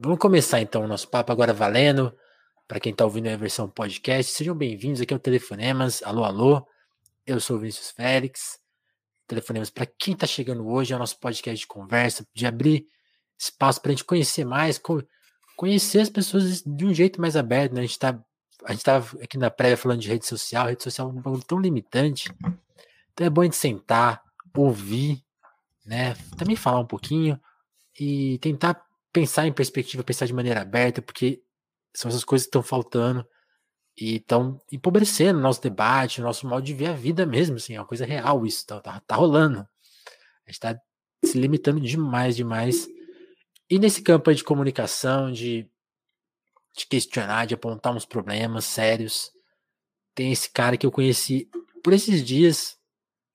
Vamos 0.00 0.20
começar 0.20 0.60
então 0.60 0.84
o 0.84 0.86
nosso 0.86 1.08
papo 1.08 1.32
agora 1.32 1.52
valendo. 1.52 2.16
Para 2.68 2.78
quem 2.78 2.92
está 2.92 3.04
ouvindo 3.04 3.26
a 3.26 3.36
versão 3.36 3.68
podcast, 3.68 4.32
sejam 4.32 4.54
bem-vindos 4.54 5.00
aqui 5.00 5.12
ao 5.12 5.18
Telefonemas. 5.18 6.04
Alô, 6.04 6.22
alô. 6.22 6.64
Eu 7.26 7.40
sou 7.40 7.56
o 7.56 7.58
Vinícius 7.58 7.90
Félix. 7.90 8.60
Telefonemas 9.26 9.70
para 9.70 9.86
quem 9.86 10.14
está 10.14 10.24
chegando 10.24 10.68
hoje 10.68 10.92
é 10.92 10.96
o 10.96 11.00
nosso 11.00 11.18
podcast 11.18 11.58
de 11.58 11.66
conversa, 11.66 12.24
de 12.32 12.46
abrir 12.46 12.86
espaço 13.36 13.82
para 13.82 13.90
a 13.90 13.92
gente 13.92 14.04
conhecer 14.04 14.44
mais, 14.44 14.80
conhecer 15.56 15.98
as 15.98 16.08
pessoas 16.08 16.62
de 16.62 16.86
um 16.86 16.94
jeito 16.94 17.20
mais 17.20 17.34
aberto. 17.34 17.72
Né? 17.72 17.80
A 17.80 17.82
gente 17.82 17.90
está 17.90 18.24
a 18.64 18.70
gente 18.70 18.78
estava 18.78 19.20
aqui 19.20 19.36
na 19.36 19.50
prévia 19.50 19.76
falando 19.76 20.00
de 20.00 20.08
rede 20.08 20.26
social, 20.26 20.68
rede 20.68 20.82
social 20.84 21.08
é 21.08 21.12
um 21.12 21.20
bagulho 21.20 21.42
tão 21.42 21.58
limitante. 21.58 22.32
Então 23.12 23.26
é 23.26 23.30
bom 23.30 23.40
a 23.40 23.44
gente 23.44 23.56
sentar, 23.56 24.22
ouvir, 24.56 25.24
né? 25.84 26.14
Também 26.36 26.54
falar 26.54 26.78
um 26.78 26.86
pouquinho 26.86 27.40
e 27.98 28.38
tentar 28.38 28.87
pensar 29.18 29.46
em 29.46 29.52
perspectiva, 29.52 30.04
pensar 30.04 30.26
de 30.26 30.32
maneira 30.32 30.62
aberta, 30.62 31.02
porque 31.02 31.42
são 31.94 32.08
essas 32.08 32.24
coisas 32.24 32.46
que 32.46 32.50
estão 32.50 32.62
faltando 32.62 33.26
e 33.96 34.16
estão 34.16 34.60
empobrecendo 34.70 35.38
o 35.38 35.42
nosso 35.42 35.60
debate, 35.60 36.20
o 36.20 36.24
nosso 36.24 36.46
modo 36.46 36.62
de 36.62 36.74
ver 36.74 36.86
a 36.86 36.92
vida 36.92 37.26
mesmo, 37.26 37.56
assim, 37.56 37.74
é 37.74 37.80
uma 37.80 37.86
coisa 37.86 38.06
real 38.06 38.46
isso, 38.46 38.66
tá, 38.66 38.80
tá, 38.80 39.00
tá 39.00 39.16
rolando. 39.16 39.60
A 39.60 40.50
gente 40.50 40.54
está 40.54 40.80
se 41.24 41.38
limitando 41.38 41.80
demais, 41.80 42.36
demais. 42.36 42.88
E 43.68 43.78
nesse 43.78 44.02
campo 44.02 44.32
de 44.32 44.44
comunicação, 44.44 45.32
de 45.32 45.68
de 46.78 46.86
questionar, 46.86 47.46
de 47.46 47.54
apontar 47.54 47.94
uns 47.94 48.06
problemas 48.06 48.64
sérios. 48.64 49.32
Tem 50.14 50.32
esse 50.32 50.48
cara 50.50 50.76
que 50.76 50.86
eu 50.86 50.92
conheci 50.92 51.50
por 51.82 51.92
esses 51.92 52.24
dias, 52.24 52.78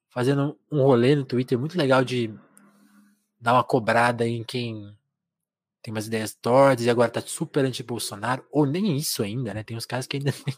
fazendo 0.09 0.57
um 0.71 0.81
rolê 0.81 1.15
no 1.15 1.25
Twitter 1.25 1.59
muito 1.59 1.77
legal 1.77 2.03
de 2.03 2.33
dar 3.39 3.53
uma 3.53 3.63
cobrada 3.63 4.25
em 4.25 4.43
quem 4.43 4.95
tem 5.83 5.93
umas 5.93 6.07
ideias 6.07 6.33
tortas 6.33 6.85
e 6.85 6.89
agora 6.89 7.11
tá 7.11 7.21
super 7.21 7.65
anti-Bolsonaro, 7.65 8.45
ou 8.49 8.65
nem 8.65 8.95
isso 8.95 9.21
ainda, 9.21 9.53
né? 9.53 9.63
Tem 9.63 9.75
uns 9.75 9.85
caras 9.85 10.07
que 10.07 10.15
ainda 10.15 10.33
nem, 10.47 10.55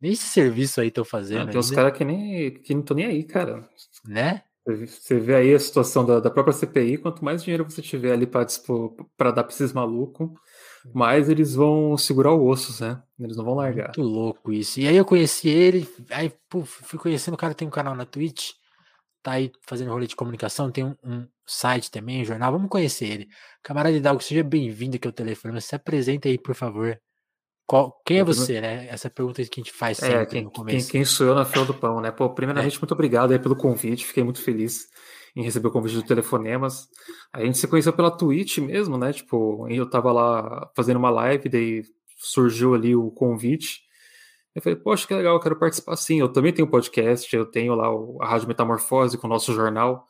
nem 0.00 0.12
esse 0.12 0.26
serviço 0.26 0.80
aí 0.80 0.88
estão 0.88 1.04
fazendo. 1.04 1.46
Não, 1.46 1.48
tem 1.48 1.58
uns 1.58 1.72
caras 1.72 1.92
que 1.98 2.04
nem 2.04 2.52
que 2.52 2.72
não 2.72 2.80
estão 2.80 2.96
nem 2.96 3.06
aí, 3.06 3.24
cara. 3.24 3.68
Né? 4.06 4.42
Você 4.64 5.18
vê 5.18 5.34
aí 5.34 5.54
a 5.54 5.58
situação 5.58 6.06
da, 6.06 6.20
da 6.20 6.30
própria 6.30 6.52
CPI, 6.52 6.98
quanto 6.98 7.24
mais 7.24 7.42
dinheiro 7.42 7.68
você 7.68 7.82
tiver 7.82 8.12
ali 8.12 8.26
para 8.26 8.44
dar 9.32 9.42
pra 9.42 9.52
esses 9.52 9.72
malucos, 9.72 10.30
mais 10.94 11.28
eles 11.28 11.54
vão 11.54 11.96
segurar 11.96 12.32
o 12.32 12.46
osso, 12.46 12.82
né? 12.82 13.02
Eles 13.18 13.36
não 13.36 13.44
vão 13.44 13.54
largar. 13.54 13.92
Muito 13.96 14.02
louco 14.02 14.52
isso. 14.52 14.78
E 14.78 14.86
aí 14.86 14.96
eu 14.96 15.04
conheci 15.04 15.48
ele, 15.48 15.88
aí 16.10 16.32
pô, 16.48 16.62
fui 16.64 16.98
conhecendo 16.98 17.34
o 17.34 17.38
cara 17.38 17.54
tem 17.54 17.66
um 17.66 17.72
canal 17.72 17.96
na 17.96 18.04
Twitch, 18.04 18.52
tá 19.22 19.32
aí 19.32 19.50
fazendo 19.66 19.90
rolê 19.90 20.06
de 20.06 20.16
comunicação, 20.16 20.70
tem 20.70 20.84
um, 20.84 20.94
um 21.04 21.26
site 21.46 21.90
também, 21.90 22.22
um 22.22 22.24
jornal. 22.24 22.52
Vamos 22.52 22.68
conhecer 22.68 23.06
ele. 23.06 23.28
Camarada 23.62 23.96
Hidalgo, 23.96 24.22
seja 24.22 24.42
bem-vindo 24.42 24.96
aqui 24.96 25.06
ao 25.06 25.12
telefone. 25.12 25.60
Se 25.60 25.74
apresenta 25.74 26.28
aí, 26.28 26.38
por 26.38 26.54
favor. 26.54 26.98
Qual, 27.66 28.00
quem 28.04 28.18
é 28.18 28.24
você, 28.24 28.60
né? 28.60 28.88
Essa 28.88 29.08
pergunta 29.08 29.44
que 29.44 29.60
a 29.60 29.62
gente 29.62 29.72
faz 29.72 30.02
é, 30.02 30.06
sempre 30.06 30.22
é, 30.22 30.26
quem, 30.26 30.44
no 30.44 30.50
começo. 30.50 30.90
Quem, 30.90 31.00
quem, 31.00 31.04
sou 31.04 31.26
eu 31.26 31.34
na 31.34 31.44
fila 31.44 31.64
do 31.64 31.74
pão, 31.74 32.00
né? 32.00 32.10
Pô, 32.10 32.28
primeiramente, 32.30 32.76
é. 32.76 32.80
muito 32.80 32.92
obrigado 32.92 33.30
aí 33.30 33.38
pelo 33.38 33.54
convite, 33.54 34.04
fiquei 34.04 34.24
muito 34.24 34.42
feliz 34.42 34.88
em 35.36 35.44
receber 35.44 35.68
o 35.68 35.70
convite 35.70 35.94
do 35.94 36.02
Telefonemas. 36.02 36.88
A 37.32 37.44
gente 37.44 37.58
se 37.58 37.68
conheceu 37.68 37.92
pela 37.92 38.10
Twitch 38.10 38.58
mesmo, 38.58 38.98
né? 38.98 39.12
Tipo, 39.12 39.68
eu 39.68 39.88
tava 39.88 40.10
lá 40.10 40.68
fazendo 40.74 40.96
uma 40.96 41.10
live, 41.10 41.48
daí 41.48 41.82
surgiu 42.18 42.74
ali 42.74 42.96
o 42.96 43.10
convite. 43.12 43.82
Eu 44.54 44.62
falei, 44.62 44.76
poxa, 44.76 45.06
que 45.06 45.14
legal, 45.14 45.34
eu 45.34 45.40
quero 45.40 45.58
participar 45.58 45.96
sim. 45.96 46.18
Eu 46.20 46.28
também 46.28 46.52
tenho 46.52 46.68
podcast, 46.68 47.34
eu 47.34 47.46
tenho 47.46 47.74
lá 47.74 47.88
a 48.20 48.28
Rádio 48.28 48.48
Metamorfose 48.48 49.16
com 49.16 49.26
o 49.26 49.30
nosso 49.30 49.52
jornal. 49.54 50.06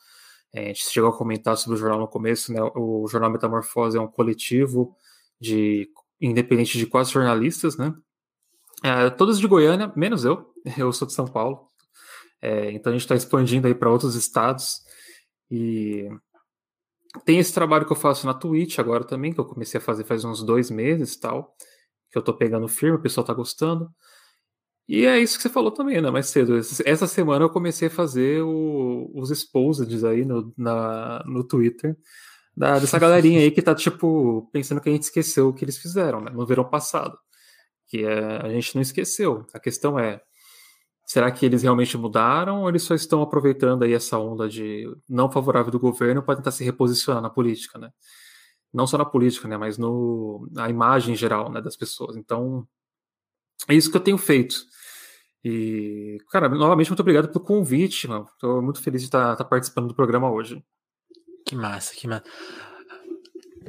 É, 0.53 0.65
a 0.65 0.67
gente 0.69 0.89
chegou 0.89 1.11
a 1.11 1.17
comentar 1.17 1.57
sobre 1.57 1.77
o 1.77 1.79
jornal 1.79 2.01
no 2.01 2.09
começo, 2.09 2.53
né? 2.53 2.61
O 2.75 3.07
Jornal 3.09 3.31
Metamorfose 3.31 3.97
é 3.97 4.01
um 4.01 4.09
coletivo 4.09 4.97
de 5.41 5.89
independente 6.21 6.77
de 6.77 6.87
quase 6.87 7.13
jornalistas, 7.13 7.77
né? 7.77 7.95
É, 8.83 9.11
todos 9.11 9.39
de 9.39 9.47
Goiânia, 9.47 9.93
menos 9.95 10.25
eu. 10.25 10.51
Eu 10.77 10.93
sou 10.93 11.07
de 11.07 11.15
São 11.15 11.27
Paulo. 11.27 11.69
É, 12.43 12.71
então 12.73 12.91
a 12.91 12.95
gente 12.95 13.03
está 13.03 13.15
expandindo 13.15 13.67
aí 13.67 13.75
para 13.75 13.91
outros 13.91 14.15
estados. 14.15 14.83
E 15.51 16.09
tem 17.25 17.39
esse 17.39 17.53
trabalho 17.53 17.87
que 17.87 17.93
eu 17.93 17.97
faço 17.97 18.27
na 18.27 18.35
Twitch 18.35 18.79
agora 18.79 19.05
também, 19.05 19.33
que 19.33 19.41
eu 19.41 19.45
comecei 19.45 19.79
a 19.79 19.83
fazer 19.83 20.05
faz 20.05 20.25
uns 20.25 20.43
dois 20.43 20.71
meses 20.71 21.17
tal, 21.17 21.55
que 22.11 22.17
eu 22.17 22.23
tô 22.23 22.33
pegando 22.35 22.69
firme, 22.69 22.97
o 22.97 23.03
pessoal 23.03 23.25
tá 23.25 23.35
gostando. 23.35 23.91
E 24.91 25.07
é 25.07 25.21
isso 25.21 25.37
que 25.37 25.43
você 25.43 25.49
falou 25.49 25.71
também, 25.71 26.01
né? 26.03 26.11
Mais 26.11 26.27
cedo. 26.27 26.59
Essa 26.85 27.07
semana 27.07 27.45
eu 27.45 27.51
comecei 27.51 27.87
a 27.87 27.91
fazer 27.91 28.43
o, 28.43 29.09
os 29.15 29.31
exposeds 29.31 30.03
aí 30.03 30.25
no, 30.25 30.53
na, 30.59 31.23
no 31.27 31.45
Twitter 31.45 31.97
da, 32.57 32.77
dessa 32.81 32.99
galerinha 32.99 33.39
aí 33.39 33.53
que 33.53 33.63
tá, 33.63 33.73
tipo, 33.73 34.51
pensando 34.53 34.81
que 34.81 34.89
a 34.89 34.93
gente 34.93 35.05
esqueceu 35.05 35.49
o 35.49 35.55
que 35.55 35.65
eles 35.65 35.79
fizeram, 35.79 36.21
né? 36.21 36.33
No 36.33 36.45
verão 36.45 36.65
passado. 36.69 37.17
Que 37.87 38.05
é, 38.05 38.39
a 38.43 38.49
gente 38.51 38.75
não 38.75 38.83
esqueceu. 38.83 39.47
A 39.55 39.61
questão 39.61 39.97
é, 39.97 40.21
Será 41.07 41.31
que 41.31 41.47
eles 41.47 41.63
realmente 41.63 41.97
mudaram 41.99 42.63
ou 42.63 42.69
eles 42.69 42.83
só 42.83 42.95
estão 42.95 43.23
aproveitando 43.23 43.85
aí 43.85 43.93
essa 43.93 44.19
onda 44.19 44.49
de 44.49 44.87
não 45.09 45.31
favorável 45.31 45.71
do 45.71 45.79
governo 45.81 46.23
para 46.23 46.37
tentar 46.37 46.53
se 46.53 46.65
reposicionar 46.65 47.23
na 47.23 47.31
política, 47.31 47.79
né? 47.79 47.91
Não 48.73 48.87
só 48.87 48.99
na 48.99 49.05
política, 49.05 49.49
né, 49.49 49.57
mas 49.57 49.79
no 49.79 50.49
na 50.53 50.69
imagem 50.69 51.17
geral, 51.17 51.51
né, 51.51 51.61
das 51.61 51.77
pessoas. 51.77 52.17
Então, 52.17 52.67
é 53.69 53.75
isso 53.75 53.91
que 53.91 53.97
eu 53.97 54.01
tenho 54.01 54.19
feito. 54.19 54.57
E, 55.45 56.19
cara, 56.31 56.49
novamente 56.49 56.91
muito 56.91 57.01
obrigado 57.01 57.29
pelo 57.29 57.45
convite, 57.45 58.07
mano. 58.07 58.29
Tô 58.39 58.61
muito 58.61 58.83
feliz 58.83 59.01
de 59.01 59.09
estar, 59.09 59.33
estar 59.33 59.45
participando 59.45 59.89
do 59.89 59.95
programa 59.95 60.31
hoje. 60.31 60.63
Que 61.47 61.57
massa, 61.57 61.95
que 61.95 62.07
massa. 62.07 62.25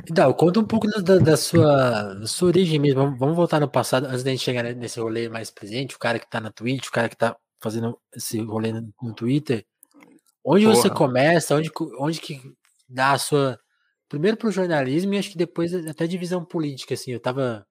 Dal, 0.10 0.34
conta 0.34 0.60
um 0.60 0.66
pouco 0.66 0.88
da, 0.88 1.18
da, 1.18 1.38
sua, 1.38 2.14
da 2.14 2.28
sua 2.28 2.48
origem 2.48 2.80
mesmo. 2.80 3.16
Vamos, 3.18 3.36
voltar 3.36 3.60
no 3.60 3.70
passado, 3.70 4.06
antes 4.06 4.24
da 4.24 4.32
gente 4.32 4.44
chegar 4.44 4.64
nesse 4.64 5.00
rolê 5.00 5.30
mais 5.30 5.50
presente, 5.52 5.96
o 5.96 6.00
cara 6.00 6.18
que 6.20 6.30
tá 6.30 6.40
na 6.40 6.52
Twitch, 6.52 6.88
o 6.88 6.92
cara 6.92 7.10
que 7.10 7.16
tá 7.16 7.36
fazendo 7.60 7.98
esse 8.16 8.40
rolê 8.42 8.72
no, 8.72 8.94
no 9.02 9.14
Twitter. 9.14 9.66
Onde 10.44 10.66
Porra. 10.66 10.76
você 10.76 10.90
começa, 10.90 11.56
onde, 11.56 11.70
onde 12.00 12.20
que 12.20 12.42
dá 12.90 13.14
a 13.14 13.18
sua. 13.18 13.60
Primeiro 14.10 14.36
pro 14.36 14.52
jornalismo 14.52 15.14
e 15.14 15.18
acho 15.18 15.32
que 15.32 15.38
depois 15.38 15.74
até 15.88 16.08
divisão 16.08 16.44
política, 16.44 16.94
assim. 16.94 17.12
Eu 17.12 17.20
tava. 17.20 17.66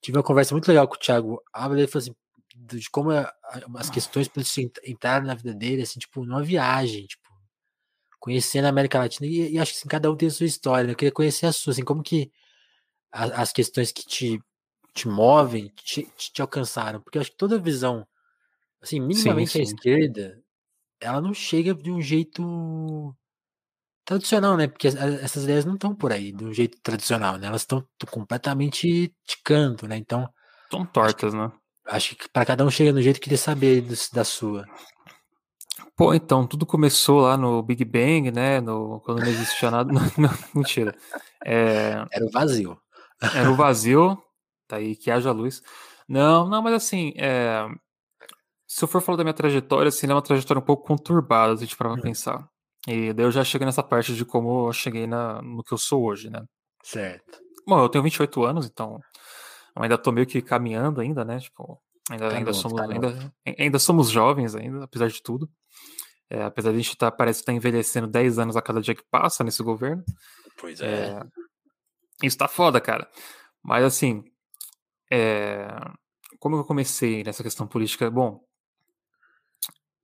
Tive 0.00 0.18
uma 0.18 0.24
conversa 0.24 0.54
muito 0.54 0.68
legal 0.68 0.86
com 0.86 0.94
o 0.94 0.98
Thiago 0.98 1.42
Álvaro, 1.52 1.80
ele 1.80 1.88
falou 1.88 2.02
assim, 2.02 2.14
de 2.56 2.90
como 2.90 3.10
a, 3.10 3.32
as 3.76 3.90
questões 3.90 4.28
políticas 4.28 4.80
entraram 4.84 5.26
na 5.26 5.34
vida 5.34 5.54
dele, 5.54 5.82
assim, 5.82 5.98
tipo, 5.98 6.24
numa 6.24 6.42
viagem, 6.42 7.06
tipo, 7.06 7.28
conhecendo 8.18 8.64
a 8.64 8.68
América 8.70 8.98
Latina, 8.98 9.26
e, 9.26 9.52
e 9.52 9.58
acho 9.58 9.72
que 9.72 9.78
assim, 9.78 9.88
cada 9.88 10.10
um 10.10 10.16
tem 10.16 10.28
a 10.28 10.30
sua 10.30 10.46
história, 10.46 10.84
né? 10.86 10.92
Eu 10.92 10.96
queria 10.96 11.12
conhecer 11.12 11.46
a 11.46 11.52
sua, 11.52 11.72
assim, 11.72 11.84
como 11.84 12.02
que 12.02 12.32
a, 13.12 13.42
as 13.42 13.52
questões 13.52 13.92
que 13.92 14.04
te, 14.04 14.40
te 14.94 15.06
movem 15.06 15.68
te, 15.76 16.04
te, 16.16 16.32
te, 16.32 16.42
alcançaram, 16.42 17.00
porque 17.00 17.18
eu 17.18 17.22
acho 17.22 17.30
que 17.30 17.36
toda 17.36 17.58
visão, 17.58 18.06
assim, 18.82 19.00
minimamente 19.00 19.52
sim, 19.52 19.64
sim. 19.64 19.72
à 19.72 19.74
esquerda, 19.74 20.42
ela 21.00 21.20
não 21.20 21.34
chega 21.34 21.74
de 21.74 21.90
um 21.90 22.00
jeito 22.00 23.14
tradicional, 24.04 24.56
né? 24.56 24.66
Porque 24.66 24.88
essas 24.88 25.44
ideias 25.44 25.64
não 25.64 25.74
estão 25.74 25.94
por 25.94 26.12
aí 26.12 26.32
de 26.32 26.44
um 26.44 26.52
jeito 26.52 26.78
tradicional, 26.82 27.36
né? 27.36 27.48
Elas 27.48 27.62
estão 27.62 27.86
completamente 28.10 29.08
de 29.08 29.36
canto, 29.44 29.86
né? 29.86 29.96
Então. 29.96 30.28
Estão 30.64 30.86
tortas, 30.86 31.32
que, 31.32 31.38
né? 31.38 31.52
Acho 31.86 32.16
que 32.16 32.28
para 32.28 32.44
cada 32.44 32.64
um 32.64 32.70
chega 32.70 32.92
no 32.92 33.00
jeito 33.00 33.16
que 33.16 33.24
queria 33.24 33.38
saber 33.38 33.84
da 34.12 34.24
sua. 34.24 34.66
Pô, 35.96 36.12
então, 36.12 36.46
tudo 36.46 36.66
começou 36.66 37.20
lá 37.20 37.36
no 37.36 37.62
Big 37.62 37.84
Bang, 37.84 38.30
né? 38.30 38.60
No, 38.60 39.00
quando 39.00 39.20
não 39.20 39.28
existia 39.28 39.70
nada. 39.70 39.90
Não, 39.90 40.02
não, 40.18 40.30
mentira. 40.54 40.94
É, 41.44 42.04
era 42.10 42.24
o 42.24 42.30
vazio. 42.30 42.78
Era 43.34 43.50
o 43.50 43.54
vazio. 43.54 44.22
Tá 44.68 44.76
aí, 44.76 44.94
que 44.96 45.10
haja 45.10 45.30
luz. 45.32 45.62
Não, 46.08 46.48
não, 46.48 46.60
mas 46.60 46.74
assim, 46.74 47.14
é, 47.16 47.66
se 48.66 48.84
eu 48.84 48.88
for 48.88 49.00
falar 49.00 49.16
da 49.16 49.24
minha 49.24 49.34
trajetória, 49.34 49.88
assim, 49.88 50.06
é 50.06 50.12
uma 50.12 50.20
trajetória 50.20 50.60
um 50.60 50.64
pouco 50.64 50.86
conturbada, 50.86 51.56
se 51.56 51.62
a 51.62 51.66
gente 51.66 51.76
parar 51.76 51.92
pra 51.92 52.00
hum. 52.00 52.02
pensar. 52.02 52.48
E 52.86 53.12
daí 53.12 53.24
eu 53.24 53.30
já 53.30 53.42
chego 53.42 53.64
nessa 53.64 53.82
parte 53.82 54.14
de 54.14 54.24
como 54.24 54.68
eu 54.68 54.72
cheguei 54.72 55.06
na, 55.06 55.40
no 55.40 55.62
que 55.64 55.72
eu 55.72 55.78
sou 55.78 56.04
hoje, 56.04 56.30
né? 56.30 56.44
Certo. 56.82 57.40
Bom, 57.66 57.80
eu 57.80 57.88
tenho 57.88 58.04
28 58.04 58.44
anos, 58.44 58.66
então 58.66 59.00
eu 59.74 59.82
ainda 59.82 59.98
tô 59.98 60.12
meio 60.12 60.26
que 60.26 60.40
caminhando 60.40 61.00
ainda, 61.00 61.24
né? 61.24 61.38
Tipo, 61.38 61.80
ainda, 62.10 62.28
ainda, 62.36 62.52
somos, 62.52 62.80
tá 62.80 62.92
ainda, 62.92 63.34
ainda 63.58 63.78
somos 63.78 64.10
jovens 64.10 64.54
ainda, 64.54 64.84
apesar 64.84 65.08
de 65.08 65.22
tudo. 65.22 65.50
É, 66.28 66.42
apesar 66.42 66.70
de 66.70 66.78
a 66.78 66.80
gente 66.80 66.96
tá, 66.96 67.10
parece 67.10 67.40
estar 67.40 67.52
tá 67.52 67.56
envelhecendo 67.56 68.06
10 68.06 68.38
anos 68.38 68.56
a 68.56 68.62
cada 68.62 68.80
dia 68.80 68.94
que 68.94 69.04
passa 69.10 69.44
nesse 69.44 69.62
governo. 69.62 70.04
Pois 70.58 70.80
é. 70.80 71.10
é 71.10 71.20
isso 72.22 72.38
tá 72.38 72.48
foda, 72.48 72.80
cara. 72.80 73.08
Mas 73.62 73.84
assim, 73.84 74.24
é, 75.10 75.68
como 76.38 76.56
eu 76.56 76.64
comecei 76.64 77.22
nessa 77.22 77.42
questão 77.42 77.66
política? 77.66 78.10
Bom, 78.10 78.40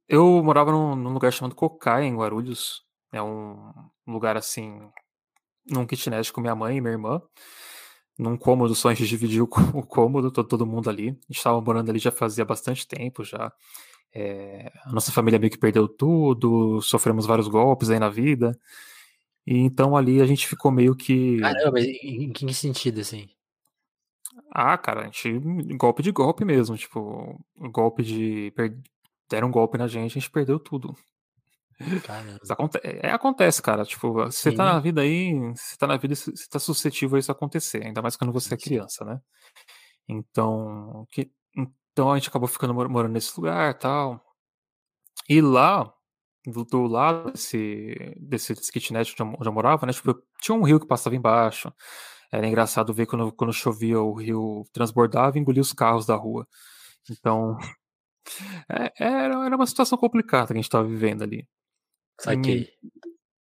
eu 0.09 0.43
morava 0.43 0.71
num, 0.71 0.95
num 0.95 1.13
lugar 1.13 1.33
chamado 1.33 1.55
Cocai, 1.55 2.05
em 2.05 2.17
Guarulhos. 2.17 2.83
É 3.13 3.23
um 3.23 3.73
lugar 4.07 4.37
assim, 4.37 4.81
num 5.67 5.87
kitnet 5.87 6.33
com 6.33 6.41
minha 6.41 6.55
mãe 6.55 6.77
e 6.77 6.81
minha 6.81 6.93
irmã. 6.93 7.21
Num 8.19 8.37
cômodo 8.37 8.75
só, 8.75 8.91
a 8.91 8.95
gente 8.95 9.09
dividiu 9.09 9.45
o 9.45 9.49
cômodo, 9.87 10.31
todo, 10.31 10.47
todo 10.47 10.67
mundo 10.67 10.91
ali. 10.91 11.09
A 11.09 11.13
gente 11.13 11.37
estava 11.37 11.61
morando 11.61 11.91
ali 11.91 11.99
já 11.99 12.11
fazia 12.11 12.45
bastante 12.45 12.87
tempo 12.87 13.25
já. 13.25 13.53
É, 14.15 14.71
a 14.85 14.93
nossa 14.93 15.11
família 15.11 15.39
meio 15.39 15.51
que 15.51 15.59
perdeu 15.59 15.89
tudo, 15.89 16.81
sofremos 16.83 17.25
vários 17.25 17.49
golpes 17.49 17.89
aí 17.91 17.99
na 17.99 18.11
vida. 18.11 18.59
E 19.47 19.57
então 19.59 19.97
ali 19.97 20.21
a 20.21 20.27
gente 20.27 20.47
ficou 20.47 20.71
meio 20.71 20.95
que. 20.95 21.39
Caramba, 21.41 21.81
em 21.81 22.33
que 22.33 22.53
sentido, 22.55 23.01
assim? 23.01 23.29
Ah, 24.51 24.77
cara, 24.77 25.03
a 25.03 25.05
gente. 25.05 25.39
Golpe 25.77 26.03
de 26.03 26.13
golpe 26.13 26.45
mesmo. 26.45 26.77
Tipo, 26.77 27.41
golpe 27.71 28.03
de. 28.03 28.53
Per... 28.55 28.79
Deram 29.29 29.49
um 29.49 29.51
golpe 29.51 29.79
na 29.79 29.89
gente, 29.89 30.13
a 30.13 30.21
gente 30.21 30.31
perdeu 30.31 30.59
tudo. 30.59 30.95
Aconte... 32.49 32.79
É, 32.83 33.11
acontece, 33.11 33.63
cara. 33.63 33.85
Tipo, 33.85 34.13
você 34.13 34.53
tá 34.53 34.65
na 34.65 34.81
vida 34.81 35.01
aí, 35.03 35.33
você 35.55 35.77
tá 35.77 35.87
na 35.87 35.97
vida, 35.97 36.15
você 36.15 36.49
tá 36.51 36.59
suscetível 36.59 37.17
a 37.17 37.19
isso 37.19 37.33
acontecer, 37.33 37.85
ainda 37.85 38.03
mais 38.03 38.17
quando 38.17 38.33
você 38.33 38.55
é 38.55 38.57
criança, 38.57 39.05
né? 39.05 39.21
Então, 40.09 41.07
que... 41.11 41.31
então 41.57 42.13
a 42.13 42.19
gente 42.19 42.29
acabou 42.29 42.49
ficando 42.49 42.75
morando 42.75 43.13
nesse 43.13 43.39
lugar 43.39 43.79
tal. 43.79 44.21
E 45.29 45.41
lá, 45.41 45.93
do, 46.47 46.65
do 46.65 46.87
lado 46.87 47.33
desse, 47.33 48.17
desse, 48.19 48.55
desse 48.55 48.73
kitnet 48.73 49.15
onde 49.23 49.49
eu 49.49 49.53
morava, 49.53 49.87
né? 49.87 49.93
Tipo, 49.93 50.15
tinha 50.41 50.57
um 50.57 50.63
rio 50.63 50.81
que 50.81 50.87
passava 50.87 51.17
embaixo. 51.17 51.73
Era 52.31 52.47
engraçado 52.47 52.95
ver 52.95 53.07
quando, 53.07 53.31
quando 53.33 53.53
chovia 53.53 54.01
o 54.01 54.15
rio 54.15 54.65
transbordava 54.73 55.37
e 55.37 55.41
engolia 55.41 55.63
os 55.63 55.73
carros 55.73 56.07
da 56.07 56.17
rua. 56.17 56.47
Então, 57.11 57.57
é, 58.71 58.93
era, 58.99 59.47
era 59.47 59.57
uma 59.57 59.67
situação 59.67 59.99
complicada 59.99 60.49
que 60.49 60.53
a 60.55 60.57
gente 60.57 60.65
estava 60.65 60.87
vivendo 60.89 61.23
ali. 61.23 61.47
Saquei. 62.23 62.69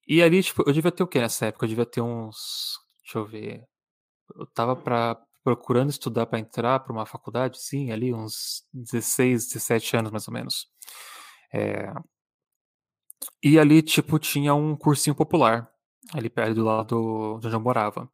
E, 0.06 0.16
e 0.16 0.22
ali, 0.22 0.42
tipo, 0.42 0.62
eu 0.66 0.72
devia 0.72 0.92
ter 0.92 1.02
o 1.02 1.06
quê 1.06 1.20
nessa 1.20 1.46
época? 1.46 1.64
Eu 1.64 1.68
devia 1.68 1.86
ter 1.86 2.00
uns. 2.00 2.78
Deixa 3.02 3.18
eu 3.18 3.26
ver. 3.26 3.64
Eu 4.34 4.46
tava 4.46 4.76
pra, 4.76 5.16
procurando 5.44 5.90
estudar 5.90 6.26
para 6.26 6.38
entrar 6.38 6.80
para 6.80 6.92
uma 6.92 7.06
faculdade, 7.06 7.60
sim, 7.60 7.92
ali 7.92 8.12
uns 8.12 8.64
16, 8.72 9.48
17 9.48 9.96
anos 9.96 10.10
mais 10.10 10.26
ou 10.28 10.34
menos. 10.34 10.66
É... 11.52 11.92
E 13.42 13.58
ali, 13.58 13.82
tipo, 13.82 14.18
tinha 14.18 14.54
um 14.54 14.76
cursinho 14.76 15.14
popular, 15.14 15.70
ali 16.12 16.28
perto 16.28 16.54
do 16.54 16.64
lado 16.64 17.38
de 17.40 17.46
onde 17.46 17.56
eu 17.56 17.60
morava 17.60 18.10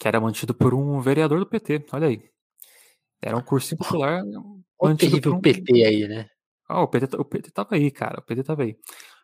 que 0.00 0.08
era 0.08 0.18
mantido 0.18 0.54
por 0.54 0.72
um 0.72 0.98
vereador 0.98 1.38
do 1.38 1.46
PT, 1.46 1.84
olha 1.92 2.08
aí. 2.08 2.22
Era 3.20 3.36
um 3.36 3.42
cursinho 3.42 3.76
popular 3.78 4.22
o 4.24 4.88
mantido 4.88 5.10
terrível 5.10 5.34
um... 5.34 5.40
PT 5.40 5.84
aí, 5.84 6.08
né? 6.08 6.26
Ah, 6.66 6.82
o 6.82 6.88
PT, 6.88 7.16
o 7.16 7.24
PT 7.24 7.50
tava 7.50 7.74
aí, 7.74 7.90
cara, 7.90 8.20
o 8.20 8.22
PT 8.22 8.42
tava 8.42 8.62
aí. 8.62 8.76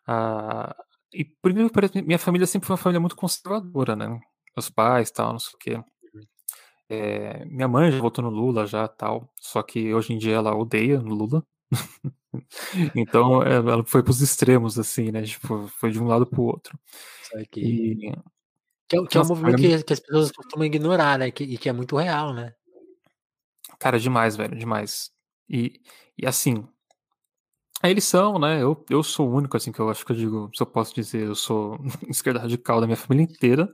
Ah, 0.07 0.75
e 1.13 1.25
primeiro, 1.25 1.69
minha 2.05 2.19
família 2.19 2.47
sempre 2.47 2.67
foi 2.67 2.73
uma 2.73 2.81
família 2.81 2.99
muito 2.99 3.15
conservadora, 3.15 3.95
né? 3.95 4.19
Meus 4.55 4.69
pais, 4.69 5.11
tal, 5.11 5.33
não 5.33 5.39
sei 5.39 5.53
o 5.53 5.57
quê. 5.57 5.83
É, 6.89 7.43
minha 7.45 7.67
mãe 7.67 7.91
já 7.91 7.99
votou 7.99 8.23
no 8.23 8.29
Lula 8.29 8.65
já, 8.65 8.87
tal, 8.87 9.29
só 9.35 9.61
que 9.61 9.93
hoje 9.93 10.13
em 10.13 10.17
dia 10.17 10.35
ela 10.35 10.55
odeia 10.55 10.99
no 10.99 11.13
Lula. 11.13 11.45
então 12.95 13.43
ela 13.43 13.83
foi 13.85 14.01
pros 14.01 14.21
extremos, 14.21 14.79
assim, 14.79 15.11
né? 15.11 15.23
Tipo, 15.23 15.67
foi 15.67 15.91
de 15.91 16.01
um 16.01 16.07
lado 16.07 16.25
pro 16.25 16.43
outro. 16.43 16.79
E, 17.57 18.13
que 18.87 18.97
é, 18.97 19.05
que 19.05 19.17
é 19.17 19.21
um 19.21 19.27
movimento 19.27 19.57
que, 19.57 19.83
que, 19.83 19.93
as 19.93 19.99
pessoas 19.99 20.31
costumam 20.31 20.65
ignorar, 20.65 21.19
né? 21.19 21.29
Que, 21.29 21.43
e 21.43 21.57
que 21.57 21.67
é 21.67 21.73
muito 21.73 21.97
real, 21.97 22.33
né? 22.33 22.53
Cara, 23.77 23.99
demais, 23.99 24.37
velho, 24.37 24.57
demais. 24.57 25.11
E, 25.49 25.81
e 26.17 26.25
assim, 26.25 26.65
eles 27.83 28.05
são, 28.05 28.39
né? 28.39 28.61
Eu, 28.61 28.83
eu 28.89 29.03
sou 29.03 29.29
o 29.29 29.35
único, 29.35 29.55
assim, 29.55 29.71
que 29.71 29.79
eu 29.79 29.89
acho 29.89 30.05
que 30.05 30.11
eu 30.11 30.15
digo, 30.15 30.49
se 30.55 30.61
eu 30.61 30.67
posso 30.67 30.93
dizer, 30.95 31.27
eu 31.27 31.35
sou 31.35 31.77
esquerda 32.09 32.39
radical 32.39 32.81
da 32.81 32.87
minha 32.87 32.97
família 32.97 33.23
inteira. 33.23 33.69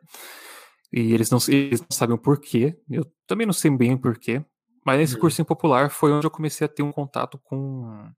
E 0.91 1.13
eles 1.13 1.29
não, 1.31 1.39
eles 1.47 1.79
não 1.79 1.87
sabem 1.91 2.15
o 2.15 2.19
porquê. 2.19 2.77
Eu 2.89 3.05
também 3.25 3.47
não 3.47 3.53
sei 3.53 3.71
bem 3.71 3.93
o 3.93 3.99
porquê. 3.99 4.43
Mas 4.85 5.01
esse 5.01 5.15
uhum. 5.15 5.21
cursinho 5.21 5.45
popular 5.45 5.89
foi 5.89 6.11
onde 6.11 6.27
eu 6.27 6.31
comecei 6.31 6.65
a 6.65 6.67
ter 6.67 6.83
um 6.83 6.91
contato 6.91 7.39
com 7.43 8.09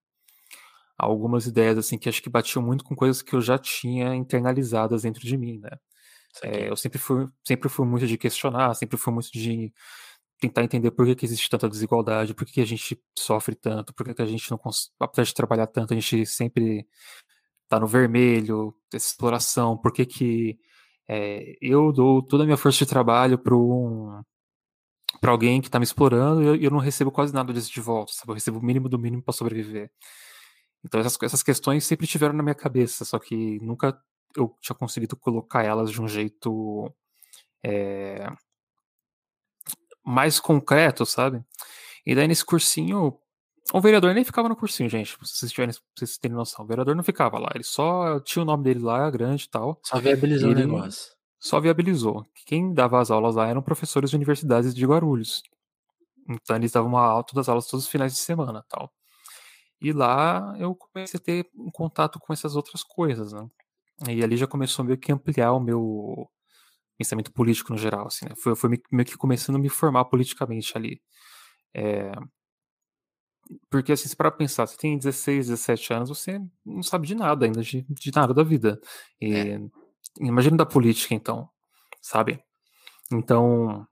algumas 0.97 1.45
ideias, 1.45 1.77
assim, 1.77 1.97
que 1.97 2.09
acho 2.09 2.21
que 2.21 2.29
batiam 2.29 2.63
muito 2.63 2.83
com 2.83 2.95
coisas 2.95 3.21
que 3.21 3.35
eu 3.35 3.41
já 3.41 3.57
tinha 3.57 4.15
internalizadas 4.15 5.03
dentro 5.03 5.21
de 5.25 5.37
mim, 5.37 5.59
né? 5.59 5.69
É, 6.43 6.69
eu 6.69 6.75
sempre 6.75 6.97
fui, 6.97 7.27
sempre 7.45 7.69
fui 7.69 7.85
muito 7.85 8.05
de 8.07 8.17
questionar, 8.17 8.73
sempre 8.73 8.97
fui 8.97 9.13
muito 9.13 9.31
de 9.31 9.71
tentar 10.47 10.63
entender 10.63 10.91
por 10.91 11.05
que, 11.05 11.15
que 11.15 11.25
existe 11.25 11.49
tanta 11.49 11.69
desigualdade, 11.69 12.33
por 12.33 12.45
que, 12.45 12.53
que 12.53 12.61
a 12.61 12.65
gente 12.65 12.99
sofre 13.17 13.55
tanto, 13.55 13.93
por 13.93 14.05
que, 14.05 14.13
que 14.13 14.21
a 14.21 14.25
gente 14.25 14.49
não 14.51 14.57
consegue, 14.57 14.93
apesar 14.99 15.23
de 15.23 15.33
trabalhar 15.33 15.67
tanto, 15.67 15.93
a 15.93 15.95
gente 15.99 16.25
sempre 16.25 16.87
tá 17.67 17.79
no 17.79 17.87
vermelho, 17.87 18.75
exploração, 18.93 19.77
por 19.77 19.91
que 19.91 20.05
que 20.05 20.59
é, 21.07 21.55
eu 21.61 21.91
dou 21.91 22.21
toda 22.21 22.43
a 22.43 22.45
minha 22.45 22.57
força 22.57 22.79
de 22.79 22.85
trabalho 22.87 23.37
para 23.37 23.55
um, 23.55 24.21
para 25.21 25.31
alguém 25.31 25.61
que 25.61 25.67
está 25.67 25.79
me 25.79 25.85
explorando 25.85 26.43
e 26.43 26.47
eu, 26.47 26.55
eu, 26.55 26.71
não 26.71 26.79
recebo 26.79 27.11
quase 27.11 27.33
nada 27.33 27.53
disso 27.53 27.71
de 27.71 27.81
volta, 27.81 28.13
sabe? 28.13 28.31
Eu 28.31 28.35
recebo 28.35 28.59
o 28.59 28.63
mínimo 28.65 28.89
do 28.89 28.99
mínimo 28.99 29.23
para 29.23 29.33
sobreviver. 29.33 29.91
Então 30.83 30.99
essas, 30.99 31.17
essas 31.23 31.43
questões 31.43 31.85
sempre 31.85 32.07
tiveram 32.07 32.33
na 32.35 32.43
minha 32.43 32.55
cabeça, 32.55 33.05
só 33.05 33.19
que 33.19 33.59
nunca 33.61 33.99
eu 34.35 34.55
tinha 34.61 34.75
conseguido 34.75 35.15
colocar 35.17 35.63
elas 35.63 35.91
de 35.91 36.01
um 36.01 36.07
jeito 36.07 36.93
é, 37.63 38.27
mais 40.05 40.39
concreto, 40.39 41.05
sabe? 41.05 41.43
E 42.05 42.13
daí 42.13 42.27
nesse 42.27 42.45
cursinho, 42.45 43.17
o 43.73 43.81
vereador 43.81 44.13
nem 44.13 44.23
ficava 44.23 44.47
no 44.47 44.55
cursinho, 44.55 44.89
gente, 44.89 45.17
pra 45.17 45.25
vocês, 45.25 45.51
tiverem, 45.51 45.73
vocês 45.97 46.17
terem 46.17 46.37
noção. 46.37 46.63
O 46.63 46.67
vereador 46.67 46.95
não 46.95 47.03
ficava 47.03 47.39
lá, 47.39 47.49
ele 47.55 47.63
só 47.63 48.19
tinha 48.19 48.43
o 48.43 48.45
nome 48.45 48.63
dele 48.63 48.79
lá, 48.79 49.09
grande 49.09 49.45
e 49.45 49.49
tal. 49.49 49.79
Só 49.83 49.99
viabilizou 49.99 50.51
o 50.51 50.55
negócio. 50.55 51.13
Só 51.39 51.59
viabilizou. 51.59 52.25
Quem 52.45 52.73
dava 52.73 52.99
as 52.99 53.09
aulas 53.09 53.35
lá 53.35 53.47
eram 53.47 53.61
professores 53.61 54.11
de 54.11 54.15
universidades 54.15 54.73
de 54.73 54.85
Guarulhos. 54.85 55.41
Então 56.29 56.55
eles 56.55 56.71
davam 56.71 56.89
uma 56.89 57.01
aula, 57.01 57.23
todas 57.23 57.45
as 57.45 57.49
aulas 57.49 57.67
todos 57.67 57.85
os 57.85 57.91
finais 57.91 58.13
de 58.13 58.19
semana 58.19 58.63
tal. 58.69 58.91
E 59.81 59.91
lá 59.91 60.55
eu 60.59 60.75
comecei 60.75 61.19
a 61.19 61.23
ter 61.23 61.49
um 61.55 61.69
contato 61.71 62.19
com 62.19 62.33
essas 62.33 62.55
outras 62.55 62.83
coisas, 62.83 63.33
né? 63.33 63.47
E 64.09 64.23
ali 64.23 64.37
já 64.37 64.47
começou 64.47 64.83
meio 64.83 64.97
que 64.97 65.11
ampliar 65.11 65.53
o 65.53 65.59
meu 65.59 66.29
pensamento 66.97 67.31
político 67.31 67.71
no 67.71 67.77
geral, 67.77 68.07
assim, 68.07 68.25
né? 68.25 68.35
Foi, 68.35 68.55
foi 68.55 68.69
meio 68.91 69.05
que 69.05 69.17
começando 69.17 69.55
a 69.55 69.59
me 69.59 69.69
formar 69.69 70.05
politicamente 70.05 70.77
ali. 70.77 71.01
É... 71.73 72.11
Porque, 73.69 73.91
assim, 73.91 74.07
se 74.07 74.15
para 74.15 74.31
pensar, 74.31 74.65
você 74.65 74.77
tem 74.77 74.97
16, 74.97 75.47
17 75.47 75.93
anos, 75.93 76.09
você 76.09 76.41
não 76.65 76.81
sabe 76.81 77.07
de 77.07 77.13
nada 77.13 77.45
ainda, 77.45 77.61
de, 77.61 77.85
de 77.87 78.11
nada 78.15 78.33
da 78.33 78.43
vida. 78.43 78.79
E 79.21 79.35
é. 79.35 79.59
imagina 80.19 80.57
da 80.57 80.65
política, 80.65 81.13
então, 81.13 81.47
sabe? 82.01 82.43
Então, 83.11 83.87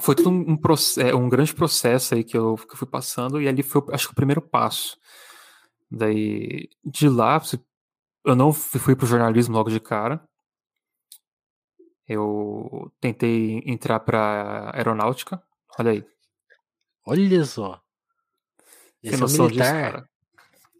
foi 0.00 0.14
todo 0.16 0.30
um, 0.30 0.52
um, 0.52 0.58
é, 0.98 1.14
um 1.14 1.28
grande 1.28 1.54
processo 1.54 2.14
aí 2.14 2.24
que 2.24 2.36
eu, 2.36 2.56
que 2.56 2.72
eu 2.72 2.76
fui 2.76 2.88
passando, 2.88 3.40
e 3.40 3.48
ali 3.48 3.62
foi, 3.62 3.82
acho 3.92 4.08
que 4.08 4.12
o 4.12 4.16
primeiro 4.16 4.42
passo. 4.42 4.98
Daí, 5.90 6.68
de 6.84 7.08
lá, 7.08 7.40
eu 8.24 8.34
não 8.34 8.52
fui 8.52 8.96
pro 8.96 9.06
jornalismo 9.06 9.54
logo 9.54 9.70
de 9.70 9.78
cara. 9.78 10.20
Eu 12.08 12.92
tentei 13.00 13.62
entrar 13.66 14.00
para 14.00 14.70
aeronáutica. 14.74 15.42
Olha 15.78 15.90
aí. 15.90 16.06
Olha 17.04 17.44
só. 17.44 17.80
Esse 19.02 19.16
noção 19.20 19.46
militar. 19.46 19.92
disso? 19.92 20.08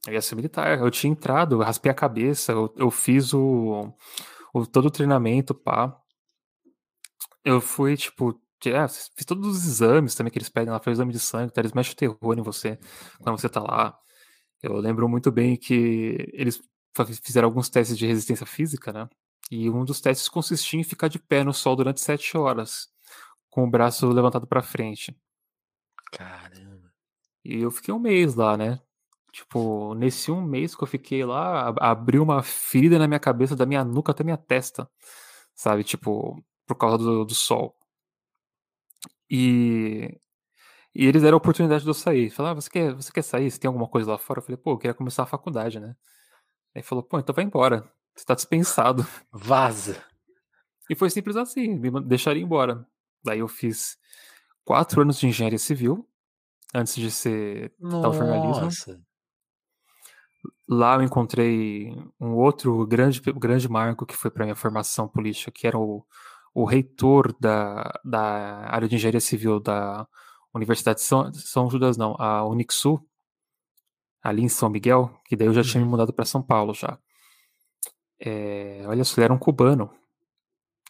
Eu 0.06 0.12
ia 0.14 0.22
ser 0.22 0.34
militar. 0.36 0.78
Eu 0.78 0.90
tinha 0.90 1.10
entrado, 1.10 1.56
eu 1.56 1.64
raspei 1.64 1.90
a 1.90 1.94
cabeça, 1.94 2.52
eu, 2.52 2.72
eu 2.76 2.90
fiz 2.90 3.32
o, 3.32 3.92
o, 4.54 4.66
todo 4.66 4.86
o 4.86 4.90
treinamento, 4.90 5.54
pá. 5.54 5.96
Eu 7.44 7.60
fui, 7.60 7.96
tipo, 7.96 8.40
é, 8.64 8.88
fiz 8.88 9.24
todos 9.26 9.46
os 9.46 9.66
exames 9.66 10.14
também 10.14 10.32
que 10.32 10.38
eles 10.38 10.48
pedem 10.48 10.72
lá, 10.72 10.80
foi 10.80 10.92
o 10.92 10.94
exame 10.94 11.12
de 11.12 11.20
sangue, 11.20 11.50
então 11.50 11.62
eles 11.62 11.72
mexem 11.72 11.92
o 11.92 11.96
terror 11.96 12.38
em 12.38 12.42
você 12.42 12.78
quando 13.22 13.38
você 13.38 13.48
tá 13.48 13.60
lá. 13.60 13.96
Eu 14.62 14.76
lembro 14.76 15.08
muito 15.08 15.30
bem 15.30 15.56
que 15.56 16.16
eles 16.32 16.60
fizeram 17.22 17.46
alguns 17.46 17.68
testes 17.68 17.96
de 17.96 18.06
resistência 18.06 18.46
física, 18.46 18.92
né? 18.92 19.08
E 19.50 19.70
um 19.70 19.84
dos 19.84 20.00
testes 20.00 20.28
consistia 20.28 20.80
em 20.80 20.84
ficar 20.84 21.08
de 21.08 21.18
pé 21.18 21.44
no 21.44 21.54
sol 21.54 21.76
durante 21.76 22.00
sete 22.00 22.36
horas, 22.36 22.88
com 23.48 23.64
o 23.64 23.70
braço 23.70 24.08
levantado 24.08 24.46
para 24.46 24.62
frente. 24.62 25.16
Caramba. 26.12 26.92
E 27.44 27.60
eu 27.60 27.70
fiquei 27.70 27.94
um 27.94 27.98
mês 27.98 28.34
lá, 28.34 28.56
né? 28.56 28.80
Tipo, 29.32 29.94
nesse 29.94 30.30
um 30.32 30.42
mês 30.42 30.74
que 30.74 30.82
eu 30.82 30.88
fiquei 30.88 31.24
lá, 31.24 31.68
abriu 31.80 32.22
uma 32.22 32.42
ferida 32.42 32.98
na 32.98 33.06
minha 33.06 33.20
cabeça, 33.20 33.54
da 33.54 33.66
minha 33.66 33.84
nuca 33.84 34.12
até 34.12 34.24
minha 34.24 34.36
testa, 34.36 34.90
sabe? 35.54 35.84
Tipo, 35.84 36.42
por 36.66 36.76
causa 36.76 36.98
do, 36.98 37.24
do 37.24 37.34
sol. 37.34 37.76
E, 39.30 40.18
e 40.94 41.06
eles 41.06 41.22
deram 41.22 41.36
a 41.36 41.38
oportunidade 41.38 41.84
de 41.84 41.90
eu 41.90 41.94
sair. 41.94 42.30
Falaram, 42.30 42.58
ah, 42.58 42.60
você 42.62 42.70
quer, 42.70 42.94
você 42.94 43.12
quer 43.12 43.22
sair? 43.22 43.50
Você 43.50 43.58
tem 43.60 43.68
alguma 43.68 43.88
coisa 43.88 44.12
lá 44.12 44.18
fora? 44.18 44.40
Eu 44.40 44.44
falei, 44.44 44.56
pô, 44.56 44.72
eu 44.72 44.78
queria 44.78 44.94
começar 44.94 45.24
a 45.24 45.26
faculdade, 45.26 45.80
né? 45.80 45.96
Aí 46.74 46.82
falou, 46.82 47.04
pô, 47.04 47.18
então 47.18 47.34
vai 47.34 47.44
embora. 47.44 47.90
Você 48.16 48.24
tá 48.24 48.34
dispensado. 48.34 49.06
Vaza. 49.30 50.02
E 50.88 50.94
foi 50.94 51.10
simples 51.10 51.36
assim, 51.36 51.78
me 51.78 51.90
deixaria 52.00 52.42
embora. 52.42 52.86
Daí 53.22 53.40
eu 53.40 53.48
fiz 53.48 53.98
quatro 54.64 55.02
anos 55.02 55.18
de 55.18 55.26
engenharia 55.26 55.58
civil, 55.58 56.08
antes 56.74 56.94
de 56.94 57.10
ser 57.10 57.74
tal 57.78 58.12
jornalismo. 58.12 59.02
Lá 60.68 60.94
eu 60.94 61.02
encontrei 61.02 61.92
um 62.20 62.34
outro 62.34 62.86
grande, 62.86 63.20
grande 63.20 63.68
marco 63.68 64.06
que 64.06 64.16
foi 64.16 64.30
para 64.30 64.44
minha 64.44 64.56
formação 64.56 65.08
política, 65.08 65.50
que 65.50 65.66
era 65.66 65.78
o, 65.78 66.04
o 66.54 66.64
reitor 66.64 67.36
da, 67.38 68.00
da 68.04 68.20
área 68.68 68.88
de 68.88 68.94
engenharia 68.94 69.20
civil 69.20 69.60
da 69.60 70.06
Universidade 70.54 71.00
de 71.00 71.04
São, 71.04 71.32
São 71.34 71.70
Judas, 71.70 71.96
não, 71.96 72.16
a 72.18 72.44
Unixul, 72.46 73.06
ali 74.22 74.42
em 74.42 74.48
São 74.48 74.70
Miguel, 74.70 75.14
que 75.24 75.36
daí 75.36 75.46
eu 75.46 75.54
já 75.54 75.62
tinha 75.62 75.80
me 75.80 75.84
uhum. 75.84 75.90
mudado 75.90 76.12
para 76.12 76.24
São 76.24 76.42
Paulo 76.42 76.74
já. 76.74 76.98
É, 78.20 78.82
olha 78.86 79.04
só, 79.04 79.14
ele 79.16 79.24
era 79.24 79.34
um 79.34 79.38
cubano. 79.38 79.90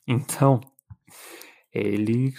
Então, 0.06 0.60
ele 1.72 2.32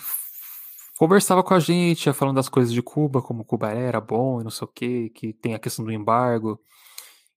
conversava 0.97 1.43
com 1.43 1.53
a 1.53 1.59
gente, 1.59 2.07
ia 2.07 2.13
falando 2.13 2.35
das 2.35 2.49
coisas 2.49 2.73
de 2.73 2.81
Cuba, 2.81 3.21
como 3.21 3.45
Cuba 3.45 3.69
era 3.71 4.01
bom 4.01 4.41
e 4.41 4.43
não 4.43 4.51
sei 4.51 4.65
o 4.65 4.71
que, 4.71 5.09
que 5.11 5.33
tem 5.33 5.53
a 5.53 5.59
questão 5.59 5.85
do 5.85 5.91
embargo. 5.91 6.59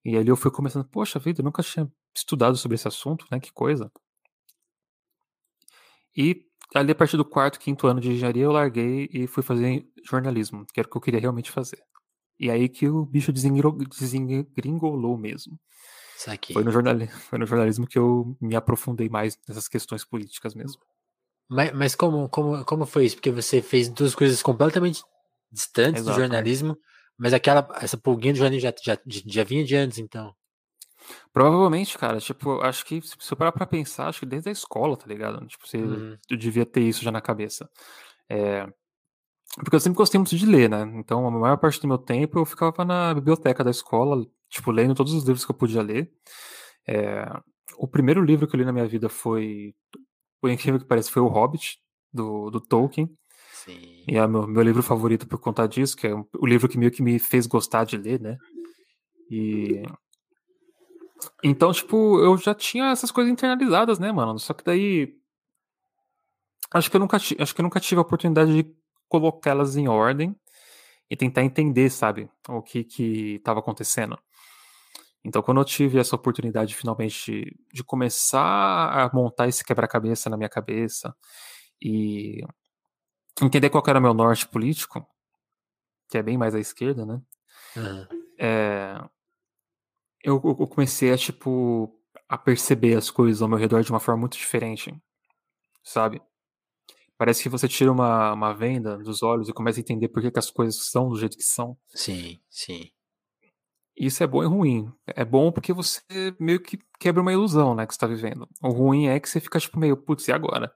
E 0.04 0.16
ali 0.16 0.28
eu 0.28 0.36
fui 0.36 0.50
começando, 0.50 0.84
poxa 0.86 1.18
vida, 1.18 1.40
eu 1.40 1.44
nunca 1.44 1.62
tinha 1.62 1.90
estudado 2.14 2.56
sobre 2.56 2.76
esse 2.76 2.88
assunto, 2.88 3.26
né? 3.30 3.38
Que 3.40 3.52
coisa. 3.52 3.90
E 6.16 6.46
ali 6.74 6.92
a 6.92 6.94
partir 6.94 7.16
do 7.16 7.24
quarto, 7.24 7.58
quinto 7.58 7.86
ano 7.86 8.00
de 8.00 8.10
engenharia 8.10 8.44
eu 8.44 8.52
larguei 8.52 9.08
e 9.12 9.26
fui 9.26 9.42
fazer 9.42 9.86
jornalismo, 10.04 10.66
que 10.72 10.80
era 10.80 10.86
o 10.88 10.90
que 10.90 10.96
eu 10.96 11.00
queria 11.00 11.20
realmente 11.20 11.50
fazer. 11.50 11.82
E 12.38 12.50
aí 12.50 12.68
que 12.68 12.88
o 12.88 13.04
bicho 13.04 13.32
desengringolou 13.32 15.18
mesmo. 15.18 15.58
Foi 16.52 16.62
no, 16.62 16.70
jornalismo, 16.70 17.18
foi 17.18 17.38
no 17.38 17.46
jornalismo 17.46 17.86
que 17.86 17.98
eu 17.98 18.36
me 18.40 18.54
aprofundei 18.54 19.08
mais 19.08 19.38
nessas 19.48 19.68
questões 19.68 20.04
políticas 20.04 20.54
mesmo. 20.54 20.80
Mas, 21.48 21.72
mas 21.72 21.94
como, 21.94 22.28
como, 22.28 22.64
como 22.64 22.86
foi 22.86 23.06
isso? 23.06 23.16
Porque 23.16 23.30
você 23.30 23.60
fez 23.62 23.88
duas 23.88 24.14
coisas 24.14 24.42
completamente 24.42 25.02
distantes 25.50 26.02
Exato. 26.02 26.16
do 26.16 26.20
jornalismo, 26.20 26.78
mas 27.18 27.32
aquela, 27.32 27.66
essa 27.80 27.96
pulguinha 27.96 28.32
do 28.32 28.38
jornalismo 28.38 28.70
já, 28.70 28.94
já, 28.94 28.98
já 29.26 29.44
vinha 29.44 29.64
de 29.64 29.74
antes, 29.74 29.98
então. 29.98 30.34
Provavelmente, 31.32 31.96
cara, 31.96 32.20
tipo, 32.20 32.60
acho 32.60 32.84
que 32.84 33.00
se 33.00 33.16
você 33.18 33.34
parar 33.34 33.52
pra 33.52 33.66
pensar, 33.66 34.08
acho 34.08 34.20
que 34.20 34.26
desde 34.26 34.50
a 34.50 34.52
escola, 34.52 34.96
tá 34.96 35.06
ligado? 35.06 35.44
Tipo, 35.46 35.66
você 35.66 35.78
uhum. 35.78 36.18
devia 36.30 36.66
ter 36.66 36.82
isso 36.82 37.02
já 37.02 37.10
na 37.10 37.20
cabeça. 37.20 37.68
É, 38.28 38.66
porque 39.56 39.74
eu 39.74 39.80
sempre 39.80 39.96
gostei 39.96 40.18
muito 40.18 40.36
de 40.36 40.46
ler, 40.46 40.68
né? 40.68 40.82
Então, 40.94 41.26
a 41.26 41.30
maior 41.30 41.56
parte 41.56 41.80
do 41.80 41.88
meu 41.88 41.98
tempo 41.98 42.38
eu 42.38 42.44
ficava 42.44 42.84
na 42.84 43.12
biblioteca 43.14 43.64
da 43.64 43.70
escola, 43.70 44.24
tipo, 44.50 44.70
lendo 44.70 44.94
todos 44.94 45.14
os 45.14 45.22
livros 45.24 45.44
que 45.44 45.50
eu 45.50 45.56
podia 45.56 45.82
ler. 45.82 46.10
É, 46.86 47.24
o 47.78 47.86
primeiro 47.86 48.22
livro 48.22 48.46
que 48.46 48.54
eu 48.54 48.58
li 48.58 48.64
na 48.64 48.72
minha 48.72 48.86
vida 48.86 49.08
foi, 49.08 49.74
por 50.40 50.50
incrível 50.50 50.80
que 50.80 50.86
pareça, 50.86 51.10
foi 51.10 51.22
O 51.22 51.28
Hobbit, 51.28 51.78
do, 52.12 52.50
do 52.50 52.60
Tolkien. 52.60 53.08
Sim. 53.52 54.04
E 54.08 54.16
é 54.16 54.26
meu, 54.26 54.46
meu 54.46 54.62
livro 54.62 54.82
favorito 54.82 55.26
por 55.26 55.38
conta 55.38 55.66
disso, 55.66 55.96
que 55.96 56.06
é 56.06 56.14
o 56.14 56.46
livro 56.46 56.68
que 56.68 56.78
meio 56.78 56.90
que 56.90 57.02
me 57.02 57.18
fez 57.18 57.46
gostar 57.46 57.84
de 57.84 57.96
ler, 57.96 58.20
né? 58.20 58.36
E. 59.30 59.82
Então, 61.44 61.70
tipo, 61.70 62.18
eu 62.20 62.36
já 62.38 62.54
tinha 62.54 62.90
essas 62.90 63.10
coisas 63.10 63.30
internalizadas, 63.30 63.98
né, 63.98 64.10
mano? 64.10 64.38
Só 64.38 64.54
que 64.54 64.64
daí. 64.64 65.14
Acho 66.72 66.90
que 66.90 66.96
eu 66.96 67.00
nunca, 67.00 67.16
acho 67.16 67.54
que 67.54 67.60
eu 67.60 67.62
nunca 67.62 67.80
tive 67.80 67.98
a 67.98 68.02
oportunidade 68.02 68.54
de 68.54 68.74
colocá-las 69.08 69.76
em 69.76 69.88
ordem 69.88 70.34
e 71.10 71.16
tentar 71.16 71.42
entender, 71.42 71.90
sabe, 71.90 72.30
o 72.48 72.62
que 72.62 72.84
que 72.84 73.34
estava 73.34 73.58
acontecendo. 73.58 74.16
Então, 75.24 75.42
quando 75.42 75.60
eu 75.60 75.64
tive 75.64 75.98
essa 75.98 76.16
oportunidade 76.16 76.74
finalmente 76.74 77.56
de 77.72 77.84
começar 77.84 78.88
a 78.90 79.10
montar 79.12 79.48
esse 79.48 79.64
quebra-cabeça 79.64 80.30
na 80.30 80.36
minha 80.36 80.48
cabeça 80.48 81.14
e 81.80 82.42
entender 83.42 83.68
qual 83.70 83.84
era 83.86 83.98
o 83.98 84.02
meu 84.02 84.14
norte 84.14 84.48
político, 84.48 85.06
que 86.08 86.18
é 86.18 86.22
bem 86.22 86.38
mais 86.38 86.54
à 86.54 86.58
esquerda, 86.58 87.04
né? 87.04 87.20
Uhum. 87.76 88.06
É, 88.38 88.98
eu, 90.22 90.40
eu, 90.44 90.66
comecei 90.66 91.12
a, 91.12 91.16
tipo, 91.16 91.94
a 92.28 92.36
perceber 92.36 92.96
as 92.96 93.10
coisas 93.10 93.42
ao 93.42 93.48
meu 93.48 93.58
redor 93.58 93.82
de 93.82 93.90
uma 93.90 94.00
forma 94.00 94.20
muito 94.20 94.36
diferente, 94.36 94.94
sabe? 95.82 96.20
Parece 97.16 97.42
que 97.42 97.48
você 97.48 97.68
tira 97.68 97.92
uma, 97.92 98.32
uma 98.32 98.54
venda 98.54 98.96
dos 98.96 99.22
olhos 99.22 99.48
e 99.48 99.52
começa 99.52 99.78
a 99.78 99.82
entender 99.82 100.08
por 100.08 100.22
que, 100.22 100.30
que 100.30 100.38
as 100.38 100.50
coisas 100.50 100.76
são 100.90 101.08
do 101.08 101.18
jeito 101.18 101.36
que 101.36 101.42
são. 101.42 101.76
Sim, 101.88 102.40
sim. 102.48 102.90
Isso 103.96 104.22
é 104.22 104.26
bom 104.26 104.42
e 104.42 104.46
ruim. 104.46 104.92
É 105.06 105.24
bom 105.24 105.52
porque 105.52 105.72
você 105.72 106.00
meio 106.38 106.60
que 106.60 106.78
quebra 106.98 107.20
uma 107.22 107.32
ilusão, 107.32 107.74
né, 107.74 107.86
que 107.86 107.94
você 107.94 108.00
tá 108.00 108.06
vivendo. 108.06 108.48
O 108.62 108.70
ruim 108.70 109.08
é 109.08 109.20
que 109.20 109.28
você 109.28 109.40
fica 109.40 109.60
tipo 109.60 109.78
meio, 109.78 109.96
putz, 109.96 110.28
e 110.28 110.32
agora? 110.32 110.72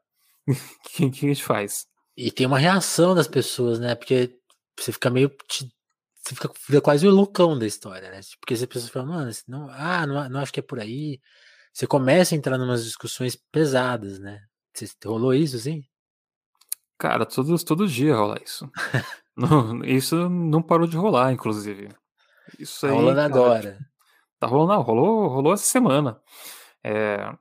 O 0.46 0.88
que, 0.90 1.10
que 1.10 1.26
a 1.26 1.28
gente 1.30 1.42
faz? 1.42 1.86
E 2.16 2.30
tem 2.30 2.46
uma 2.46 2.58
reação 2.58 3.14
das 3.14 3.26
pessoas, 3.26 3.80
né? 3.80 3.94
Porque 3.94 4.38
você 4.78 4.92
fica 4.92 5.10
meio. 5.10 5.34
Você 5.50 6.34
fica, 6.34 6.50
fica 6.54 6.80
quase 6.80 7.06
o 7.06 7.10
loucão 7.10 7.58
da 7.58 7.66
história, 7.66 8.10
né? 8.10 8.20
Porque 8.40 8.54
as 8.54 8.64
pessoas 8.64 8.90
falam, 8.90 9.08
mano, 9.08 9.30
não, 9.48 9.68
ah, 9.70 10.06
não, 10.06 10.28
não 10.28 10.40
acho 10.40 10.52
que 10.52 10.60
é 10.60 10.62
por 10.62 10.78
aí. 10.80 11.20
Você 11.72 11.86
começa 11.86 12.34
a 12.34 12.38
entrar 12.38 12.56
em 12.56 12.62
umas 12.62 12.84
discussões 12.84 13.36
pesadas, 13.50 14.18
né? 14.20 14.40
Você, 14.74 14.86
rolou 15.04 15.34
isso, 15.34 15.56
assim? 15.56 15.82
Cara, 16.98 17.26
todo, 17.26 17.62
todo 17.64 17.88
dia 17.88 18.14
rola 18.14 18.38
isso. 18.44 18.70
não, 19.36 19.84
isso 19.84 20.28
não 20.28 20.62
parou 20.62 20.86
de 20.86 20.96
rolar, 20.96 21.32
inclusive. 21.32 21.88
Isso 22.58 22.80
tá 22.82 22.88
aí, 22.88 22.92
rolando 22.92 23.16
cara, 23.16 23.26
agora. 23.26 23.78
Tá 24.38 24.46
rolando, 24.46 24.72
não, 24.74 24.82
rolou, 24.82 25.28
rolou 25.28 25.54
essa 25.54 25.64
semana. 25.64 26.20
É, 26.82 27.32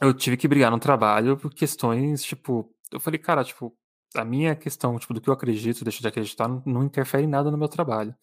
eu 0.00 0.14
tive 0.14 0.36
que 0.36 0.48
brigar 0.48 0.70
no 0.70 0.78
trabalho 0.78 1.36
por 1.36 1.52
questões, 1.52 2.22
tipo, 2.22 2.72
eu 2.90 3.00
falei, 3.00 3.18
cara, 3.18 3.44
tipo, 3.44 3.76
a 4.14 4.24
minha 4.24 4.54
questão, 4.54 4.98
tipo, 4.98 5.12
do 5.12 5.20
que 5.20 5.28
eu 5.28 5.34
acredito, 5.34 5.84
deixo 5.84 6.00
de 6.00 6.08
acreditar, 6.08 6.48
não, 6.48 6.62
não 6.64 6.84
interfere 6.84 7.24
em 7.24 7.28
nada 7.28 7.50
no 7.50 7.58
meu 7.58 7.68
trabalho. 7.68 8.14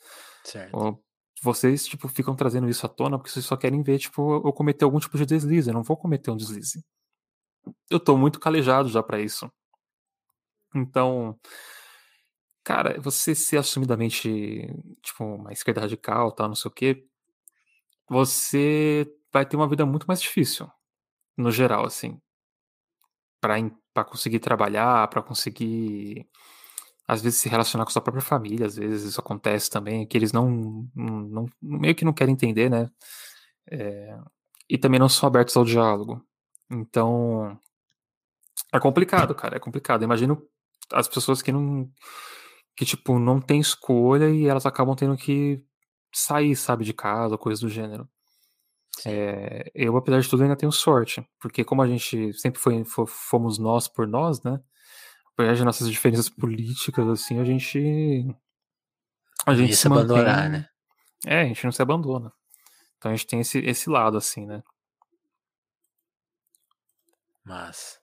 Certo. 0.44 1.02
Vocês, 1.44 1.88
tipo, 1.88 2.08
ficam 2.08 2.36
trazendo 2.36 2.70
isso 2.70 2.86
à 2.86 2.90
tona 2.90 3.18
porque 3.18 3.32
vocês 3.32 3.46
só 3.46 3.58
querem 3.58 3.82
ver, 3.82 3.98
tipo, 3.98 4.36
eu 4.46 4.54
cometer 4.54 4.86
algum 4.86 5.00
tipo 5.00 5.18
de 5.18 5.26
deslize. 5.26 5.70
Eu 5.70 5.74
não 5.74 5.82
vou 5.82 5.98
cometer 5.98 6.30
um 6.30 6.38
deslize. 6.38 6.86
Eu 7.90 8.00
tô 8.00 8.16
muito 8.16 8.40
calejado 8.40 8.90
já 8.90 9.02
para 9.02 9.20
isso. 9.20 9.52
Então, 10.76 11.38
cara, 12.64 13.00
você 13.00 13.34
ser 13.36 13.58
assumidamente, 13.58 14.68
tipo, 15.02 15.24
uma 15.24 15.52
esquerda 15.52 15.82
radical, 15.82 16.32
tal, 16.32 16.48
não 16.48 16.56
sei 16.56 16.70
o 16.70 16.74
quê, 16.74 17.06
você 18.10 19.12
vai 19.32 19.46
ter 19.46 19.56
uma 19.56 19.68
vida 19.68 19.86
muito 19.86 20.06
mais 20.06 20.22
difícil, 20.22 20.70
no 21.38 21.52
geral, 21.52 21.86
assim. 21.86 22.20
Pra, 23.40 24.04
conseguir 24.06 24.40
trabalhar, 24.40 25.08
para 25.08 25.22
conseguir, 25.24 26.28
às 27.08 27.22
vezes, 27.22 27.40
se 27.40 27.50
relacionar 27.50 27.86
com 27.86 27.92
sua 27.92 28.02
própria 28.02 28.24
família, 28.24 28.68
às 28.68 28.76
vezes 28.76 29.04
isso 29.04 29.20
acontece 29.20 29.70
também, 29.70 30.06
que 30.06 30.18
eles 30.18 30.32
não, 30.32 30.88
não, 30.96 31.22
não 31.22 31.46
meio 31.62 31.96
que 31.96 32.06
não 32.06 32.14
querem 32.14 32.34
entender, 32.34 32.70
né? 32.70 32.90
É, 33.70 34.18
e 34.70 34.78
também 34.78 35.00
não 35.00 35.10
são 35.10 35.28
abertos 35.28 35.58
ao 35.58 35.66
diálogo. 35.66 36.24
Então, 36.70 37.60
é 38.74 38.80
complicado, 38.80 39.36
cara, 39.36 39.58
é 39.58 39.60
complicado. 39.60 40.04
Imagino 40.04 40.42
as 40.94 41.08
pessoas 41.08 41.42
que 41.42 41.52
não 41.52 41.90
que 42.82 42.86
tipo 42.86 43.20
não 43.20 43.40
tem 43.40 43.60
escolha 43.60 44.28
e 44.32 44.48
elas 44.48 44.66
acabam 44.66 44.96
tendo 44.96 45.16
que 45.16 45.64
sair, 46.12 46.56
sabe, 46.56 46.84
de 46.84 46.96
casa, 46.96 47.38
coisa 47.38 47.62
do 47.62 47.70
gênero. 47.70 48.10
É, 49.06 49.72
eu, 49.76 49.96
apesar 49.96 50.20
de 50.20 50.28
tudo, 50.28 50.42
ainda 50.42 50.56
tenho 50.56 50.72
sorte, 50.72 51.24
porque 51.40 51.64
como 51.64 51.84
a 51.84 51.88
gente 51.88 52.34
sempre 52.34 52.60
foi, 52.60 52.84
fomos 53.08 53.60
nós 53.60 53.88
por 53.88 54.08
nós, 54.08 54.42
né? 54.42 54.60
Apesar 55.34 55.54
de 55.54 55.64
nossas 55.64 55.92
diferenças 55.92 56.28
políticas, 56.28 57.08
assim, 57.08 57.40
a 57.40 57.46
gente. 57.46 58.26
A 59.46 59.54
gente 59.54 59.76
se, 59.76 59.84
se 59.84 59.90
mantém, 59.90 60.18
abandonar, 60.18 60.50
né? 60.50 60.68
É, 61.28 61.42
a 61.42 61.46
gente 61.46 61.64
não 61.64 61.72
se 61.72 61.84
abandona. 61.84 62.34
Então 62.98 63.12
a 63.12 63.16
gente 63.16 63.28
tem 63.28 63.42
esse, 63.42 63.60
esse 63.60 63.92
lado, 63.92 64.18
assim, 64.18 64.48
né? 64.48 64.64
Mas. 67.44 68.00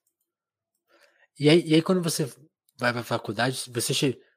E 1.36 1.48
aí, 1.48 1.66
e 1.66 1.74
aí 1.74 1.82
quando 1.82 2.00
você 2.00 2.32
vai 2.78 2.92
pra 2.92 3.02
faculdade, 3.02 3.64
você 3.72 3.92
che... 3.92 4.27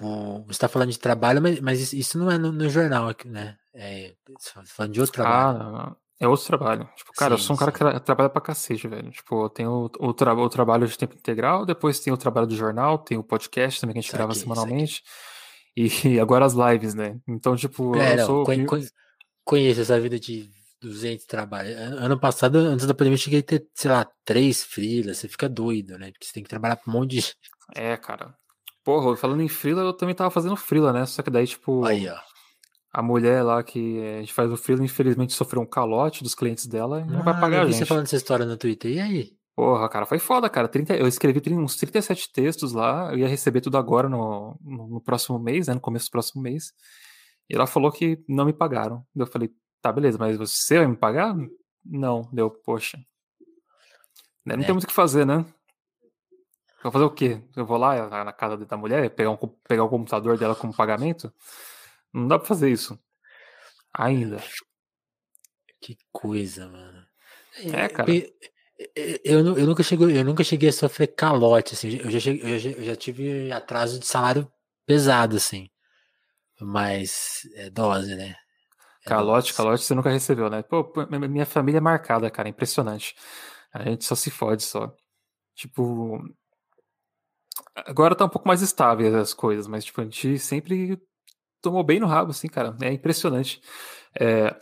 você 0.00 0.52
está 0.52 0.68
falando 0.68 0.90
de 0.90 0.98
trabalho, 0.98 1.40
mas, 1.40 1.60
mas 1.60 1.92
isso 1.92 2.18
não 2.18 2.30
é 2.30 2.38
no, 2.38 2.52
no 2.52 2.68
jornal, 2.68 3.14
né? 3.24 3.56
É, 3.74 4.14
você 4.38 4.52
tá 4.52 4.62
falando 4.66 4.92
de 4.92 5.00
outro 5.00 5.14
trabalho. 5.14 5.58
Ah, 5.62 5.96
é 6.18 6.26
outro 6.26 6.46
trabalho. 6.46 6.88
Tipo, 6.96 7.12
cara, 7.12 7.36
sim, 7.36 7.42
eu 7.42 7.46
sou 7.46 7.56
um 7.56 7.58
cara 7.58 7.72
que 7.72 8.00
trabalha 8.00 8.30
pra 8.30 8.40
cacete, 8.40 8.88
velho. 8.88 9.10
Tipo, 9.10 9.44
eu 9.44 9.50
tenho 9.50 9.70
o, 9.70 10.08
o, 10.08 10.14
tra 10.14 10.34
o, 10.34 10.48
trabalho 10.48 10.86
de 10.86 10.96
tempo 10.96 11.14
integral, 11.14 11.66
depois 11.66 12.00
tem 12.00 12.12
o 12.12 12.16
trabalho 12.16 12.46
do 12.46 12.56
jornal, 12.56 12.98
tem 12.98 13.18
o 13.18 13.24
podcast 13.24 13.80
também 13.80 13.94
que 13.94 13.98
a 13.98 14.02
gente 14.02 14.12
grava 14.12 14.34
semanalmente. 14.34 15.02
E 15.78 16.18
agora 16.18 16.46
as 16.46 16.54
lives, 16.54 16.94
né? 16.94 17.20
Então, 17.28 17.54
tipo, 17.54 17.94
é, 17.96 18.18
eu 18.18 18.24
sou. 18.24 18.46
conheço 19.44 19.82
essa 19.82 20.00
vida 20.00 20.18
de 20.18 20.50
200 20.80 21.26
trabalhos. 21.26 21.76
Ano 21.76 22.18
passado, 22.18 22.56
antes 22.56 22.86
da 22.86 22.94
pandemia, 22.94 23.16
eu 23.16 23.20
cheguei 23.20 23.40
a 23.40 23.42
ter, 23.42 23.66
sei 23.74 23.90
lá, 23.90 24.10
três 24.24 24.64
frilas. 24.64 25.18
Você 25.18 25.28
fica 25.28 25.50
doido, 25.50 25.98
né? 25.98 26.10
Porque 26.12 26.24
você 26.24 26.32
tem 26.32 26.42
que 26.42 26.48
trabalhar 26.48 26.76
pra 26.76 26.90
um 26.90 26.94
monte 26.94 27.16
de 27.16 27.34
é, 27.76 27.94
cara. 27.98 28.34
Porra, 28.86 29.16
falando 29.16 29.42
em 29.42 29.48
frila, 29.48 29.82
eu 29.82 29.92
também 29.92 30.14
tava 30.14 30.30
fazendo 30.30 30.54
frila, 30.54 30.92
né? 30.92 31.04
Só 31.06 31.20
que 31.20 31.28
daí, 31.28 31.44
tipo. 31.44 31.84
Aí, 31.84 32.08
ó. 32.08 32.16
A 32.92 33.02
mulher 33.02 33.42
lá 33.42 33.60
que 33.60 34.00
a 34.00 34.20
gente 34.20 34.32
faz 34.32 34.50
o 34.50 34.56
frila, 34.56 34.84
infelizmente 34.84 35.32
sofreu 35.32 35.60
um 35.60 35.66
calote 35.66 36.22
dos 36.22 36.36
clientes 36.36 36.68
dela 36.68 37.00
e 37.00 37.04
não 37.04 37.24
vai 37.24 37.34
ah, 37.34 37.40
pagar 37.40 37.62
a 37.62 37.64
gente. 37.64 37.78
você 37.78 37.84
falando 37.84 38.04
essa 38.04 38.14
história 38.14 38.46
no 38.46 38.56
Twitter, 38.56 38.92
e 38.92 39.00
aí? 39.00 39.32
Porra, 39.56 39.88
cara, 39.88 40.06
foi 40.06 40.20
foda, 40.20 40.48
cara. 40.48 40.68
30, 40.68 40.94
eu 40.94 41.08
escrevi 41.08 41.42
uns 41.52 41.76
37 41.76 42.32
textos 42.32 42.72
lá, 42.72 43.10
eu 43.10 43.18
ia 43.18 43.26
receber 43.26 43.60
tudo 43.60 43.76
agora 43.76 44.08
no, 44.08 44.56
no, 44.62 44.86
no, 44.86 45.00
próximo 45.00 45.36
mês, 45.36 45.66
né? 45.66 45.74
No 45.74 45.80
começo 45.80 46.06
do 46.06 46.12
próximo 46.12 46.40
mês. 46.40 46.72
E 47.50 47.56
ela 47.56 47.66
falou 47.66 47.90
que 47.90 48.22
não 48.28 48.44
me 48.44 48.52
pagaram. 48.52 49.04
Eu 49.16 49.26
falei, 49.26 49.50
tá, 49.82 49.90
beleza, 49.90 50.16
mas 50.16 50.36
você 50.36 50.78
vai 50.78 50.86
me 50.86 50.96
pagar? 50.96 51.34
Não, 51.84 52.28
deu, 52.32 52.50
poxa. 52.50 52.98
Não 54.44 54.54
é. 54.54 54.58
tem 54.58 54.72
muito 54.72 54.84
o 54.84 54.86
que 54.86 54.94
fazer, 54.94 55.26
né? 55.26 55.44
Vou 56.86 56.92
fazer 56.92 57.04
o 57.04 57.10
quê? 57.10 57.42
Eu 57.56 57.66
vou 57.66 57.76
lá 57.76 58.24
na 58.24 58.32
casa 58.32 58.56
da 58.56 58.76
mulher, 58.76 59.10
pegar, 59.10 59.32
um, 59.32 59.36
pegar 59.66 59.82
o 59.82 59.88
computador 59.88 60.38
dela 60.38 60.54
como 60.54 60.72
pagamento? 60.72 61.34
Não 62.14 62.28
dá 62.28 62.38
pra 62.38 62.46
fazer 62.46 62.70
isso. 62.70 62.96
Ainda. 63.92 64.40
Que 65.80 65.98
coisa, 66.12 66.68
mano. 66.68 67.04
É, 67.72 67.88
cara. 67.88 68.08
Eu, 69.24 69.56
eu, 69.56 69.66
nunca 69.66 69.82
cheguei, 69.82 70.16
eu 70.16 70.24
nunca 70.24 70.44
cheguei 70.44 70.68
a 70.68 70.72
sofrer 70.72 71.08
calote, 71.08 71.74
assim. 71.74 71.96
Eu 71.96 72.08
já, 72.08 72.20
cheguei, 72.20 72.54
eu 72.54 72.58
já, 72.58 72.70
eu 72.70 72.84
já 72.84 72.94
tive 72.94 73.50
atraso 73.50 73.98
de 73.98 74.06
salário 74.06 74.48
pesado, 74.86 75.38
assim. 75.38 75.68
Mas 76.60 77.48
é 77.56 77.68
dose, 77.68 78.14
né? 78.14 78.36
É 79.04 79.08
calote, 79.08 79.48
dose. 79.48 79.56
calote 79.56 79.82
você 79.82 79.94
nunca 79.94 80.10
recebeu, 80.10 80.48
né? 80.48 80.62
Pô, 80.62 80.92
minha 81.28 81.46
família 81.46 81.78
é 81.78 81.80
marcada, 81.80 82.30
cara. 82.30 82.48
Impressionante. 82.48 83.16
A 83.72 83.82
gente 83.82 84.04
só 84.04 84.14
se 84.14 84.30
fode 84.30 84.62
só. 84.62 84.94
Tipo. 85.52 86.22
Agora 87.74 88.14
tá 88.14 88.24
um 88.24 88.28
pouco 88.28 88.48
mais 88.48 88.62
estável 88.62 89.18
as 89.18 89.34
coisas, 89.34 89.66
mas 89.66 89.84
tipo, 89.84 90.00
a 90.00 90.04
gente 90.04 90.38
sempre 90.38 91.00
tomou 91.60 91.82
bem 91.84 92.00
no 92.00 92.06
rabo, 92.06 92.30
assim, 92.30 92.48
cara. 92.48 92.76
É 92.80 92.92
impressionante. 92.92 93.60
É, 94.18 94.54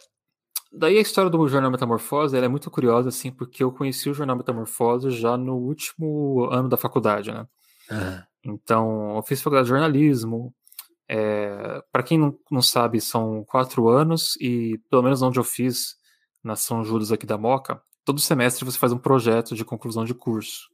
Daí 0.77 0.99
a 0.99 1.01
história 1.01 1.31
do 1.31 1.47
Jornal 1.47 1.71
Metamorfose 1.71 2.37
é 2.37 2.49
muito 2.49 2.69
curiosa, 2.69 3.09
assim, 3.09 3.31
porque 3.31 3.63
eu 3.63 3.71
conheci 3.71 4.11
o 4.11 4.15
Jornal 4.15 4.37
Metamorfose 4.37 5.11
já 5.11 5.37
no 5.37 5.55
último 5.55 6.49
ano 6.51 6.69
da 6.69 6.77
faculdade, 6.77 7.31
né? 7.31 7.47
Uhum. 7.89 8.23
Então, 8.55 9.17
eu 9.17 9.23
fiz 9.23 9.41
faculdade 9.41 9.67
de 9.67 9.71
jornalismo. 9.71 10.53
É, 11.09 11.81
para 11.93 12.03
quem 12.03 12.19
não, 12.19 12.37
não 12.51 12.61
sabe, 12.61 13.01
são 13.01 13.45
quatro 13.45 13.89
anos 13.89 14.37
e, 14.41 14.79
pelo 14.91 15.03
menos 15.03 15.23
onde 15.23 15.39
eu 15.39 15.45
fiz, 15.45 15.95
na 16.43 16.57
São 16.57 16.83
Judas 16.83 17.13
aqui 17.13 17.25
da 17.25 17.39
Moca, 17.39 17.81
todo 18.05 18.21
semestre 18.21 18.65
você 18.65 18.79
faz 18.79 18.93
um 18.93 18.99
projeto 18.99 19.55
de 19.55 19.65
conclusão 19.65 20.05
de 20.05 20.13
curso. 20.13 20.69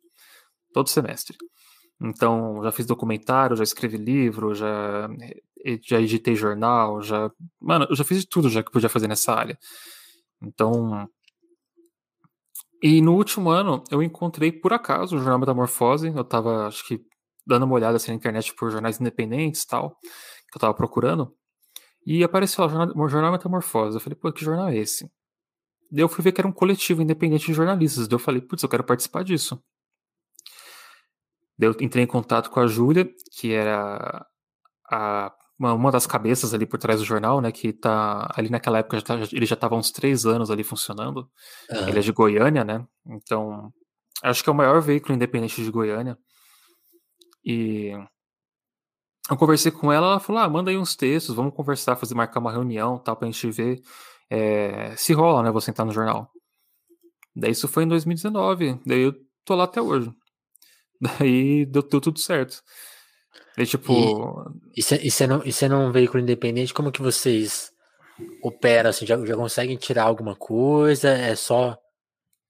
Todo 0.72 0.88
semestre. 0.88 1.36
Então, 2.00 2.62
já 2.62 2.72
fiz 2.72 2.86
documentário, 2.86 3.56
já 3.56 3.62
escrevi 3.62 3.98
livro, 3.98 4.54
já, 4.54 5.08
já 5.82 6.00
editei 6.00 6.34
jornal, 6.34 7.02
já. 7.02 7.30
Mano, 7.60 7.86
eu 7.90 7.94
já 7.94 8.04
fiz 8.04 8.20
de 8.20 8.28
tudo 8.28 8.48
já 8.48 8.62
que 8.62 8.70
podia 8.70 8.88
fazer 8.88 9.06
nessa 9.06 9.34
área. 9.34 9.58
Então. 10.42 11.06
E 12.82 13.02
no 13.02 13.14
último 13.14 13.50
ano, 13.50 13.84
eu 13.90 14.02
encontrei 14.02 14.50
por 14.50 14.72
acaso 14.72 15.16
o 15.16 15.18
Jornal 15.18 15.38
Metamorfose. 15.38 16.08
Eu 16.08 16.24
tava, 16.24 16.66
acho 16.66 16.86
que, 16.86 16.98
dando 17.46 17.66
uma 17.66 17.74
olhada 17.74 17.96
assim, 17.96 18.10
na 18.10 18.16
internet 18.16 18.54
por 18.54 18.70
jornais 18.70 18.98
independentes 18.98 19.66
tal, 19.66 19.90
que 20.50 20.56
eu 20.56 20.60
tava 20.60 20.72
procurando. 20.72 21.34
E 22.06 22.24
apareceu 22.24 22.64
lá, 22.64 22.86
o 22.96 23.08
Jornal 23.08 23.32
Metamorfose. 23.32 23.96
Eu 23.96 24.00
falei, 24.00 24.18
pô, 24.18 24.32
que 24.32 24.42
jornal 24.42 24.70
é 24.70 24.78
esse? 24.78 25.04
Daí 25.92 26.02
eu 26.02 26.08
fui 26.08 26.24
ver 26.24 26.32
que 26.32 26.40
era 26.40 26.48
um 26.48 26.52
coletivo 26.52 27.02
independente 27.02 27.46
de 27.46 27.52
jornalistas. 27.52 28.08
Daí 28.08 28.14
eu 28.14 28.18
falei, 28.18 28.40
putz, 28.40 28.62
eu 28.62 28.68
quero 28.68 28.84
participar 28.84 29.22
disso. 29.24 29.62
Daí 31.60 31.68
eu 31.68 31.76
entrei 31.78 32.04
em 32.04 32.06
contato 32.06 32.50
com 32.50 32.58
a 32.58 32.66
Júlia, 32.66 33.06
que 33.32 33.52
era 33.52 34.26
a, 34.90 35.30
uma, 35.58 35.74
uma, 35.74 35.92
das 35.92 36.06
cabeças 36.06 36.54
ali 36.54 36.64
por 36.64 36.78
trás 36.78 37.00
do 37.00 37.04
jornal, 37.04 37.38
né? 37.42 37.52
Que 37.52 37.70
tá 37.70 38.32
ali 38.34 38.48
naquela 38.48 38.78
época 38.78 38.96
já 38.96 39.04
tá, 39.04 39.14
ele 39.30 39.44
já 39.44 39.52
estava 39.52 39.76
uns 39.76 39.90
três 39.90 40.24
anos 40.24 40.50
ali 40.50 40.64
funcionando. 40.64 41.28
Uhum. 41.70 41.88
Ele 41.88 41.98
é 41.98 42.00
de 42.00 42.12
Goiânia, 42.12 42.64
né? 42.64 42.82
Então 43.06 43.70
acho 44.22 44.42
que 44.42 44.48
é 44.48 44.52
o 44.52 44.56
maior 44.56 44.80
veículo 44.80 45.14
independente 45.14 45.62
de 45.62 45.70
Goiânia. 45.70 46.16
E 47.44 47.92
eu 49.30 49.36
conversei 49.36 49.70
com 49.70 49.92
ela, 49.92 50.12
ela 50.12 50.20
falou: 50.20 50.40
ah, 50.40 50.48
manda 50.48 50.70
aí 50.70 50.78
uns 50.78 50.96
textos, 50.96 51.36
vamos 51.36 51.54
conversar, 51.54 51.94
fazer 51.94 52.14
marcar 52.14 52.40
uma 52.40 52.52
reunião, 52.52 52.98
tal, 52.98 53.16
pra 53.16 53.26
gente 53.30 53.50
ver 53.50 53.82
é, 54.30 54.96
se 54.96 55.12
rola, 55.12 55.42
né? 55.42 55.50
Você 55.50 55.70
entrar 55.70 55.84
no 55.84 55.92
jornal. 55.92 56.32
Daí 57.36 57.50
isso 57.50 57.68
foi 57.68 57.84
em 57.84 57.88
2019, 57.88 58.80
daí 58.86 59.02
eu 59.02 59.14
tô 59.44 59.54
lá 59.54 59.64
até 59.64 59.82
hoje. 59.82 60.10
Daí 61.00 61.64
deu, 61.66 61.82
deu 61.82 62.00
tudo 62.00 62.18
certo. 62.18 62.62
E 63.56 63.66
tipo. 63.66 64.44
E 64.76 64.82
você 64.82 65.26
não, 65.26 65.42
e 65.44 65.68
não 65.68 65.82
é 65.82 65.86
um 65.86 65.92
veículo 65.92 66.22
independente, 66.22 66.74
como 66.74 66.92
que 66.92 67.02
vocês 67.02 67.72
operam? 68.42 68.90
Assim, 68.90 69.06
já, 69.06 69.16
já 69.24 69.36
conseguem 69.36 69.76
tirar 69.76 70.04
alguma 70.04 70.36
coisa? 70.36 71.10
É 71.10 71.34
só. 71.34 71.76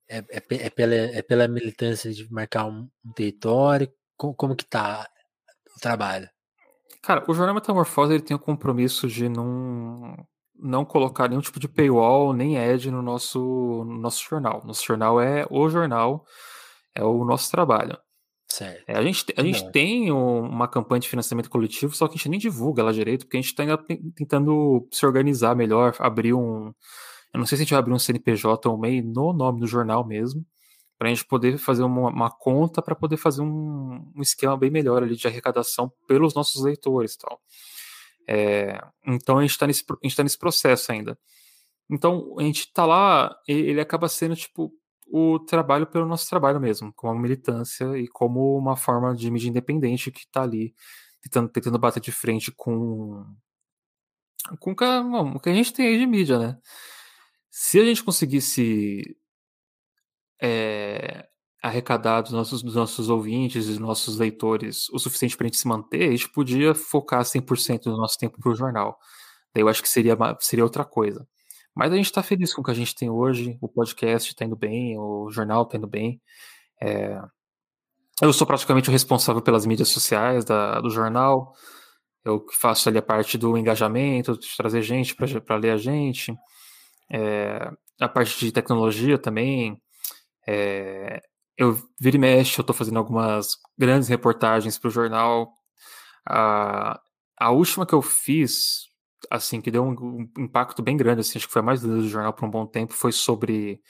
É, 0.08 0.18
é, 0.18 0.42
é 0.50 0.70
pela, 0.70 0.94
é 0.94 1.22
pela 1.22 1.46
militância 1.46 2.12
de 2.12 2.30
marcar 2.32 2.66
um, 2.66 2.88
um 3.04 3.12
território? 3.12 3.90
Como, 4.16 4.34
como 4.34 4.56
que 4.56 4.64
tá 4.64 5.08
o 5.76 5.80
trabalho? 5.80 6.28
Cara, 7.02 7.24
o 7.28 7.32
Jornal 7.32 7.54
Metamorfose 7.54 8.12
ele 8.12 8.22
tem 8.22 8.36
o 8.36 8.40
compromisso 8.40 9.08
de 9.08 9.28
não, 9.28 10.14
não 10.54 10.84
colocar 10.84 11.28
nenhum 11.28 11.40
tipo 11.40 11.58
de 11.58 11.68
paywall 11.68 12.32
nem 12.32 12.58
ad 12.58 12.90
no 12.90 13.00
nosso, 13.00 13.38
no 13.86 13.98
nosso 13.98 14.22
jornal. 14.28 14.62
Nosso 14.64 14.84
jornal 14.84 15.20
é 15.20 15.46
o 15.48 15.68
jornal, 15.68 16.24
é 16.94 17.02
o 17.02 17.24
nosso 17.24 17.50
trabalho. 17.50 17.96
Certo. 18.50 18.82
É, 18.88 18.98
a 18.98 19.02
gente, 19.02 19.24
a 19.36 19.42
gente 19.42 19.70
tem 19.70 20.10
um, 20.10 20.40
uma 20.40 20.66
campanha 20.66 20.98
de 20.98 21.08
financiamento 21.08 21.48
coletivo, 21.48 21.94
só 21.94 22.08
que 22.08 22.14
a 22.14 22.16
gente 22.16 22.28
nem 22.28 22.38
divulga 22.38 22.82
ela 22.82 22.92
direito, 22.92 23.24
porque 23.24 23.36
a 23.36 23.40
gente 23.40 23.50
está 23.50 23.62
ainda 23.62 23.78
tentando 24.16 24.88
se 24.90 25.06
organizar 25.06 25.54
melhor, 25.54 25.94
abrir 26.00 26.34
um. 26.34 26.74
Eu 27.32 27.38
não 27.38 27.46
sei 27.46 27.56
se 27.56 27.62
a 27.62 27.64
gente 27.64 27.70
vai 27.70 27.78
abrir 27.78 27.92
um 27.92 27.98
CNPJ 27.98 28.68
ou 28.68 28.76
um 28.76 28.80
MEI 28.80 29.02
no 29.02 29.32
nome 29.32 29.60
do 29.60 29.68
jornal 29.68 30.04
mesmo, 30.04 30.44
para 30.98 31.08
a 31.08 31.14
gente 31.14 31.24
poder 31.26 31.58
fazer 31.58 31.84
uma, 31.84 32.10
uma 32.10 32.30
conta 32.30 32.82
para 32.82 32.96
poder 32.96 33.16
fazer 33.16 33.40
um, 33.40 34.12
um, 34.16 34.20
esquema 34.20 34.56
bem 34.56 34.68
melhor 34.68 35.00
ali 35.00 35.14
de 35.14 35.28
arrecadação 35.28 35.90
pelos 36.08 36.34
nossos 36.34 36.60
leitores 36.64 37.16
tal. 37.16 37.40
É, 38.28 38.80
então 39.06 39.38
a 39.38 39.42
gente 39.42 39.52
está 39.52 39.66
nesse, 39.66 39.84
tá 39.84 40.24
nesse 40.24 40.38
processo 40.38 40.90
ainda. 40.90 41.16
Então 41.88 42.34
a 42.36 42.42
gente 42.42 42.62
está 42.62 42.84
lá, 42.84 43.32
ele 43.46 43.80
acaba 43.80 44.08
sendo 44.08 44.34
tipo 44.34 44.72
o 45.12 45.40
trabalho 45.40 45.86
pelo 45.86 46.06
nosso 46.06 46.28
trabalho 46.28 46.60
mesmo, 46.60 46.92
como 46.94 47.12
uma 47.12 47.20
militância 47.20 47.98
e 47.98 48.06
como 48.08 48.56
uma 48.56 48.76
forma 48.76 49.14
de 49.14 49.30
mídia 49.30 49.48
independente 49.48 50.10
que 50.10 50.20
está 50.20 50.42
ali 50.42 50.74
tentando, 51.20 51.48
tentando 51.50 51.78
bater 51.78 52.00
de 52.00 52.12
frente 52.12 52.52
com, 52.52 53.24
com 54.58 54.72
o 54.72 55.40
que 55.40 55.50
a 55.50 55.54
gente 55.54 55.72
tem 55.72 55.88
aí 55.88 55.98
de 55.98 56.06
mídia, 56.06 56.38
né? 56.38 56.58
Se 57.50 57.80
a 57.80 57.84
gente 57.84 58.04
conseguisse 58.04 59.16
é, 60.40 61.28
arrecadar 61.62 62.22
dos 62.22 62.32
nossos, 62.32 62.62
dos 62.62 62.74
nossos 62.74 63.08
ouvintes 63.10 63.66
e 63.66 63.68
dos 63.70 63.78
nossos 63.78 64.16
leitores 64.18 64.88
o 64.90 64.98
suficiente 64.98 65.36
para 65.36 65.46
a 65.46 65.48
gente 65.48 65.58
se 65.58 65.68
manter, 65.68 66.08
a 66.08 66.10
gente 66.12 66.30
podia 66.30 66.74
focar 66.74 67.24
100% 67.24 67.84
do 67.84 67.96
nosso 67.96 68.16
tempo 68.18 68.38
para 68.40 68.50
o 68.52 68.54
jornal. 68.54 68.98
Daí 69.54 69.62
eu 69.62 69.68
acho 69.68 69.82
que 69.82 69.88
seria, 69.88 70.16
seria 70.40 70.64
outra 70.64 70.84
coisa. 70.84 71.26
Mas 71.74 71.92
a 71.92 71.96
gente 71.96 72.06
está 72.06 72.22
feliz 72.22 72.52
com 72.52 72.62
o 72.62 72.64
que 72.64 72.70
a 72.70 72.74
gente 72.74 72.94
tem 72.94 73.08
hoje, 73.08 73.56
o 73.60 73.68
podcast 73.68 74.30
está 74.30 74.44
indo 74.44 74.56
bem, 74.56 74.98
o 74.98 75.30
jornal 75.30 75.62
está 75.62 75.76
indo 75.76 75.86
bem. 75.86 76.20
É... 76.82 77.20
Eu 78.20 78.32
sou 78.32 78.46
praticamente 78.46 78.88
o 78.88 78.92
responsável 78.92 79.40
pelas 79.40 79.64
mídias 79.64 79.88
sociais 79.88 80.44
da, 80.44 80.80
do 80.80 80.90
jornal. 80.90 81.54
Eu 82.24 82.44
faço 82.52 82.88
ali 82.88 82.98
a 82.98 83.02
parte 83.02 83.38
do 83.38 83.56
engajamento, 83.56 84.38
de 84.38 84.46
trazer 84.56 84.82
gente 84.82 85.14
para 85.14 85.56
ler 85.56 85.70
a 85.70 85.76
gente. 85.76 86.36
É... 87.10 87.70
A 88.00 88.08
parte 88.08 88.38
de 88.44 88.52
tecnologia 88.52 89.18
também. 89.18 89.80
É... 90.46 91.22
Eu 91.56 91.78
vira 92.00 92.16
e 92.16 92.20
mexe, 92.20 92.58
eu 92.58 92.62
estou 92.62 92.74
fazendo 92.74 92.98
algumas 92.98 93.48
grandes 93.78 94.08
reportagens 94.08 94.78
para 94.78 94.88
o 94.88 94.90
jornal. 94.90 95.52
A... 96.28 97.00
a 97.38 97.50
última 97.50 97.86
que 97.86 97.94
eu 97.94 98.02
fiz 98.02 98.89
assim, 99.30 99.60
que 99.60 99.70
deu 99.70 99.84
um, 99.84 100.28
impacto 100.38 100.82
bem 100.82 100.96
grande, 100.96 101.20
assim, 101.20 101.38
acho 101.38 101.46
que 101.46 101.52
foi 101.52 101.60
a 101.60 101.64
mais 101.64 101.80
do 101.80 102.06
jornal 102.08 102.32
por 102.32 102.46
um 102.46 102.50
bom 102.50 102.66
tempo, 102.66 102.92
foi 102.94 103.12
sobre 103.12 103.80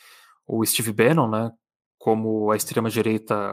o 0.47 0.64
Steve 0.64 0.93
Bannon, 0.93 1.29
né, 1.29 1.51
como 1.99 2.51
a 2.51 2.57
extrema-direita 2.57 3.53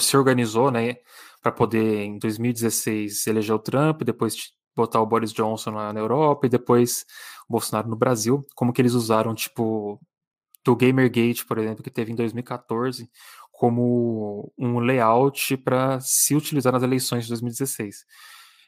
se 0.00 0.16
organizou, 0.16 0.70
né, 0.70 0.96
para 1.42 1.52
poder, 1.52 2.04
em 2.04 2.18
2016, 2.18 3.26
eleger 3.26 3.54
o 3.54 3.58
Trump, 3.58 4.02
depois 4.02 4.52
botar 4.76 5.00
o 5.00 5.06
Boris 5.06 5.32
Johnson 5.32 5.72
na, 5.72 5.92
na 5.92 6.00
Europa, 6.00 6.46
e 6.46 6.50
depois 6.50 7.04
o 7.48 7.52
Bolsonaro 7.52 7.88
no 7.88 7.96
Brasil, 7.96 8.46
como 8.54 8.72
que 8.72 8.80
eles 8.80 8.94
usaram, 8.94 9.34
tipo, 9.34 10.00
do 10.64 10.76
Gamergate, 10.76 11.44
por 11.46 11.58
exemplo, 11.58 11.82
que 11.82 11.90
teve 11.90 12.12
em 12.12 12.14
2014, 12.14 13.10
como 13.52 14.52
um 14.58 14.78
layout 14.78 15.56
para 15.58 16.00
se 16.00 16.34
utilizar 16.34 16.72
nas 16.72 16.82
eleições 16.82 17.24
de 17.24 17.30
2016. 17.30 18.04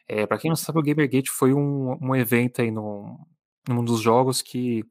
É, 0.09 0.27
para 0.27 0.39
quem 0.39 0.49
não 0.49 0.57
sabe, 0.57 0.79
o 0.79 0.83
Gamergate 0.83 1.31
foi 1.31 1.55
um, 1.55 1.97
um 2.01 2.15
evento 2.15 2.61
aí 2.61 2.71
no, 2.71 3.19
num 3.69 3.85
dos 3.85 4.01
jogos 4.01 4.43
que 4.43 4.85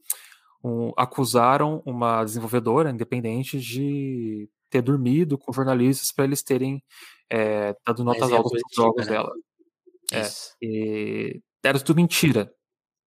um, 0.64 0.92
acusaram 0.98 1.82
uma 1.86 2.24
desenvolvedora 2.24 2.92
independente 2.92 3.60
de 3.60 4.50
ter 4.70 4.82
dormido 4.82 5.38
com 5.38 5.52
jornalistas 5.52 6.12
para 6.12 6.26
eles 6.26 6.42
terem 6.42 6.82
é, 7.30 7.76
dado 7.86 8.04
notas 8.04 8.32
altas 8.32 8.52
para 8.52 8.70
os 8.70 8.76
jogos 8.76 9.06
né? 9.06 9.12
dela. 9.12 9.32
É, 10.14 10.28
e 10.62 11.42
era 11.64 11.80
tudo 11.80 11.98
mentira, 11.98 12.52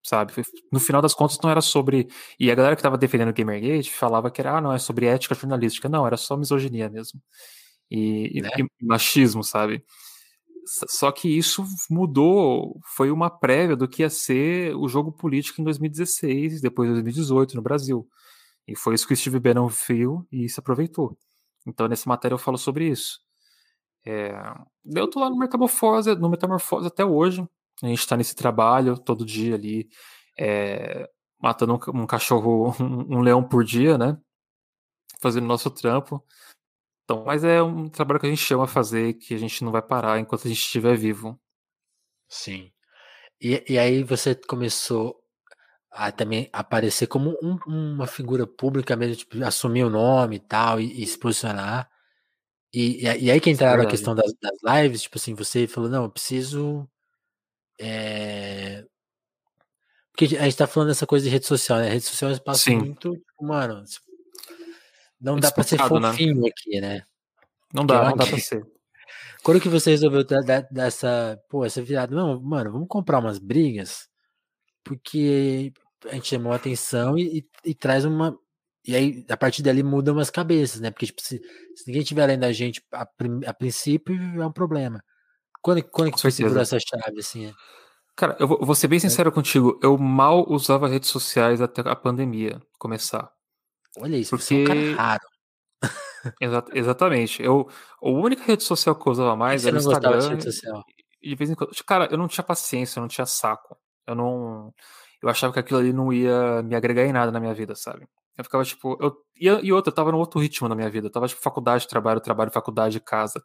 sabe? 0.03 0.33
No 0.73 0.81
final 0.81 1.03
das 1.03 1.15
contas 1.15 1.39
não 1.43 1.51
era 1.51 1.61
sobre. 1.61 2.09
E 2.39 2.51
a 2.51 2.55
galera 2.55 2.75
que 2.77 2.81
estava 2.81 2.99
defendendo 2.99 3.31
o 3.31 3.35
Gamergate 3.35 3.93
falava 3.93 4.31
que 4.31 4.41
era, 4.41 4.57
ah, 4.57 4.61
não, 4.61 4.73
é 4.73 4.79
sobre 4.79 5.07
ética 5.07 5.35
jornalística. 5.35 5.89
Não, 5.89 6.07
era 6.07 6.17
só 6.17 6.37
misoginia 6.37 6.89
mesmo. 6.89 7.21
E, 7.91 8.41
né? 8.41 8.51
e 8.59 8.85
machismo, 8.85 9.45
sabe? 9.45 9.85
Só 10.67 11.13
que 11.13 11.29
isso 11.29 11.65
mudou, 11.91 12.81
foi 12.97 13.11
uma 13.11 13.31
prévia 13.31 13.77
do 13.77 13.89
que 13.89 14.03
ia 14.03 14.11
ser 14.11 14.75
o 14.77 14.89
jogo 14.89 15.13
político 15.13 15.61
em 15.61 15.65
2016, 15.65 16.61
depois 16.61 16.89
de 16.89 16.95
2018 16.95 17.57
no 17.57 17.63
Brasil. 17.63 18.09
E 18.67 18.77
foi 18.77 18.95
isso 18.95 19.07
que 19.07 19.13
o 19.13 19.17
Steve 19.17 19.39
Bannon 19.39 19.69
viu 19.69 20.27
e 20.33 20.49
se 20.49 20.59
aproveitou. 20.59 21.19
Então, 21.67 21.87
nessa 21.89 22.09
matéria 22.09 22.35
eu 22.35 22.39
falo 22.39 22.57
sobre 22.57 22.89
isso. 22.89 23.21
É, 24.07 24.33
eu 24.85 25.09
tô 25.09 25.21
lá 25.21 25.31
no 25.31 25.37
Metamorfose, 25.37 26.15
no 26.15 26.31
Metamorfose 26.31 26.87
até 26.87 27.05
hoje. 27.05 27.47
A 27.83 27.87
gente 27.87 28.01
está 28.01 28.17
nesse 28.17 28.35
trabalho 28.35 28.99
todo 28.99 29.25
dia 29.25 29.55
ali, 29.55 29.89
é, 30.39 31.09
matando 31.41 31.75
um, 31.75 32.03
um 32.03 32.07
cachorro, 32.07 32.75
um, 32.81 33.19
um, 33.19 33.21
leão 33.21 33.43
por 33.43 33.65
dia, 33.65 33.99
né? 33.99 34.19
fazendo 35.25 35.47
nosso 35.47 35.71
trampo. 35.71 36.23
Então, 37.05 37.25
mas 37.25 37.45
é 37.45 37.63
um 37.63 37.89
trabalho 37.89 38.19
que 38.19 38.27
a 38.27 38.31
gente 38.31 38.43
chama 38.43 38.65
a 38.65 38.69
fazer, 38.69 39.15
que 39.15 39.35
a 39.35 39.39
gente 39.39 39.63
não 39.63 39.71
vai 39.71 39.83
parar 39.83 40.19
enquanto 40.19 40.47
a 40.47 40.49
gente 40.49 40.61
estiver 40.61 40.97
vivo. 40.97 41.39
Sim. 42.29 42.73
E, 43.41 43.63
e 43.69 43.79
aí 43.79 44.03
você 44.03 44.35
começou 44.35 45.23
a 45.91 46.11
também 46.11 46.49
aparecer 46.53 47.07
como 47.07 47.37
um, 47.43 47.59
uma 47.67 48.07
figura 48.07 48.47
pública 48.47 48.97
mesmo, 48.97 49.17
tipo, 49.17 49.45
assumir 49.45 49.85
o 49.85 49.91
nome 49.91 50.37
e 50.37 50.41
tal, 50.41 50.81
e, 50.81 51.03
e 51.03 51.07
se 51.07 51.19
posicionar. 51.19 51.89
E, 52.73 53.05
e, 53.05 53.31
aí 53.31 53.41
que 53.41 53.51
entraram 53.51 53.85
a 53.85 53.87
questão 53.87 54.15
das, 54.17 54.33
das, 54.43 54.83
lives, 54.83 55.03
tipo 55.03 55.17
assim, 55.17 55.35
você 55.35 55.69
falou, 55.69 55.89
não, 55.89 56.05
eu 56.05 56.11
preciso. 56.11 56.89
É... 57.79 58.85
Porque 60.11 60.37
a 60.37 60.45
gente 60.45 60.57
tá 60.57 60.67
falando 60.67 60.89
dessa 60.89 61.07
coisa 61.07 61.25
de 61.25 61.31
rede 61.31 61.47
social, 61.47 61.79
né? 61.79 61.89
rede 61.89 62.05
social 62.05 62.31
é 62.31 62.33
um 62.33 62.37
espaço 62.37 62.65
Sim. 62.65 62.79
muito, 62.79 63.13
tipo, 63.13 63.45
mano, 63.45 63.85
não 65.25 65.41
dá 65.41 65.51
pra 65.51 65.65
ser 65.65 65.79
né? 65.79 65.89
fofinho 65.89 66.43
né? 66.43 66.49
aqui, 66.49 66.81
né? 66.81 67.03
Não 67.73 67.87
dá, 67.87 68.11
não 68.11 68.17
dá 68.17 68.27
pra 68.27 68.39
ser. 68.39 68.63
Quando 69.43 69.61
que 69.61 69.69
você 69.71 69.91
resolveu 69.91 70.23
dessa, 70.71 71.41
pô, 71.49 71.65
essa 71.65 71.83
virada? 71.83 72.15
Não, 72.15 72.41
mano, 72.41 72.73
vamos 72.73 72.89
comprar 72.89 73.19
umas 73.19 73.39
brigas, 73.39 74.07
porque 74.85 75.73
a 76.07 76.15
gente 76.15 76.29
chamou 76.29 76.53
a 76.53 76.57
atenção 76.57 77.19
e, 77.19 77.39
e, 77.39 77.71
e, 77.71 77.75
traz 77.75 78.05
uma. 78.05 78.39
E 78.87 78.95
aí, 78.95 79.25
a 79.31 79.37
partir 79.37 79.63
dali, 79.63 79.83
muda 79.83 80.13
umas 80.13 80.29
cabeças, 80.29 80.81
né? 80.81 80.91
Porque, 80.91 81.07
tipo, 81.07 81.23
se, 81.23 81.41
se 81.75 81.87
ninguém 81.87 82.03
estiver 82.03 82.23
além 82.23 82.39
da 82.39 82.53
gente 82.53 82.83
a, 82.93 83.07
a, 83.47 83.55
princípio, 83.55 84.15
é 84.43 84.47
um 84.47 84.53
problema. 84.53 85.03
Quando, 85.63 85.83
quando 85.85 86.13
que 86.13 86.21
você 86.21 86.31
segurou 86.31 86.61
essa 86.61 86.79
chave, 86.79 87.19
assim? 87.19 87.47
É? 87.47 87.53
Cara, 88.15 88.37
eu 88.39 88.47
vou, 88.47 88.59
vou 88.61 88.75
ser 88.75 88.89
bem 88.89 89.01
sincero 89.01 89.31
é. 89.31 89.33
contigo. 89.33 89.79
Eu 89.83 89.97
mal 89.97 90.47
usava 90.51 90.87
redes 90.87 91.09
sociais 91.09 91.63
até 91.63 91.81
a 91.81 91.97
pandemia 91.97 92.61
começar. 92.79 93.31
Olha 93.99 94.17
isso, 94.17 94.31
porque... 94.31 94.45
você 94.45 94.55
é 94.55 94.63
um 94.63 94.67
cara 94.67 94.97
raro. 94.97 95.35
Exat, 96.41 96.71
exatamente. 96.75 97.43
Eu, 97.43 97.69
a 98.03 98.09
única 98.09 98.43
rede 98.45 98.63
social 98.63 98.97
que 98.97 99.07
eu 99.07 99.13
usava 99.13 99.37
mais 99.37 99.67
era 99.67 99.77
o 99.77 99.79
Instagram. 99.79 100.19
De 100.19 100.29
rede 100.29 100.45
social? 100.45 100.83
E 101.23 101.29
de 101.31 101.35
vez 101.35 101.51
em 101.51 101.55
quando. 101.55 101.71
Cara, 101.87 102.09
eu 102.11 102.19
não 102.19 102.29
tinha 102.29 102.45
paciência, 102.45 102.99
eu 102.99 103.03
não 103.03 103.09
tinha 103.09 103.27
saco. 103.27 103.77
Eu 104.07 104.15
não. 104.15 104.73
Eu 105.23 105.29
achava 105.29 105.53
que 105.53 105.59
aquilo 105.59 105.79
ali 105.81 105.93
não 105.93 106.13
ia 106.13 106.63
me 106.63 106.75
agregar 106.75 107.05
em 107.05 107.13
nada 107.13 107.33
na 107.33 107.41
minha 107.41 107.55
vida, 107.55 107.75
sabe? 107.75 108.07
Eu 108.37 108.45
ficava 108.45 108.65
tipo. 108.65 108.97
Eu, 109.01 109.17
e, 109.63 109.73
outra, 109.73 109.91
eu 109.91 109.95
tava 109.95 110.13
num 110.13 110.19
outro 110.19 110.41
ritmo 110.41 110.69
na 110.69 110.75
minha 110.75 110.91
vida. 110.91 111.07
Eu 111.07 111.11
tava 111.11 111.29
tipo 111.29 111.41
faculdade, 111.41 111.89
trabalho, 111.89 112.21
trabalho, 112.21 112.51
faculdade, 112.51 113.01
casa. 113.01 113.43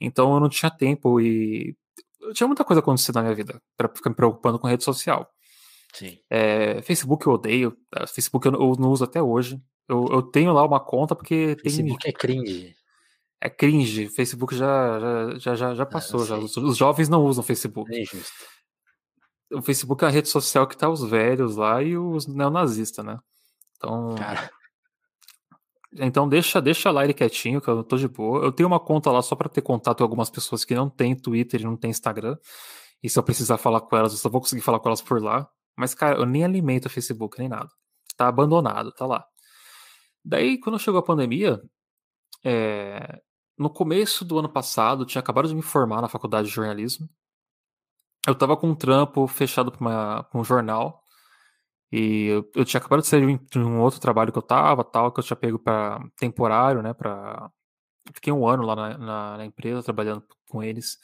Então 0.00 0.34
eu 0.34 0.40
não 0.40 0.48
tinha 0.48 0.70
tempo 0.70 1.20
e. 1.20 1.76
Eu 2.20 2.32
tinha 2.32 2.46
muita 2.46 2.64
coisa 2.64 2.80
acontecendo 2.80 3.16
na 3.16 3.22
minha 3.22 3.34
vida 3.34 3.60
para 3.76 3.88
ficar 3.88 4.10
me 4.10 4.16
preocupando 4.16 4.58
com 4.58 4.66
rede 4.66 4.84
social. 4.84 5.28
Sim. 5.94 6.18
É, 6.30 6.82
Facebook 6.82 7.26
eu 7.26 7.32
odeio. 7.32 7.76
Facebook 8.14 8.46
eu, 8.46 8.52
eu 8.54 8.72
não 8.78 8.90
uso 8.90 9.04
até 9.04 9.22
hoje. 9.22 9.60
Eu, 9.88 10.06
eu 10.10 10.22
tenho 10.22 10.52
lá 10.52 10.64
uma 10.64 10.78
conta 10.78 11.16
porque 11.16 11.56
Facebook 11.62 12.02
tem... 12.02 12.10
é 12.10 12.12
cringe. 12.12 12.74
É 13.40 13.48
cringe. 13.48 14.08
Facebook 14.08 14.54
já, 14.54 15.38
já, 15.38 15.54
já, 15.54 15.74
já 15.74 15.82
ah, 15.82 15.86
passou. 15.86 16.22
Ah, 16.22 16.26
já. 16.26 16.36
Os, 16.36 16.56
os, 16.56 16.76
jovens 16.76 17.08
não 17.08 17.24
usam 17.24 17.42
Facebook. 17.42 17.90
É. 17.94 18.04
O 19.56 19.62
Facebook 19.62 20.04
é 20.04 20.08
a 20.08 20.10
rede 20.10 20.28
social 20.28 20.66
que 20.66 20.76
tá 20.76 20.88
os 20.90 21.08
velhos 21.08 21.56
lá 21.56 21.82
e 21.82 21.96
os 21.96 22.26
neonazistas, 22.26 23.04
né? 23.04 23.18
Então. 23.76 24.14
Cara. 24.16 24.50
Então 25.94 26.28
deixa, 26.28 26.60
deixa 26.60 26.90
lá 26.90 27.02
ele 27.02 27.14
quietinho, 27.14 27.60
que 27.60 27.68
eu 27.68 27.82
tô 27.82 27.96
de 27.96 28.08
boa. 28.08 28.44
Eu 28.44 28.52
tenho 28.52 28.66
uma 28.66 28.78
conta 28.78 29.10
lá 29.10 29.22
só 29.22 29.34
para 29.34 29.48
ter 29.48 29.62
contato 29.62 29.98
com 29.98 30.04
algumas 30.04 30.28
pessoas 30.28 30.64
que 30.64 30.74
não 30.74 30.90
tem 30.90 31.16
Twitter 31.16 31.62
e 31.62 31.64
não 31.64 31.76
tem 31.76 31.90
Instagram. 31.90 32.36
E 33.02 33.08
se 33.08 33.18
eu 33.18 33.22
precisar 33.22 33.56
falar 33.56 33.80
com 33.80 33.96
elas, 33.96 34.12
eu 34.12 34.18
só 34.18 34.28
vou 34.28 34.40
conseguir 34.40 34.60
falar 34.60 34.80
com 34.80 34.88
elas 34.88 35.00
por 35.00 35.22
lá. 35.22 35.48
Mas, 35.76 35.94
cara, 35.94 36.18
eu 36.18 36.26
nem 36.26 36.44
alimento 36.44 36.86
o 36.86 36.90
Facebook, 36.90 37.38
nem 37.38 37.48
nada. 37.48 37.70
Tá 38.16 38.28
abandonado, 38.28 38.92
tá 38.92 39.06
lá. 39.06 39.24
Daí, 40.28 40.58
quando 40.60 40.78
chegou 40.78 41.00
a 41.00 41.02
pandemia, 41.02 41.58
é, 42.44 43.22
no 43.58 43.70
começo 43.70 44.26
do 44.26 44.38
ano 44.38 44.48
passado, 44.48 45.06
tinha 45.06 45.20
acabado 45.20 45.48
de 45.48 45.54
me 45.54 45.62
formar 45.62 46.02
na 46.02 46.08
faculdade 46.08 46.48
de 46.48 46.54
jornalismo. 46.54 47.08
Eu 48.26 48.34
tava 48.34 48.56
com 48.56 48.68
um 48.68 48.74
trampo 48.74 49.26
fechado 49.26 49.72
para 49.72 50.28
um 50.34 50.44
jornal. 50.44 51.02
E 51.90 52.26
eu, 52.26 52.50
eu, 52.56 52.64
tinha 52.64 52.78
acabado 52.78 53.00
de 53.00 53.06
sair 53.08 53.38
de 53.50 53.58
um 53.58 53.80
outro 53.80 54.00
trabalho 54.00 54.30
que 54.30 54.38
eu 54.38 54.42
tava, 54.42 54.84
tal, 54.84 55.10
que 55.10 55.20
eu 55.20 55.24
tinha 55.24 55.36
pego 55.36 55.58
para 55.58 55.98
temporário, 56.18 56.82
né, 56.82 56.92
para 56.92 57.50
fiquei 58.14 58.32
um 58.32 58.46
ano 58.46 58.64
lá 58.64 58.76
na, 58.76 58.98
na, 58.98 59.36
na, 59.38 59.44
empresa 59.46 59.82
trabalhando 59.82 60.24
com 60.48 60.62
eles. 60.62 60.98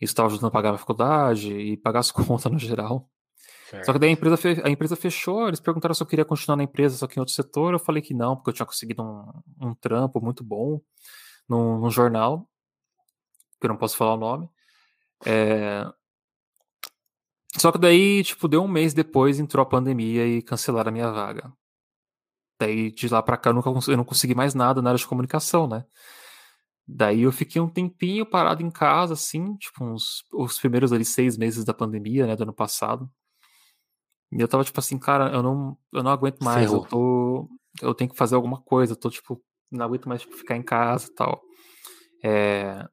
Isso 0.00 0.12
estava 0.12 0.28
ajudando 0.28 0.48
a 0.48 0.50
pagar 0.50 0.74
a 0.74 0.78
faculdade 0.78 1.52
e 1.52 1.76
pagar 1.76 2.00
as 2.00 2.10
contas 2.12 2.50
no 2.50 2.58
geral. 2.58 3.08
Certo. 3.70 3.84
Só 3.84 3.92
que 3.92 3.98
daí 3.98 4.10
a 4.10 4.12
empresa, 4.12 4.36
a 4.64 4.70
empresa 4.70 4.96
fechou, 4.96 5.48
eles 5.48 5.58
perguntaram 5.58 5.94
se 5.94 6.02
eu 6.02 6.06
queria 6.06 6.24
continuar 6.24 6.56
na 6.56 6.62
empresa, 6.62 6.96
só 6.96 7.06
que 7.06 7.18
em 7.18 7.20
outro 7.20 7.34
setor. 7.34 7.72
Eu 7.72 7.78
falei 7.78 8.00
que 8.00 8.14
não, 8.14 8.36
porque 8.36 8.50
eu 8.50 8.54
tinha 8.54 8.66
conseguido 8.66 9.02
um, 9.02 9.68
um 9.68 9.74
trampo 9.74 10.20
muito 10.20 10.44
bom 10.44 10.80
num, 11.48 11.80
num, 11.80 11.90
jornal, 11.90 12.48
que 13.60 13.66
eu 13.66 13.68
não 13.68 13.76
posso 13.76 13.96
falar 13.96 14.14
o 14.14 14.18
nome. 14.18 14.48
É... 15.24 15.84
Só 17.56 17.72
que 17.72 17.78
daí, 17.78 18.22
tipo, 18.22 18.46
deu 18.46 18.62
um 18.62 18.68
mês 18.68 18.94
depois, 18.94 19.40
entrou 19.40 19.62
a 19.62 19.66
pandemia 19.66 20.26
e 20.26 20.42
cancelaram 20.42 20.90
a 20.90 20.92
minha 20.92 21.10
vaga. 21.10 21.52
Daí, 22.60 22.92
de 22.92 23.08
lá 23.08 23.22
pra 23.22 23.36
cá, 23.36 23.50
eu, 23.50 23.54
nunca, 23.54 23.70
eu 23.90 23.96
não 23.96 24.04
consegui 24.04 24.34
mais 24.34 24.54
nada 24.54 24.80
na 24.80 24.90
área 24.90 24.98
de 24.98 25.06
comunicação, 25.06 25.66
né? 25.66 25.84
Daí 26.86 27.22
eu 27.22 27.32
fiquei 27.32 27.60
um 27.60 27.68
tempinho 27.68 28.24
parado 28.24 28.62
em 28.62 28.70
casa, 28.70 29.14
assim, 29.14 29.56
tipo, 29.56 29.84
uns, 29.84 30.24
os 30.32 30.58
primeiros 30.58 30.92
ali 30.92 31.04
seis 31.04 31.36
meses 31.36 31.64
da 31.64 31.74
pandemia, 31.74 32.26
né, 32.26 32.36
do 32.36 32.44
ano 32.44 32.54
passado. 32.54 33.10
E 34.32 34.40
eu 34.40 34.48
tava 34.48 34.64
tipo 34.64 34.78
assim, 34.80 34.98
cara, 34.98 35.32
eu 35.32 35.42
não, 35.42 35.76
eu 35.92 36.02
não 36.02 36.10
aguento 36.10 36.42
mais, 36.42 36.68
Ferrou. 36.68 36.84
eu 36.84 36.88
tô. 36.88 37.48
Eu 37.80 37.94
tenho 37.94 38.10
que 38.10 38.16
fazer 38.16 38.34
alguma 38.34 38.60
coisa, 38.62 38.92
eu 38.92 38.96
tô 38.96 39.10
tipo, 39.10 39.42
não 39.70 39.84
aguento 39.84 40.08
mais 40.08 40.22
tipo, 40.22 40.36
ficar 40.36 40.56
em 40.56 40.62
casa 40.62 41.06
e 41.10 41.14
tal. 41.14 41.40
É... 42.24 42.86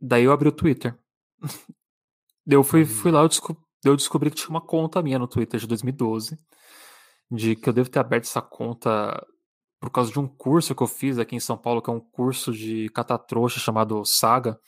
Daí 0.00 0.24
eu 0.24 0.32
abri 0.32 0.48
o 0.48 0.52
Twitter. 0.52 0.98
eu 2.46 2.62
fui, 2.62 2.84
fui 2.84 3.10
lá, 3.10 3.20
eu 3.22 3.28
descobri, 3.28 3.62
eu 3.84 3.96
descobri 3.96 4.30
que 4.30 4.36
tinha 4.36 4.50
uma 4.50 4.60
conta 4.60 5.02
minha 5.02 5.18
no 5.18 5.28
Twitter 5.28 5.60
de 5.60 5.66
2012. 5.66 6.38
De 7.30 7.56
que 7.56 7.68
eu 7.68 7.72
devo 7.72 7.88
ter 7.88 8.00
aberto 8.00 8.24
essa 8.24 8.42
conta 8.42 9.24
por 9.80 9.90
causa 9.90 10.12
de 10.12 10.18
um 10.18 10.26
curso 10.26 10.74
que 10.74 10.82
eu 10.82 10.86
fiz 10.86 11.18
aqui 11.18 11.36
em 11.36 11.40
São 11.40 11.56
Paulo, 11.56 11.80
que 11.82 11.90
é 11.90 11.92
um 11.92 12.00
curso 12.00 12.52
de 12.52 12.88
catatrouxa 12.90 13.60
chamado 13.60 14.04
Saga 14.04 14.58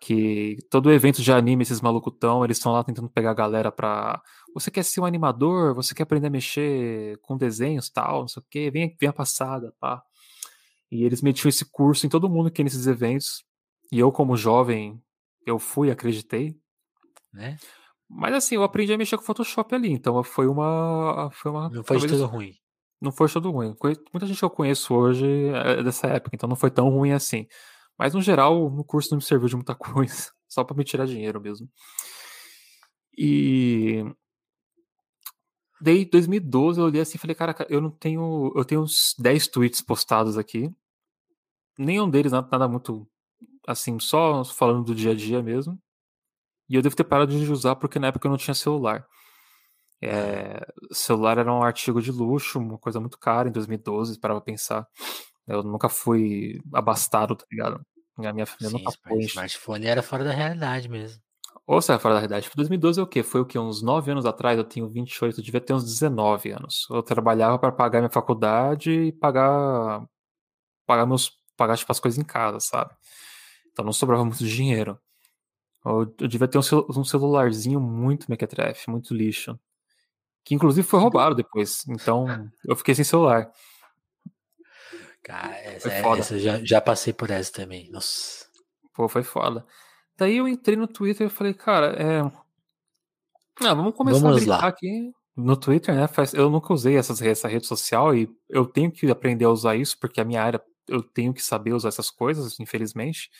que 0.00 0.56
todo 0.70 0.90
evento 0.90 1.20
de 1.20 1.30
anime, 1.30 1.62
esses 1.62 1.82
malucutão, 1.82 2.42
eles 2.42 2.56
estão 2.56 2.72
lá 2.72 2.82
tentando 2.82 3.08
pegar 3.10 3.32
a 3.32 3.34
galera 3.34 3.70
pra. 3.70 4.20
Você 4.54 4.70
quer 4.70 4.82
ser 4.82 5.00
um 5.00 5.04
animador? 5.04 5.74
Você 5.74 5.94
quer 5.94 6.04
aprender 6.04 6.28
a 6.28 6.30
mexer 6.30 7.18
com 7.18 7.36
desenhos 7.36 7.90
tal, 7.90 8.22
não 8.22 8.28
sei 8.28 8.42
o 8.42 8.46
quê? 8.48 8.70
Vem, 8.70 8.96
vem 8.98 9.08
a 9.10 9.12
passada, 9.12 9.74
pá. 9.78 10.02
E 10.90 11.04
eles 11.04 11.20
metiam 11.20 11.48
esse 11.48 11.64
curso 11.70 12.06
em 12.06 12.08
todo 12.08 12.30
mundo 12.30 12.50
que 12.50 12.62
ia 12.62 12.64
nesses 12.64 12.86
eventos. 12.86 13.44
E 13.92 13.98
eu, 13.98 14.10
como 14.10 14.36
jovem, 14.36 15.00
eu 15.46 15.58
fui, 15.58 15.90
acreditei. 15.90 16.56
Né? 17.32 17.58
Mas 18.08 18.34
assim, 18.34 18.54
eu 18.54 18.62
aprendi 18.62 18.92
a 18.92 18.98
mexer 18.98 19.16
com 19.18 19.22
Photoshop 19.22 19.72
ali, 19.74 19.92
então 19.92 20.22
foi 20.24 20.48
uma. 20.48 21.30
Foi 21.32 21.50
uma 21.50 21.68
não 21.68 21.84
foi 21.84 21.98
tudo 22.00 22.26
ruim. 22.26 22.54
Não 23.00 23.12
foi 23.12 23.28
tudo 23.28 23.50
ruim. 23.50 23.76
Muita 24.12 24.26
gente 24.26 24.38
que 24.38 24.44
eu 24.44 24.50
conheço 24.50 24.94
hoje 24.94 25.26
é 25.54 25.82
dessa 25.82 26.06
época, 26.08 26.34
então 26.34 26.48
não 26.48 26.56
foi 26.56 26.70
tão 26.70 26.88
ruim 26.88 27.12
assim. 27.12 27.46
Mas 28.00 28.14
no 28.14 28.22
geral, 28.22 28.64
o 28.64 28.82
curso 28.82 29.10
não 29.10 29.18
me 29.18 29.22
serviu 29.22 29.46
de 29.46 29.54
muita 29.54 29.74
coisa, 29.76 30.32
só 30.48 30.64
para 30.64 30.74
me 30.74 30.84
tirar 30.84 31.04
dinheiro 31.04 31.38
mesmo. 31.38 31.68
E 33.14 34.02
daí 35.78 36.06
2012 36.06 36.80
eu 36.80 36.86
olhei 36.86 37.02
assim 37.02 37.18
e 37.18 37.20
falei, 37.20 37.34
cara, 37.34 37.54
eu 37.68 37.78
não 37.78 37.90
tenho, 37.90 38.52
eu 38.56 38.64
tenho 38.64 38.80
uns 38.80 39.14
10 39.18 39.48
tweets 39.48 39.82
postados 39.82 40.38
aqui. 40.38 40.74
Nenhum 41.78 42.08
deles 42.08 42.32
nada, 42.32 42.48
nada 42.50 42.68
muito 42.68 43.06
assim, 43.68 43.98
só 44.00 44.42
falando 44.46 44.84
do 44.84 44.94
dia 44.94 45.10
a 45.12 45.14
dia 45.14 45.42
mesmo. 45.42 45.78
E 46.70 46.76
eu 46.76 46.82
devo 46.82 46.96
ter 46.96 47.04
parado 47.04 47.38
de 47.38 47.52
usar 47.52 47.76
porque 47.76 47.98
na 47.98 48.08
época 48.08 48.26
eu 48.26 48.30
não 48.30 48.38
tinha 48.38 48.54
celular. 48.54 49.06
É, 50.02 50.66
celular 50.92 51.38
era 51.38 51.52
um 51.52 51.62
artigo 51.62 52.00
de 52.00 52.10
luxo, 52.10 52.58
uma 52.58 52.78
coisa 52.78 53.00
muito 53.00 53.18
cara 53.18 53.48
em 53.48 53.52
2012, 53.52 54.18
para 54.20 54.40
pensar. 54.40 54.88
Eu 55.46 55.62
nunca 55.64 55.88
fui 55.88 56.60
abastado, 56.72 57.34
tá 57.36 57.44
ligado? 57.50 57.84
A 58.26 58.32
minha 58.32 58.46
família 58.46 58.70
Sim, 58.78 58.84
nunca 58.84 58.96
foi. 59.02 59.18
O 59.18 59.20
smartphone 59.20 59.86
era 59.86 60.02
fora 60.02 60.24
da 60.24 60.32
realidade 60.32 60.88
mesmo. 60.88 61.20
Ou 61.66 61.80
seja, 61.80 61.98
fora 61.98 62.14
da 62.14 62.20
realidade. 62.20 62.50
2012 62.54 62.98
é 62.98 63.02
o 63.02 63.06
quê? 63.06 63.22
Foi 63.22 63.40
o 63.40 63.44
quê? 63.44 63.58
Uns 63.58 63.80
9 63.80 64.10
anos 64.10 64.26
atrás, 64.26 64.58
eu 64.58 64.64
tenho 64.64 64.88
28, 64.88 65.38
eu 65.38 65.44
devia 65.44 65.60
ter 65.60 65.72
uns 65.72 65.84
19 65.84 66.50
anos. 66.50 66.86
Eu 66.90 67.02
trabalhava 67.02 67.58
para 67.58 67.70
pagar 67.70 68.00
minha 68.00 68.10
faculdade 68.10 68.90
e 68.90 69.12
pagar 69.12 70.04
pagar 70.86 71.06
meus 71.06 71.30
pagar 71.56 71.76
tipo, 71.76 71.92
as 71.92 72.00
coisas 72.00 72.18
em 72.18 72.24
casa, 72.24 72.58
sabe? 72.58 72.92
Então 73.70 73.84
não 73.84 73.92
sobrava 73.92 74.24
muito 74.24 74.44
dinheiro. 74.44 74.98
Eu, 75.84 76.12
eu 76.20 76.28
devia 76.28 76.48
ter 76.48 76.58
um, 76.58 76.62
um 76.96 77.04
celularzinho 77.04 77.80
muito 77.80 78.28
mequetrefe, 78.28 78.90
muito 78.90 79.14
lixo. 79.14 79.58
Que 80.44 80.54
inclusive 80.54 80.86
foi 80.86 80.98
roubado 81.00 81.34
depois. 81.34 81.84
Então 81.88 82.50
eu 82.66 82.74
fiquei 82.74 82.94
sem 82.94 83.04
celular. 83.04 83.50
Cara, 85.22 85.56
essa, 85.58 85.90
foi 85.90 86.00
foda. 86.00 86.20
essa 86.20 86.38
já, 86.38 86.64
já 86.64 86.80
passei 86.80 87.12
por 87.12 87.30
essa 87.30 87.52
também. 87.52 87.90
Nossa. 87.90 88.46
Pô, 88.94 89.08
foi 89.08 89.22
foda. 89.22 89.64
Daí 90.16 90.36
eu 90.36 90.48
entrei 90.48 90.76
no 90.76 90.86
Twitter 90.86 91.26
e 91.26 91.30
falei, 91.30 91.54
cara, 91.54 91.94
é. 92.00 92.20
Ah, 93.62 93.74
vamos 93.74 93.94
começar 93.94 94.20
vamos 94.20 94.36
a 94.36 94.40
brincar 94.40 94.62
lá. 94.62 94.68
aqui. 94.68 95.12
no 95.36 95.56
Twitter, 95.56 95.94
né? 95.94 96.08
Eu 96.34 96.50
nunca 96.50 96.72
usei 96.72 96.96
essas, 96.96 97.20
essa 97.22 97.48
rede 97.48 97.66
social 97.66 98.14
e 98.14 98.28
eu 98.48 98.66
tenho 98.66 98.90
que 98.90 99.10
aprender 99.10 99.44
a 99.44 99.50
usar 99.50 99.76
isso, 99.76 99.98
porque 99.98 100.20
a 100.20 100.24
minha 100.24 100.42
área 100.42 100.62
eu 100.88 101.02
tenho 101.02 101.32
que 101.32 101.42
saber 101.42 101.72
usar 101.72 101.88
essas 101.88 102.10
coisas, 102.10 102.58
infelizmente. 102.58 103.30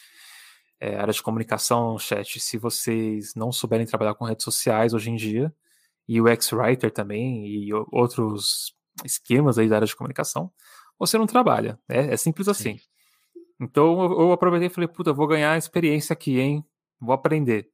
É, 0.78 0.96
área 0.96 1.12
de 1.12 1.22
comunicação, 1.22 1.98
chat, 1.98 2.40
se 2.40 2.56
vocês 2.56 3.34
não 3.34 3.52
souberem 3.52 3.86
trabalhar 3.86 4.14
com 4.14 4.24
redes 4.24 4.44
sociais 4.44 4.94
hoje 4.94 5.10
em 5.10 5.16
dia, 5.16 5.54
e 6.08 6.20
o 6.20 6.28
X-Writer 6.28 6.90
também, 6.90 7.46
e 7.46 7.72
outros 7.92 8.74
esquemas 9.04 9.58
aí 9.58 9.68
da 9.68 9.76
área 9.76 9.86
de 9.86 9.94
comunicação, 9.94 10.50
você 11.00 11.18
não 11.18 11.26
trabalha. 11.26 11.78
É, 11.88 12.12
é 12.12 12.16
simples 12.16 12.46
assim. 12.46 12.76
Sim. 12.76 12.84
Então 13.60 14.02
eu, 14.02 14.20
eu 14.20 14.32
aproveitei 14.32 14.68
e 14.68 14.70
falei, 14.70 14.86
puta, 14.86 15.12
vou 15.12 15.26
ganhar 15.26 15.56
experiência 15.56 16.12
aqui, 16.12 16.38
hein? 16.38 16.64
Vou 17.00 17.14
aprender. 17.14 17.68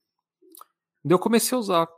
Daí 1.04 1.14
eu 1.14 1.18
comecei 1.18 1.54
a 1.56 1.58
usar. 1.58 1.88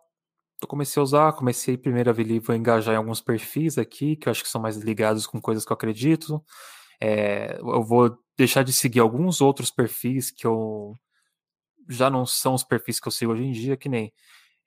Eu 0.60 0.66
comecei 0.66 0.98
a 1.00 1.04
usar, 1.04 1.32
comecei 1.34 1.76
primeiro 1.76 2.10
a 2.10 2.12
ver, 2.12 2.40
vou 2.40 2.56
engajar 2.56 2.94
em 2.94 2.98
alguns 2.98 3.20
perfis 3.20 3.78
aqui, 3.78 4.16
que 4.16 4.28
eu 4.28 4.30
acho 4.30 4.42
que 4.42 4.48
são 4.48 4.60
mais 4.60 4.76
ligados 4.76 5.26
com 5.26 5.40
coisas 5.40 5.64
que 5.64 5.70
eu 5.70 5.74
acredito. 5.74 6.42
É, 7.00 7.58
eu 7.60 7.84
vou 7.84 8.18
deixar 8.36 8.64
de 8.64 8.72
seguir 8.72 9.00
alguns 9.00 9.40
outros 9.40 9.70
perfis 9.70 10.30
que 10.30 10.46
eu 10.46 10.94
já 11.88 12.10
não 12.10 12.26
são 12.26 12.54
os 12.54 12.64
perfis 12.64 12.98
que 12.98 13.06
eu 13.06 13.12
sigo 13.12 13.32
hoje 13.32 13.44
em 13.44 13.52
dia, 13.52 13.76
que 13.76 13.88
nem. 13.88 14.12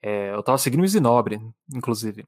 É, 0.02 0.34
eu 0.34 0.42
tava 0.42 0.58
seguindo 0.58 0.84
o 0.84 0.88
Zinobre, 0.88 1.40
inclusive. 1.74 2.26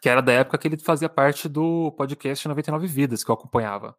Que 0.00 0.08
era 0.08 0.20
da 0.20 0.32
época 0.32 0.58
que 0.58 0.68
ele 0.68 0.76
fazia 0.78 1.08
parte 1.08 1.48
do 1.48 1.92
podcast 1.92 2.46
99 2.46 2.86
Vidas, 2.86 3.24
que 3.24 3.30
eu 3.30 3.34
acompanhava. 3.34 3.96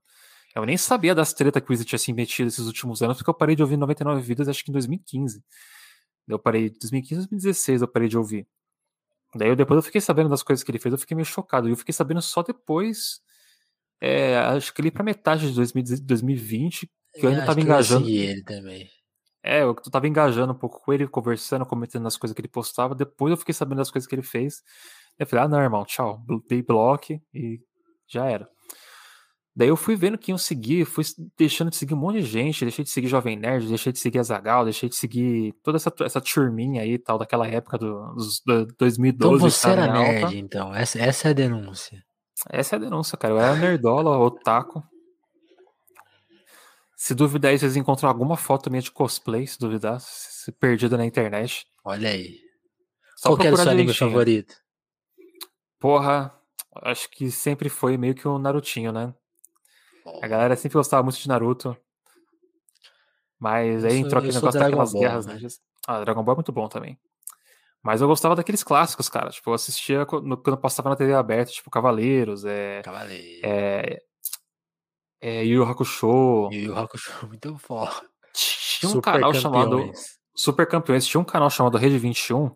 Eu 0.55 0.65
nem 0.65 0.77
sabia 0.77 1.13
das 1.13 1.33
tretas 1.33 1.61
que 1.61 1.71
o 1.71 1.73
Easy 1.73 1.85
tinha 1.85 1.99
se 1.99 2.11
metido 2.11 2.47
esses 2.47 2.65
últimos 2.65 3.01
anos, 3.01 3.17
porque 3.17 3.29
eu 3.29 3.33
parei 3.33 3.55
de 3.55 3.61
ouvir 3.61 3.77
99 3.77 4.21
Vidas, 4.21 4.47
acho 4.47 4.63
que 4.63 4.71
em 4.71 4.73
2015. 4.73 5.43
Eu 6.27 6.39
parei, 6.39 6.69
2015, 6.69 7.15
2016 7.21 7.81
eu 7.81 7.87
parei 7.87 8.07
de 8.07 8.17
ouvir. 8.17 8.47
Daí 9.35 9.49
eu, 9.49 9.55
depois 9.55 9.77
eu 9.77 9.83
fiquei 9.83 10.01
sabendo 10.01 10.29
das 10.29 10.41
coisas 10.41 10.63
que 10.63 10.71
ele 10.71 10.79
fez, 10.79 10.91
eu 10.91 10.97
fiquei 10.97 11.15
meio 11.15 11.25
chocado. 11.25 11.67
E 11.67 11.71
eu 11.71 11.77
fiquei 11.77 11.93
sabendo 11.93 12.21
só 12.21 12.41
depois, 12.41 13.21
é, 14.01 14.37
acho 14.37 14.73
que 14.73 14.81
ali 14.81 14.91
pra 14.91 15.03
metade 15.03 15.51
de 15.51 15.99
2020, 16.01 16.89
que 17.13 17.25
eu 17.25 17.29
ainda 17.29 17.45
tava 17.45 17.61
engajando. 17.61 18.09
Eu 18.09 18.13
ele 18.15 18.43
também. 18.43 18.89
É, 19.41 19.63
eu 19.63 19.73
tava 19.75 20.07
engajando 20.07 20.51
um 20.51 20.57
pouco 20.57 20.81
com 20.83 20.91
ele, 20.91 21.07
conversando, 21.07 21.65
comentando 21.65 22.05
as 22.07 22.17
coisas 22.17 22.35
que 22.35 22.41
ele 22.41 22.47
postava. 22.47 22.93
Depois 22.93 23.31
eu 23.31 23.37
fiquei 23.37 23.53
sabendo 23.53 23.77
das 23.77 23.91
coisas 23.91 24.07
que 24.07 24.15
ele 24.15 24.21
fez. 24.21 24.61
Eu 25.19 25.27
falei, 25.27 25.45
ah, 25.45 25.47
não, 25.49 25.61
irmão, 25.61 25.83
tchau. 25.83 26.23
Dei 26.47 26.63
block 26.63 27.21
e 27.33 27.59
já 28.07 28.25
era. 28.25 28.49
Daí 29.55 29.67
eu 29.67 29.75
fui 29.75 29.93
vendo 29.93 30.17
que 30.17 30.31
iam 30.31 30.37
seguir, 30.37 30.85
fui 30.85 31.03
deixando 31.37 31.69
de 31.69 31.75
seguir 31.75 31.93
um 31.93 31.97
monte 31.97 32.21
de 32.21 32.25
gente, 32.25 32.63
deixei 32.63 32.81
de 32.81 32.89
seguir 32.89 33.07
Jovem 33.07 33.35
Nerd, 33.35 33.67
deixei 33.67 33.91
de 33.91 33.99
seguir 33.99 34.19
Azagal, 34.19 34.63
deixei 34.63 34.87
de 34.87 34.95
seguir 34.95 35.53
toda 35.61 35.75
essa, 35.75 35.93
essa 35.99 36.21
turminha 36.21 36.81
aí 36.81 36.97
tal, 36.97 37.17
daquela 37.17 37.45
época 37.45 37.77
do, 37.77 38.13
dos, 38.13 38.39
do 38.45 38.65
2012. 38.77 39.35
Então 39.35 39.49
você 39.49 39.69
era 39.69 39.91
nerd, 39.91 40.23
alta. 40.23 40.35
então. 40.37 40.73
Essa, 40.73 40.99
essa 40.99 41.27
é 41.27 41.31
a 41.31 41.33
denúncia. 41.33 42.01
Essa 42.49 42.75
é 42.75 42.77
a 42.77 42.79
denúncia, 42.79 43.17
cara. 43.17 43.33
Eu 43.33 43.39
era 43.39 43.55
nerdola, 43.55 44.17
otaku. 44.17 44.81
Se 46.95 47.13
duvidar 47.13 47.57
vocês 47.57 47.75
encontram 47.75 48.09
alguma 48.09 48.37
foto 48.37 48.69
minha 48.69 48.81
de 48.81 48.91
cosplay, 48.91 49.45
se 49.45 49.59
duvidar, 49.59 49.99
se 49.99 50.53
perdida 50.53 50.95
na 50.95 51.05
internet. 51.05 51.65
Olha 51.83 52.09
aí. 52.09 52.39
Só 53.17 53.29
Qual 53.29 53.37
que 53.37 53.47
era 53.47 53.55
o 53.55 53.59
seu 53.59 53.71
anime 53.71 53.93
favorito? 53.93 54.55
Porra, 55.79 56.33
acho 56.83 57.09
que 57.09 57.31
sempre 57.31 57.69
foi 57.69 57.97
meio 57.97 58.13
que 58.13 58.27
um 58.27 58.37
Narutinho, 58.37 58.91
né? 58.91 59.13
A 60.21 60.27
galera 60.27 60.55
sempre 60.55 60.77
gostava 60.77 61.03
muito 61.03 61.19
de 61.19 61.27
Naruto. 61.27 61.75
Mas 63.39 63.85
aí 63.85 63.97
entrou 63.97 64.19
aquele 64.19 64.33
negócio 64.33 64.59
daquelas 64.59 64.91
Ball, 64.91 65.01
guerras, 65.01 65.25
né? 65.25 65.39
Ah, 65.87 66.01
Dragon 66.01 66.23
Ball 66.23 66.33
é 66.33 66.35
muito 66.37 66.51
bom 66.51 66.67
também. 66.67 66.99
Mas 67.81 68.01
eu 68.01 68.07
gostava 68.07 68.35
daqueles 68.35 68.63
clássicos, 68.63 69.07
cara. 69.07 69.29
Tipo, 69.29 69.51
eu 69.51 69.53
assistia 69.53 70.05
quando, 70.05 70.35
quando 70.35 70.57
passava 70.57 70.89
na 70.89 70.95
TV 70.97 71.13
aberta, 71.13 71.51
tipo, 71.51 71.69
Cavaleiros, 71.69 72.43
é. 72.43 72.81
Cavaleiros. 72.83 73.41
É. 73.43 74.01
É 75.21 75.43
Yu 75.45 75.63
Hakusho. 75.63 76.49
Yu 76.51 76.61
Yu 76.65 76.77
Hakusho, 76.77 77.27
muito 77.27 77.57
foda. 77.57 77.91
Tinha 78.33 78.89
um 78.89 78.93
Super 78.93 79.13
canal 79.13 79.31
campeões. 79.31 79.41
chamado. 79.41 79.91
Super 80.35 80.67
Campeões. 80.67 81.07
Tinha 81.07 81.21
um 81.21 81.25
canal 81.25 81.49
chamado 81.49 81.77
Rede 81.77 81.97
21 81.97 82.51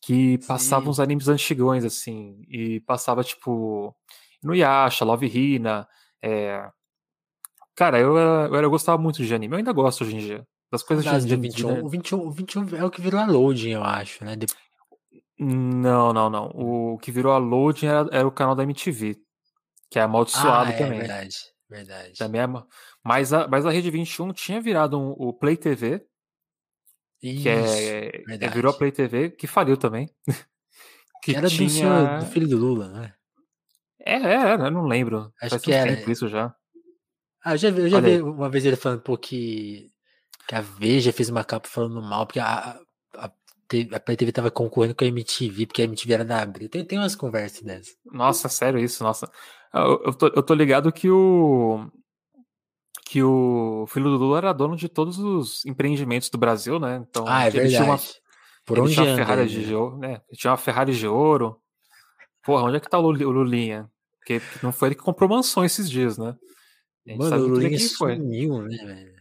que 0.00 0.38
passava 0.46 0.84
Sim. 0.84 0.90
uns 0.90 1.00
animes 1.00 1.28
antigões, 1.28 1.84
assim. 1.84 2.42
E 2.48 2.80
passava, 2.80 3.22
tipo. 3.24 3.94
No 4.42 4.54
Yasha, 4.54 5.04
Love 5.04 5.26
Hina. 5.26 5.86
É, 6.22 6.68
Cara, 7.78 8.00
eu, 8.00 8.16
eu, 8.16 8.52
eu 8.52 8.70
gostava 8.70 9.00
muito 9.00 9.24
de 9.24 9.32
anime. 9.32 9.54
Eu 9.54 9.58
ainda 9.58 9.72
gosto 9.72 10.02
hoje 10.02 10.16
em 10.16 10.18
dia. 10.18 10.44
Das 10.68 10.82
coisas 10.82 11.04
de, 11.04 11.28
de 11.28 11.36
21, 11.36 11.84
o 11.84 11.88
21. 11.88 12.26
O 12.26 12.30
21 12.32 12.76
é 12.76 12.84
o 12.84 12.90
que 12.90 13.00
virou 13.00 13.20
a 13.20 13.24
loading, 13.24 13.70
eu 13.70 13.84
acho, 13.84 14.24
né? 14.24 14.34
De... 14.34 14.46
Não, 15.38 16.12
não, 16.12 16.28
não. 16.28 16.46
O 16.56 16.98
que 16.98 17.12
virou 17.12 17.32
a 17.32 17.38
loading 17.38 17.86
era, 17.86 18.08
era 18.10 18.26
o 18.26 18.32
canal 18.32 18.56
da 18.56 18.64
MTV. 18.64 19.16
Que 19.88 20.00
é 20.00 20.02
amaldiçoado 20.02 20.70
ah, 20.70 20.74
é, 20.74 20.76
também. 20.76 20.98
Verdade, 20.98 21.36
verdade. 21.70 22.18
Também 22.18 22.40
é, 22.40 22.46
mas, 23.04 23.32
a, 23.32 23.46
mas 23.46 23.64
a 23.64 23.70
Rede 23.70 23.92
21 23.92 24.32
tinha 24.32 24.60
virado 24.60 24.98
um, 24.98 25.10
o 25.12 25.32
Play 25.32 25.56
TV. 25.56 26.04
Isso, 27.22 27.42
que 27.42 27.48
é, 27.48 28.22
é, 28.28 28.48
virou 28.48 28.72
a 28.72 28.76
Play 28.76 28.92
TV, 28.92 29.30
que 29.30 29.46
faliu 29.46 29.76
também. 29.76 30.08
que 31.22 31.34
era 31.34 31.48
tinha... 31.48 32.18
do, 32.18 32.24
do 32.24 32.30
filho 32.30 32.48
do 32.48 32.56
Lula, 32.56 32.88
né? 32.88 33.14
É, 34.00 34.14
é, 34.14 34.52
eu 34.54 34.70
não 34.70 34.86
lembro. 34.86 35.32
Acho 35.40 35.50
Faz 35.50 35.62
que 35.62 35.72
era. 35.72 35.94
tempo 35.94 36.10
isso 36.10 36.28
já. 36.28 36.54
Ah, 37.44 37.54
eu 37.54 37.58
já 37.58 37.70
vi, 37.70 37.82
eu 37.82 37.88
já 37.88 38.00
vi 38.00 38.20
uma 38.20 38.48
vez 38.48 38.64
ele 38.64 38.76
falando, 38.76 39.00
pô, 39.00 39.16
que, 39.16 39.90
que 40.46 40.54
a 40.54 40.60
Veja 40.60 41.12
fez 41.12 41.28
uma 41.28 41.44
capa 41.44 41.68
falando 41.68 42.00
mal, 42.02 42.26
porque 42.26 42.40
a, 42.40 42.78
a, 43.14 43.24
a 43.24 44.00
Play 44.00 44.16
TV 44.16 44.32
tava 44.32 44.50
concorrendo 44.50 44.94
com 44.94 45.04
a 45.04 45.08
MTV, 45.08 45.66
porque 45.66 45.82
a 45.82 45.84
MTV 45.84 46.14
era 46.14 46.24
da 46.24 46.40
Abril. 46.42 46.68
Tem, 46.68 46.84
tem 46.84 46.98
umas 46.98 47.14
conversas 47.14 47.62
dessas. 47.62 47.96
Nossa, 48.04 48.48
sério 48.48 48.80
isso, 48.80 49.02
nossa. 49.02 49.30
Eu, 49.74 50.02
eu, 50.06 50.14
tô, 50.14 50.26
eu 50.28 50.42
tô 50.42 50.54
ligado 50.54 50.92
que 50.92 51.10
o. 51.10 51.90
Que 53.06 53.22
o 53.22 53.86
filho 53.88 54.10
do 54.10 54.16
Lula 54.16 54.38
era 54.38 54.52
dono 54.52 54.76
de 54.76 54.88
todos 54.88 55.18
os 55.18 55.64
empreendimentos 55.64 56.28
do 56.28 56.36
Brasil, 56.36 56.78
né? 56.78 57.04
Então, 57.08 57.24
ah, 57.26 57.44
é 57.44 57.50
verdade. 57.50 57.74
Tinha 57.74 57.84
uma, 57.84 57.98
Por 58.64 58.78
onde 58.80 58.92
tinha 58.92 59.04
uma 59.04 59.12
anda, 59.12 59.24
Ferrari 59.24 59.42
né? 59.42 59.64
de 59.64 59.74
ouro, 59.74 59.98
né? 59.98 60.20
Tinha 60.34 60.50
uma 60.50 60.56
Ferrari 60.56 60.94
de 60.94 61.06
ouro. 61.06 61.60
Porra, 62.44 62.64
onde 62.64 62.76
é 62.76 62.80
que 62.80 62.88
tá 62.88 62.98
o 62.98 63.10
Lulinha? 63.10 63.90
Porque 64.18 64.42
não 64.62 64.72
foi 64.72 64.88
ele 64.88 64.94
que 64.94 65.02
comprou 65.02 65.28
mansões 65.28 65.72
esses 65.72 65.88
dias, 65.90 66.18
né? 66.18 66.36
Mano, 67.16 67.44
o 67.44 67.48
Lulinha 67.48 67.78
sumiu, 67.78 68.62
né, 68.62 68.76
velho? 68.84 69.18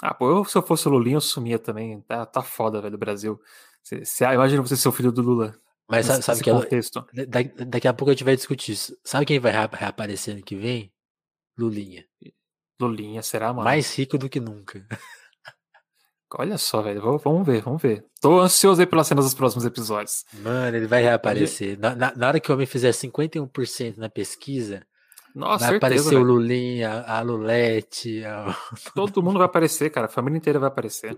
Ah, 0.00 0.14
pô, 0.14 0.30
eu, 0.30 0.44
se 0.44 0.56
eu 0.56 0.62
fosse 0.62 0.88
o 0.88 0.90
Lulinha, 0.90 1.16
eu 1.16 1.20
sumia 1.20 1.58
também. 1.58 2.00
Tá, 2.02 2.24
tá 2.24 2.42
foda, 2.42 2.80
velho, 2.80 2.92
do 2.92 2.98
Brasil. 2.98 3.40
Cê, 3.82 4.04
cê, 4.04 4.24
imagina 4.24 4.62
você 4.62 4.76
ser 4.76 4.88
o 4.88 4.92
filho 4.92 5.12
do 5.12 5.22
Lula. 5.22 5.54
Mas 5.88 6.06
sabe, 6.06 6.24
sabe 6.24 6.42
que 6.42 6.50
contexto. 6.50 7.06
Ela, 7.14 7.66
daqui 7.66 7.86
a 7.86 7.92
pouco 7.92 8.10
a 8.10 8.14
gente 8.14 8.24
vai 8.24 8.34
discutir 8.34 8.72
isso. 8.72 8.96
Sabe 9.04 9.26
quem 9.26 9.38
vai 9.38 9.52
reaparecer 9.52 10.34
ano 10.34 10.42
que 10.42 10.56
vem? 10.56 10.92
Lulinha. 11.58 12.04
Lulinha, 12.86 13.22
será, 13.22 13.52
mano? 13.52 13.64
Mais 13.64 13.96
rico 13.96 14.18
do 14.18 14.28
que 14.28 14.40
nunca. 14.40 14.86
Olha 16.38 16.56
só, 16.56 16.80
velho. 16.80 17.18
Vamos 17.18 17.46
ver, 17.46 17.60
vamos 17.60 17.82
ver. 17.82 18.06
Tô 18.20 18.40
ansioso 18.40 18.80
aí 18.80 18.86
pelas 18.86 19.06
cenas 19.06 19.24
dos 19.26 19.34
próximos 19.34 19.66
episódios. 19.66 20.24
Mano, 20.32 20.76
ele 20.76 20.86
vai 20.86 21.02
reaparecer. 21.02 21.78
Na, 21.78 21.94
na, 21.94 22.16
na 22.16 22.28
hora 22.28 22.40
que 22.40 22.50
o 22.50 22.54
homem 22.54 22.66
fizer 22.66 22.90
51% 22.90 23.98
na 23.98 24.08
pesquisa, 24.08 24.82
nossa, 25.34 25.64
vai 25.64 25.72
certeza, 25.72 25.76
aparecer 25.76 26.10
velho. 26.10 26.20
o 26.22 26.24
Lulinha, 26.24 27.04
a 27.06 27.20
Lulete. 27.20 28.24
A... 28.24 28.56
Todo 28.94 29.22
mundo 29.22 29.38
vai 29.38 29.46
aparecer, 29.46 29.90
cara. 29.90 30.06
A 30.06 30.10
família 30.10 30.38
inteira 30.38 30.58
vai 30.58 30.68
aparecer. 30.68 31.16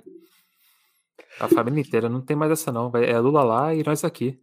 A 1.38 1.48
família 1.48 1.80
inteira. 1.80 2.08
Não 2.08 2.20
tem 2.20 2.36
mais 2.36 2.50
essa, 2.50 2.72
não. 2.72 2.90
É 2.96 3.18
Lula 3.18 3.44
lá 3.44 3.74
e 3.74 3.84
nós 3.84 4.02
aqui. 4.04 4.40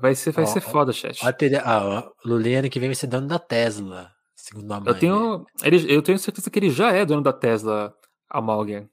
Vai 0.00 0.14
ser, 0.14 0.30
vai 0.32 0.44
ó, 0.44 0.46
ser 0.46 0.60
foda, 0.60 0.92
chat. 0.92 1.20
Ó, 1.24 1.28
ah, 1.64 2.08
Lulinha 2.24 2.60
ano 2.60 2.70
que 2.70 2.78
vem 2.78 2.88
vai 2.88 2.94
ser 2.94 3.08
dono 3.08 3.26
da 3.26 3.38
Tesla. 3.38 4.10
Segundo 4.48 4.72
a 4.72 4.80
mãe. 4.80 4.88
Eu 4.88 4.98
tenho, 4.98 5.46
ele, 5.62 5.94
eu 5.94 6.02
tenho 6.02 6.18
certeza 6.18 6.50
que 6.50 6.58
ele 6.58 6.70
já 6.70 6.90
é 6.90 7.04
dono 7.04 7.22
da 7.22 7.32
Tesla, 7.32 7.94
a 8.30 8.40
Malgen. 8.40 8.88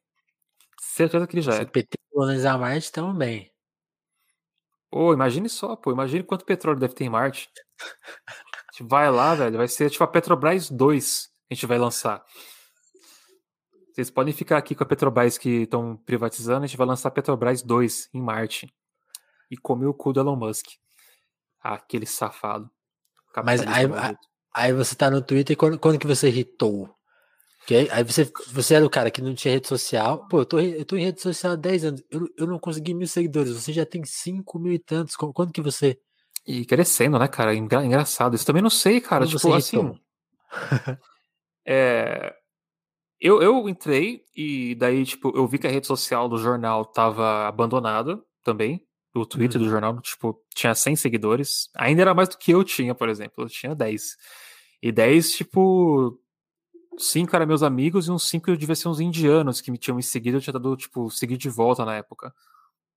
Certeza 0.82 1.26
que 1.26 1.36
ele 1.36 1.42
já 1.42 1.54
Se 1.54 1.62
é. 1.62 1.64
o 1.64 1.70
PT 1.70 1.98
colonizar 2.12 2.60
Marte, 2.60 2.92
também. 2.92 3.52
Pô, 4.90 5.14
imagine 5.14 5.48
só, 5.50 5.76
pô. 5.76 5.92
Imagine 5.92 6.24
quanto 6.24 6.46
petróleo 6.46 6.80
deve 6.80 6.94
ter 6.94 7.06
em 7.06 7.10
Marte. 7.10 7.50
A 7.80 8.72
gente 8.72 8.90
vai 8.90 9.10
lá, 9.10 9.34
velho. 9.36 9.58
Vai 9.58 9.68
ser 9.68 9.90
tipo 9.90 10.04
a 10.04 10.08
Petrobras 10.08 10.70
2 10.70 11.34
a 11.50 11.54
gente 11.54 11.66
vai 11.66 11.78
lançar. 11.78 12.24
Vocês 13.94 14.10
podem 14.10 14.34
ficar 14.34 14.58
aqui 14.58 14.76
com 14.76 14.84
a 14.84 14.88
Petrobras 14.88 15.38
que 15.38 15.62
estão 15.62 15.96
privatizando, 15.96 16.64
a 16.64 16.68
gente 16.68 16.78
vai 16.78 16.88
lançar 16.88 17.10
a 17.10 17.12
Petrobras 17.12 17.62
2 17.62 18.10
em 18.14 18.22
Marte. 18.22 18.74
E 19.50 19.56
comer 19.56 19.86
o 19.86 19.94
cu 19.94 20.12
do 20.12 20.20
Elon 20.20 20.36
Musk. 20.36 20.66
Ah, 21.62 21.76
aquele 21.76 22.06
safado. 22.06 22.70
Mas 23.44 23.62
aí, 23.62 23.86
aí, 24.56 24.74
você 24.74 24.96
tá 24.96 25.12
no 25.12 25.22
Twitter 25.22 25.54
e 25.54 25.58
quando, 25.58 25.78
quando 25.78 26.00
que 26.00 26.08
você 26.08 26.30
irritou? 26.30 26.90
Aí, 27.70 27.90
aí 27.92 28.04
você, 28.04 28.32
você 28.52 28.76
era 28.76 28.86
o 28.86 28.90
cara 28.90 29.12
que 29.12 29.22
não 29.22 29.36
tinha 29.36 29.54
rede 29.54 29.68
social. 29.68 30.28
Pô, 30.28 30.40
eu 30.40 30.46
tô, 30.46 30.60
eu 30.60 30.86
tô 30.86 30.96
em 30.96 31.04
rede 31.04 31.22
social 31.22 31.54
há 31.54 31.56
10 31.56 31.86
anos. 31.86 32.04
Eu, 32.12 32.28
eu 32.38 32.48
não 32.48 32.60
consegui 32.60 32.94
mil 32.94 33.08
seguidores. 33.08 33.52
Você 33.52 33.74
já 33.74 33.86
tem 33.86 34.04
5 34.06 34.60
mil 34.60 34.74
e 34.74 34.80
tantos. 34.80 35.16
Quando 35.16 35.52
que 35.52 35.62
você 35.62 36.00
e 36.48 36.64
crescendo, 36.64 37.18
né, 37.18 37.28
cara? 37.28 37.56
Engra 37.56 37.84
engraçado. 37.84 38.36
Isso 38.36 38.46
também 38.46 38.62
não 38.62 38.70
sei, 38.70 39.02
cara. 39.02 39.26
Como 39.26 39.38
tipo, 39.38 39.54
assim. 39.54 40.00
é, 41.66 42.36
eu, 43.20 43.42
eu 43.42 43.68
entrei 43.68 44.24
e 44.36 44.76
daí, 44.76 45.04
tipo, 45.06 45.36
eu 45.36 45.48
vi 45.48 45.58
que 45.58 45.66
a 45.66 45.72
rede 45.72 45.88
social 45.88 46.30
do 46.30 46.38
jornal 46.38 46.86
tava 46.86 47.48
abandonada 47.48 48.22
também. 48.44 48.86
do 49.12 49.26
Twitter 49.26 49.60
uhum. 49.60 49.66
do 49.66 49.72
jornal, 49.72 50.00
tipo, 50.02 50.40
tinha 50.54 50.76
100 50.76 50.98
seguidores. 50.98 51.70
Ainda 51.76 52.04
era 52.04 52.14
mais 52.14 52.30
do 52.30 52.38
que 52.38 52.52
eu 52.52 52.64
tinha, 52.64 52.94
por 52.94 53.10
exemplo. 53.10 53.44
Eu 53.44 53.50
tinha 53.50 53.74
10. 53.74 54.16
E 54.82 54.92
10, 54.92 55.32
tipo, 55.32 56.20
cinco 56.98 57.36
eram 57.36 57.48
meus 57.48 57.64
amigos 57.64 58.08
e 58.08 58.12
uns 58.12 58.28
cinco 58.28 58.56
devia 58.56 58.76
ser 58.76 58.88
uns 58.88 59.00
indianos 59.00 59.62
que 59.62 59.72
me 59.72 59.78
tinham 59.78 59.96
me 59.96 60.04
seguido. 60.04 60.38
Eu 60.38 60.42
tinha 60.42 60.54
dado, 60.54 60.76
tipo, 60.76 61.10
seguir 61.10 61.38
de 61.38 61.50
volta 61.50 61.86
na 61.86 61.96
época. 61.96 62.34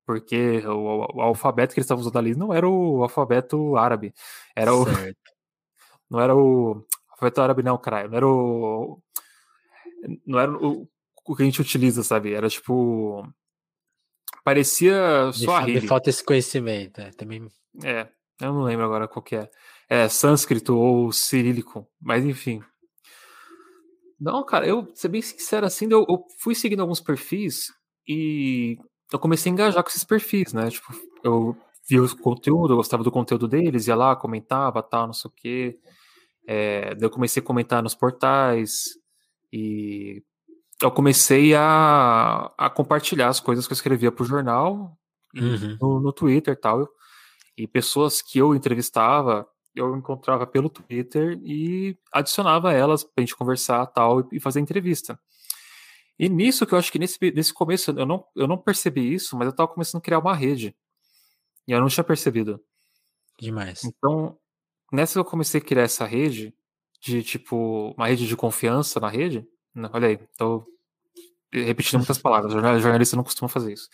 Porque 0.05 0.59
o, 0.65 0.71
o, 0.71 1.17
o 1.17 1.21
alfabeto 1.21 1.73
que 1.73 1.79
eles 1.79 1.85
estavam 1.85 2.01
usando 2.01 2.17
ali 2.17 2.35
não 2.35 2.53
era 2.53 2.67
o 2.67 3.03
alfabeto 3.03 3.75
árabe. 3.77 4.13
Era 4.55 4.73
o. 4.73 4.85
Certo. 4.85 5.17
Não 6.09 6.19
era 6.19 6.35
o. 6.35 6.83
Alfabeto 7.11 7.41
árabe, 7.41 7.61
não, 7.61 7.77
caralho. 7.77 8.09
Não 8.09 8.17
era 8.17 8.27
o. 8.27 8.99
Não 10.25 10.39
era 10.39 10.51
o, 10.51 10.89
o 11.23 11.35
que 11.35 11.43
a 11.43 11.45
gente 11.45 11.61
utiliza, 11.61 12.01
sabe? 12.01 12.33
Era 12.33 12.49
tipo. 12.49 13.23
Parecia 14.43 15.31
só 15.31 15.61
me, 15.61 15.77
a 15.77 15.81
Me 15.81 15.87
falta 15.87 16.09
esse 16.09 16.23
conhecimento, 16.23 16.99
é, 16.99 17.11
também. 17.11 17.47
É, 17.83 18.07
eu 18.41 18.51
não 18.51 18.63
lembro 18.63 18.85
agora 18.85 19.07
qual 19.07 19.21
que 19.21 19.35
é. 19.35 19.47
É 19.89 20.07
sânscrito 20.07 20.77
ou 20.77 21.11
cirílico, 21.11 21.87
mas 21.99 22.23
enfim. 22.23 22.61
Não, 24.19 24.45
cara, 24.45 24.67
eu, 24.67 24.87
ser 24.93 25.07
bem 25.07 25.21
sincero 25.21 25.65
assim, 25.65 25.85
eu, 25.89 26.05
eu 26.07 26.25
fui 26.39 26.53
seguindo 26.53 26.81
alguns 26.81 26.99
perfis 26.99 27.73
e 28.07 28.77
eu 29.11 29.17
comecei 29.17 29.49
a 29.49 29.53
engajar 29.53 29.83
com 29.83 29.89
esses 29.89 30.03
perfis, 30.03 30.53
né? 30.53 30.69
Tipo, 30.69 30.93
eu 31.23 31.57
via 31.89 32.03
o 32.03 32.17
conteúdo, 32.17 32.73
eu 32.73 32.77
gostava 32.77 33.03
do 33.03 33.11
conteúdo 33.11 33.47
deles, 33.47 33.87
ia 33.87 33.95
lá, 33.95 34.15
comentava, 34.15 34.83
tal, 34.83 35.07
não 35.07 35.13
sei 35.13 35.29
o 35.29 35.33
quê. 35.35 35.79
É, 36.47 36.93
daí 36.95 37.03
eu 37.03 37.09
comecei 37.09 37.41
a 37.41 37.45
comentar 37.45 37.81
nos 37.81 37.95
portais 37.95 38.89
e 39.51 40.21
eu 40.81 40.91
comecei 40.91 41.55
a, 41.55 42.51
a 42.57 42.69
compartilhar 42.69 43.27
as 43.27 43.39
coisas 43.39 43.67
que 43.67 43.73
eu 43.73 43.75
escrevia 43.75 44.11
para 44.11 44.23
o 44.23 44.27
jornal 44.27 44.97
uhum. 45.35 45.77
no, 45.81 45.99
no 45.99 46.13
Twitter 46.13 46.53
e 46.53 46.59
tal. 46.59 46.87
E 47.57 47.67
pessoas 47.67 48.21
que 48.21 48.39
eu 48.39 48.55
entrevistava, 48.55 49.45
eu 49.75 49.95
encontrava 49.95 50.45
pelo 50.47 50.69
Twitter 50.69 51.39
e 51.43 51.97
adicionava 52.11 52.73
elas 52.73 53.03
pra 53.03 53.21
gente 53.21 53.35
conversar 53.35 53.85
tal 53.87 54.27
e 54.31 54.39
fazer 54.39 54.59
entrevista. 54.59 55.19
E 56.17 56.27
nisso 56.27 56.65
que 56.65 56.73
eu 56.73 56.77
acho 56.77 56.91
que 56.91 56.99
nesse, 56.99 57.17
nesse 57.31 57.53
começo 57.53 57.91
eu 57.91 58.05
não, 58.05 58.25
eu 58.35 58.47
não 58.47 58.57
percebi 58.57 59.13
isso, 59.13 59.37
mas 59.37 59.47
eu 59.47 59.55
tava 59.55 59.71
começando 59.71 59.99
a 59.99 60.03
criar 60.03 60.19
uma 60.19 60.35
rede. 60.35 60.75
E 61.67 61.71
eu 61.71 61.79
não 61.79 61.87
tinha 61.87 62.03
percebido. 62.03 62.61
Demais. 63.39 63.85
Então, 63.85 64.37
nessa 64.91 65.13
que 65.13 65.19
eu 65.19 65.25
comecei 65.25 65.61
a 65.61 65.63
criar 65.63 65.83
essa 65.83 66.05
rede, 66.05 66.53
de 66.99 67.23
tipo, 67.23 67.93
uma 67.95 68.07
rede 68.07 68.27
de 68.27 68.35
confiança 68.35 68.99
na 68.99 69.07
rede, 69.07 69.47
né, 69.73 69.89
olha 69.93 70.09
aí, 70.09 70.17
tô 70.37 70.65
repetindo 71.51 71.99
muitas 71.99 72.17
palavras, 72.19 72.51
jornalista 72.51 73.15
não 73.15 73.23
costuma 73.23 73.47
fazer 73.47 73.73
isso. 73.73 73.87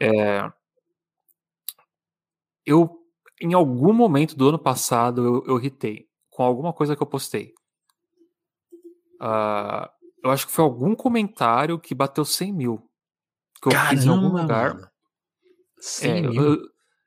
É, 0.00 0.50
eu 2.64 3.05
em 3.40 3.54
algum 3.54 3.92
momento 3.92 4.36
do 4.36 4.48
ano 4.48 4.58
passado 4.58 5.24
eu, 5.24 5.44
eu 5.46 5.58
irritei 5.58 6.08
com 6.30 6.42
alguma 6.42 6.72
coisa 6.72 6.94
que 6.94 7.02
eu 7.02 7.06
postei. 7.06 7.54
Uh, 9.20 9.88
eu 10.22 10.30
acho 10.30 10.46
que 10.46 10.52
foi 10.52 10.64
algum 10.64 10.94
comentário 10.94 11.78
que 11.78 11.94
bateu 11.94 12.24
100 12.24 12.52
mil. 12.52 12.90
Que 13.60 13.68
eu 13.68 13.72
Caramba, 13.72 13.90
fiz 13.90 14.04
em 14.04 14.08
algum 14.08 14.28
lugar. 14.28 14.74
Mano. 14.74 14.88
100 15.78 16.10
é, 16.10 16.20
mil? 16.20 16.42
Eu, 16.42 16.58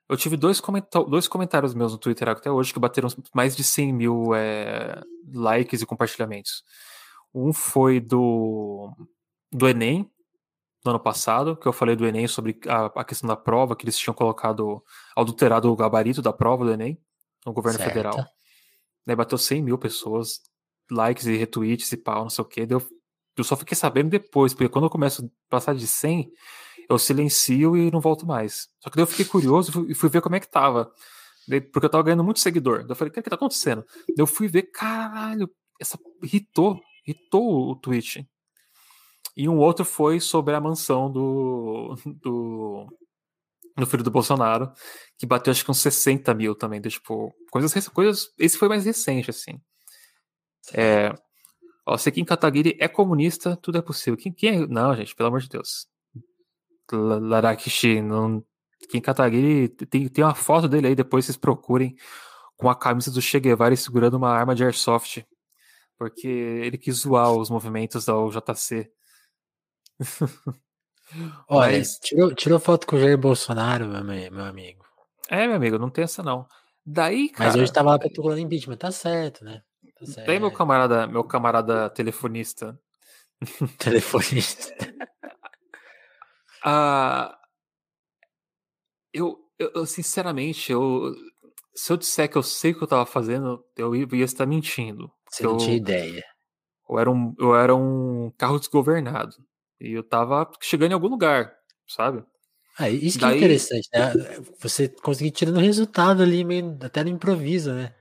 eu, 0.08 0.16
tive 0.16 0.36
dois, 0.36 0.60
dois 1.08 1.28
comentários 1.28 1.74
meus 1.74 1.92
no 1.92 1.98
Twitter 1.98 2.28
até 2.28 2.50
hoje 2.50 2.72
que 2.72 2.80
bateram 2.80 3.08
mais 3.34 3.54
de 3.56 3.62
100 3.62 3.92
mil 3.92 4.34
é, 4.34 5.00
likes 5.32 5.80
e 5.80 5.86
compartilhamentos. 5.86 6.64
Um 7.32 7.52
foi 7.52 8.00
do, 8.00 8.92
do 9.52 9.68
Enem, 9.68 10.10
no 10.84 10.92
ano 10.92 11.00
passado, 11.00 11.56
que 11.56 11.66
eu 11.66 11.72
falei 11.72 11.94
do 11.94 12.06
Enem 12.06 12.26
sobre 12.26 12.58
a, 12.66 12.86
a, 12.86 13.04
questão 13.04 13.28
da 13.28 13.36
prova, 13.36 13.76
que 13.76 13.84
eles 13.84 13.98
tinham 13.98 14.14
colocado, 14.14 14.82
adulterado 15.14 15.70
o 15.70 15.76
gabarito 15.76 16.22
da 16.22 16.32
prova 16.32 16.64
do 16.64 16.72
Enem 16.72 16.98
no 17.44 17.52
governo 17.52 17.78
certo. 17.78 17.90
federal. 17.90 18.26
Daí 19.06 19.16
bateu 19.16 19.36
100 19.36 19.62
mil 19.62 19.78
pessoas, 19.78 20.40
likes 20.90 21.26
e 21.26 21.36
retweets 21.36 21.90
e 21.92 21.96
pau, 21.96 22.22
não 22.22 22.30
sei 22.30 22.42
o 22.42 22.48
que. 22.48 22.66
Eu, 22.68 22.82
eu 23.36 23.44
só 23.44 23.56
fiquei 23.56 23.76
sabendo 23.76 24.10
depois, 24.10 24.54
porque 24.54 24.68
quando 24.68 24.84
eu 24.86 24.90
começo 24.90 25.24
a 25.24 25.28
passar 25.50 25.74
de 25.74 25.86
100, 25.86 26.30
eu 26.88 26.98
silencio 26.98 27.76
e 27.76 27.90
não 27.90 28.00
volto 28.00 28.26
mais. 28.26 28.68
Só 28.80 28.90
que 28.90 28.96
daí 28.96 29.02
eu 29.02 29.06
fiquei 29.06 29.24
curioso 29.24 29.86
e 29.88 29.94
fui 29.94 30.08
ver 30.08 30.20
como 30.20 30.36
é 30.36 30.40
que 30.40 30.50
tava. 30.50 30.92
porque 31.72 31.86
eu 31.86 31.90
tava 31.90 32.04
ganhando 32.04 32.24
muito 32.24 32.40
seguidor. 32.40 32.80
Daí 32.80 32.90
eu 32.90 32.96
falei, 32.96 33.10
o 33.10 33.14
que, 33.14 33.22
que 33.22 33.30
tá 33.30 33.36
acontecendo? 33.36 33.84
Daí 34.08 34.16
eu 34.18 34.26
fui 34.26 34.48
ver, 34.48 34.62
caralho, 34.70 35.50
essa 35.80 35.98
irritou, 36.22 36.80
irritou 37.06 37.70
o 37.70 37.76
tweet. 37.76 38.28
E 39.36 39.48
um 39.48 39.58
outro 39.58 39.84
foi 39.84 40.20
sobre 40.20 40.54
a 40.54 40.60
mansão 40.60 41.10
do, 41.10 41.96
do, 42.06 42.86
do 43.76 43.86
filho 43.86 44.02
do 44.02 44.10
Bolsonaro, 44.10 44.72
que 45.18 45.26
bateu 45.26 45.50
acho 45.50 45.64
que 45.64 45.70
uns 45.70 45.78
60 45.78 46.32
mil 46.34 46.54
também. 46.54 46.80
De, 46.80 46.90
tipo, 46.90 47.34
coisas, 47.50 47.88
coisas. 47.88 48.32
Esse 48.38 48.58
foi 48.58 48.68
mais 48.68 48.84
recente, 48.84 49.30
assim. 49.30 49.60
É, 50.74 51.14
ó, 51.86 51.96
se 51.96 52.10
Kim 52.12 52.24
Kataguiri 52.24 52.76
é 52.80 52.88
comunista, 52.88 53.56
tudo 53.56 53.78
é 53.78 53.82
possível. 53.82 54.16
Quem, 54.16 54.32
quem 54.32 54.62
é? 54.62 54.66
Não, 54.66 54.94
gente, 54.94 55.14
pelo 55.14 55.28
amor 55.28 55.40
de 55.40 55.48
Deus. 55.48 55.86
Larakishi, 56.92 58.02
não. 58.02 58.44
Kim 58.90 59.00
Kataguiri 59.00 59.68
tem, 59.68 60.08
tem 60.08 60.24
uma 60.24 60.34
foto 60.34 60.68
dele 60.68 60.88
aí, 60.88 60.94
depois 60.94 61.24
vocês 61.24 61.36
procurem 61.36 61.94
com 62.56 62.68
a 62.68 62.74
camisa 62.74 63.10
do 63.10 63.22
Che 63.22 63.38
Guevara 63.40 63.74
segurando 63.76 64.14
uma 64.14 64.30
arma 64.30 64.54
de 64.54 64.64
airsoft. 64.64 65.24
Porque 65.98 66.28
ele 66.28 66.78
quis 66.78 66.96
zoar 66.96 67.32
os 67.32 67.50
movimentos 67.50 68.06
da 68.06 68.18
UJC. 68.18 68.90
Olha, 71.48 71.78
Mas... 71.78 71.98
tirou, 71.98 72.34
tirou 72.34 72.58
foto 72.58 72.86
com 72.86 72.96
o 72.96 73.00
Jair 73.00 73.18
Bolsonaro, 73.18 73.86
meu, 73.86 74.04
meu 74.04 74.44
amigo. 74.44 74.84
É, 75.28 75.46
meu 75.46 75.56
amigo, 75.56 75.78
não 75.78 75.90
tem 75.90 76.04
essa 76.04 76.22
não. 76.22 76.46
Daí, 76.84 77.28
cara. 77.28 77.50
Mas 77.50 77.60
hoje 77.60 77.72
tava 77.72 77.90
lá 77.90 77.98
protocolando 77.98 78.40
impeachment, 78.40 78.76
tá 78.76 78.90
certo, 78.90 79.44
né? 79.44 79.62
Tá 79.98 80.06
certo. 80.06 80.26
Tem 80.26 80.40
meu 80.40 80.50
camarada, 80.50 81.06
meu 81.06 81.24
camarada 81.24 81.90
telefonista. 81.90 82.78
telefonista. 83.78 84.74
ah, 86.64 87.36
eu, 89.12 89.38
eu, 89.58 89.86
sinceramente, 89.86 90.72
eu, 90.72 91.14
se 91.74 91.92
eu 91.92 91.96
disser 91.96 92.30
que 92.30 92.38
eu 92.38 92.42
sei 92.42 92.72
o 92.72 92.78
que 92.78 92.84
eu 92.84 92.88
tava 92.88 93.06
fazendo, 93.06 93.64
eu 93.76 93.94
ia 93.94 94.24
estar 94.24 94.46
mentindo. 94.46 95.12
Você 95.28 95.42
não 95.42 95.52
eu, 95.52 95.58
tinha 95.58 95.76
ideia. 95.76 96.24
Eu 96.88 96.98
era, 96.98 97.10
um, 97.10 97.34
eu 97.38 97.54
era 97.54 97.74
um 97.74 98.32
carro 98.36 98.58
desgovernado. 98.58 99.36
E 99.80 99.92
eu 99.92 100.02
tava 100.02 100.50
chegando 100.60 100.90
em 100.90 100.94
algum 100.94 101.08
lugar, 101.08 101.52
sabe? 101.88 102.24
Ah, 102.78 102.88
isso 102.88 103.18
que 103.18 103.24
é 103.24 103.28
Daí... 103.28 103.34
é 103.34 103.38
interessante, 103.38 103.88
né? 103.92 104.12
Você 104.60 104.88
conseguir 104.88 105.30
tirando 105.30 105.58
resultado 105.58 106.22
ali, 106.22 106.44
meio, 106.44 106.78
até 106.82 107.02
no 107.02 107.10
improviso, 107.10 107.72
né? 107.72 107.94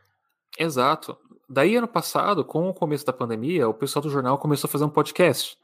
Exato. 0.57 1.17
Daí, 1.49 1.75
ano 1.75 1.87
passado, 1.87 2.45
com 2.45 2.69
o 2.69 2.73
começo 2.73 3.05
da 3.05 3.11
pandemia, 3.11 3.67
o 3.67 3.73
pessoal 3.73 4.03
do 4.03 4.09
jornal 4.09 4.37
começou 4.37 4.67
a 4.67 4.71
fazer 4.71 4.85
um 4.85 4.89
podcast. 4.89 5.57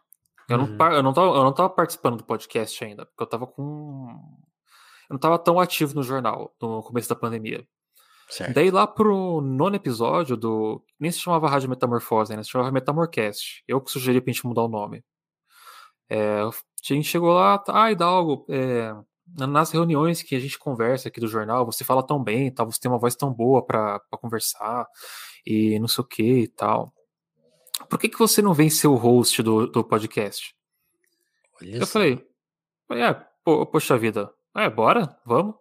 Eu, 0.49 0.59
uhum. 0.59 0.67
não, 0.67 0.91
eu, 0.91 1.03
não 1.03 1.13
tava, 1.13 1.27
eu 1.27 1.43
não 1.43 1.53
tava 1.53 1.69
participando 1.69 2.17
do 2.17 2.23
podcast 2.23 2.83
ainda, 2.83 3.05
porque 3.05 3.23
eu 3.23 3.27
tava 3.27 3.47
com. 3.47 4.07
Eu 5.09 5.13
não 5.13 5.19
tava 5.19 5.37
tão 5.37 5.59
ativo 5.59 5.93
no 5.93 6.03
jornal 6.03 6.55
no 6.61 6.81
começo 6.81 7.07
da 7.07 7.15
pandemia. 7.15 7.65
Certo. 8.27 8.53
Daí 8.53 8.71
lá 8.71 8.87
pro 8.87 9.41
nono 9.41 9.75
episódio 9.75 10.35
do. 10.35 10.83
Nem 10.99 11.11
se 11.11 11.19
chamava 11.19 11.47
Rádio 11.47 11.69
Metamorfose, 11.69 12.35
né? 12.35 12.43
Se 12.43 12.49
chamava 12.49 12.71
Metamorcast. 12.71 13.63
Eu 13.67 13.79
que 13.79 13.91
sugeri 13.91 14.19
pra 14.19 14.33
gente 14.33 14.45
mudar 14.45 14.63
o 14.63 14.67
nome. 14.67 15.03
É, 16.09 16.41
a 16.41 16.51
gente 16.81 17.07
chegou 17.07 17.33
lá, 17.33 17.63
ah, 17.67 17.91
Hidalgo, 17.91 18.45
é, 18.49 18.95
nas 19.25 19.71
reuniões 19.71 20.21
que 20.21 20.35
a 20.35 20.39
gente 20.39 20.59
conversa 20.59 21.07
aqui 21.07 21.19
do 21.19 21.27
jornal, 21.27 21.65
você 21.65 21.83
fala 21.83 22.05
tão 22.05 22.23
bem, 22.23 22.51
tá, 22.51 22.63
você 22.63 22.79
tem 22.79 22.91
uma 22.91 22.99
voz 22.99 23.15
tão 23.15 23.33
boa 23.33 23.65
para 23.65 23.99
conversar 24.11 24.85
e 25.45 25.79
não 25.79 25.87
sei 25.87 26.03
o 26.03 26.07
que 26.07 26.41
e 26.41 26.47
tal. 26.47 26.93
Por 27.89 27.99
que, 27.99 28.07
que 28.07 28.19
você 28.19 28.41
não 28.41 28.53
vem 28.53 28.69
ser 28.69 28.87
o 28.87 28.95
host 28.95 29.41
do, 29.43 29.67
do 29.67 29.83
podcast? 29.83 30.55
Olha 31.61 31.77
eu 31.77 31.87
falei, 31.87 32.25
é, 32.91 33.13
po, 33.43 33.65
poxa 33.65 33.97
vida, 33.97 34.31
é, 34.55 34.69
bora, 34.69 35.17
vamos. 35.25 35.55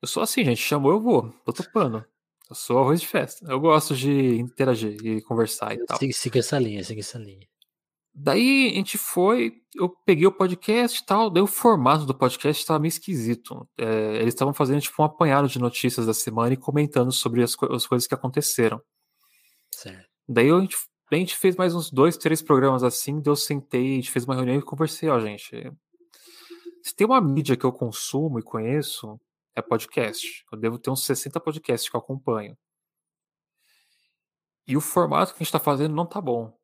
Eu 0.00 0.08
sou 0.08 0.22
assim, 0.22 0.44
gente, 0.44 0.60
chamou, 0.60 0.92
eu 0.92 1.00
vou, 1.00 1.30
tô 1.44 1.52
topando. 1.52 2.04
Eu 2.48 2.54
sou 2.54 2.78
arroz 2.78 3.00
de 3.00 3.08
festa. 3.08 3.46
Eu 3.50 3.58
gosto 3.58 3.96
de 3.96 4.38
interagir 4.38 4.94
e 5.04 5.22
conversar 5.22 5.74
e 5.74 5.84
tal. 5.86 5.98
Siga, 5.98 6.12
siga 6.12 6.38
essa 6.40 6.58
linha, 6.58 6.84
siga 6.84 7.00
essa 7.00 7.18
linha. 7.18 7.48
Daí 8.16 8.70
a 8.70 8.74
gente 8.76 8.96
foi, 8.96 9.60
eu 9.74 9.88
peguei 9.88 10.24
o 10.24 10.30
podcast 10.30 11.02
e 11.02 11.04
tal, 11.04 11.28
daí 11.28 11.42
o 11.42 11.48
formato 11.48 12.06
do 12.06 12.16
podcast 12.16 12.62
estava 12.62 12.78
meio 12.78 12.90
esquisito. 12.90 13.68
É, 13.76 14.16
eles 14.16 14.34
estavam 14.34 14.54
fazendo 14.54 14.80
tipo 14.80 15.02
um 15.02 15.04
apanhado 15.04 15.48
de 15.48 15.58
notícias 15.58 16.06
da 16.06 16.14
semana 16.14 16.54
e 16.54 16.56
comentando 16.56 17.10
sobre 17.10 17.42
as, 17.42 17.56
co 17.56 17.66
as 17.74 17.84
coisas 17.84 18.06
que 18.06 18.14
aconteceram. 18.14 18.80
Certo. 19.74 20.08
Daí 20.28 20.48
a 20.48 20.60
gente, 20.60 20.76
a 21.10 21.16
gente 21.16 21.36
fez 21.36 21.56
mais 21.56 21.74
uns 21.74 21.90
dois, 21.90 22.16
três 22.16 22.40
programas 22.40 22.84
assim, 22.84 23.20
daí 23.20 23.32
eu 23.32 23.36
sentei, 23.36 23.94
a 23.94 23.96
gente 23.96 24.12
fez 24.12 24.24
uma 24.24 24.36
reunião 24.36 24.56
e 24.56 24.62
conversei, 24.62 25.08
ó, 25.08 25.18
gente. 25.18 25.72
Se 26.84 26.94
tem 26.94 27.04
uma 27.04 27.20
mídia 27.20 27.56
que 27.56 27.64
eu 27.64 27.72
consumo 27.72 28.38
e 28.38 28.42
conheço, 28.42 29.20
é 29.56 29.62
podcast. 29.62 30.44
Eu 30.52 30.58
devo 30.58 30.78
ter 30.78 30.90
uns 30.90 31.04
60 31.04 31.40
podcasts 31.40 31.88
que 31.90 31.96
eu 31.96 32.00
acompanho. 32.00 32.56
E 34.68 34.76
o 34.76 34.80
formato 34.80 35.32
que 35.32 35.38
a 35.38 35.40
gente 35.40 35.48
está 35.48 35.58
fazendo 35.58 35.96
não 35.96 36.06
tá 36.06 36.20
bom 36.20 36.56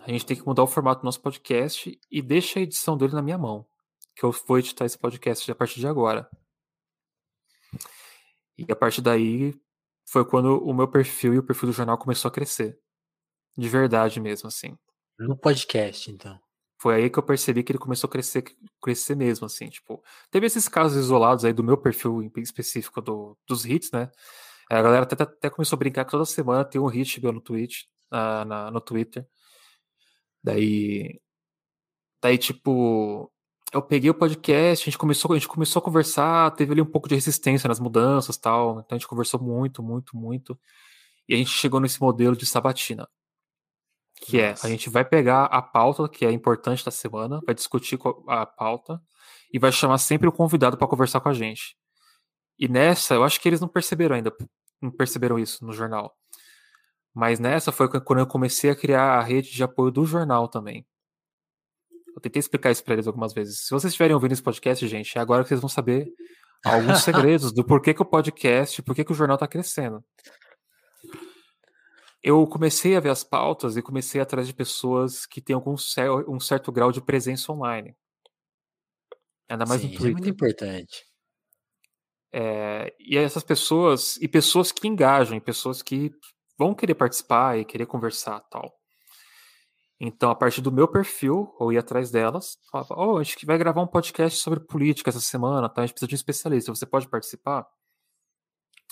a 0.00 0.10
gente 0.10 0.24
tem 0.24 0.36
que 0.36 0.46
mudar 0.46 0.62
o 0.62 0.66
formato 0.66 1.02
do 1.02 1.04
nosso 1.04 1.20
podcast 1.20 1.98
e 2.10 2.22
deixa 2.22 2.58
a 2.58 2.62
edição 2.62 2.96
dele 2.96 3.12
na 3.12 3.22
minha 3.22 3.38
mão. 3.38 3.66
Que 4.14 4.24
eu 4.24 4.32
vou 4.46 4.58
editar 4.58 4.84
esse 4.84 4.98
podcast 4.98 5.50
a 5.50 5.54
partir 5.54 5.80
de 5.80 5.86
agora. 5.86 6.28
E 8.56 8.70
a 8.70 8.76
partir 8.76 9.00
daí 9.00 9.54
foi 10.06 10.24
quando 10.24 10.58
o 10.62 10.74
meu 10.74 10.88
perfil 10.88 11.34
e 11.34 11.38
o 11.38 11.42
perfil 11.42 11.68
do 11.68 11.72
jornal 11.72 11.96
começou 11.96 12.28
a 12.28 12.32
crescer. 12.32 12.78
De 13.56 13.68
verdade 13.68 14.20
mesmo, 14.20 14.48
assim. 14.48 14.76
No 15.18 15.36
podcast, 15.36 16.10
então. 16.10 16.38
Foi 16.78 16.94
aí 16.94 17.10
que 17.10 17.18
eu 17.18 17.22
percebi 17.22 17.62
que 17.62 17.72
ele 17.72 17.78
começou 17.78 18.08
a 18.08 18.10
crescer, 18.10 18.42
crescer 18.82 19.14
mesmo, 19.14 19.46
assim, 19.46 19.68
tipo. 19.68 20.02
Teve 20.30 20.46
esses 20.46 20.66
casos 20.66 20.96
isolados 20.98 21.44
aí 21.44 21.52
do 21.52 21.62
meu 21.62 21.76
perfil 21.76 22.22
em 22.22 22.32
específico 22.40 23.00
do, 23.02 23.36
dos 23.46 23.66
hits, 23.66 23.90
né? 23.92 24.10
A 24.70 24.80
galera 24.80 25.02
até, 25.02 25.22
até 25.22 25.50
começou 25.50 25.76
a 25.76 25.78
brincar 25.78 26.04
que 26.04 26.10
toda 26.12 26.24
semana 26.24 26.64
tem 26.64 26.80
um 26.80 26.86
hit 26.86 27.20
meu 27.20 27.32
no 27.32 27.40
Twitch, 27.40 27.82
uh, 28.12 28.44
na, 28.46 28.70
no 28.70 28.80
Twitter. 28.80 29.26
Daí. 30.42 31.20
Daí, 32.22 32.38
tipo. 32.38 33.30
Eu 33.72 33.82
peguei 33.82 34.10
o 34.10 34.14
podcast, 34.14 34.82
a 34.82 34.86
gente 34.90 34.98
começou, 34.98 35.32
a 35.32 35.36
gente 35.36 35.46
começou 35.46 35.78
a 35.78 35.84
conversar, 35.84 36.50
teve 36.56 36.72
ali 36.72 36.82
um 36.82 36.86
pouco 36.86 37.08
de 37.08 37.14
resistência 37.14 37.68
nas 37.68 37.78
mudanças 37.78 38.36
tal. 38.36 38.80
Então 38.80 38.96
a 38.96 38.98
gente 38.98 39.06
conversou 39.06 39.40
muito, 39.40 39.80
muito, 39.80 40.16
muito. 40.16 40.58
E 41.28 41.34
a 41.34 41.36
gente 41.36 41.50
chegou 41.50 41.78
nesse 41.78 42.00
modelo 42.00 42.36
de 42.36 42.44
sabatina. 42.44 43.08
Que 44.20 44.42
Nossa. 44.42 44.66
é, 44.66 44.68
a 44.68 44.70
gente 44.70 44.90
vai 44.90 45.04
pegar 45.04 45.44
a 45.44 45.62
pauta 45.62 46.08
que 46.08 46.26
é 46.26 46.32
importante 46.32 46.84
da 46.84 46.90
semana, 46.90 47.40
vai 47.46 47.54
discutir 47.54 47.98
a 48.28 48.44
pauta 48.44 49.00
e 49.52 49.58
vai 49.58 49.72
chamar 49.72 49.98
sempre 49.98 50.28
o 50.28 50.32
convidado 50.32 50.76
para 50.76 50.88
conversar 50.88 51.20
com 51.20 51.28
a 51.28 51.32
gente. 51.32 51.76
E 52.58 52.68
nessa, 52.68 53.14
eu 53.14 53.24
acho 53.24 53.40
que 53.40 53.48
eles 53.48 53.60
não 53.60 53.68
perceberam 53.68 54.16
ainda, 54.16 54.30
não 54.82 54.90
perceberam 54.90 55.38
isso 55.38 55.64
no 55.64 55.72
jornal. 55.72 56.14
Mas 57.14 57.38
nessa 57.38 57.72
foi 57.72 57.88
quando 57.88 58.20
eu 58.20 58.26
comecei 58.26 58.70
a 58.70 58.76
criar 58.76 59.18
a 59.18 59.22
rede 59.22 59.50
de 59.50 59.62
apoio 59.62 59.90
do 59.90 60.04
jornal 60.04 60.48
também. 60.48 60.86
Eu 62.14 62.20
tentei 62.20 62.40
explicar 62.40 62.70
isso 62.70 62.84
para 62.84 62.94
eles 62.94 63.06
algumas 63.06 63.32
vezes. 63.32 63.66
Se 63.66 63.70
vocês 63.70 63.92
estiverem 63.92 64.14
ouvindo 64.14 64.32
esse 64.32 64.42
podcast, 64.42 64.86
gente, 64.86 65.16
é 65.16 65.20
agora 65.20 65.42
que 65.42 65.48
vocês 65.48 65.60
vão 65.60 65.68
saber 65.68 66.08
alguns 66.64 67.02
segredos 67.04 67.52
do 67.52 67.64
porquê 67.64 67.94
que 67.94 68.02
o 68.02 68.06
podcast, 68.06 68.82
porquê 68.82 69.04
que 69.04 69.12
o 69.12 69.14
jornal 69.14 69.36
está 69.36 69.46
crescendo. 69.46 70.04
Eu 72.22 72.46
comecei 72.46 72.96
a 72.96 73.00
ver 73.00 73.10
as 73.10 73.24
pautas 73.24 73.76
e 73.76 73.82
comecei 73.82 74.20
atrás 74.20 74.46
de 74.46 74.52
pessoas 74.52 75.24
que 75.24 75.40
têm 75.40 75.54
algum 75.54 75.74
um 76.28 76.38
certo 76.38 76.70
grau 76.70 76.92
de 76.92 77.00
presença 77.00 77.50
online. 77.50 77.96
Ainda 79.48 79.64
mais 79.66 79.80
Sim, 79.80 79.88
no 79.88 79.92
Twitter. 79.94 80.10
é 80.10 80.12
muito 80.12 80.28
importante. 80.28 81.04
É, 82.32 82.94
e 83.00 83.16
essas 83.16 83.42
pessoas, 83.42 84.16
e 84.18 84.28
pessoas 84.28 84.70
que 84.70 84.86
engajam, 84.86 85.36
e 85.36 85.40
pessoas 85.40 85.82
que 85.82 86.12
vão 86.60 86.74
querer 86.74 86.94
participar 86.94 87.58
e 87.58 87.64
querer 87.64 87.86
conversar 87.86 88.38
tal. 88.50 88.70
Então, 89.98 90.30
a 90.30 90.34
partir 90.34 90.60
do 90.60 90.70
meu 90.70 90.86
perfil, 90.86 91.56
eu 91.58 91.72
ia 91.72 91.80
atrás 91.80 92.10
delas, 92.10 92.58
falava, 92.70 92.94
oh, 92.98 93.16
a 93.16 93.22
gente 93.22 93.46
vai 93.46 93.56
gravar 93.56 93.80
um 93.80 93.86
podcast 93.86 94.38
sobre 94.38 94.60
política 94.60 95.08
essa 95.08 95.20
semana, 95.20 95.70
tá? 95.70 95.80
A 95.80 95.86
gente 95.86 95.94
precisa 95.94 96.08
de 96.08 96.14
um 96.14 96.16
especialista, 96.16 96.74
você 96.74 96.84
pode 96.84 97.08
participar? 97.08 97.66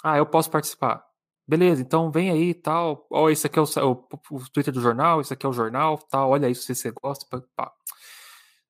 Ah, 0.02 0.16
eu 0.16 0.24
posso 0.24 0.50
participar. 0.50 1.04
Beleza, 1.46 1.82
então 1.82 2.10
vem 2.10 2.30
aí 2.30 2.50
e 2.50 2.54
tal. 2.54 3.06
Ó, 3.10 3.24
oh, 3.24 3.30
esse 3.30 3.46
aqui 3.46 3.58
é 3.58 3.62
o, 3.62 3.64
o, 3.64 4.08
o, 4.30 4.50
Twitter 4.50 4.72
do 4.72 4.80
jornal, 4.80 5.20
esse 5.20 5.32
aqui 5.34 5.44
é 5.44 5.48
o 5.48 5.52
jornal, 5.52 5.98
tal. 5.98 6.30
Olha 6.30 6.48
isso 6.48 6.62
se 6.62 6.74
você 6.74 6.90
gosta. 6.90 7.26
Pá. 7.54 7.72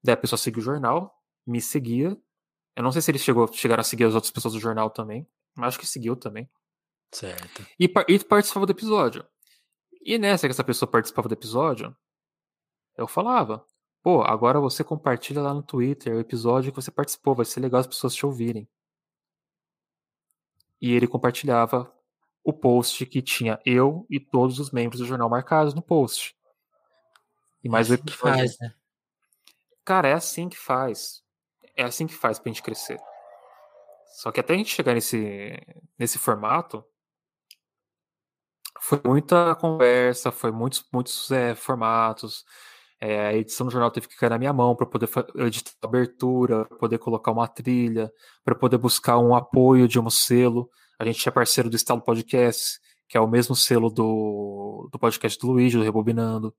Daí 0.03 0.15
a 0.15 0.17
pessoa 0.17 0.39
seguiu 0.39 0.61
o 0.61 0.65
jornal, 0.65 1.15
me 1.47 1.61
seguia. 1.61 2.17
Eu 2.77 2.83
não 2.83 2.91
sei 2.93 3.03
se 3.03 3.11
ele 3.11 3.19
chegou, 3.19 3.47
chegaram 3.53 3.81
a 3.81 3.85
seguir 3.85 4.05
as 4.05 4.15
outras 4.15 4.33
pessoas 4.33 4.55
do 4.55 4.61
jornal 4.61 4.91
também, 4.91 5.27
mas 5.57 5.69
acho 5.69 5.79
que 5.79 5.87
seguiu 5.87 6.17
também. 6.17 6.49
Certo. 7.11 7.67
E, 7.79 7.91
e 8.09 8.19
participava 8.25 8.67
do 8.67 8.73
episódio. 8.73 9.27
E 10.03 10.19
nessa 10.19 10.47
que 10.47 10.53
essa 10.53 10.65
pessoa 10.65 10.91
participava 10.91 11.29
do 11.29 11.35
episódio, 11.35 11.97
eu 12.97 13.07
falava, 13.07 13.65
pô, 14.03 14.23
agora 14.23 14.61
você 14.61 14.83
compartilha 14.85 15.43
lá 15.43 15.53
no 15.53 15.63
Twitter 15.63 16.15
o 16.15 16.21
episódio 16.21 16.73
que 16.73 16.81
você 16.81 16.91
participou, 16.91 17.35
vai 17.35 17.45
ser 17.45 17.61
legal 17.61 17.81
as 17.81 17.87
pessoas 17.87 18.15
te 18.15 18.25
ouvirem. 18.25 18.69
E 20.81 20.93
ele 20.93 21.07
compartilhava 21.07 21.93
o 22.45 22.53
post 22.53 23.05
que 23.07 23.21
tinha 23.21 23.61
eu 23.67 24.07
e 24.09 24.19
todos 24.21 24.59
os 24.59 24.71
membros 24.71 25.01
do 25.01 25.07
jornal 25.07 25.29
marcados 25.29 25.75
no 25.75 25.83
post. 25.83 26.37
E 27.63 27.69
mais 27.69 27.91
é 27.91 27.95
assim 27.95 28.03
o. 28.03 28.07
Que 28.07 28.13
faz, 28.13 28.59
né? 28.61 28.75
Cara, 29.85 30.09
é 30.09 30.13
assim 30.13 30.49
que 30.49 30.57
faz. 30.57 31.23
É 31.77 31.83
assim 31.83 32.07
que 32.07 32.15
faz 32.15 32.39
pra 32.39 32.51
gente 32.51 32.63
crescer. 32.63 33.01
Só 34.19 34.33
que 34.33 34.41
até 34.41 34.55
a 34.55 34.57
gente 34.57 34.75
chegar 34.75 34.95
nesse, 34.95 35.61
nesse 35.99 36.19
formato, 36.19 36.85
foi 38.81 39.01
muita 39.05 39.55
conversa, 39.57 40.31
foi 40.31 40.51
muitos, 40.51 40.85
muitos 40.93 41.31
é, 41.31 41.55
formatos. 41.55 42.45
É, 43.01 43.29
a 43.29 43.35
edição 43.35 43.67
do 43.67 43.73
jornal 43.73 43.91
teve 43.91 44.09
que 44.09 44.17
cair 44.17 44.31
na 44.31 44.39
minha 44.39 44.53
mão 44.53 44.75
para 44.75 44.87
poder 44.87 45.09
editar 45.37 45.71
a 45.83 45.87
abertura, 45.87 46.65
para 46.65 46.79
poder 46.79 46.99
colocar 46.99 47.31
uma 47.31 47.47
trilha, 47.47 48.11
para 48.45 48.55
poder 48.55 48.79
buscar 48.79 49.19
um 49.19 49.35
apoio 49.35 49.87
de 49.87 50.01
um 50.01 50.11
selo. 50.11 50.69
A 50.99 51.05
gente 51.05 51.29
é 51.29 51.31
parceiro 51.31 51.71
do 51.71 51.77
Estalo 51.77 52.03
Podcast, 52.03 52.81
que 53.09 53.17
é 53.17 53.21
o 53.21 53.29
mesmo 53.29 53.55
selo 53.55 53.89
do, 53.89 54.89
do 54.93 54.99
podcast 54.99 55.39
do 55.39 55.53
Luigi, 55.53 55.77
do 55.77 55.85
Rebobinando. 55.85 56.53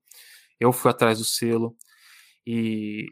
Eu 0.59 0.71
fui 0.71 0.89
atrás 0.89 1.19
do 1.19 1.25
selo. 1.25 1.75
E 2.47 3.05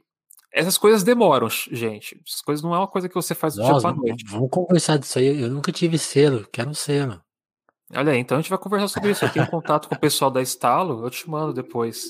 essas 0.54 0.78
coisas 0.78 1.04
demoram, 1.04 1.50
gente. 1.50 2.20
Essas 2.26 2.42
coisas 2.42 2.64
não 2.64 2.74
é 2.74 2.78
uma 2.78 2.88
coisa 2.88 3.10
que 3.10 3.16
você 3.16 3.36
faz 3.36 3.56
do 3.56 3.64
dia 3.64 3.80
pra 3.80 3.94
noite. 3.94 4.24
Vamos 4.26 4.50
conversar 4.50 4.98
disso 4.98 5.20
aí. 5.20 5.42
Eu 5.42 5.50
nunca 5.50 5.72
tive 5.72 5.98
selo, 5.98 6.48
quero 6.52 6.70
um 6.70 6.74
selo. 6.74 7.22
Olha 7.96 8.12
aí, 8.12 8.20
então 8.20 8.38
a 8.38 8.42
gente 8.42 8.50
vai 8.50 8.60
conversar 8.60 8.88
sobre 8.90 9.12
isso. 9.12 9.24
Eu 9.24 9.32
tenho 9.32 9.48
contato 9.48 9.88
com 9.88 9.96
o 9.96 10.00
pessoal 10.00 10.30
da 10.30 10.42
Estalo, 10.42 11.06
eu 11.06 11.10
te 11.10 11.30
mando 11.30 11.54
depois. 11.54 12.08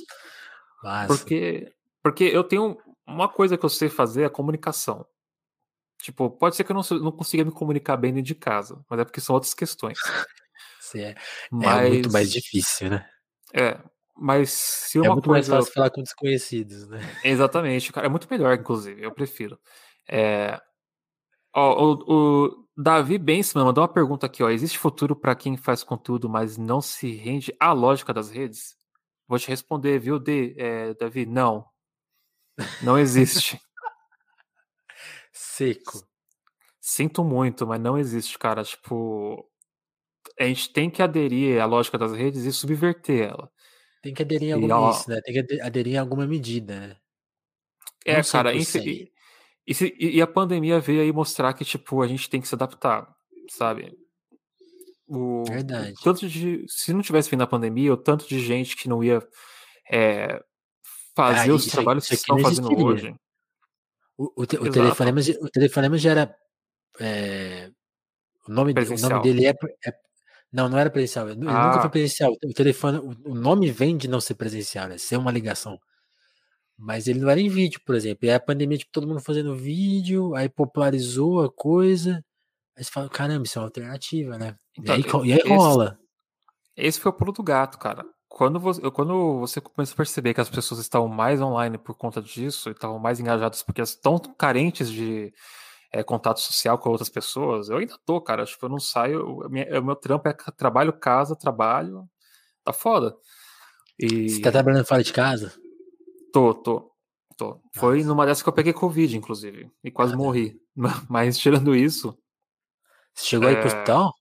Massa. 0.84 1.08
Porque, 1.08 1.72
porque 2.02 2.24
eu 2.24 2.44
tenho 2.44 2.78
uma 3.06 3.30
coisa 3.30 3.58
que 3.58 3.66
eu 3.66 3.70
sei 3.70 3.90
fazer, 3.90 4.24
é 4.24 4.26
a 4.26 4.30
comunicação. 4.30 5.06
Tipo, 6.02 6.30
pode 6.30 6.56
ser 6.56 6.64
que 6.64 6.72
eu 6.72 6.76
não, 6.76 6.84
não 7.00 7.12
consiga 7.12 7.44
me 7.44 7.52
comunicar 7.52 7.98
bem 7.98 8.14
dentro 8.14 8.28
de 8.28 8.36
casa, 8.36 8.84
mas 8.90 9.00
é 9.00 9.04
porque 9.04 9.22
são 9.22 9.36
outras 9.36 9.54
questões. 9.54 9.98
é, 10.96 11.16
mas, 11.52 11.86
é 11.86 11.90
muito 11.90 12.12
mais 12.12 12.32
difícil, 12.32 12.90
né? 12.90 13.10
É, 13.54 13.80
mas 14.16 14.52
se 14.52 14.98
é 14.98 15.02
uma 15.02 15.14
muito 15.14 15.30
coisa... 15.30 15.52
mais 15.52 15.66
fácil 15.66 15.74
falar 15.74 15.90
com 15.90 16.02
desconhecidos, 16.02 16.88
né? 16.88 17.00
Exatamente, 17.24 17.92
cara, 17.92 18.08
é 18.08 18.10
muito 18.10 18.28
melhor, 18.30 18.56
inclusive, 18.56 19.02
eu 19.02 19.12
prefiro. 19.12 19.60
É... 20.08 20.60
Ó, 21.54 21.84
o, 21.84 22.04
o 22.08 22.67
Davi 22.78 23.18
Bensman 23.18 23.66
mandou 23.66 23.82
uma 23.82 23.92
pergunta 23.92 24.28
aqui, 24.28 24.44
ó. 24.44 24.50
Existe 24.50 24.78
futuro 24.78 25.16
para 25.16 25.36
quem 25.36 25.58
faz 25.58 25.84
conteúdo, 25.84 26.30
mas 26.30 26.58
não 26.58 26.80
se 26.80 27.12
rende 27.12 27.52
à 27.60 27.74
lógica 27.74 28.14
das 28.14 28.30
redes? 28.30 28.78
Vou 29.28 29.40
te 29.40 29.48
responder, 29.48 29.98
viu, 29.98 30.20
D, 30.20 30.54
é, 30.58 30.94
Davi? 30.94 31.26
Não. 31.26 31.66
Não 32.84 32.98
existe. 32.98 33.60
Seco. 35.34 36.08
Sinto 36.80 37.24
muito, 37.24 37.66
mas 37.66 37.82
não 37.82 37.98
existe, 37.98 38.38
cara. 38.38 38.64
Tipo, 38.64 39.50
a 40.40 40.44
gente 40.44 40.72
tem 40.72 40.90
que 40.90 41.02
aderir 41.02 41.60
à 41.60 41.66
lógica 41.66 41.98
das 41.98 42.14
redes 42.14 42.44
e 42.44 42.54
subverter 42.54 43.30
ela. 43.30 43.52
Tem 44.04 44.14
que 44.14 44.22
aderir 44.22 44.50
em 44.50 44.54
alguma, 44.54 44.80
ó, 44.80 44.92
isso, 44.92 45.10
né? 45.10 45.20
Tem 45.22 45.34
que 45.34 45.62
aderir 45.62 45.96
em 45.96 45.98
alguma 45.98 46.28
medida, 46.28 46.80
né? 46.80 46.98
É, 48.06 48.24
cara, 48.24 48.54
e, 49.68 49.74
e, 50.00 50.18
e, 50.18 50.22
a 50.22 50.28
pandemia 50.28 50.80
veio 50.80 51.02
aí 51.02 51.12
mostrar 51.12 51.54
que, 51.54 51.66
tipo, 51.66 52.02
a 52.02 52.08
gente 52.08 52.30
tem 52.30 52.40
que 52.40 52.48
se 52.48 52.56
adaptar, 52.56 53.08
sabe? 53.50 53.98
O, 55.08 55.44
Verdade. 55.46 55.94
O 56.00 56.04
tanto 56.04 56.28
de, 56.28 56.66
se 56.68 56.94
não 56.94 57.02
tivesse 57.02 57.30
vindo 57.30 57.44
a 57.44 57.48
pandemia, 57.48 57.94
o 57.94 57.98
tanto 57.98 58.28
de 58.28 58.40
gente 58.40 58.76
que 58.76 58.90
não 58.90 59.04
ia 59.04 59.22
é, 59.92 60.42
fazer 61.16 61.52
ah, 61.52 61.56
os 61.56 61.66
trabalhos 61.66 62.08
que 62.08 62.16
estão 62.16 62.38
fazendo 62.40 62.86
hoje. 62.86 63.16
O, 64.18 64.42
o, 64.42 64.46
te, 64.46 64.58
o, 64.58 64.72
telefonema, 64.72 65.20
o 65.42 65.50
telefonema 65.50 65.98
já 65.98 66.12
era. 66.12 66.36
É, 67.00 67.70
o, 68.48 68.52
nome, 68.52 68.74
o 68.74 69.10
nome 69.10 69.22
dele 69.22 69.46
é, 69.46 69.54
é, 69.86 69.94
Não, 70.52 70.68
não 70.68 70.78
era 70.78 70.90
presencial. 70.90 71.30
Ele 71.30 71.48
ah. 71.48 71.68
nunca 71.68 71.82
foi 71.82 71.90
presencial. 71.90 72.34
O 72.44 72.54
telefone, 72.54 73.00
o, 73.26 73.36
nome 73.36 73.72
vem 73.72 73.96
de 73.96 74.08
não 74.08 74.20
ser 74.20 74.36
presencial, 74.36 74.88
né? 74.88 74.98
Ser 74.98 75.18
uma 75.18 75.32
ligação. 75.32 75.80
Mas 76.78 77.08
ele 77.08 77.20
não 77.20 77.30
era 77.30 77.40
em 77.40 77.50
vídeo, 77.50 77.82
por 77.86 77.96
exemplo. 77.96 78.26
E 78.26 78.30
aí 78.30 78.36
a 78.36 78.40
pandemia, 78.40 78.78
tipo, 78.78 78.92
todo 78.92 79.08
mundo 79.08 79.20
fazendo 79.20 79.56
vídeo, 79.56 80.36
aí 80.36 80.48
popularizou 80.48 81.44
a 81.44 81.52
coisa. 81.52 82.24
Aí 82.78 82.84
você 82.84 82.92
fala, 82.92 83.10
caramba, 83.10 83.46
isso 83.46 83.58
é 83.58 83.62
uma 83.62 83.68
alternativa, 83.68 84.38
né? 84.38 84.56
Então, 84.78 85.26
e 85.26 85.34
aí, 85.34 85.40
e 85.40 85.42
aí 85.42 85.50
rola. 85.50 86.00
Esse 86.76 87.00
foi 87.00 87.10
o 87.10 87.16
pulo 87.16 87.32
do 87.32 87.42
gato, 87.42 87.80
cara 87.80 88.06
quando 88.38 88.60
você, 88.60 88.82
quando 88.92 89.40
você 89.40 89.60
começa 89.60 89.94
a 89.94 89.98
perceber 89.98 90.32
que 90.32 90.40
as 90.40 90.50
pessoas 90.50 90.80
estão 90.80 91.08
mais 91.08 91.42
online 91.42 91.76
por 91.76 91.98
conta 91.98 92.22
disso, 92.22 92.70
e 92.70 92.72
estavam 92.72 93.00
mais 93.00 93.20
engajadas 93.20 93.64
porque 93.64 93.82
estão 93.82 94.20
carentes 94.38 94.92
de 94.92 95.34
é, 95.92 96.04
contato 96.04 96.40
social 96.40 96.78
com 96.78 96.92
outras 96.92 97.10
pessoas, 97.10 97.68
eu 97.68 97.78
ainda 97.78 97.98
tô, 98.06 98.22
cara. 98.22 98.46
Tipo, 98.46 98.68
eu 98.68 98.70
não 98.70 98.80
saio. 98.80 99.26
O 99.26 99.50
meu 99.50 99.96
trampo 99.96 100.30
é 100.30 100.34
trabalho, 100.56 100.94
casa, 100.94 101.36
trabalho. 101.36 102.08
Tá 102.64 102.72
foda. 102.72 103.16
E... 103.98 104.30
Você 104.30 104.42
tá 104.42 104.52
trabalhando 104.52 104.86
fora 104.86 105.04
de 105.04 105.12
casa? 105.12 105.54
Tô, 106.38 106.54
tô. 106.54 106.92
tô. 107.36 107.62
Foi 107.74 108.04
numa 108.04 108.24
dessas 108.24 108.44
que 108.44 108.50
eu 108.50 108.54
peguei 108.54 108.72
Covid, 108.72 109.18
inclusive. 109.18 109.72
E 109.84 109.90
quase 109.90 110.14
ah, 110.14 110.18
morri. 110.18 110.62
Mas 111.10 111.36
tirando 111.40 111.76
isso. 111.76 112.16
Você 113.12 113.26
chegou 113.26 113.50
é... 113.50 113.56
aí 113.56 113.58
pro 113.58 113.66
hospital? 113.66 114.14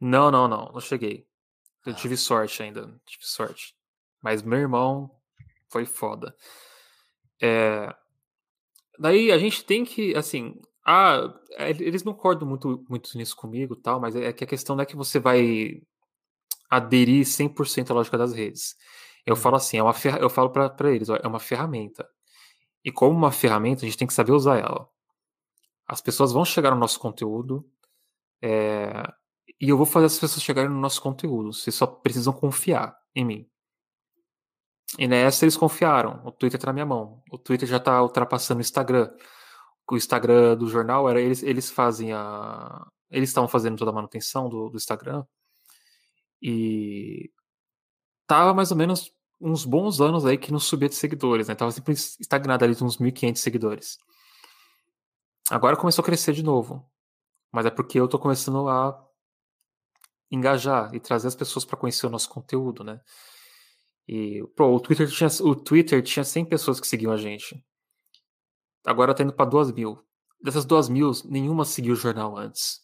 Não, 0.00 0.30
não, 0.30 0.46
não. 0.46 0.70
Não 0.72 0.80
cheguei. 0.80 1.26
Eu 1.84 1.94
tive 1.96 2.16
sorte 2.16 2.62
ainda, 2.62 2.82
tive 3.04 3.24
sorte. 3.26 3.74
Mas 4.22 4.40
meu 4.40 4.60
irmão 4.60 5.10
foi 5.68 5.84
foda. 5.84 6.32
É... 7.42 7.92
Daí 9.00 9.32
a 9.32 9.38
gente 9.38 9.64
tem 9.64 9.84
que, 9.84 10.14
assim, 10.14 10.60
Ah, 10.86 11.34
é, 11.56 11.70
eles 11.70 12.04
não 12.04 12.14
concordam 12.14 12.46
muito, 12.46 12.84
muito 12.88 13.18
nisso 13.18 13.34
comigo 13.34 13.74
tal, 13.74 14.00
mas 14.00 14.14
é 14.14 14.32
que 14.32 14.44
a 14.44 14.46
questão 14.46 14.76
não 14.76 14.84
é 14.84 14.86
que 14.86 14.94
você 14.94 15.18
vai 15.18 15.82
aderir 16.70 17.26
100% 17.26 17.90
à 17.90 17.94
lógica 17.94 18.16
das 18.16 18.32
redes. 18.32 18.76
Eu 19.26 19.36
falo 19.36 19.56
assim, 19.56 19.78
é 19.78 19.82
uma 19.82 19.92
fer... 19.94 20.20
eu 20.20 20.30
falo 20.30 20.50
para 20.50 20.92
eles, 20.92 21.08
ó, 21.08 21.16
é 21.16 21.26
uma 21.26 21.40
ferramenta. 21.40 22.08
E 22.84 22.90
como 22.92 23.16
uma 23.16 23.32
ferramenta, 23.32 23.82
a 23.84 23.88
gente 23.88 23.98
tem 23.98 24.06
que 24.06 24.14
saber 24.14 24.32
usar 24.32 24.58
ela. 24.58 24.88
As 25.86 26.00
pessoas 26.00 26.32
vão 26.32 26.44
chegar 26.44 26.70
no 26.72 26.78
nosso 26.78 26.98
conteúdo, 27.00 27.68
é... 28.42 28.90
e 29.60 29.68
eu 29.68 29.76
vou 29.76 29.86
fazer 29.86 30.06
as 30.06 30.18
pessoas 30.18 30.42
chegarem 30.42 30.70
no 30.70 30.80
nosso 30.80 31.00
conteúdo. 31.02 31.52
Vocês 31.52 31.74
só 31.74 31.86
precisam 31.86 32.32
confiar 32.32 32.96
em 33.14 33.24
mim. 33.24 33.48
E 34.98 35.08
nessa 35.08 35.44
eles 35.44 35.56
confiaram. 35.56 36.20
O 36.24 36.32
Twitter 36.32 36.60
tá 36.60 36.66
na 36.66 36.72
minha 36.72 36.86
mão. 36.86 37.22
O 37.30 37.38
Twitter 37.38 37.68
já 37.68 37.80
tá 37.80 38.02
ultrapassando 38.02 38.58
o 38.58 38.60
Instagram. 38.60 39.10
O 39.90 39.96
Instagram 39.96 40.56
do 40.56 40.68
jornal 40.68 41.08
era 41.08 41.20
eles, 41.20 41.42
eles 41.42 41.70
fazem 41.70 42.12
a. 42.12 42.86
Eles 43.10 43.28
estavam 43.30 43.48
fazendo 43.48 43.76
toda 43.78 43.90
a 43.90 43.94
manutenção 43.94 44.48
do, 44.48 44.68
do 44.70 44.76
Instagram. 44.76 45.24
E 46.40 47.30
tava 48.32 48.54
mais 48.54 48.70
ou 48.70 48.76
menos 48.78 49.12
uns 49.38 49.66
bons 49.66 50.00
anos 50.00 50.24
aí 50.24 50.38
que 50.38 50.50
não 50.50 50.58
subia 50.58 50.88
de 50.88 50.94
seguidores, 50.94 51.48
né? 51.48 51.54
Tava 51.54 51.70
sempre 51.70 51.92
estagnado 51.92 52.64
ali 52.64 52.72
uns 52.80 52.96
1.500 52.96 53.36
seguidores. 53.36 53.98
Agora 55.50 55.76
começou 55.76 56.02
a 56.02 56.06
crescer 56.06 56.32
de 56.32 56.42
novo. 56.42 56.90
Mas 57.52 57.66
é 57.66 57.70
porque 57.70 58.00
eu 58.00 58.08
tô 58.08 58.18
começando 58.18 58.66
a 58.70 58.98
engajar 60.30 60.94
e 60.94 61.00
trazer 61.00 61.28
as 61.28 61.34
pessoas 61.34 61.66
para 61.66 61.76
conhecer 61.76 62.06
o 62.06 62.10
nosso 62.10 62.30
conteúdo, 62.30 62.82
né? 62.82 63.02
E, 64.08 64.42
pô, 64.56 64.74
o 64.74 64.80
Twitter 64.80 65.10
tinha, 65.10 65.28
o 65.42 65.54
Twitter 65.54 66.02
tinha 66.02 66.24
100 66.24 66.46
pessoas 66.46 66.80
que 66.80 66.86
seguiam 66.86 67.12
a 67.12 67.18
gente. 67.18 67.62
Agora 68.86 69.14
tá 69.14 69.22
indo 69.22 69.34
pra 69.34 69.44
2 69.44 69.72
mil. 69.72 70.02
Dessas 70.42 70.64
2 70.64 70.88
mil, 70.88 71.10
nenhuma 71.26 71.66
seguiu 71.66 71.92
o 71.92 71.96
jornal 71.96 72.34
antes. 72.38 72.80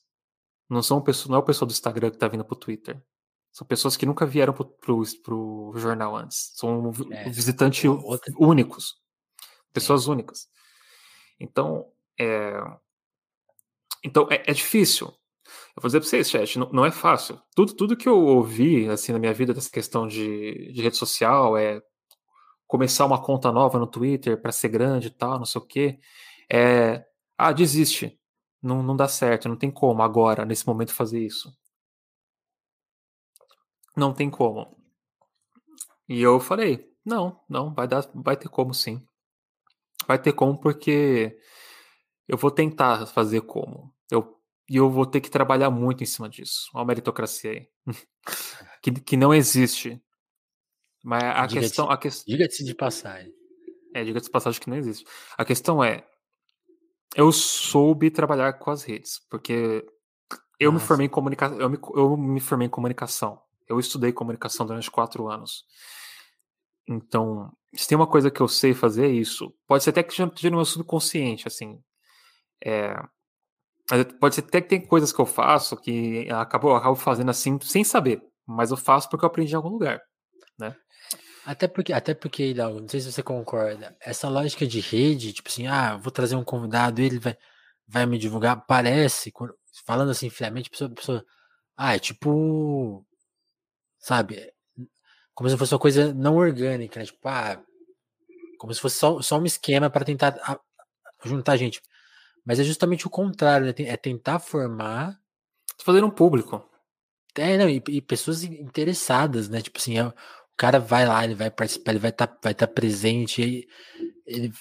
Não, 0.68 0.82
são 0.82 1.02
não 1.26 1.36
é 1.36 1.38
o 1.38 1.42
pessoal 1.42 1.66
do 1.66 1.72
Instagram 1.72 2.10
que 2.10 2.18
tá 2.18 2.28
vindo 2.28 2.44
pro 2.44 2.54
Twitter. 2.54 3.02
São 3.58 3.66
pessoas 3.66 3.96
que 3.96 4.06
nunca 4.06 4.24
vieram 4.24 4.52
pro, 4.52 4.66
pro, 4.66 5.02
pro 5.20 5.72
jornal 5.74 6.14
antes. 6.14 6.52
São 6.54 6.92
é, 7.10 7.28
visitantes 7.28 7.82
únicos. 8.38 8.94
Pessoas 9.72 10.06
é. 10.06 10.10
únicas. 10.12 10.48
Então, 11.40 11.90
é... 12.16 12.52
Então, 14.04 14.28
é, 14.30 14.44
é 14.48 14.52
difícil. 14.52 15.08
Eu 15.08 15.82
vou 15.82 15.88
dizer 15.88 15.98
para 15.98 16.08
vocês, 16.08 16.30
chat, 16.30 16.56
não, 16.56 16.70
não, 16.70 16.86
é 16.86 16.92
fácil. 16.92 17.42
Tudo, 17.52 17.74
tudo 17.74 17.96
que 17.96 18.08
eu 18.08 18.16
ouvi 18.16 18.88
assim 18.88 19.10
na 19.10 19.18
minha 19.18 19.34
vida 19.34 19.52
dessa 19.52 19.68
questão 19.68 20.06
de, 20.06 20.72
de 20.72 20.80
rede 20.80 20.96
social 20.96 21.58
é 21.58 21.82
começar 22.64 23.06
uma 23.06 23.20
conta 23.20 23.50
nova 23.50 23.76
no 23.76 23.88
Twitter 23.88 24.40
para 24.40 24.52
ser 24.52 24.68
grande 24.68 25.08
e 25.08 25.10
tal, 25.10 25.36
não 25.36 25.44
sei 25.44 25.60
o 25.60 25.66
quê. 25.66 25.98
É, 26.48 27.04
ah, 27.36 27.50
desiste. 27.50 28.20
Não, 28.62 28.84
não 28.84 28.94
dá 28.94 29.08
certo, 29.08 29.48
não 29.48 29.56
tem 29.56 29.68
como 29.68 30.00
agora, 30.00 30.44
nesse 30.44 30.64
momento, 30.64 30.94
fazer 30.94 31.18
isso. 31.18 31.52
Não 33.98 34.12
tem 34.12 34.30
como. 34.30 34.76
E 36.08 36.20
eu 36.22 36.40
falei, 36.40 36.88
não, 37.04 37.40
não, 37.48 37.74
vai 37.74 37.86
dar, 37.86 38.08
vai 38.14 38.36
ter 38.36 38.48
como 38.48 38.72
sim. 38.72 39.04
Vai 40.06 40.20
ter 40.20 40.32
como 40.32 40.58
porque 40.58 41.36
eu 42.26 42.38
vou 42.38 42.50
tentar 42.50 43.06
fazer 43.06 43.42
como. 43.42 43.92
Eu 44.10 44.38
e 44.70 44.76
eu 44.76 44.90
vou 44.90 45.06
ter 45.06 45.20
que 45.20 45.30
trabalhar 45.30 45.70
muito 45.70 46.02
em 46.02 46.06
cima 46.06 46.28
disso. 46.28 46.68
Olha 46.74 46.82
a 46.82 46.86
meritocracia 46.86 47.50
aí. 47.52 47.68
que, 48.82 48.92
que 48.92 49.16
não 49.16 49.32
existe. 49.32 50.00
Mas 51.02 51.24
a 51.24 51.46
diga 51.46 51.62
questão. 51.62 51.90
A 51.90 51.96
que... 51.96 52.08
Diga-se 52.26 52.64
de 52.64 52.74
passagem. 52.74 53.32
É, 53.94 54.04
diga-se 54.04 54.26
de 54.26 54.30
passagem 54.30 54.60
que 54.60 54.68
não 54.68 54.76
existe. 54.76 55.06
A 55.38 55.44
questão 55.44 55.82
é. 55.82 56.06
Eu 57.16 57.32
soube 57.32 58.10
trabalhar 58.10 58.52
com 58.54 58.70
as 58.70 58.82
redes, 58.82 59.18
porque 59.30 59.86
eu 60.60 60.70
me 60.70 60.78
formei 60.78 61.06
em 61.06 61.10
comunicação. 61.10 61.58
Eu 61.58 61.70
me, 61.70 61.78
eu 61.94 62.16
me 62.16 62.40
formei 62.40 62.66
em 62.66 62.70
comunicação. 62.70 63.40
Eu 63.68 63.78
estudei 63.78 64.12
comunicação 64.12 64.66
durante 64.66 64.90
quatro 64.90 65.28
anos. 65.28 65.64
Então, 66.88 67.52
se 67.74 67.86
tem 67.86 67.96
uma 67.96 68.06
coisa 68.06 68.30
que 68.30 68.40
eu 68.40 68.48
sei 68.48 68.72
fazer 68.72 69.06
é 69.06 69.10
isso. 69.10 69.54
Pode 69.66 69.84
ser 69.84 69.90
até 69.90 70.02
que 70.02 70.12
esteja 70.12 70.50
no 70.50 70.56
meu 70.56 70.64
subconsciente, 70.64 71.46
assim. 71.46 71.78
É, 72.64 72.94
Pode 74.20 74.34
ser 74.34 74.42
até 74.42 74.60
que 74.60 74.68
tem 74.68 74.80
coisas 74.86 75.12
que 75.12 75.18
eu 75.18 75.24
faço 75.24 75.74
que 75.76 76.28
acabo, 76.30 76.68
eu 76.68 76.76
acabo 76.76 76.94
fazendo 76.94 77.30
assim 77.30 77.58
sem 77.62 77.82
saber, 77.82 78.22
mas 78.46 78.70
eu 78.70 78.76
faço 78.76 79.08
porque 79.08 79.24
eu 79.24 79.28
aprendi 79.28 79.52
em 79.52 79.56
algum 79.56 79.70
lugar, 79.70 79.98
né? 80.58 80.76
Até 81.46 81.66
porque, 81.66 81.94
até 81.94 82.12
porque, 82.12 82.52
não 82.52 82.86
sei 82.86 83.00
se 83.00 83.10
você 83.10 83.22
concorda, 83.22 83.96
essa 84.02 84.28
lógica 84.28 84.66
de 84.66 84.80
rede, 84.80 85.32
tipo 85.32 85.48
assim, 85.48 85.66
ah, 85.66 85.96
vou 85.96 86.12
trazer 86.12 86.36
um 86.36 86.44
convidado, 86.44 87.00
ele 87.00 87.18
vai, 87.18 87.34
vai 87.86 88.04
me 88.04 88.18
divulgar, 88.18 88.66
parece, 88.66 89.32
falando 89.86 90.10
assim 90.10 90.28
friamente, 90.28 90.66
a 90.68 90.70
pessoa, 90.70 90.90
a 90.90 90.94
pessoa, 90.94 91.24
ah, 91.74 91.94
é 91.96 91.98
tipo, 91.98 93.06
sabe, 94.08 94.52
como 95.34 95.48
se 95.50 95.56
fosse 95.56 95.74
uma 95.74 95.80
coisa 95.80 96.14
não 96.14 96.36
orgânica, 96.36 96.98
né? 96.98 97.06
Tipo, 97.06 97.28
ah, 97.28 97.62
como 98.58 98.72
se 98.72 98.80
fosse 98.80 98.96
só, 98.96 99.20
só 99.20 99.38
um 99.38 99.44
esquema 99.44 99.90
para 99.90 100.04
tentar 100.04 100.34
juntar 101.24 101.56
gente. 101.56 101.80
Mas 102.44 102.58
é 102.58 102.64
justamente 102.64 103.06
o 103.06 103.10
contrário, 103.10 103.66
né? 103.66 103.74
É 103.86 103.96
tentar 103.96 104.38
formar. 104.38 105.20
Fazer 105.84 106.02
um 106.02 106.10
público. 106.10 106.66
É, 107.36 107.56
não, 107.56 107.68
e, 107.68 107.82
e, 107.88 108.00
pessoas 108.00 108.42
interessadas, 108.42 109.48
né? 109.48 109.60
Tipo 109.60 109.78
assim, 109.78 109.98
é, 109.98 110.06
o 110.06 110.14
cara 110.56 110.80
vai 110.80 111.06
lá, 111.06 111.22
ele 111.22 111.34
vai 111.34 111.50
participar, 111.50 111.92
ele 111.92 112.00
vai 112.00 112.10
estar 112.10 112.26
tá, 112.26 112.38
vai 112.42 112.54
tá 112.54 112.66
presente, 112.66 113.42
ele, 113.42 113.68
ele 114.26 114.52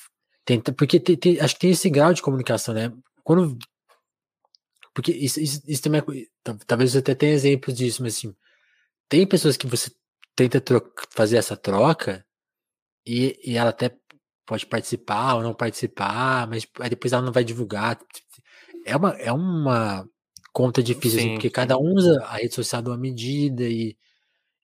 tenta. 0.45 0.73
Porque 0.73 0.99
tem, 0.99 1.15
tem, 1.17 1.39
acho 1.39 1.55
que 1.55 1.61
tem 1.61 1.71
esse 1.71 1.89
grau 1.89 2.13
de 2.13 2.21
comunicação, 2.21 2.73
né? 2.73 2.91
Quando. 3.23 3.57
Porque 4.93 5.11
isso, 5.11 5.39
isso, 5.39 5.61
isso 5.67 5.81
também 5.81 6.01
é, 6.01 6.53
Talvez 6.67 6.91
você 6.91 6.99
até 6.99 7.15
tenha 7.15 7.33
exemplos 7.33 7.75
disso, 7.75 8.03
mas 8.03 8.17
assim. 8.17 8.35
Tem 9.10 9.26
pessoas 9.28 9.58
que 9.58 9.68
você 9.68 9.91
tenta 10.36 10.62
fazer 11.12 11.38
essa 11.38 11.55
troca 11.55 12.26
e, 13.05 13.39
e 13.43 13.58
ela 13.58 13.70
até 13.70 13.95
pode 14.45 14.66
participar 14.66 15.36
ou 15.36 15.43
não 15.43 15.53
participar, 15.53 16.47
mas 16.47 16.66
aí 16.80 16.89
depois 16.89 17.14
ela 17.14 17.22
não 17.22 17.32
vai 17.32 17.43
divulgar. 17.43 17.99
É 18.86 18.95
uma, 18.95 19.12
é 19.18 19.32
uma 19.32 20.08
conta 20.53 20.82
difícil, 20.82 21.20
assim, 21.20 21.20
sim, 21.20 21.26
assim, 21.26 21.34
porque 21.36 21.47
sim. 21.49 21.53
cada 21.53 21.78
um 21.78 21.93
usa 21.93 22.24
a 22.24 22.38
rede 22.38 22.55
social 22.55 22.82
de 22.82 22.89
uma 22.89 22.97
medida 22.97 23.64
e, 23.64 23.95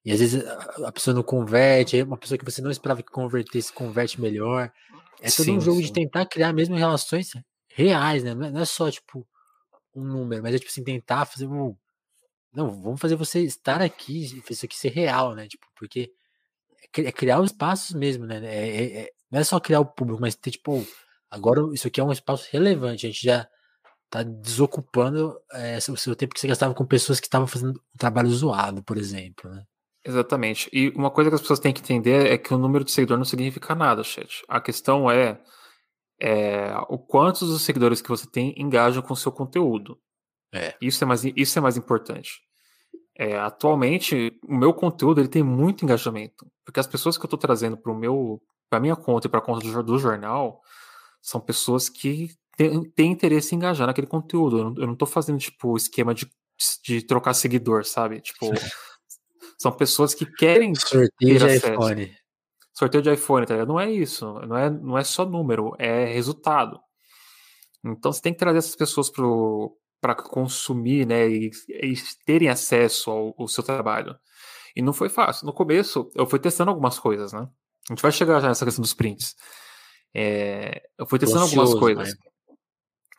e 0.06 0.12
às 0.12 0.20
vezes 0.20 0.44
a 0.84 0.92
pessoa 0.92 1.14
não 1.14 1.24
converte, 1.24 2.02
uma 2.02 2.18
pessoa 2.18 2.38
que 2.38 2.46
você 2.46 2.62
não 2.62 2.72
esperava 2.72 3.04
que 3.04 3.12
convertesse, 3.12 3.72
converte 3.72 4.20
melhor. 4.20 4.72
É 5.22 5.30
todo 5.30 5.46
sim, 5.46 5.58
um 5.58 5.62
jogo 5.62 5.82
de 5.82 5.92
tentar 5.94 6.26
criar 6.26 6.52
mesmo 6.52 6.76
relações 6.76 7.32
reais, 7.70 8.24
né? 8.24 8.34
Não 8.34 8.46
é, 8.46 8.52
não 8.52 8.62
é, 8.62 8.66
só, 8.66 8.90
tipo, 8.90 9.28
um 9.96 10.04
número, 10.04 10.44
mas 10.44 10.56
é 10.56 10.60
tipo 10.60 10.70
assim, 10.70 10.84
tentar 10.84 11.26
fazer 11.26 11.48
um. 11.48 11.76
Não, 12.54 12.70
vamos 12.70 13.02
fazer 13.02 13.16
você 13.16 13.42
estar 13.42 13.82
aqui, 13.82 14.42
isso 14.50 14.66
aqui 14.66 14.78
ser 14.78 14.90
real, 14.90 15.34
né? 15.34 15.48
Tipo, 15.48 15.66
porque 15.76 16.12
é 16.98 17.12
criar 17.12 17.40
os 17.40 17.52
espaços 17.52 17.96
mesmo, 17.96 18.26
né? 18.26 18.40
É, 18.46 18.70
é, 18.70 19.00
é 19.02 19.10
não 19.32 19.40
é 19.40 19.44
só 19.44 19.60
criar 19.60 19.80
o 19.80 19.86
público, 19.86 20.22
mas 20.22 20.36
ter, 20.36 20.52
tipo, 20.52 20.86
agora 21.30 21.62
isso 21.74 21.88
aqui 21.88 22.00
é 22.00 22.04
um 22.04 22.12
espaço 22.12 22.48
relevante. 22.52 23.08
A 23.08 23.10
gente 23.10 23.24
já 23.24 23.48
tá 24.08 24.22
desocupando 24.22 25.36
é, 25.52 25.78
o 25.90 25.98
seu 25.98 26.16
tempo 26.16 26.36
que 26.36 26.40
você 26.40 26.48
gastava 26.48 26.76
com 26.76 26.86
pessoas 26.86 27.20
que 27.20 27.26
estavam 27.26 27.48
fazendo 27.48 27.72
um 27.72 27.98
trabalho 27.98 28.30
zoado, 28.30 28.84
por 28.84 28.96
exemplo, 28.96 29.50
né? 29.50 29.64
Exatamente. 30.06 30.70
E 30.72 30.90
uma 30.90 31.10
coisa 31.10 31.32
que 31.32 31.36
as 31.36 31.42
pessoas 31.42 31.60
têm 31.60 31.74
que 31.74 31.82
entender 31.82 32.28
é 32.28 32.38
que 32.38 32.54
o 32.54 32.58
número 32.58 32.84
de 32.84 32.92
seguidores 32.92 33.18
não 33.18 33.26
significa 33.26 33.74
nada, 33.74 34.04
chat. 34.04 34.44
A 34.48 34.62
questão 34.62 35.10
é, 35.10 35.42
é 36.22 36.76
o 36.90 37.00
quantos 37.00 37.50
dos 37.50 37.64
seguidores 37.64 38.02
que 38.02 38.10
você 38.10 38.30
tem 38.30 38.54
engajam 38.56 39.02
com 39.02 39.14
o 39.14 39.18
seu 39.18 39.32
conteúdo. 39.32 39.98
É. 40.54 40.76
Isso 40.80 41.04
é 41.04 41.08
mais, 41.08 41.24
isso 41.24 41.58
é 41.58 41.62
mais 41.62 41.76
importante. 41.76 42.42
É, 43.16 43.38
atualmente, 43.38 44.38
o 44.48 44.56
meu 44.56 44.74
conteúdo 44.74 45.22
ele 45.22 45.28
tem 45.28 45.44
muito 45.44 45.84
engajamento, 45.84 46.48
porque 46.64 46.80
as 46.80 46.88
pessoas 46.88 47.18
que 47.18 47.24
eu 47.24 47.28
estou 47.28 47.40
trazendo 47.40 47.78
para 47.78 47.92
o 47.92 47.96
meu 47.96 48.42
para 48.70 48.80
minha 48.80 48.96
conta 48.96 49.28
e 49.28 49.30
para 49.30 49.40
a 49.40 49.44
conta 49.44 49.68
do, 49.68 49.84
do, 49.84 50.00
jornal, 50.00 50.60
são 51.22 51.40
pessoas 51.40 51.90
que 51.90 52.32
têm, 52.58 53.12
interesse 53.12 53.54
em 53.54 53.58
engajar 53.58 53.86
naquele 53.86 54.08
conteúdo. 54.08 54.74
Eu 54.80 54.88
não, 54.88 54.96
tô 54.96 55.06
fazendo, 55.06 55.38
tipo, 55.38 55.78
esquema 55.78 56.12
de, 56.12 56.28
de 56.84 57.04
trocar 57.04 57.36
seguidor, 57.36 57.86
sabe? 57.86 58.20
Tipo, 58.20 58.50
são 59.62 59.72
pessoas 59.72 60.16
que 60.16 60.26
querem. 60.26 60.74
Sorteio 60.74 61.38
de 61.38 61.46
acesso. 61.46 61.68
iPhone. 61.68 62.18
Sorteio 62.74 63.04
de 63.04 63.14
iPhone, 63.14 63.46
tá 63.46 63.64
Não 63.64 63.80
é 63.80 63.92
isso. 63.92 64.26
Não 64.48 64.58
é, 64.58 64.70
não 64.72 64.98
é 64.98 65.04
só 65.04 65.24
número, 65.24 65.76
é 65.78 66.06
resultado. 66.06 66.80
Então 67.86 68.12
você 68.12 68.22
tem 68.22 68.34
que 68.34 68.40
trazer 68.40 68.58
essas 68.58 68.76
pessoas 68.76 69.12
para 70.04 70.16
consumir, 70.16 71.08
né? 71.08 71.30
E, 71.30 71.50
e, 71.70 71.94
terem 72.26 72.50
acesso 72.50 73.10
ao, 73.10 73.34
ao 73.40 73.48
seu 73.48 73.64
trabalho. 73.64 74.14
E 74.76 74.82
não 74.82 74.92
foi 74.92 75.08
fácil. 75.08 75.46
No 75.46 75.54
começo, 75.54 76.12
eu 76.14 76.28
fui 76.28 76.40
testando 76.40 76.72
algumas 76.72 77.00
coisas, 77.00 77.32
né? 77.32 77.48
A 77.90 77.94
gente 77.94 78.02
vai 78.02 78.12
chegar 78.12 78.42
já 78.42 78.50
nessa 78.50 78.66
questão 78.66 78.82
dos 78.82 78.94
prints. 78.94 79.34
É, 80.14 80.82
eu 81.00 81.08
fui 81.08 81.18
testando 81.18 81.44
algumas 81.46 81.74
coisas. 81.74 82.10
Né? 82.10 82.16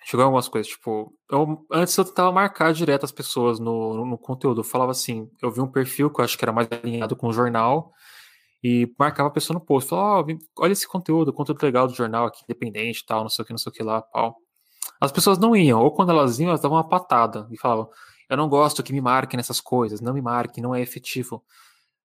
Chegou 0.04 0.24
algumas 0.24 0.46
coisas, 0.46 0.70
tipo, 0.70 1.16
eu, 1.30 1.66
antes 1.72 1.96
eu 1.96 2.04
tentava 2.04 2.30
marcar 2.30 2.74
direto 2.74 3.04
as 3.04 3.12
pessoas 3.12 3.58
no, 3.58 3.94
no, 3.94 4.04
no, 4.04 4.18
conteúdo. 4.18 4.60
Eu 4.60 4.64
falava 4.64 4.90
assim, 4.90 5.30
eu 5.42 5.50
vi 5.50 5.62
um 5.62 5.72
perfil 5.72 6.10
que 6.10 6.20
eu 6.20 6.24
acho 6.26 6.36
que 6.36 6.44
era 6.44 6.52
mais 6.52 6.68
alinhado 6.70 7.16
com 7.16 7.28
o 7.28 7.32
jornal 7.32 7.90
e 8.62 8.92
marcava 8.98 9.30
a 9.30 9.32
pessoa 9.32 9.58
no 9.58 9.64
post. 9.64 9.88
Falava, 9.88 10.26
oh, 10.30 10.62
olha 10.62 10.72
esse 10.72 10.86
conteúdo, 10.86 11.32
conteúdo 11.32 11.62
legal 11.62 11.86
do 11.86 11.94
jornal 11.94 12.26
aqui, 12.26 12.44
independente 12.44 13.02
tal, 13.06 13.22
não 13.22 13.30
sei 13.30 13.42
o 13.42 13.46
que, 13.46 13.52
não 13.54 13.58
sei 13.58 13.70
o 13.70 13.72
que 13.72 13.82
lá, 13.82 14.02
pau. 14.02 14.36
As 15.00 15.12
pessoas 15.12 15.38
não 15.38 15.54
iam, 15.54 15.80
ou 15.80 15.90
quando 15.90 16.10
elas 16.10 16.38
iam, 16.38 16.48
elas 16.48 16.60
davam 16.60 16.78
uma 16.78 16.88
patada 16.88 17.46
e 17.50 17.58
falavam: 17.58 17.88
Eu 18.28 18.36
não 18.36 18.48
gosto 18.48 18.82
que 18.82 18.92
me 18.92 19.00
marquem 19.00 19.36
nessas 19.36 19.60
coisas, 19.60 20.00
não 20.00 20.14
me 20.14 20.22
marquem, 20.22 20.62
não 20.62 20.74
é 20.74 20.80
efetivo. 20.80 21.44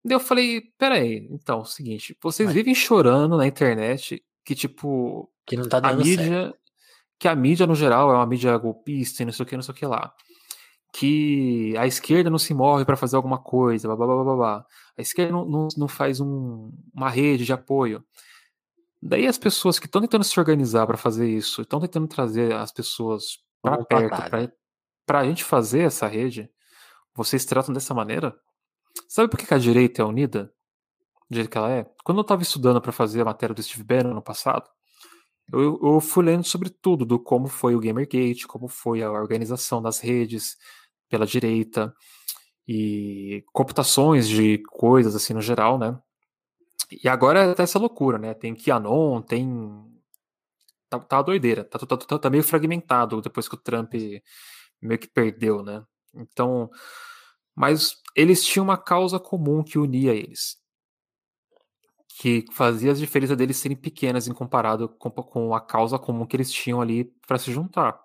Daí 0.05 0.17
eu 0.17 0.21
falei: 0.21 0.63
Peraí, 0.79 1.29
então, 1.31 1.59
é 1.59 1.63
o 1.63 1.65
seguinte, 1.65 2.17
vocês 2.23 2.47
Mas... 2.47 2.55
vivem 2.55 2.75
chorando 2.75 3.37
na 3.37 3.47
internet 3.47 4.23
que, 4.45 4.55
tipo, 4.55 5.31
que 5.47 5.57
não 5.57 5.69
tá 5.69 5.79
a 5.79 5.93
mídia. 5.93 6.17
Certo. 6.17 6.59
Que 7.17 7.29
a 7.29 7.35
mídia, 7.35 7.67
no 7.67 7.77
geral, 7.77 8.11
é 8.11 8.15
uma 8.15 8.27
mídia 8.27 8.57
golpista 8.59 9.23
e 9.23 9.27
não 9.27 9.33
sei 9.33 9.45
o 9.45 9.47
que, 9.47 9.55
não 9.55 9.63
sei 9.63 9.73
o 9.73 9.77
que 9.77 9.87
lá 9.87 10.13
que 10.95 11.75
a 11.77 11.89
esquerda 11.89 12.31
não 12.31 12.39
se 12.39 12.55
move 12.55 12.85
para 12.85 12.97
fazer 12.97 13.17
alguma 13.17 13.39
coisa, 13.39 13.89
blá, 13.89 13.97
blá, 13.97 14.07
blá, 14.07 14.25
blá, 14.25 14.37
blá. 14.37 14.67
a 14.97 15.03
esquerda 15.03 15.33
não, 15.33 15.45
não, 15.45 15.69
não 15.77 15.89
faz 15.89 16.21
um, 16.21 16.71
uma 16.95 17.11
rede 17.11 17.45
de 17.45 17.53
apoio. 17.53 18.05
Daí 19.07 19.27
as 19.27 19.37
pessoas 19.37 19.79
que 19.79 19.85
estão 19.85 20.01
tentando 20.01 20.25
se 20.25 20.41
organizar 20.41 20.87
para 20.87 20.97
fazer 20.97 21.29
isso, 21.29 21.61
estão 21.61 21.79
tentando 21.79 22.09
trazer 22.09 22.55
as 22.55 22.73
pessoas 22.73 23.39
para 23.61 23.85
perto, 23.85 24.51
para 25.05 25.21
a 25.21 25.25
gente 25.25 25.45
fazer 25.45 25.81
essa 25.81 26.07
rede, 26.07 26.51
vocês 27.15 27.45
tratam 27.45 27.75
dessa 27.75 27.93
maneira? 27.93 28.35
Sabe 29.07 29.29
por 29.29 29.39
que 29.39 29.53
a 29.53 29.59
direita 29.59 30.01
é 30.01 30.05
unida? 30.07 30.51
Do 31.29 31.37
jeito 31.37 31.51
que 31.51 31.59
ela 31.59 31.71
é? 31.71 31.87
Quando 32.03 32.19
eu 32.19 32.23
estava 32.23 32.41
estudando 32.41 32.81
para 32.81 32.93
fazer 32.93 33.21
a 33.21 33.27
matéria 33.27 33.55
do 33.55 33.63
Steve 33.63 33.85
Bannon 33.85 34.15
no 34.15 34.23
passado, 34.23 34.71
eu, 35.53 35.79
eu, 35.83 36.01
fui 36.01 36.25
lendo 36.25 36.45
sobre 36.45 36.71
tudo, 36.71 37.05
do 37.05 37.21
como 37.21 37.47
foi 37.47 37.75
o 37.75 37.81
Gamergate, 37.81 38.47
como 38.47 38.69
foi 38.69 39.03
a 39.03 39.13
organização 39.13 39.83
das 39.83 40.01
redes, 40.01 40.57
pela 41.11 41.27
direita 41.27 41.95
e 42.67 43.45
computações 43.53 44.27
de 44.27 44.63
coisas 44.71 45.15
assim 45.15 45.35
no 45.35 45.43
geral, 45.43 45.79
né? 45.79 45.99
E 47.03 47.09
agora 47.09 47.55
tá 47.55 47.63
essa 47.63 47.79
loucura, 47.79 48.19
né? 48.19 48.35
Tem 48.35 48.55
QAnon, 48.55 49.23
tem 49.23 49.49
tá, 50.89 50.99
tá 50.99 51.23
doideira, 51.23 51.65
tá, 51.65 51.79
tá, 51.79 51.97
tá, 51.97 52.19
tá 52.19 52.31
meio 52.31 52.43
fragmentado 52.45 53.21
depois 53.21 53.49
que 53.49 53.55
o 53.55 53.59
Trump 53.59 53.95
meio 54.81 54.99
que 54.99 55.09
perdeu, 55.09 55.63
né? 55.63 55.83
Então, 56.15 56.71
mas 57.55 57.97
eles 58.15 58.45
tinham 58.45 58.65
uma 58.65 58.77
causa 58.77 59.19
comum 59.19 59.63
que 59.63 59.79
unia 59.79 60.13
eles, 60.13 60.57
que 62.19 62.45
fazia 62.53 62.93
as 62.93 62.99
diferenças 62.99 63.37
deles 63.37 63.57
serem 63.57 63.77
pequenas 63.77 64.29
em 64.29 64.33
comparado 64.33 64.89
com, 64.89 65.11
com 65.11 65.55
a 65.55 65.61
causa 65.61 65.99
comum 65.99 66.27
que 66.27 66.37
eles 66.37 66.53
tinham 66.53 66.81
ali 66.81 67.05
para 67.27 67.39
se 67.39 67.53
juntar. 67.53 68.01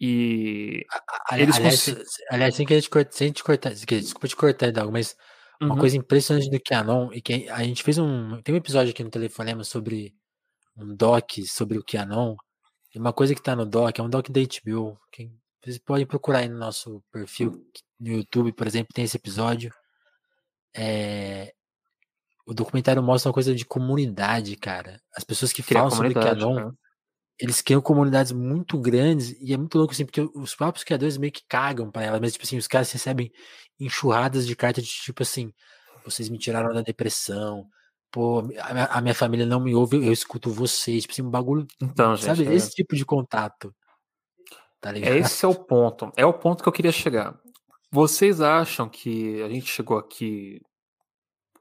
E. 0.00 0.84
Aliás, 1.28 1.58
eles 1.58 2.18
aliás, 2.30 2.54
sem 2.54 2.66
querer 2.66 2.82
te 2.82 2.90
cortar, 2.90 3.12
sem 3.12 3.32
te 3.32 3.44
cortar, 3.44 3.74
desculpa 3.74 4.26
te 4.26 4.36
cortar, 4.36 4.68
Hidalgo, 4.68 4.92
mas 4.92 5.16
uhum. 5.60 5.68
uma 5.68 5.78
coisa 5.78 5.96
impressionante 5.96 6.50
do 6.50 6.60
Canon 6.60 7.12
e 7.12 7.20
que 7.20 7.48
a 7.48 7.62
gente 7.62 7.82
fez 7.82 7.98
um. 7.98 8.40
Tem 8.42 8.54
um 8.54 8.58
episódio 8.58 8.90
aqui 8.90 9.02
no 9.04 9.10
Telefonema 9.10 9.64
sobre 9.64 10.14
um 10.76 10.94
doc 10.94 11.30
sobre 11.46 11.78
o 11.78 11.84
Canon. 11.84 12.36
E 12.94 12.98
uma 12.98 13.12
coisa 13.12 13.34
que 13.34 13.42
tá 13.42 13.56
no 13.56 13.66
doc 13.66 13.98
é 13.98 14.02
um 14.02 14.08
doc 14.08 14.28
da 14.28 14.40
HBO. 14.40 14.98
Quem, 15.10 15.32
vocês 15.62 15.78
podem 15.78 16.06
procurar 16.06 16.40
aí 16.40 16.48
no 16.48 16.58
nosso 16.58 17.02
perfil 17.10 17.64
no 17.98 18.10
YouTube, 18.10 18.52
por 18.52 18.66
exemplo, 18.66 18.92
tem 18.94 19.04
esse 19.04 19.16
episódio. 19.16 19.72
É, 20.76 21.52
o 22.46 22.52
documentário 22.52 23.02
mostra 23.02 23.30
uma 23.30 23.34
coisa 23.34 23.54
de 23.54 23.64
comunidade, 23.64 24.56
cara. 24.56 25.00
As 25.16 25.24
pessoas 25.24 25.52
que 25.52 25.62
Criar 25.62 25.80
falam 25.80 25.90
sobre 25.90 26.10
o 26.10 26.14
Canon. 26.14 26.66
Né? 26.66 26.72
Eles 27.38 27.60
criam 27.60 27.80
comunidades 27.80 28.32
muito 28.32 28.78
grandes 28.78 29.36
e 29.40 29.52
é 29.52 29.56
muito 29.56 29.76
louco 29.76 29.92
assim, 29.92 30.04
porque 30.04 30.20
os 30.34 30.54
próprios 30.54 30.84
criadores 30.84 31.16
meio 31.16 31.32
que 31.32 31.42
cagam 31.48 31.90
para 31.90 32.02
ela, 32.02 32.20
mas 32.20 32.32
tipo 32.32 32.44
assim, 32.44 32.56
os 32.56 32.66
caras 32.66 32.90
recebem 32.92 33.32
enxurradas 33.78 34.46
de 34.46 34.54
cartas 34.54 34.84
de 34.84 34.90
tipo 34.90 35.22
assim, 35.22 35.52
vocês 36.04 36.28
me 36.28 36.38
tiraram 36.38 36.72
da 36.72 36.82
depressão, 36.82 37.66
pô, 38.10 38.44
a 38.90 39.00
minha, 39.00 39.14
família 39.14 39.46
não 39.46 39.60
me 39.60 39.74
ouve, 39.74 39.96
eu 39.96 40.12
escuto 40.12 40.50
vocês, 40.50 41.02
tipo 41.02 41.12
assim, 41.12 41.22
um 41.22 41.30
bagulho, 41.30 41.66
então, 41.82 42.16
sabe, 42.16 42.44
gente, 42.44 42.52
esse 42.52 42.68
é... 42.68 42.70
tipo 42.70 42.94
de 42.94 43.04
contato. 43.04 43.74
Tá 44.80 44.92
ligado? 44.92 45.16
Esse 45.16 45.44
é 45.44 45.48
o 45.48 45.54
ponto, 45.54 46.12
é 46.16 46.24
o 46.24 46.32
ponto 46.32 46.62
que 46.62 46.68
eu 46.68 46.72
queria 46.72 46.92
chegar. 46.92 47.38
Vocês 47.90 48.40
acham 48.40 48.88
que 48.88 49.42
a 49.42 49.48
gente 49.48 49.66
chegou 49.66 49.96
aqui 49.96 50.60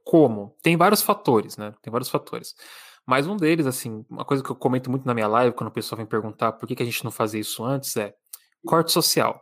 como? 0.04 0.56
Tem 0.62 0.76
vários 0.76 1.02
fatores, 1.02 1.58
né? 1.58 1.74
Tem 1.82 1.92
vários 1.92 2.10
fatores. 2.10 2.54
Mas 3.06 3.28
um 3.28 3.36
deles, 3.36 3.66
assim, 3.66 4.06
uma 4.10 4.24
coisa 4.24 4.44
que 4.44 4.50
eu 4.50 4.56
comento 4.56 4.90
muito 4.90 5.06
na 5.06 5.14
minha 5.14 5.28
live, 5.28 5.56
quando 5.56 5.70
o 5.70 5.74
pessoal 5.74 5.98
vem 5.98 6.06
perguntar 6.06 6.54
por 6.54 6.68
que, 6.68 6.76
que 6.76 6.84
a 6.84 6.86
gente 6.86 7.04
não 7.04 7.12
fazia 7.12 7.42
isso 7.42 7.64
antes, 7.64 7.96
é 7.98 8.14
corte 8.66 8.92
social. 8.92 9.42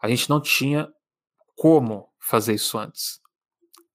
A 0.00 0.08
gente 0.08 0.30
não 0.30 0.40
tinha 0.40 0.88
como 1.56 2.08
fazer 2.18 2.54
isso 2.54 2.78
antes. 2.78 3.20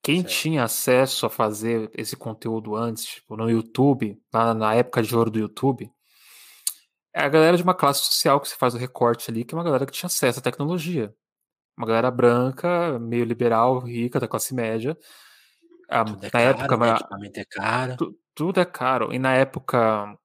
Quem 0.02 0.22
certo. 0.22 0.34
tinha 0.34 0.64
acesso 0.64 1.26
a 1.26 1.30
fazer 1.30 1.90
esse 1.94 2.16
conteúdo 2.16 2.76
antes, 2.76 3.06
tipo, 3.06 3.38
no 3.38 3.50
YouTube, 3.50 4.22
na, 4.32 4.54
na 4.54 4.76
época 4.76 5.02
de 5.02 5.16
ouro 5.16 5.32
do 5.32 5.40
YouTube, 5.40 5.90
é 7.14 7.22
a 7.22 7.30
galera 7.30 7.56
de 7.56 7.64
uma 7.64 7.74
classe 7.74 8.02
social 8.02 8.42
que 8.42 8.50
você 8.50 8.56
faz 8.56 8.76
o 8.76 8.78
recorte 8.78 9.32
ali, 9.32 9.46
que 9.46 9.56
é 9.56 9.58
uma 9.58 9.64
galera 9.64 9.86
que 9.86 9.92
tinha 9.92 10.08
acesso 10.08 10.40
à 10.40 10.42
tecnologia. 10.42 11.14
Uma 11.78 11.88
galera 11.88 12.12
branca, 12.12 13.00
meio 13.00 13.24
liberal, 13.24 13.80
rica, 13.80 14.20
da 14.20 14.28
classe 14.28 14.54
média. 14.54 14.98
Ah, 15.90 16.04
na 16.04 16.30
caro, 16.30 16.44
época, 16.44 16.78
né? 16.78 16.90
equipamento 16.92 17.40
é 17.40 17.46
caro. 17.46 17.98
Tu, 17.98 18.20
tudo 18.34 18.60
é 18.60 18.66
caro. 18.66 19.14
E 19.14 19.20
na 19.20 19.34
época. 19.34 20.18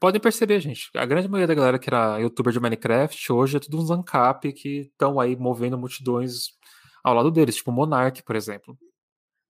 Podem 0.00 0.20
perceber, 0.20 0.60
gente. 0.60 0.90
A 0.96 1.04
grande 1.04 1.28
maioria 1.28 1.46
da 1.46 1.54
galera 1.54 1.78
que 1.78 1.88
era 1.88 2.18
youtuber 2.18 2.52
de 2.52 2.60
Minecraft 2.60 3.32
hoje 3.32 3.56
é 3.58 3.60
tudo 3.60 3.78
uns 3.78 3.90
ANCAP 3.90 4.52
que 4.52 4.80
estão 4.92 5.20
aí 5.20 5.36
movendo 5.36 5.76
multidões 5.76 6.58
ao 7.04 7.14
lado 7.14 7.30
deles. 7.30 7.56
Tipo 7.56 7.70
o 7.70 7.74
Monark, 7.74 8.22
por 8.22 8.34
exemplo. 8.34 8.78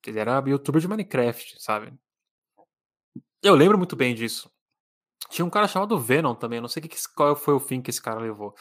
Ele 0.07 0.19
era 0.19 0.43
youtuber 0.47 0.81
de 0.81 0.89
Minecraft, 0.89 1.63
sabe? 1.63 1.93
Eu 3.43 3.55
lembro 3.55 3.79
muito 3.79 3.95
bem 3.95 4.15
disso. 4.15 4.51
Tinha 5.31 5.45
um 5.45 5.51
cara 5.51 5.69
chamado 5.69 5.99
Venom 5.99 6.35
também. 6.35 6.61
não 6.61 6.69
sei 6.69 6.83
que, 6.83 6.97
qual 7.15 7.37
foi 7.37 7.55
o 7.55 7.61
fim 7.61 7.81
que 7.81 7.91
esse 7.91 8.03
cara 8.03 8.19
levou. 8.19 8.55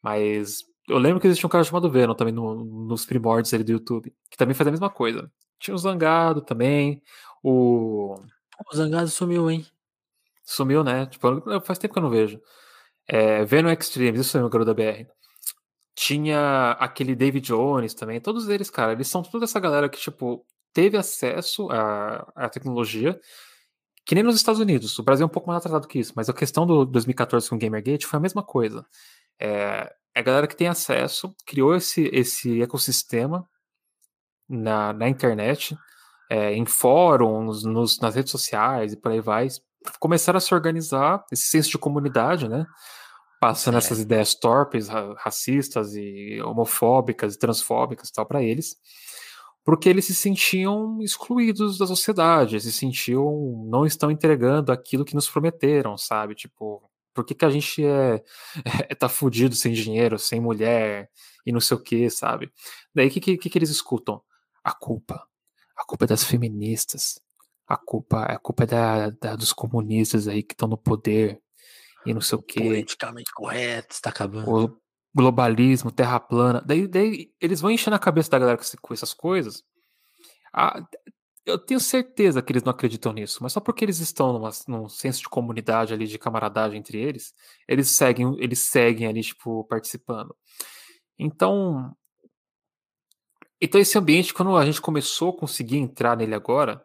Mas 0.00 0.62
eu 0.88 0.98
lembro 0.98 1.20
que 1.20 1.26
existia 1.26 1.46
um 1.46 1.50
cara 1.50 1.64
chamado 1.64 1.90
Venom 1.90 2.14
também 2.14 2.34
no, 2.34 2.64
nos 2.64 3.06
primórdios 3.06 3.52
ali 3.54 3.64
do 3.64 3.72
YouTube. 3.72 4.14
Que 4.30 4.36
também 4.36 4.54
fazia 4.54 4.70
a 4.70 4.72
mesma 4.72 4.90
coisa. 4.90 5.30
Tinha 5.58 5.74
o 5.74 5.78
Zangado 5.78 6.42
também. 6.42 7.02
O. 7.42 8.14
O 8.70 8.76
Zangado 8.76 9.08
sumiu, 9.08 9.50
hein? 9.50 9.66
Sumiu, 10.44 10.84
né? 10.84 11.06
Tipo, 11.06 11.60
faz 11.62 11.78
tempo 11.78 11.94
que 11.94 11.98
eu 11.98 12.02
não 12.02 12.10
vejo. 12.10 12.40
É, 13.06 13.44
Venom 13.44 13.70
Extremes, 13.70 14.20
isso 14.20 14.36
aí 14.36 14.42
no 14.42 14.50
Garoto 14.50 14.72
da 14.72 14.74
BR. 14.74 15.06
Tinha 15.94 16.72
aquele 16.72 17.14
David 17.14 17.46
Jones 17.46 17.94
também. 17.94 18.20
Todos 18.20 18.48
eles, 18.48 18.70
cara, 18.70 18.92
eles 18.92 19.08
são 19.08 19.22
toda 19.22 19.44
essa 19.44 19.60
galera 19.60 19.88
que, 19.88 19.98
tipo, 19.98 20.44
teve 20.72 20.96
acesso 20.96 21.70
à, 21.70 22.30
à 22.36 22.48
tecnologia. 22.48 23.18
Que 24.04 24.14
nem 24.14 24.24
nos 24.24 24.36
Estados 24.36 24.60
Unidos. 24.60 24.98
O 24.98 25.02
Brasil 25.02 25.24
é 25.24 25.26
um 25.26 25.30
pouco 25.30 25.48
mais 25.48 25.58
atrasado 25.58 25.88
que 25.88 25.98
isso. 25.98 26.12
Mas 26.14 26.28
a 26.28 26.34
questão 26.34 26.66
do 26.66 26.84
2014 26.84 27.48
com 27.48 27.56
o 27.56 27.58
Gamergate 27.58 28.06
foi 28.06 28.18
a 28.18 28.22
mesma 28.22 28.42
coisa. 28.42 28.84
É 29.40 29.94
a 30.14 30.22
galera 30.22 30.46
que 30.46 30.56
tem 30.56 30.68
acesso, 30.68 31.34
criou 31.46 31.74
esse, 31.74 32.08
esse 32.12 32.62
ecossistema 32.62 33.48
na, 34.48 34.92
na 34.92 35.08
internet 35.08 35.76
é, 36.30 36.52
em 36.52 36.64
fóruns, 36.64 37.64
nos, 37.64 37.98
nas 37.98 38.14
redes 38.14 38.30
sociais 38.30 38.92
e 38.92 38.96
por 38.96 39.12
aí 39.12 39.20
vai, 39.20 39.48
começaram 39.98 40.36
a 40.36 40.40
se 40.40 40.54
organizar, 40.54 41.24
esse 41.32 41.44
senso 41.44 41.70
de 41.70 41.78
comunidade, 41.78 42.48
né? 42.48 42.64
Passando 43.40 43.74
é. 43.74 43.78
essas 43.78 43.98
ideias 43.98 44.34
torpes, 44.34 44.88
racistas 45.18 45.94
e 45.94 46.40
homofóbicas 46.42 47.34
e 47.34 47.38
transfóbicas 47.38 48.08
e 48.08 48.12
tal 48.12 48.24
para 48.24 48.42
eles, 48.42 48.76
porque 49.64 49.88
eles 49.88 50.04
se 50.04 50.14
sentiam 50.14 51.00
excluídos 51.02 51.78
da 51.78 51.86
sociedade, 51.86 52.60
se 52.60 52.72
sentiam 52.72 53.66
não 53.68 53.84
estão 53.84 54.10
entregando 54.10 54.72
aquilo 54.72 55.04
que 55.04 55.14
nos 55.14 55.28
prometeram, 55.28 55.96
sabe? 55.96 56.34
Tipo, 56.34 56.82
por 57.14 57.24
que, 57.24 57.34
que 57.34 57.44
a 57.44 57.50
gente 57.50 57.84
é, 57.84 58.22
é 58.90 58.94
tá 58.94 59.08
fudido 59.08 59.54
sem 59.54 59.72
dinheiro, 59.72 60.18
sem 60.18 60.40
mulher 60.40 61.08
e 61.46 61.52
não 61.52 61.60
sei 61.60 61.76
o 61.76 61.80
que, 61.80 62.10
sabe? 62.10 62.52
Daí 62.94 63.08
o 63.08 63.10
que, 63.10 63.20
que, 63.20 63.50
que 63.50 63.58
eles 63.58 63.70
escutam? 63.70 64.22
A 64.62 64.72
culpa 64.72 65.26
a 65.76 65.84
culpa 65.84 66.04
é 66.04 66.08
das 66.08 66.24
feministas, 66.24 67.20
a 67.66 67.76
culpa, 67.76 68.22
a 68.24 68.38
culpa 68.38 68.64
é 68.64 68.66
da, 68.66 69.10
da 69.10 69.36
dos 69.36 69.52
comunistas 69.52 70.28
aí 70.28 70.42
que 70.42 70.54
estão 70.54 70.68
no 70.68 70.78
poder 70.78 71.40
e 72.06 72.14
não 72.14 72.20
sei 72.20 72.38
o 72.38 72.42
quê. 72.42 72.60
Politicamente 72.60 73.32
correto, 73.32 73.94
está 73.94 74.10
acabando. 74.10 74.50
O 74.50 74.80
globalismo, 75.14 75.90
terra 75.90 76.20
plana. 76.20 76.62
Daí, 76.64 76.86
daí 76.86 77.32
eles 77.40 77.60
vão 77.60 77.70
enchendo 77.70 77.96
a 77.96 78.00
cabeça 78.00 78.30
da 78.30 78.38
galera 78.38 78.58
com 78.80 78.94
essas 78.94 79.14
coisas. 79.14 79.64
Ah, 80.52 80.82
eu 81.46 81.58
tenho 81.58 81.78
certeza 81.80 82.40
que 82.42 82.52
eles 82.52 82.62
não 82.62 82.70
acreditam 82.70 83.12
nisso, 83.12 83.42
mas 83.42 83.52
só 83.52 83.60
porque 83.60 83.84
eles 83.84 83.98
estão 84.00 84.32
numa, 84.32 84.50
num 84.66 84.88
senso 84.88 85.20
de 85.20 85.28
comunidade 85.28 85.92
ali, 85.92 86.06
de 86.06 86.18
camaradagem 86.18 86.78
entre 86.78 86.98
eles, 86.98 87.34
eles 87.68 87.88
seguem, 87.88 88.36
eles 88.38 88.60
seguem 88.70 89.06
ali, 89.06 89.22
tipo, 89.22 89.64
participando. 89.64 90.34
Então, 91.18 91.94
então 93.60 93.80
esse 93.80 93.98
ambiente, 93.98 94.32
quando 94.32 94.56
a 94.56 94.64
gente 94.64 94.80
começou 94.80 95.30
a 95.30 95.36
conseguir 95.38 95.76
entrar 95.78 96.16
nele 96.16 96.34
agora, 96.34 96.84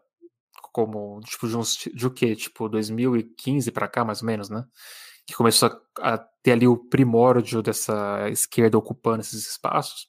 como 0.72 1.20
tipo 1.22 1.48
de, 1.48 1.58
uns, 1.58 1.78
de 1.94 2.08
o 2.08 2.12
quê? 2.12 2.36
Tipo 2.36 2.70
2015 2.70 3.72
para 3.72 3.88
cá, 3.88 4.06
mais 4.06 4.22
ou 4.22 4.28
menos, 4.28 4.50
né? 4.50 4.66
Que 5.26 5.34
começou 5.34 5.70
a, 6.00 6.14
a, 6.16 6.18
ter 6.44 6.54
ali 6.54 6.68
o 6.68 6.78
primórdio 6.78 7.62
dessa 7.62 8.30
esquerda 8.30 8.78
ocupando 8.78 9.22
esses 9.22 9.48
espaços, 9.50 10.08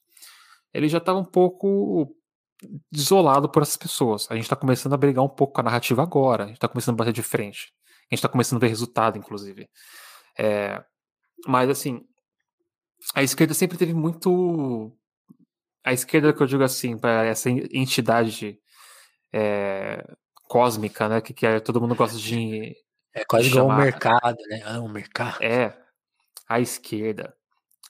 ele 0.73 0.89
já 0.89 0.99
estava 0.99 1.19
um 1.19 1.25
pouco 1.25 2.15
isolado 2.93 3.49
por 3.49 3.63
essas 3.63 3.77
pessoas. 3.77 4.27
A 4.31 4.35
gente 4.35 4.45
está 4.45 4.57
começando 4.57 4.93
a 4.93 4.97
brigar 4.97 5.25
um 5.25 5.29
pouco 5.29 5.55
com 5.55 5.61
a 5.61 5.65
narrativa 5.65 6.03
agora, 6.03 6.45
a 6.45 6.47
gente 6.47 6.57
está 6.57 6.69
começando 6.69 6.95
a 6.95 6.99
bater 6.99 7.13
de 7.13 7.23
frente. 7.23 7.73
A 8.11 8.15
gente 8.15 8.19
está 8.19 8.29
começando 8.29 8.59
a 8.59 8.61
ver 8.61 8.69
resultado, 8.69 9.19
inclusive. 9.19 9.69
É, 10.39 10.83
mas, 11.47 11.71
assim, 11.71 12.05
a 13.15 13.23
esquerda 13.23 13.55
sempre 13.55 13.79
teve 13.79 13.95
muito. 13.95 14.93
A 15.85 15.93
esquerda, 15.93 16.33
que 16.33 16.43
eu 16.43 16.47
digo 16.47 16.63
assim, 16.63 16.99
para 16.99 17.25
essa 17.25 17.49
entidade 17.49 18.59
é, 19.33 20.05
cósmica, 20.45 21.09
né? 21.09 21.21
Que, 21.21 21.33
que 21.33 21.47
é, 21.47 21.61
todo 21.61 21.81
mundo 21.81 21.95
gosta 21.95 22.19
de. 22.19 22.75
É 23.15 23.25
quase 23.25 23.49
igual 23.49 23.69
o 23.69 23.77
mercado, 23.77 24.37
né? 24.49 24.63
Ah, 24.65 24.81
o 24.81 24.89
mercado. 24.89 25.43
É, 25.43 25.77
a 26.49 26.61
esquerda. 26.61 27.35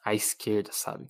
A 0.05 0.15
esquerda, 0.15 0.71
sabe? 0.73 1.09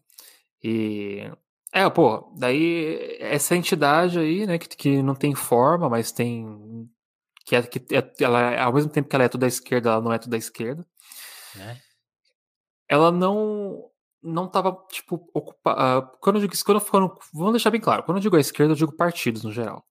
E. 0.63 1.31
É, 1.73 1.89
pô, 1.89 2.33
daí 2.37 3.17
essa 3.21 3.55
entidade 3.55 4.19
aí, 4.19 4.47
né, 4.47 4.59
que, 4.59 4.69
que 4.69 5.03
não 5.03 5.15
tem 5.15 5.35
forma, 5.35 5.89
mas 5.89 6.11
tem. 6.11 6.89
Que, 7.47 7.57
é, 7.57 7.63
que 7.63 7.95
é, 7.95 8.13
ela, 8.21 8.63
ao 8.63 8.73
mesmo 8.73 8.91
tempo 8.91 9.09
que 9.09 9.15
ela 9.15 9.25
é 9.25 9.29
toda 9.29 9.47
esquerda, 9.47 9.91
ela 9.91 10.01
não 10.01 10.13
é 10.13 10.19
toda 10.19 10.37
esquerda. 10.37 10.85
É. 11.59 11.77
Ela 12.89 13.13
não 13.13 13.91
não 14.23 14.49
tava, 14.49 14.77
tipo, 14.91 15.29
ocupada. 15.33 16.01
Uh, 16.01 16.19
quando 16.21 16.37
eu 16.37 16.43
digo 16.43 16.53
isso, 16.53 16.65
quando 16.65 16.81
eu 16.81 17.19
vamos 17.33 17.53
deixar 17.53 17.71
bem 17.71 17.81
claro, 17.81 18.03
quando 18.03 18.19
eu 18.19 18.23
digo 18.23 18.37
a 18.37 18.41
esquerda, 18.41 18.73
eu 18.73 18.77
digo 18.77 18.97
partidos 18.97 19.43
no 19.43 19.53
geral. 19.53 19.85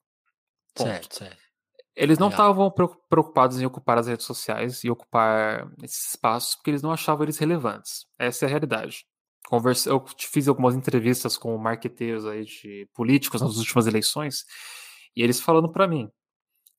Ponto. 0.75 0.87
Certo, 0.87 1.15
certo. 1.15 1.49
Eles 1.95 2.17
não 2.17 2.29
estavam 2.29 2.71
preocupados 3.09 3.59
em 3.59 3.65
ocupar 3.65 3.97
as 3.97 4.07
redes 4.07 4.25
sociais 4.25 4.85
e 4.85 4.89
ocupar 4.89 5.69
esses 5.83 6.11
espaços 6.11 6.55
porque 6.55 6.71
eles 6.71 6.81
não 6.81 6.93
achavam 6.93 7.23
eles 7.25 7.37
relevantes. 7.37 8.05
Essa 8.17 8.45
é 8.45 8.47
a 8.47 8.49
realidade. 8.49 9.05
Conversa, 9.49 9.89
eu 9.89 10.05
fiz 10.15 10.47
algumas 10.47 10.75
entrevistas 10.75 11.35
com 11.35 11.57
marqueteiros 11.57 12.23
aí 12.23 12.45
de 12.45 12.87
políticos 12.93 13.41
nas 13.41 13.57
últimas 13.57 13.87
eleições 13.87 14.45
e 15.15 15.23
eles 15.23 15.39
falando 15.39 15.71
para 15.71 15.87
mim, 15.87 16.07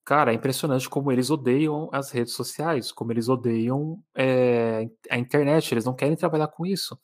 cara, 0.04 0.30
é 0.30 0.36
impressionante 0.36 0.88
como 0.88 1.10
eles 1.10 1.30
odeiam 1.30 1.90
as 1.92 2.12
redes 2.12 2.32
sociais, 2.32 2.92
como 2.92 3.10
eles 3.12 3.28
odeiam 3.28 4.00
é, 4.16 4.88
a 5.10 5.18
internet, 5.18 5.74
eles 5.74 5.84
não 5.84 5.96
querem 5.96 6.14
trabalhar 6.14 6.46
com 6.46 6.64
isso. 6.64 6.96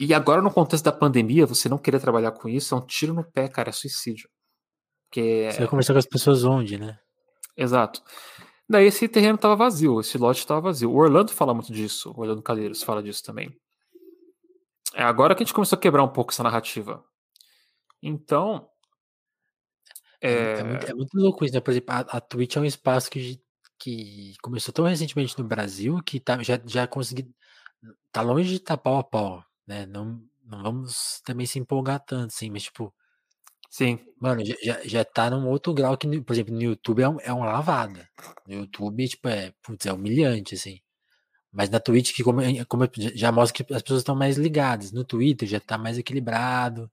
E 0.00 0.14
agora, 0.14 0.40
no 0.40 0.50
contexto 0.50 0.86
da 0.86 0.92
pandemia, 0.92 1.44
você 1.44 1.68
não 1.68 1.76
querer 1.76 2.00
trabalhar 2.00 2.32
com 2.32 2.48
isso 2.48 2.74
é 2.74 2.78
um 2.78 2.86
tiro 2.86 3.12
no 3.12 3.30
pé, 3.30 3.48
cara, 3.48 3.68
é 3.68 3.72
suicídio. 3.72 4.26
Porque... 5.10 5.50
Você 5.52 5.58
vai 5.58 5.68
conversar 5.68 5.92
com 5.92 5.98
as 5.98 6.06
pessoas 6.06 6.44
onde, 6.44 6.78
né? 6.78 6.98
Exato. 7.54 8.02
Daí 8.66 8.86
esse 8.86 9.06
terreno 9.06 9.34
estava 9.34 9.54
vazio, 9.54 10.00
esse 10.00 10.16
lote 10.16 10.40
estava 10.40 10.62
vazio. 10.62 10.90
O 10.90 10.96
Orlando 10.96 11.30
fala 11.30 11.52
muito 11.52 11.70
disso, 11.70 12.10
o 12.16 12.20
Orlando 12.22 12.42
Calheiros 12.42 12.82
fala 12.82 13.02
disso 13.02 13.22
também. 13.22 13.54
É 14.94 15.02
agora 15.02 15.34
que 15.34 15.42
a 15.42 15.46
gente 15.46 15.54
começou 15.54 15.76
a 15.76 15.80
quebrar 15.80 16.04
um 16.04 16.08
pouco 16.08 16.32
essa 16.32 16.42
narrativa. 16.42 17.04
Então. 18.02 18.68
É, 20.20 20.30
é, 20.30 20.64
muito, 20.64 20.86
é 20.86 20.94
muito, 20.94 21.14
louco 21.14 21.44
isso, 21.44 21.54
né? 21.54 21.60
Por 21.60 21.70
exemplo, 21.70 21.94
a, 21.94 22.00
a 22.00 22.20
Twitch 22.20 22.56
é 22.56 22.60
um 22.60 22.64
espaço 22.64 23.10
que, 23.10 23.40
que 23.78 24.34
começou 24.42 24.72
tão 24.72 24.86
recentemente 24.86 25.38
no 25.38 25.44
Brasil 25.44 26.00
que 26.02 26.18
tá, 26.18 26.42
já, 26.42 26.60
já 26.64 26.86
consegui. 26.86 27.30
Tá 28.10 28.22
longe 28.22 28.48
de 28.48 28.56
estar 28.56 28.76
pau 28.78 28.98
a 28.98 29.04
pau, 29.04 29.44
né? 29.66 29.86
Não, 29.86 30.22
não 30.44 30.62
vamos 30.62 31.20
também 31.24 31.46
se 31.46 31.58
empolgar 31.58 32.00
tanto, 32.00 32.32
assim, 32.32 32.50
mas 32.50 32.64
tipo 32.64 32.94
Sim. 33.70 33.98
Mano, 34.18 34.44
já, 34.44 34.54
já, 34.62 34.80
já 34.84 35.04
tá 35.04 35.28
num 35.30 35.48
outro 35.48 35.74
grau 35.74 35.96
que, 35.98 36.20
por 36.22 36.32
exemplo, 36.32 36.54
no 36.54 36.62
YouTube 36.62 37.02
é, 37.02 37.08
um, 37.08 37.20
é 37.20 37.32
uma 37.32 37.46
lavada. 37.46 38.08
No 38.46 38.54
YouTube, 38.54 39.06
tipo, 39.08 39.28
é, 39.28 39.52
putz, 39.62 39.86
é 39.86 39.92
humilhante, 39.92 40.54
assim. 40.54 40.80
Mas 41.56 41.70
na 41.70 41.80
Twitch, 41.80 42.14
que 42.14 42.22
como, 42.22 42.40
como 42.66 42.88
já 43.14 43.32
mostra 43.32 43.64
que 43.64 43.74
as 43.74 43.82
pessoas 43.82 44.00
estão 44.00 44.14
mais 44.14 44.36
ligadas. 44.36 44.92
No 44.92 45.04
Twitter 45.04 45.48
já 45.48 45.58
tá 45.58 45.78
mais 45.78 45.96
equilibrado. 45.96 46.90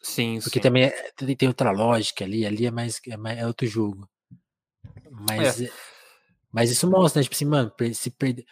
Sim, 0.00 0.38
Porque 0.42 0.58
sim. 0.58 0.62
também 0.62 0.84
é, 0.84 1.12
tem 1.36 1.48
outra 1.48 1.70
lógica 1.70 2.24
ali, 2.24 2.46
ali 2.46 2.66
é 2.66 2.70
mais, 2.70 3.00
é, 3.06 3.16
mais, 3.16 3.38
é 3.38 3.46
outro 3.46 3.66
jogo. 3.66 4.08
Mas, 5.28 5.60
é. 5.60 5.70
mas 6.50 6.70
isso 6.70 6.88
mostra, 6.88 7.20
né? 7.20 7.24
Tipo 7.24 7.34
assim, 7.34 7.44
mano, 7.44 7.72
se 7.92 8.10
perder. 8.10 8.46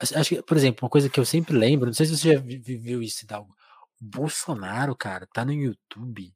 Acho 0.00 0.36
que, 0.36 0.42
por 0.42 0.56
exemplo, 0.56 0.84
uma 0.84 0.90
coisa 0.90 1.08
que 1.08 1.18
eu 1.18 1.24
sempre 1.24 1.56
lembro, 1.56 1.86
não 1.86 1.94
sei 1.94 2.06
se 2.06 2.16
você 2.16 2.34
já 2.34 2.40
viu 2.40 3.02
isso, 3.02 3.26
Dalgo. 3.26 3.54
O 4.00 4.04
Bolsonaro, 4.04 4.94
cara, 4.94 5.26
tá 5.32 5.44
no 5.44 5.52
YouTube 5.52 6.34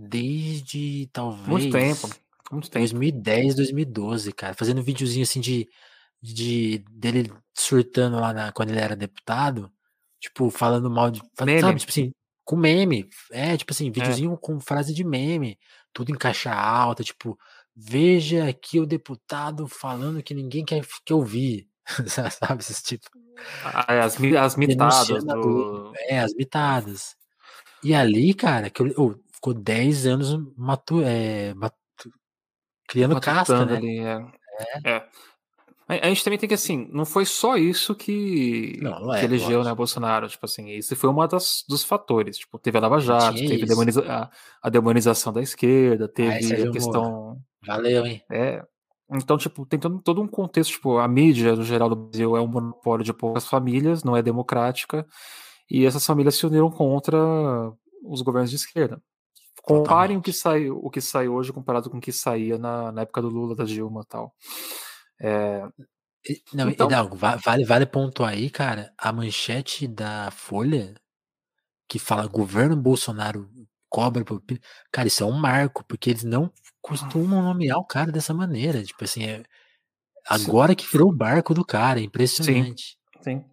Desde 0.00 1.08
talvez. 1.12 1.48
Muito 1.48 1.72
tempo. 1.72 2.08
Muito 2.52 2.70
tempo. 2.70 2.78
2010, 2.78 3.56
2012, 3.56 4.32
cara. 4.32 4.54
Fazendo 4.54 4.80
videozinho 4.80 5.24
assim 5.24 5.40
de. 5.40 5.68
De 6.20 6.78
dele 6.90 7.32
surtando 7.54 8.20
lá 8.20 8.32
na, 8.32 8.52
quando 8.52 8.70
ele 8.70 8.80
era 8.80 8.96
deputado. 8.96 9.70
Tipo, 10.20 10.50
falando 10.50 10.90
mal 10.90 11.10
de. 11.10 11.22
Meme. 11.40 11.60
Sabe, 11.60 11.80
tipo 11.80 11.90
assim, 11.90 12.12
com 12.44 12.56
meme. 12.56 13.08
É, 13.30 13.56
tipo 13.56 13.72
assim, 13.72 13.88
é. 13.88 13.90
videozinho 13.90 14.34
é. 14.34 14.36
com 14.36 14.60
frase 14.60 14.92
de 14.92 15.04
meme. 15.04 15.58
Tudo 15.92 16.10
em 16.10 16.16
caixa 16.16 16.52
alta, 16.52 17.04
tipo. 17.04 17.38
Veja 17.80 18.48
aqui 18.48 18.80
o 18.80 18.86
deputado 18.86 19.68
falando 19.68 20.22
que 20.22 20.34
ninguém 20.34 20.64
quer 20.64 20.84
que 21.04 21.12
ouvir. 21.12 21.68
sabe, 22.06 22.60
esse 22.60 22.82
tipo. 22.82 23.08
As, 23.62 24.16
as 24.16 24.56
mitadas. 24.56 25.24
Do... 25.24 25.92
É, 26.08 26.18
as 26.18 26.34
mitadas. 26.34 27.16
E 27.82 27.94
ali, 27.94 28.34
cara, 28.34 28.68
que 28.68 28.82
eu, 28.82 29.22
ficou 29.32 29.54
10 29.54 30.06
anos 30.06 30.54
matu, 30.56 31.00
é, 31.02 31.54
matu, 31.54 31.76
criando 32.88 33.20
casca, 33.20 33.64
né? 33.64 33.76
Ali, 33.76 33.98
é. 34.00 34.26
é. 34.84 34.90
é. 34.90 35.08
A 35.88 36.08
gente 36.08 36.22
também 36.22 36.38
tem 36.38 36.46
que, 36.46 36.54
assim, 36.54 36.86
não 36.92 37.06
foi 37.06 37.24
só 37.24 37.56
isso 37.56 37.94
que, 37.94 38.78
não, 38.82 39.00
não 39.00 39.14
é, 39.14 39.20
que 39.20 39.24
elegeu, 39.24 39.64
né, 39.64 39.74
Bolsonaro, 39.74 40.28
tipo 40.28 40.44
assim, 40.44 40.68
isso 40.68 40.94
foi 40.94 41.10
das, 41.26 41.64
dos 41.66 41.82
fatores, 41.82 42.36
tipo, 42.36 42.58
teve 42.58 42.76
a 42.76 42.80
Lava 42.82 43.00
Jato, 43.00 43.38
teve 43.38 43.64
demoniza 43.64 44.04
a, 44.06 44.30
a, 44.62 44.68
demonização 44.68 45.32
da 45.32 45.40
esquerda, 45.40 46.06
teve 46.06 46.68
a 46.68 46.70
questão... 46.70 47.40
Valeu, 47.66 48.04
hein? 48.04 48.22
É, 48.30 48.62
então, 49.10 49.38
tipo, 49.38 49.64
tem 49.64 49.80
todo, 49.80 50.02
todo 50.02 50.20
um 50.20 50.28
contexto, 50.28 50.72
tipo, 50.72 50.98
a 50.98 51.08
mídia, 51.08 51.56
no 51.56 51.64
geral 51.64 51.88
do 51.88 51.96
Brasil, 51.96 52.36
é 52.36 52.40
um 52.42 52.46
monopólio 52.46 53.02
de 53.02 53.14
poucas 53.14 53.46
famílias, 53.46 54.04
não 54.04 54.14
é 54.14 54.20
democrática, 54.20 55.06
e 55.70 55.86
essas 55.86 56.04
famílias 56.04 56.34
se 56.34 56.44
uniram 56.44 56.70
contra 56.70 57.18
os 58.04 58.20
governos 58.20 58.50
de 58.50 58.56
esquerda. 58.56 59.02
Comparem 59.62 60.18
o 60.18 60.22
que 60.22 60.34
sai, 60.34 60.68
o 60.68 60.90
que 60.90 61.00
sai 61.00 61.28
hoje 61.28 61.50
comparado 61.50 61.88
com 61.88 61.96
o 61.96 62.00
que 62.00 62.12
saía 62.12 62.58
na, 62.58 62.92
na 62.92 63.02
época 63.02 63.22
do 63.22 63.28
Lula, 63.28 63.56
da 63.56 63.64
Dilma 63.64 64.02
e 64.02 64.06
tal. 64.06 64.34
É... 65.20 65.62
Não, 66.52 66.68
então... 66.68 66.88
vale, 67.44 67.64
vale 67.64 67.86
pontuar 67.86 68.32
aí, 68.32 68.50
cara, 68.50 68.92
a 68.98 69.12
manchete 69.12 69.86
da 69.86 70.30
Folha 70.30 70.94
que 71.88 71.98
fala 71.98 72.26
governo 72.26 72.76
Bolsonaro 72.76 73.48
cobra. 73.88 74.24
Cara, 74.92 75.08
isso 75.08 75.22
é 75.22 75.26
um 75.26 75.32
marco, 75.32 75.84
porque 75.84 76.10
eles 76.10 76.24
não 76.24 76.52
costumam 76.82 77.42
nomear 77.42 77.78
o 77.78 77.86
cara 77.86 78.12
dessa 78.12 78.34
maneira. 78.34 78.84
Tipo 78.84 79.04
assim, 79.04 79.24
é... 79.24 79.42
agora 80.26 80.74
que 80.74 80.86
virou 80.86 81.08
o 81.08 81.16
barco 81.16 81.54
do 81.54 81.64
cara, 81.64 82.00
é 82.00 82.02
impressionante. 82.02 82.98
Sim. 83.22 83.40
Sim. 83.40 83.44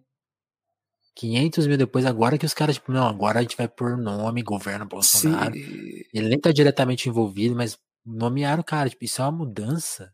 500 1.16 1.66
mil 1.66 1.78
depois, 1.78 2.04
agora 2.04 2.36
que 2.36 2.44
os 2.44 2.52
caras, 2.52 2.74
tipo, 2.74 2.92
não, 2.92 3.06
agora 3.08 3.38
a 3.38 3.42
gente 3.42 3.56
vai 3.56 3.66
por 3.66 3.96
nome, 3.96 4.42
governo 4.42 4.84
Bolsonaro. 4.84 5.54
Sim. 5.54 6.02
Ele 6.12 6.28
nem 6.28 6.38
tá 6.38 6.52
diretamente 6.52 7.08
envolvido, 7.08 7.56
mas 7.56 7.78
nomearam 8.04 8.60
o 8.60 8.64
cara, 8.64 8.90
tipo, 8.90 9.02
isso 9.02 9.22
é 9.22 9.24
uma 9.24 9.32
mudança. 9.32 10.12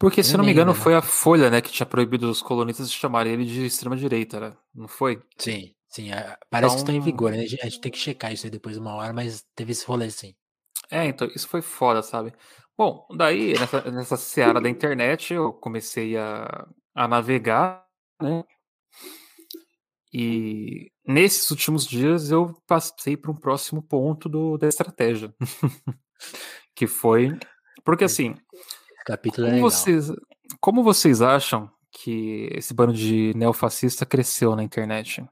Porque, 0.00 0.22
se 0.22 0.32
eu 0.32 0.38
não 0.38 0.46
me 0.46 0.52
engano, 0.52 0.72
né? 0.72 0.78
foi 0.78 0.94
a 0.94 1.02
Folha, 1.02 1.50
né, 1.50 1.60
que 1.60 1.70
tinha 1.70 1.84
proibido 1.84 2.30
os 2.30 2.40
colonistas 2.40 2.90
de 2.90 2.96
chamarem 2.96 3.34
ele 3.34 3.44
de 3.44 3.66
extrema-direita, 3.66 4.40
né? 4.40 4.56
Não 4.74 4.88
foi? 4.88 5.22
Sim, 5.36 5.74
sim. 5.90 6.10
É, 6.10 6.38
parece 6.48 6.76
então... 6.76 6.86
que 6.86 6.90
está 6.90 6.92
em 6.94 7.04
vigor, 7.04 7.32
né? 7.32 7.40
A 7.40 7.46
gente, 7.46 7.60
a 7.60 7.64
gente 7.64 7.80
tem 7.82 7.92
que 7.92 7.98
checar 7.98 8.32
isso 8.32 8.46
aí 8.46 8.50
depois 8.50 8.76
de 8.76 8.80
uma 8.80 8.94
hora, 8.94 9.12
mas 9.12 9.44
teve 9.54 9.72
esse 9.72 9.84
rolê, 9.84 10.10
sim. 10.10 10.34
É, 10.90 11.04
então, 11.04 11.28
isso 11.36 11.46
foi 11.46 11.60
foda, 11.60 12.00
sabe? 12.02 12.32
Bom, 12.78 13.06
daí, 13.14 13.52
nessa, 13.52 13.90
nessa 13.90 14.16
seara 14.16 14.58
da 14.58 14.70
internet, 14.70 15.34
eu 15.34 15.52
comecei 15.52 16.16
a, 16.16 16.66
a 16.94 17.06
navegar, 17.06 17.84
né? 18.22 18.42
E 20.10 20.90
nesses 21.06 21.50
últimos 21.50 21.86
dias 21.86 22.30
eu 22.30 22.54
passei 22.66 23.18
para 23.18 23.30
um 23.30 23.36
próximo 23.36 23.82
ponto 23.82 24.30
do, 24.30 24.56
da 24.56 24.66
estratégia. 24.66 25.34
que 26.74 26.86
foi. 26.86 27.38
Porque 27.84 28.04
assim. 28.04 28.34
Capítulo 29.04 29.46
como, 29.46 29.58
é 29.58 29.60
vocês, 29.60 30.12
como 30.60 30.82
vocês 30.82 31.22
acham 31.22 31.70
que 31.90 32.48
esse 32.52 32.72
bando 32.72 32.92
de 32.92 33.32
neofascista 33.34 34.06
cresceu 34.06 34.54
na 34.54 34.62
internet? 34.62 35.24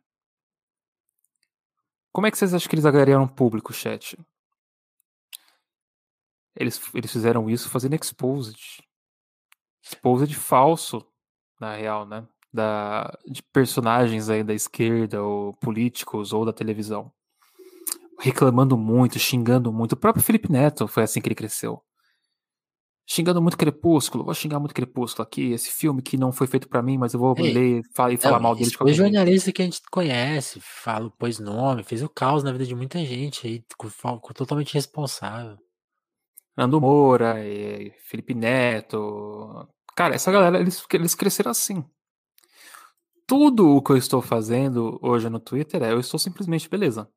Como 2.13 2.27
é 2.27 2.31
que 2.31 2.39
vocês 2.39 2.53
acham 2.53 2.69
que 2.69 2.75
eles 2.75 2.87
agariaram 2.87 3.29
público, 3.29 3.73
chat? 3.73 4.19
Eles, 6.57 6.81
eles 6.95 7.13
fizeram 7.13 7.49
isso 7.49 7.69
fazendo 7.69 7.95
exposed. 7.95 8.83
Exposed 9.83 10.35
falso, 10.35 11.07
na 11.61 11.77
real, 11.77 12.05
né? 12.07 12.27
da, 12.53 13.17
de 13.27 13.43
personagens 13.43 14.29
aí 14.29 14.43
da 14.43 14.55
esquerda, 14.55 15.23
ou 15.23 15.53
políticos, 15.55 16.33
ou 16.33 16.45
da 16.45 16.53
televisão. 16.53 17.13
Reclamando 18.19 18.77
muito, 18.77 19.19
xingando 19.19 19.73
muito. 19.73 19.93
O 19.93 19.97
próprio 19.97 20.25
Felipe 20.25 20.51
Neto 20.51 20.89
foi 20.89 21.05
assim 21.05 21.21
que 21.21 21.29
ele 21.29 21.35
cresceu. 21.35 21.83
Xingando 23.11 23.41
muito 23.41 23.57
Crepúsculo, 23.57 24.23
vou 24.23 24.35
xingar 24.35 24.59
muito 24.61 24.75
Crepúsculo 24.75 25.27
aqui, 25.27 25.53
esse 25.53 25.71
filme 25.71 26.03
que 26.03 26.19
não 26.19 26.31
foi 26.31 26.47
feito 26.47 26.69
para 26.69 26.83
mim, 26.83 26.99
mas 26.99 27.15
eu 27.15 27.21
vou 27.21 27.35
Ei, 27.39 27.53
ler 27.53 27.83
e 28.11 28.17
falar 28.19 28.39
mal 28.39 28.55
dele 28.55 28.71
de 28.71 28.77
qualquer 28.77 28.93
jornalista 28.93 29.51
que 29.51 29.63
a 29.63 29.65
gente 29.65 29.81
conhece, 29.91 30.61
fala, 30.61 31.11
pôs 31.19 31.39
nome, 31.39 31.83
fez 31.83 32.03
o 32.03 32.09
caos 32.09 32.45
na 32.45 32.53
vida 32.53 32.67
de 32.67 32.75
muita 32.75 32.99
gente 33.07 33.47
aí, 33.47 33.65
totalmente 34.35 34.75
responsável. 34.75 35.57
Nando 36.55 36.81
Moura, 36.81 37.37
Felipe 38.05 38.35
Neto. 38.35 39.67
Cara, 39.97 40.15
essa 40.15 40.31
galera, 40.31 40.61
eles, 40.61 40.85
eles 40.93 41.15
cresceram 41.15 41.51
assim. 41.51 41.83
tudo 43.27 43.77
o 43.77 43.83
que 43.83 43.93
eu 43.93 43.97
estou 43.97 44.23
fazendo 44.23 44.99
hoje 45.03 45.29
no 45.29 45.39
Twitter 45.39 45.83
é 45.83 45.93
eu 45.93 46.01
estou 46.01 46.19
simplesmente, 46.19 46.69
beleza. 46.69 47.09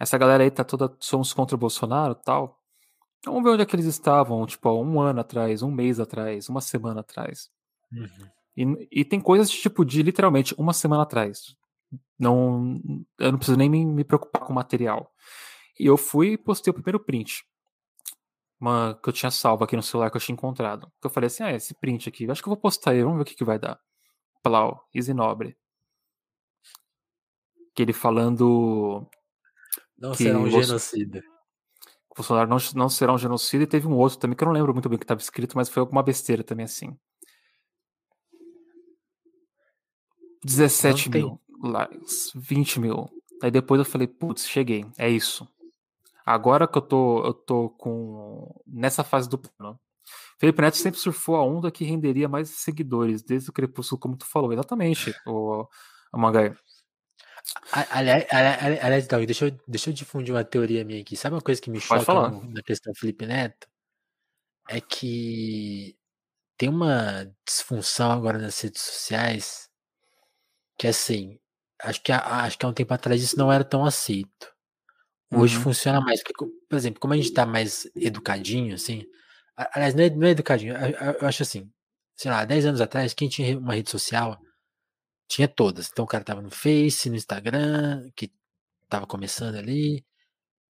Essa 0.00 0.18
galera 0.18 0.42
aí 0.42 0.50
tá 0.50 0.64
toda, 0.64 0.94
somos 1.00 1.32
contra 1.32 1.54
o 1.54 1.58
Bolsonaro 1.58 2.14
tal. 2.14 2.63
Vamos 3.24 3.42
ver 3.42 3.50
onde 3.50 3.62
é 3.62 3.66
que 3.66 3.74
eles 3.74 3.86
estavam, 3.86 4.44
tipo, 4.46 4.70
um 4.70 5.00
ano 5.00 5.20
atrás, 5.20 5.62
um 5.62 5.70
mês 5.70 5.98
atrás, 5.98 6.48
uma 6.48 6.60
semana 6.60 7.00
atrás. 7.00 7.50
Uhum. 7.92 8.28
E, 8.56 9.00
e, 9.00 9.04
tem 9.04 9.20
coisas, 9.20 9.50
tipo, 9.50 9.84
de 9.84 10.02
literalmente 10.02 10.54
uma 10.58 10.72
semana 10.72 11.02
atrás. 11.02 11.56
Não, 12.18 12.80
eu 13.18 13.32
não 13.32 13.38
preciso 13.38 13.58
nem 13.58 13.68
me, 13.68 13.84
me 13.84 14.04
preocupar 14.04 14.42
com 14.42 14.52
o 14.52 14.54
material. 14.54 15.12
E 15.78 15.86
eu 15.86 15.96
fui 15.96 16.32
e 16.32 16.38
postei 16.38 16.70
o 16.70 16.74
primeiro 16.74 17.00
print. 17.00 17.44
Uma, 18.60 18.98
que 19.02 19.08
eu 19.08 19.12
tinha 19.12 19.30
salvo 19.30 19.64
aqui 19.64 19.74
no 19.74 19.82
celular 19.82 20.10
que 20.10 20.16
eu 20.16 20.20
tinha 20.20 20.34
encontrado. 20.34 20.90
Que 21.00 21.06
eu 21.06 21.10
falei 21.10 21.26
assim: 21.26 21.42
ah, 21.42 21.52
esse 21.52 21.74
print 21.74 22.08
aqui, 22.08 22.30
acho 22.30 22.42
que 22.42 22.48
eu 22.48 22.52
vou 22.52 22.60
postar 22.60 22.92
aí, 22.92 23.02
vamos 23.02 23.16
ver 23.16 23.22
o 23.22 23.24
que, 23.24 23.34
que 23.34 23.44
vai 23.44 23.58
dar. 23.58 23.80
Plau, 24.42 24.88
Easy 24.94 25.12
Nobre. 25.12 25.56
Que 27.74 27.82
ele 27.82 27.92
falando. 27.92 29.08
Não 29.98 30.12
que 30.12 30.18
será 30.18 30.38
um 30.38 30.48
genocida. 30.48 31.22
Bolsonaro 32.16 32.48
não, 32.48 32.58
não 32.74 32.88
será 32.88 33.12
um 33.12 33.18
genocida, 33.18 33.64
e 33.64 33.66
teve 33.66 33.86
um 33.86 33.96
outro 33.96 34.18
também, 34.18 34.36
que 34.36 34.44
eu 34.44 34.46
não 34.46 34.52
lembro 34.52 34.72
muito 34.72 34.88
bem 34.88 34.96
o 34.96 34.98
que 34.98 35.04
estava 35.04 35.20
escrito, 35.20 35.56
mas 35.56 35.68
foi 35.68 35.80
alguma 35.80 36.02
besteira 36.02 36.44
também 36.44 36.64
assim. 36.64 36.96
17 40.44 41.10
mil 41.10 41.40
likes, 41.62 42.30
20 42.34 42.80
mil. 42.80 43.08
Aí 43.42 43.50
depois 43.50 43.78
eu 43.78 43.84
falei, 43.84 44.06
putz, 44.06 44.46
cheguei, 44.46 44.84
é 44.98 45.08
isso. 45.08 45.48
Agora 46.24 46.66
que 46.66 46.78
eu 46.78 46.82
tô, 46.82 47.24
eu 47.24 47.34
tô 47.34 47.70
com. 47.70 48.62
nessa 48.66 49.04
fase 49.04 49.28
do 49.28 49.38
plano. 49.38 49.78
Felipe 50.38 50.60
Neto 50.60 50.76
sempre 50.76 50.98
surfou 50.98 51.36
a 51.36 51.44
onda 51.44 51.70
que 51.70 51.84
renderia 51.84 52.28
mais 52.28 52.50
seguidores, 52.50 53.22
desde 53.22 53.50
o 53.50 53.52
Crepúsculo, 53.52 54.00
como 54.00 54.16
tu 54.16 54.26
falou. 54.26 54.52
Exatamente, 54.52 55.14
o, 55.26 55.66
o 56.12 56.18
Mangai. 56.18 56.54
Aliás, 57.70 58.26
aliás, 58.30 59.04
então, 59.04 59.24
deixa 59.24 59.46
eu, 59.46 59.60
deixa 59.68 59.90
eu 59.90 59.94
difundir 59.94 60.34
uma 60.34 60.44
teoria 60.44 60.84
minha 60.84 61.00
aqui. 61.00 61.16
Sabe 61.16 61.34
uma 61.34 61.42
coisa 61.42 61.60
que 61.60 61.70
me 61.70 61.80
choca 61.80 62.30
na 62.30 62.62
questão 62.62 62.92
do 62.92 62.98
Felipe 62.98 63.26
Neto? 63.26 63.68
É 64.68 64.80
que 64.80 65.96
tem 66.56 66.68
uma 66.68 67.30
disfunção 67.46 68.10
agora 68.10 68.38
nas 68.38 68.58
redes 68.60 68.80
sociais 68.80 69.68
que, 70.78 70.86
assim, 70.86 71.38
acho 71.82 72.02
que, 72.02 72.12
acho 72.12 72.58
que 72.58 72.64
há 72.64 72.68
um 72.68 72.72
tempo 72.72 72.94
atrás 72.94 73.22
isso 73.22 73.38
não 73.38 73.52
era 73.52 73.64
tão 73.64 73.84
aceito. 73.84 74.52
Hoje 75.32 75.56
uhum. 75.56 75.62
funciona 75.64 76.00
mais. 76.00 76.22
Porque, 76.22 76.44
por 76.68 76.76
exemplo, 76.76 77.00
como 77.00 77.12
a 77.12 77.16
gente 77.16 77.32
tá 77.32 77.44
mais 77.44 77.86
educadinho, 77.94 78.74
assim. 78.74 79.04
Aliás, 79.56 79.94
não 79.94 80.04
é, 80.04 80.10
não 80.10 80.26
é 80.26 80.30
educadinho. 80.30 80.74
Eu, 80.76 81.16
eu 81.20 81.28
acho 81.28 81.42
assim, 81.42 81.70
sei 82.16 82.30
lá, 82.30 82.44
10 82.44 82.66
anos 82.66 82.80
atrás, 82.80 83.14
quem 83.14 83.28
tinha 83.28 83.58
uma 83.58 83.74
rede 83.74 83.90
social 83.90 84.40
tinha 85.28 85.48
todas. 85.48 85.88
Então 85.90 86.04
o 86.04 86.08
cara 86.08 86.24
tava 86.24 86.42
no 86.42 86.50
Face, 86.50 87.10
no 87.10 87.16
Instagram, 87.16 88.10
que 88.16 88.32
tava 88.88 89.06
começando 89.06 89.56
ali. 89.56 90.04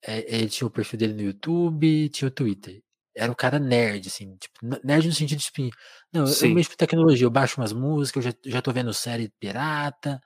É, 0.03 0.37
ele 0.37 0.49
tinha 0.49 0.69
o 0.69 0.71
perfil 0.71 0.99
dele 0.99 1.15
no 1.15 1.23
YouTube, 1.23 2.09
tinha 2.11 2.29
o 2.29 2.31
Twitter. 2.31 2.83
Era 3.17 3.31
um 3.31 3.35
cara 3.35 3.59
nerd, 3.59 4.09
assim, 4.09 4.37
tipo, 4.37 4.59
nerd 4.85 5.07
no 5.07 5.15
sentido 5.15 5.39
de 5.39 5.45
tipo, 5.45 5.71
não, 6.13 6.27
Sim. 6.27 6.49
eu 6.49 6.55
mexo 6.55 6.71
com 6.71 6.77
tecnologia, 6.77 7.27
eu 7.27 7.31
baixo 7.31 7.61
umas 7.61 7.73
músicas, 7.73 8.27
eu 8.27 8.33
já, 8.33 8.39
já 8.57 8.63
tô 8.63 8.73
vendo 8.73 8.93
série 8.93 9.33
pirata, 9.41 10.21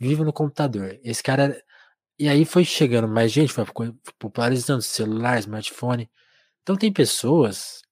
vivo 0.00 0.24
no 0.24 0.32
computador. 0.32 0.98
Esse 1.02 1.22
cara. 1.22 1.62
E 2.18 2.28
aí 2.28 2.44
foi 2.44 2.64
chegando 2.64 3.08
mais 3.08 3.32
gente, 3.32 3.52
foi 3.52 3.64
popularizando 4.18 4.82
celular, 4.82 5.38
smartphone. 5.38 6.10
Então 6.62 6.76
tem 6.76 6.92
pessoas 6.92 7.82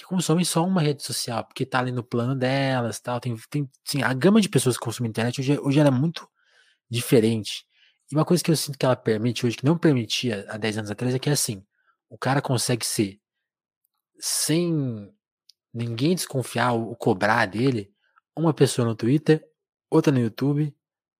que 0.00 0.06
consomem 0.06 0.44
só 0.44 0.64
uma 0.64 0.80
rede 0.80 1.02
social, 1.02 1.44
porque 1.44 1.66
tá 1.66 1.78
ali 1.78 1.92
no 1.92 2.02
plano 2.02 2.34
delas, 2.34 2.98
tal. 3.00 3.20
Tem, 3.20 3.36
tem 3.50 3.70
sim, 3.84 4.02
a 4.02 4.14
gama 4.14 4.40
de 4.40 4.48
pessoas 4.48 4.78
que 4.78 4.84
consomem 4.84 5.10
internet 5.10 5.40
hoje, 5.40 5.58
hoje 5.60 5.78
era 5.78 5.90
muito 5.90 6.26
diferente. 6.90 7.66
E 8.10 8.14
uma 8.16 8.24
coisa 8.24 8.42
que 8.42 8.50
eu 8.50 8.56
sinto 8.56 8.78
que 8.78 8.86
ela 8.86 8.96
permite 8.96 9.44
hoje, 9.44 9.56
que 9.56 9.64
não 9.64 9.76
permitia 9.76 10.46
há 10.48 10.56
10 10.56 10.78
anos 10.78 10.90
atrás, 10.90 11.14
é 11.14 11.18
que 11.18 11.28
é 11.28 11.32
assim, 11.32 11.62
o 12.08 12.16
cara 12.16 12.40
consegue 12.40 12.84
ser 12.84 13.20
sem 14.18 15.12
ninguém 15.72 16.14
desconfiar 16.14 16.72
ou 16.72 16.96
cobrar 16.96 17.46
dele, 17.46 17.92
uma 18.36 18.54
pessoa 18.54 18.88
no 18.88 18.96
Twitter, 18.96 19.46
outra 19.90 20.12
no 20.12 20.18
YouTube. 20.18 20.74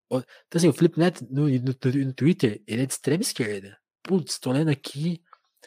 Outra... 0.09 0.27
Então 0.47 0.57
assim, 0.57 0.67
o 0.67 0.73
Felipe 0.73 0.99
Neto 0.99 1.25
no, 1.29 1.47
no, 1.47 2.05
no 2.05 2.13
Twitter, 2.13 2.63
ele 2.65 2.81
é 2.81 2.85
de 2.85 2.93
extrema 2.93 3.21
esquerda. 3.21 3.77
Putz, 4.03 4.39
tô 4.39 4.51
lendo 4.51 4.69
aqui 4.69 5.21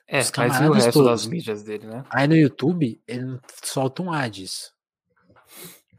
é, 0.07 0.21
Os 0.21 0.31
mas 0.37 0.61
e 0.61 0.65
o 0.65 0.73
resto 0.73 0.93
todos. 0.93 1.11
das 1.11 1.27
mídias 1.27 1.63
dele, 1.63 1.87
né? 1.87 2.05
Aí 2.11 2.29
no 2.29 2.37
YouTube, 2.37 3.01
ele 3.07 3.41
solta 3.63 4.03
um 4.03 4.13
ads. 4.13 4.73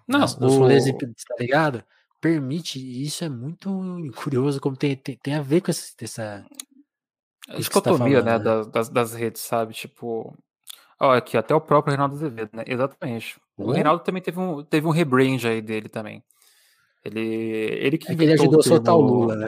Não, 0.08 0.24
o... 0.24 0.48
rolês, 0.60 0.86
tá 0.86 1.36
ligado? 1.40 1.84
Permite, 2.22 2.80
e 2.80 3.06
isso 3.06 3.24
é 3.24 3.30
muito 3.30 3.70
curioso, 4.16 4.62
como 4.62 4.76
tem, 4.76 4.96
tem, 4.96 5.18
tem 5.18 5.36
a 5.36 5.42
ver 5.42 5.62
com 5.62 5.72
essa. 5.72 5.92
essa 6.02 6.46
a 7.48 7.56
dicotomia, 7.56 8.24
tá 8.24 8.40
né, 8.40 8.44
né? 8.44 8.66
Das, 8.72 8.90
das 8.90 9.14
redes, 9.14 9.42
sabe? 9.42 9.74
Tipo. 9.74 10.36
Ó, 11.00 11.12
aqui, 11.12 11.36
até 11.36 11.54
o 11.54 11.62
próprio 11.62 11.92
Reinaldo 11.92 12.16
Azevedo, 12.16 12.52
né? 12.54 12.64
Exatamente. 12.68 13.40
O 13.58 13.72
Reinaldo 13.72 14.04
também 14.04 14.22
teve 14.22 14.40
um, 14.40 14.64
teve 14.64 14.88
um 14.88 14.92
rebrand 14.92 15.44
aí 15.46 15.62
dele 15.62 15.90
também. 15.90 16.24
Ele, 17.04 17.22
ele 17.22 17.98
que 17.98 18.12
é 18.12 18.16
que 18.16 18.24
ele 18.24 18.34
ajudou 18.34 18.60
a 18.60 18.64
soltar 18.64 18.96
o 18.96 19.02
Lula, 19.02 19.36
né? 19.36 19.48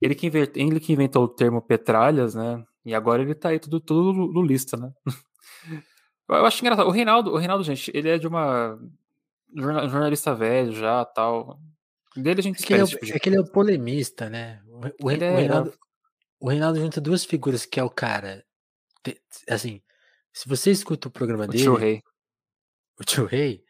Ele 0.00 0.14
que, 0.14 0.26
inventou, 0.26 0.62
ele 0.62 0.80
que 0.80 0.92
inventou 0.92 1.24
o 1.24 1.28
termo 1.28 1.62
petralhas, 1.62 2.34
né? 2.34 2.62
E 2.84 2.94
agora 2.94 3.22
ele 3.22 3.34
tá 3.34 3.48
aí 3.48 3.58
tudo, 3.58 3.80
tudo 3.80 4.42
lista, 4.42 4.76
né? 4.76 4.92
Eu 6.28 6.46
acho 6.46 6.60
engraçado. 6.60 6.86
O 6.86 6.90
Reinaldo, 6.90 7.32
o 7.32 7.36
Reinaldo, 7.36 7.64
gente, 7.64 7.90
ele 7.94 8.08
é 8.08 8.18
de 8.18 8.26
uma 8.26 8.78
jornalista 9.54 10.34
velho 10.34 10.72
já, 10.72 11.04
tal. 11.04 11.58
Dele 12.16 12.40
a 12.40 12.42
gente 12.42 12.62
é 12.62 12.66
que, 12.66 12.72
ele 12.72 12.82
é, 12.82 12.86
tipo 12.86 13.06
de... 13.06 13.12
é 13.12 13.18
que 13.18 13.28
ele 13.28 13.36
é 13.36 13.40
o 13.40 13.50
polemista, 13.50 14.30
né? 14.30 14.62
O, 14.66 15.06
o, 15.06 15.10
é, 15.10 15.16
Reinaldo, 15.16 15.70
é... 15.70 15.74
o 16.40 16.48
Reinaldo 16.48 16.80
junta 16.80 17.00
duas 17.00 17.24
figuras, 17.24 17.66
que 17.66 17.78
é 17.78 17.84
o 17.84 17.90
cara. 17.90 18.44
Assim, 19.48 19.82
se 20.32 20.48
você 20.48 20.70
escuta 20.70 21.08
o 21.08 21.10
programa 21.10 21.44
o 21.44 21.48
dele. 21.48 21.62
Tio 21.62 21.74
Rei. 21.74 22.02
O 22.98 23.04
Tio 23.04 23.26
Rei. 23.26 23.62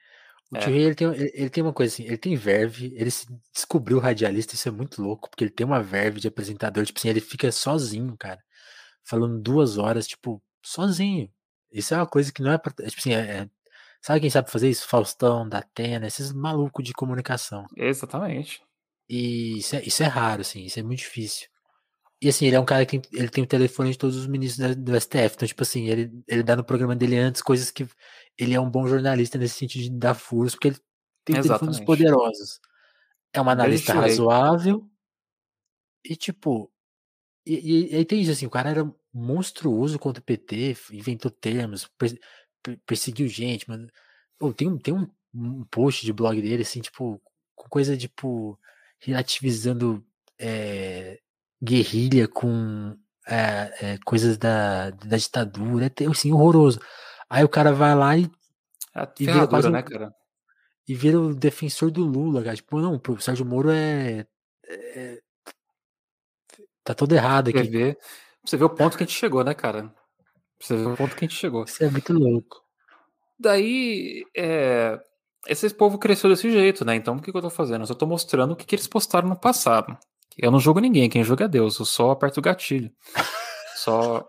O 0.52 0.56
é. 0.56 0.60
Tio 0.60 0.72
Rei 0.72 0.82
ele 0.84 0.94
tem, 0.94 1.08
ele, 1.08 1.32
ele, 1.34 1.50
tem 1.50 1.62
uma 1.62 1.72
coisa 1.72 1.92
assim, 1.92 2.04
ele 2.04 2.18
tem 2.18 2.36
verve, 2.36 2.94
ele 2.96 3.10
se 3.10 3.26
descobriu 3.52 3.98
radialista, 3.98 4.54
isso 4.54 4.68
é 4.68 4.72
muito 4.72 5.02
louco, 5.02 5.28
porque 5.28 5.42
ele 5.42 5.50
tem 5.50 5.66
uma 5.66 5.82
verve 5.82 6.20
de 6.20 6.28
apresentador, 6.28 6.84
tipo 6.84 6.98
assim, 6.98 7.08
ele 7.08 7.20
fica 7.20 7.50
sozinho, 7.50 8.16
cara 8.16 8.40
falando 9.05 9.40
duas 9.40 9.78
horas, 9.78 10.07
tipo, 10.07 10.42
sozinho. 10.62 11.30
Isso 11.70 11.94
é 11.94 11.96
uma 11.96 12.07
coisa 12.07 12.32
que 12.32 12.42
não 12.42 12.52
é 12.52 12.59
pra. 12.59 12.72
É, 12.80 12.88
tipo 12.88 13.00
assim, 13.00 13.12
é, 13.12 13.20
é, 13.20 13.50
sabe 14.00 14.20
quem 14.20 14.30
sabe 14.30 14.50
fazer 14.50 14.70
isso? 14.70 14.88
Faustão, 14.88 15.48
Datena, 15.48 16.07
esses 16.07 16.32
malucos 16.32 16.84
de 16.84 16.92
comunicação. 16.92 17.66
Exatamente. 17.76 18.62
E 19.09 19.59
isso 19.59 19.76
é, 19.76 19.82
isso 19.82 20.02
é 20.02 20.07
raro, 20.07 20.40
assim, 20.40 20.64
isso 20.64 20.78
é 20.80 20.82
muito 20.82 21.00
difícil. 21.00 21.48
E 22.22 22.28
assim, 22.28 22.46
ele 22.46 22.57
é 22.57 22.61
um 22.61 22.64
cara 22.64 22.86
que 22.86 22.98
tem, 22.98 23.20
ele 23.20 23.28
tem 23.28 23.44
o 23.44 23.46
telefone 23.46 23.90
de 23.90 23.98
todos 23.98 24.16
os 24.16 24.26
ministros 24.26 24.74
do 24.76 24.98
STF. 24.98 25.34
Então, 25.34 25.46
tipo 25.46 25.62
assim, 25.62 25.88
ele, 25.88 26.11
ele 26.26 26.42
dá 26.42 26.57
no 26.57 26.64
programa 26.64 26.96
dele 26.96 27.18
antes 27.18 27.42
coisas 27.42 27.70
que. 27.70 27.86
Ele 28.36 28.55
é 28.55 28.61
um 28.61 28.70
bom 28.70 28.86
jornalista 28.86 29.38
nesse 29.38 29.57
sentido 29.57 29.82
de 29.82 29.90
dar 29.90 30.14
furos, 30.14 30.55
porque 30.55 30.68
ele 30.68 30.78
tem 31.24 31.40
telefones 31.40 31.78
poderosos. 31.80 32.61
É 33.32 33.40
um 33.40 33.48
analista 33.48 33.92
razoável. 33.92 34.88
E, 36.05 36.16
tipo, 36.16 36.72
e, 37.47 37.92
e, 37.92 37.97
aí 37.97 38.05
tem 38.05 38.20
isso, 38.20 38.30
assim, 38.30 38.47
o 38.47 38.51
cara 38.51 38.70
era 38.70 38.95
monstruoso 39.12 39.99
contra 39.99 40.20
o 40.20 40.24
PT, 40.24 40.76
inventou 40.92 41.30
termos, 41.30 41.86
per, 41.99 42.18
per, 42.62 42.78
perseguiu 42.86 43.28
gente, 43.28 43.68
mano. 43.68 43.88
Pô, 44.38 44.53
tem, 44.53 44.68
um, 44.68 44.78
tem 44.78 44.95
um, 44.95 45.07
um 45.34 45.64
post 45.64 46.05
de 46.05 46.12
blog 46.12 46.40
dele, 46.40 46.62
assim, 46.62 46.80
tipo, 46.80 47.20
com 47.55 47.68
coisa, 47.68 47.97
tipo, 47.97 48.59
relativizando 48.99 50.05
é, 50.38 51.20
guerrilha 51.62 52.26
com 52.26 52.97
é, 53.26 53.92
é, 53.92 53.99
coisas 54.05 54.36
da, 54.38 54.90
da 54.90 55.16
ditadura, 55.16 55.86
é 55.86 56.07
assim, 56.07 56.32
horroroso. 56.32 56.80
Aí 57.28 57.45
o 57.45 57.49
cara 57.49 57.72
vai 57.72 57.95
lá 57.95 58.16
e. 58.16 58.30
É 58.95 59.09
e 59.20 59.26
vira 59.26 59.47
quase 59.47 59.70
né, 59.70 59.82
cara? 59.82 60.14
E 60.86 60.95
vira 60.95 61.18
o 61.18 61.34
defensor 61.34 61.90
do 61.90 62.05
Lula, 62.05 62.42
cara. 62.42 62.57
Tipo, 62.57 62.80
não, 62.80 63.01
o 63.07 63.20
Sérgio 63.20 63.45
Moro 63.45 63.70
é, 63.70 64.26
é 64.66 65.20
Tá 66.85 66.95
tudo 66.95 67.14
errado 67.14 67.49
aqui. 67.49 67.59
Você 67.59 67.70
vê, 67.70 67.99
você 68.45 68.57
vê 68.57 68.64
o 68.64 68.70
ponto 68.70 68.97
que 68.97 69.03
a 69.03 69.07
gente 69.07 69.18
chegou, 69.18 69.43
né, 69.43 69.55
cara? 69.55 69.93
Você 70.61 70.76
vê 70.76 70.85
o 70.85 70.97
ponto 70.97 71.16
que 71.16 71.24
a 71.24 71.28
gente 71.28 71.39
chegou. 71.39 71.64
Isso 71.64 71.82
é 71.82 71.91
muito 71.91 72.12
louco. 72.12 72.62
Daí, 73.39 74.24
é, 74.37 75.01
esse 75.47 75.68
povo 75.70 75.99
cresceu 75.99 76.30
desse 76.30 76.51
jeito, 76.51 76.85
né? 76.85 76.95
Então, 76.95 77.16
o 77.16 77.20
que, 77.20 77.30
que 77.30 77.37
eu 77.37 77.43
tô 77.43 77.51
fazendo? 77.51 77.82
Eu 77.82 77.87
só 77.87 77.95
tô 77.95 78.07
mostrando 78.07 78.53
o 78.53 78.57
que, 78.57 78.64
que 78.64 78.74
eles 78.74 78.87
postaram 78.87 79.28
no 79.28 79.37
passado. 79.37 79.97
Eu 80.37 80.51
não 80.51 80.61
jogo 80.61 80.80
ninguém, 80.80 81.09
quem 81.09 81.24
joga 81.24 81.47
é 81.47 81.49
Deus. 81.49 81.78
Eu 81.78 81.85
só 81.85 82.11
aperto 82.11 82.41
o 82.41 82.43
gatilho. 82.43 82.91
só. 83.76 84.26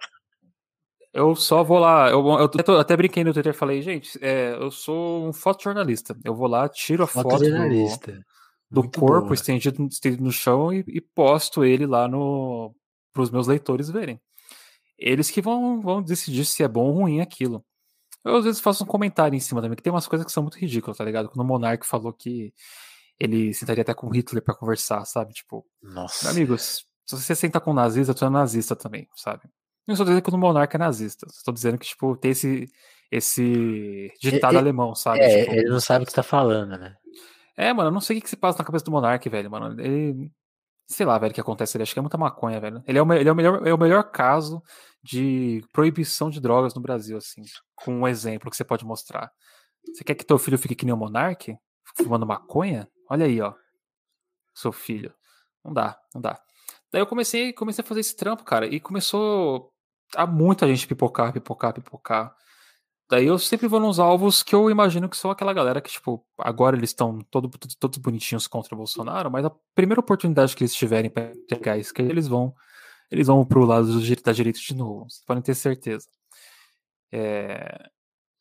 Eu 1.13 1.35
só 1.35 1.63
vou 1.63 1.79
lá. 1.79 2.09
Eu, 2.09 2.25
eu 2.27 2.79
até 2.79 2.95
brinquei 2.95 3.23
no 3.23 3.33
Twitter 3.33 3.53
e 3.53 3.57
falei, 3.57 3.81
gente, 3.81 4.17
é, 4.21 4.55
eu 4.59 4.69
sou 4.71 5.27
um 5.27 5.33
fotojornalista. 5.33 6.15
Eu 6.23 6.35
vou 6.35 6.47
lá, 6.47 6.67
tiro 6.67 7.03
a 7.03 7.07
foto. 7.07 7.29
Fotojornalista. 7.29 8.11
Do, 8.11 8.25
do 8.69 8.81
Muito 8.81 8.99
corpo 8.99 9.33
estendido, 9.33 9.85
estendido, 9.85 10.23
no 10.23 10.31
chão 10.31 10.73
e, 10.73 10.83
e 10.87 11.01
posto 11.01 11.63
ele 11.63 11.85
lá 11.85 12.07
no 12.07 12.75
para 13.13 13.21
os 13.21 13.31
meus 13.31 13.47
leitores 13.47 13.89
verem. 13.89 14.19
Eles 14.97 15.31
que 15.31 15.41
vão, 15.41 15.81
vão 15.81 16.01
decidir 16.01 16.45
se 16.45 16.63
é 16.63 16.67
bom 16.67 16.87
ou 16.87 16.93
ruim 16.93 17.21
aquilo. 17.21 17.63
Eu 18.23 18.37
às 18.37 18.43
vezes 18.43 18.59
faço 18.59 18.83
um 18.83 18.87
comentário 18.87 19.35
em 19.35 19.39
cima 19.39 19.61
também, 19.61 19.75
que 19.75 19.83
tem 19.83 19.93
umas 19.93 20.07
coisas 20.07 20.25
que 20.25 20.31
são 20.31 20.43
muito 20.43 20.57
ridículas, 20.57 20.97
tá 20.97 21.03
ligado? 21.03 21.29
Quando 21.29 21.41
o 21.41 21.47
Monark 21.47 21.85
falou 21.85 22.11
que 22.11 22.53
ele 23.19 23.53
sentaria 23.53 23.83
até 23.83 23.93
com 23.93 24.09
Hitler 24.09 24.43
para 24.43 24.55
conversar, 24.55 25.05
sabe? 25.05 25.33
Tipo, 25.33 25.65
Nossa. 25.81 26.29
amigos, 26.29 26.85
se 27.05 27.15
você 27.15 27.35
senta 27.35 27.61
com 27.61 27.71
um 27.71 27.75
nazista, 27.75 28.13
tu 28.13 28.25
é 28.25 28.29
nazista 28.29 28.75
também, 28.75 29.07
sabe? 29.15 29.43
Não 29.87 29.93
estou 29.93 30.05
dizendo 30.05 30.23
que 30.23 30.29
o 30.29 30.37
monarca 30.37 30.77
é 30.77 30.79
nazista, 30.79 31.27
estou 31.29 31.53
dizendo 31.53 31.77
que, 31.77 31.85
tipo, 31.85 32.17
tem 32.17 32.31
esse, 32.31 32.67
esse 33.11 34.11
ditado 34.19 34.57
alemão, 34.57 34.95
sabe? 34.95 35.19
É, 35.19 35.43
Tipo, 35.43 35.53
ele 35.53 35.69
não 35.69 35.79
sabe 35.79 36.03
o 36.03 36.05
que 36.05 36.11
você 36.11 36.15
tá 36.15 36.23
falando, 36.23 36.77
né? 36.77 36.95
É, 37.57 37.73
mano, 37.73 37.89
eu 37.89 37.93
não 37.93 38.01
sei 38.01 38.17
o 38.17 38.19
que, 38.19 38.23
que 38.23 38.29
se 38.29 38.37
passa 38.37 38.59
na 38.59 38.65
cabeça 38.65 38.85
do 38.85 38.91
monarca, 38.91 39.29
velho, 39.29 39.49
mano. 39.49 39.79
Ele. 39.79 40.31
Sei 40.87 41.05
lá, 41.05 41.17
velho, 41.17 41.31
o 41.31 41.33
que 41.33 41.41
acontece 41.41 41.77
ali. 41.77 41.83
Acho 41.83 41.93
que 41.93 41.99
é 41.99 42.01
muita 42.01 42.17
maconha, 42.17 42.59
velho. 42.59 42.83
Ele 42.87 42.97
é 42.99 43.03
o, 43.03 43.13
ele 43.13 43.29
é 43.29 43.31
o, 43.31 43.35
melhor, 43.35 43.67
é 43.67 43.73
o 43.73 43.77
melhor 43.77 44.03
caso 44.11 44.61
de 45.03 45.63
proibição 45.71 46.29
de 46.29 46.39
drogas 46.39 46.75
no 46.75 46.81
Brasil, 46.81 47.17
assim. 47.17 47.41
Com 47.75 48.01
um 48.01 48.07
exemplo 48.07 48.51
que 48.51 48.57
você 48.57 48.63
pode 48.63 48.85
mostrar. 48.85 49.31
Você 49.93 50.03
quer 50.03 50.15
que 50.15 50.25
teu 50.25 50.37
filho 50.37 50.57
fique 50.57 50.75
que 50.75 50.85
nem 50.85 50.93
o 50.93 50.97
monarca? 50.97 51.57
Fumando 51.97 52.25
maconha? 52.25 52.87
Olha 53.09 53.25
aí, 53.25 53.41
ó. 53.41 53.53
Seu 54.53 54.71
filho. 54.71 55.13
Não 55.63 55.73
dá, 55.73 55.99
não 56.13 56.21
dá. 56.21 56.39
Daí 56.91 57.01
eu 57.01 57.07
comecei, 57.07 57.53
comecei 57.53 57.83
a 57.83 57.87
fazer 57.87 58.01
esse 58.01 58.15
trampo, 58.15 58.43
cara. 58.43 58.67
E 58.67 58.79
começou 58.79 59.71
a 60.15 60.27
muita 60.27 60.67
gente 60.67 60.87
pipocar, 60.87 61.33
pipocar, 61.33 61.73
pipocar. 61.73 62.35
Daí 63.09 63.27
eu 63.27 63.37
sempre 63.37 63.67
vou 63.67 63.79
nos 63.79 63.99
alvos 63.99 64.41
que 64.41 64.55
eu 64.55 64.69
imagino 64.69 65.07
que 65.07 65.17
são 65.17 65.29
aquela 65.29 65.53
galera 65.53 65.79
que, 65.81 65.91
tipo, 65.91 66.25
agora 66.39 66.75
eles 66.75 66.89
estão 66.89 67.19
todo, 67.29 67.49
todos, 67.79 67.97
bonitinhos 67.99 68.47
contra 68.47 68.73
o 68.73 68.77
Bolsonaro, 68.77 69.29
mas 69.29 69.45
a 69.45 69.51
primeira 69.75 69.99
oportunidade 69.99 70.55
que 70.55 70.63
eles 70.63 70.73
tiverem 70.73 71.09
pra 71.09 71.31
pegar 71.47 71.73
a 71.73 71.77
esquerda, 71.77 72.11
eles 72.11 72.27
vão, 72.27 72.55
eles 73.11 73.27
vão 73.27 73.45
pro 73.45 73.65
lado 73.65 73.87
do, 73.87 74.21
da 74.23 74.31
direita 74.33 74.59
de 74.59 74.75
novo. 74.75 75.05
Vocês 75.09 75.23
podem 75.25 75.43
ter 75.43 75.55
certeza. 75.55 76.07
É, 77.11 77.89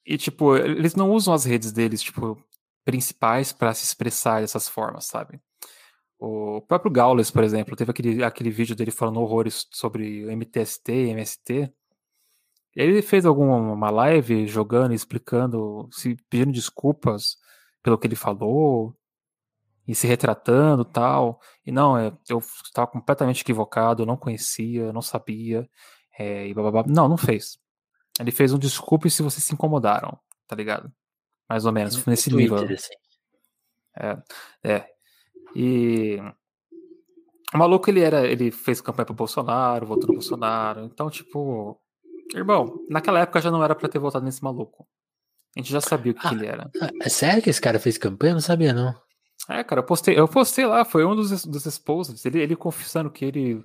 E, 0.06 0.18
tipo, 0.18 0.56
eles 0.56 0.94
não 0.94 1.10
usam 1.12 1.34
as 1.34 1.44
redes 1.44 1.72
deles, 1.72 2.02
tipo, 2.02 2.42
principais 2.84 3.52
pra 3.52 3.74
se 3.74 3.84
expressar 3.84 4.40
dessas 4.42 4.68
formas, 4.68 5.06
sabe? 5.06 5.40
O 6.18 6.62
próprio 6.62 6.90
Gaules, 6.92 7.30
por 7.30 7.44
exemplo, 7.44 7.76
teve 7.76 7.90
aquele, 7.90 8.24
aquele 8.24 8.50
vídeo 8.50 8.76
dele 8.76 8.90
falando 8.90 9.20
horrores 9.20 9.66
sobre 9.72 10.24
MTST, 10.34 10.92
MST. 11.10 11.72
Ele 12.76 13.00
fez 13.02 13.24
alguma 13.24 13.90
live 13.90 14.46
jogando, 14.48 14.92
explicando, 14.94 15.88
se 15.92 16.16
pedindo 16.28 16.52
desculpas 16.52 17.36
pelo 17.82 17.96
que 17.98 18.06
ele 18.06 18.16
falou 18.16 18.96
e 19.86 19.94
se 19.94 20.06
retratando 20.06 20.84
tal. 20.84 21.40
E 21.64 21.70
não, 21.70 21.96
é, 21.96 22.12
eu 22.28 22.38
estava 22.38 22.86
completamente 22.88 23.42
equivocado, 23.42 24.04
não 24.06 24.16
conhecia, 24.16 24.92
não 24.92 25.02
sabia. 25.02 25.68
é, 26.18 26.46
e 26.48 26.54
bababá. 26.54 26.84
Não, 26.86 27.08
não 27.08 27.16
fez. 27.16 27.58
Ele 28.20 28.30
fez 28.30 28.52
um 28.52 28.58
desculpe 28.58 29.10
se 29.10 29.22
vocês 29.22 29.42
se 29.44 29.52
incomodaram, 29.54 30.18
tá 30.46 30.54
ligado? 30.56 30.92
Mais 31.48 31.64
ou 31.66 31.72
menos, 31.72 31.96
No- 31.96 32.02
nesse 32.10 32.32
nível. 32.34 32.56
Assim. 32.74 32.94
É. 34.62 34.86
E 35.54 36.18
o 37.54 37.58
maluco, 37.58 37.88
ele 37.90 38.00
era. 38.00 38.26
Ele 38.26 38.50
fez 38.50 38.80
campanha 38.80 39.06
pro 39.06 39.14
Bolsonaro, 39.14 39.86
votou 39.86 40.08
no 40.08 40.14
Bolsonaro. 40.14 40.84
Então, 40.84 41.08
tipo. 41.10 41.80
Irmão, 42.34 42.78
naquela 42.88 43.20
época 43.20 43.40
já 43.40 43.50
não 43.50 43.62
era 43.62 43.74
pra 43.74 43.88
ter 43.88 43.98
votado 43.98 44.24
nesse 44.24 44.42
maluco. 44.42 44.86
A 45.56 45.60
gente 45.60 45.70
já 45.72 45.80
sabia 45.80 46.12
o 46.12 46.14
que, 46.14 46.26
Ah. 46.26 46.30
que 46.30 46.34
ele 46.36 46.46
era. 46.46 46.70
Ah, 46.80 46.90
é 47.02 47.08
sério 47.08 47.42
que 47.42 47.50
esse 47.50 47.60
cara 47.60 47.78
fez 47.78 47.96
campanha? 47.98 48.30
Eu 48.30 48.34
não 48.34 48.40
sabia, 48.40 48.72
não. 48.72 48.94
É, 49.48 49.62
cara, 49.62 49.80
eu 49.80 49.84
postei, 49.84 50.18
eu 50.18 50.26
postei 50.26 50.64
lá, 50.66 50.84
foi 50.84 51.04
um 51.04 51.14
dos, 51.14 51.44
dos 51.44 51.66
exposed. 51.66 52.20
Ele, 52.26 52.40
ele 52.40 52.56
confessando 52.56 53.10
que 53.10 53.24
ele, 53.24 53.64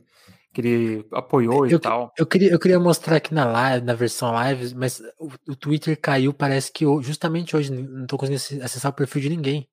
que 0.54 0.62
ele 0.62 1.08
apoiou 1.14 1.66
e 1.66 1.72
Eu, 1.72 1.80
tal. 1.80 2.12
eu, 2.18 2.28
queria, 2.28 2.52
eu 2.52 2.60
queria 2.60 2.80
mostrar 2.80 3.16
aqui 3.16 3.34
na 3.34 3.46
live, 3.46 3.86
na 3.86 3.94
versão 3.94 4.32
live, 4.34 4.76
mas 4.76 5.02
o, 5.20 5.30
o 5.52 5.56
Twitter 5.56 6.00
caiu, 6.00 6.34
parece 6.34 6.72
que 6.72 6.86
justamente 7.02 7.56
hoje 7.56 7.72
não 7.72 8.06
tô 8.06 8.18
conseguindo 8.18 8.42
acess- 8.42 8.62
acessar 8.62 8.92
o 8.92 8.96
perfil 8.96 9.22
de 9.22 9.30
ninguém. 9.30 9.68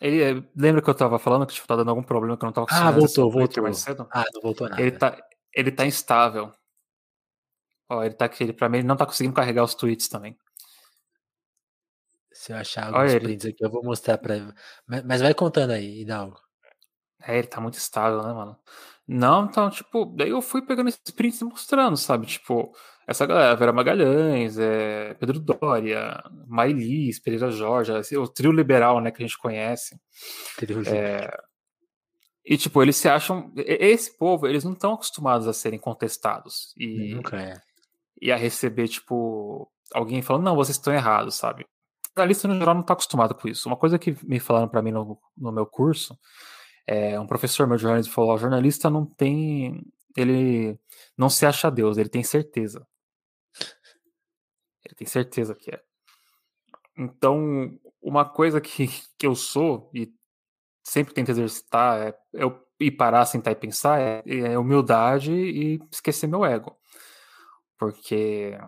Ele, 0.00 0.22
é, 0.22 0.42
lembra 0.54 0.82
que 0.82 0.90
eu 0.90 0.94
tava 0.94 1.18
falando 1.18 1.46
que 1.46 1.54
tipo, 1.54 1.66
tá 1.66 1.74
dando 1.74 1.88
algum 1.88 2.02
problema 2.02 2.36
que 2.36 2.44
eu 2.44 2.46
não 2.48 2.52
tava 2.52 2.66
Ah, 2.68 2.92
conseguindo 2.92 3.04
acessar 3.06 3.24
voltou, 3.24 3.40
voltou. 3.40 3.62
mais 3.62 3.78
cedo? 3.78 4.06
Ah, 4.12 4.24
não 4.34 4.42
voltou 4.42 4.68
nada. 4.68 4.80
Ele 4.82 4.90
tá, 4.92 5.16
ele 5.54 5.70
tá 5.72 5.86
instável. 5.86 6.52
Ó, 7.88 8.02
ele 8.02 8.14
tá 8.14 8.24
aqui, 8.24 8.44
ele, 8.44 8.52
pra 8.52 8.68
mim, 8.68 8.78
ele 8.78 8.86
não 8.86 8.96
tá 8.96 9.06
conseguindo 9.06 9.34
carregar 9.34 9.64
os 9.64 9.74
tweets 9.74 10.08
também. 10.08 10.36
Se 12.32 12.52
eu 12.52 12.56
achar 12.56 12.88
Olha 12.88 12.96
alguns 12.98 13.12
ele. 13.12 13.24
prints 13.24 13.46
aqui, 13.46 13.64
eu 13.64 13.70
vou 13.70 13.82
mostrar 13.82 14.18
pra. 14.18 14.34
Mas, 14.86 15.02
mas 15.04 15.22
vai 15.22 15.32
contando 15.32 15.70
aí, 15.70 16.02
Hidalgo. 16.02 16.38
É, 17.22 17.38
ele 17.38 17.46
tá 17.46 17.60
muito 17.60 17.74
estável, 17.74 18.22
né, 18.22 18.32
mano? 18.32 18.58
Não, 19.08 19.46
então, 19.46 19.70
tipo, 19.70 20.04
daí 20.04 20.30
eu 20.30 20.42
fui 20.42 20.62
pegando 20.62 20.88
esses 20.88 21.10
prints 21.14 21.40
e 21.40 21.44
mostrando, 21.44 21.96
sabe? 21.96 22.26
Tipo, 22.26 22.72
essa 23.06 23.24
galera, 23.24 23.54
Vera 23.54 23.72
Magalhães, 23.72 24.58
é, 24.58 25.14
Pedro 25.14 25.38
Doria, 25.38 26.22
Mailis, 26.46 27.20
Pereira 27.20 27.50
Jorge, 27.50 27.92
o 28.16 28.28
trio 28.28 28.50
liberal, 28.50 29.00
né, 29.00 29.10
que 29.12 29.22
a 29.22 29.26
gente 29.26 29.38
conhece. 29.38 29.98
É, 30.86 31.30
e, 32.44 32.56
tipo, 32.56 32.80
eles 32.80 32.96
se 32.96 33.08
acham. 33.08 33.52
Esse 33.56 34.16
povo, 34.16 34.46
eles 34.46 34.62
não 34.62 34.72
estão 34.72 34.94
acostumados 34.94 35.48
a 35.48 35.52
serem 35.52 35.78
contestados 35.78 36.72
e, 36.76 37.14
Nunca 37.14 37.36
é. 37.36 37.60
E 38.20 38.32
a 38.32 38.36
receber, 38.36 38.88
tipo, 38.88 39.70
alguém 39.92 40.22
falando, 40.22 40.44
não, 40.44 40.56
vocês 40.56 40.76
estão 40.76 40.92
errados, 40.92 41.34
sabe? 41.36 41.66
Jornalista, 42.16 42.48
no 42.48 42.58
geral, 42.58 42.74
não 42.74 42.82
tá 42.82 42.94
acostumado 42.94 43.34
com 43.34 43.48
isso. 43.48 43.68
Uma 43.68 43.76
coisa 43.76 43.98
que 43.98 44.16
me 44.24 44.40
falaram 44.40 44.68
pra 44.68 44.80
mim 44.82 44.90
no, 44.90 45.18
no 45.36 45.52
meu 45.52 45.66
curso, 45.66 46.18
é, 46.86 47.18
um 47.20 47.26
professor 47.26 47.66
meu 47.66 47.76
de 47.76 47.82
jornalismo 47.82 48.12
falou, 48.12 48.34
o 48.34 48.38
jornalista 48.38 48.88
não 48.88 49.04
tem. 49.04 49.82
Ele 50.16 50.78
não 51.16 51.28
se 51.28 51.44
acha 51.44 51.70
Deus, 51.70 51.98
ele 51.98 52.08
tem 52.08 52.22
certeza. 52.22 52.86
Ele 54.84 54.94
tem 54.94 55.06
certeza 55.06 55.54
que 55.54 55.70
é. 55.74 55.82
Então, 56.96 57.78
uma 58.00 58.24
coisa 58.24 58.60
que, 58.60 58.88
que 59.18 59.26
eu 59.26 59.34
sou 59.34 59.90
e 59.94 60.10
sempre 60.82 61.12
tento 61.12 61.30
exercitar 61.30 62.00
é 62.00 62.18
eu 62.32 62.64
ir 62.78 62.92
parar, 62.92 63.26
sentar 63.26 63.52
e 63.52 63.56
pensar 63.56 64.00
é, 64.00 64.22
é 64.26 64.58
humildade 64.58 65.32
e 65.32 65.80
esquecer 65.90 66.26
meu 66.26 66.44
ego. 66.44 66.76
Porque, 67.78 68.58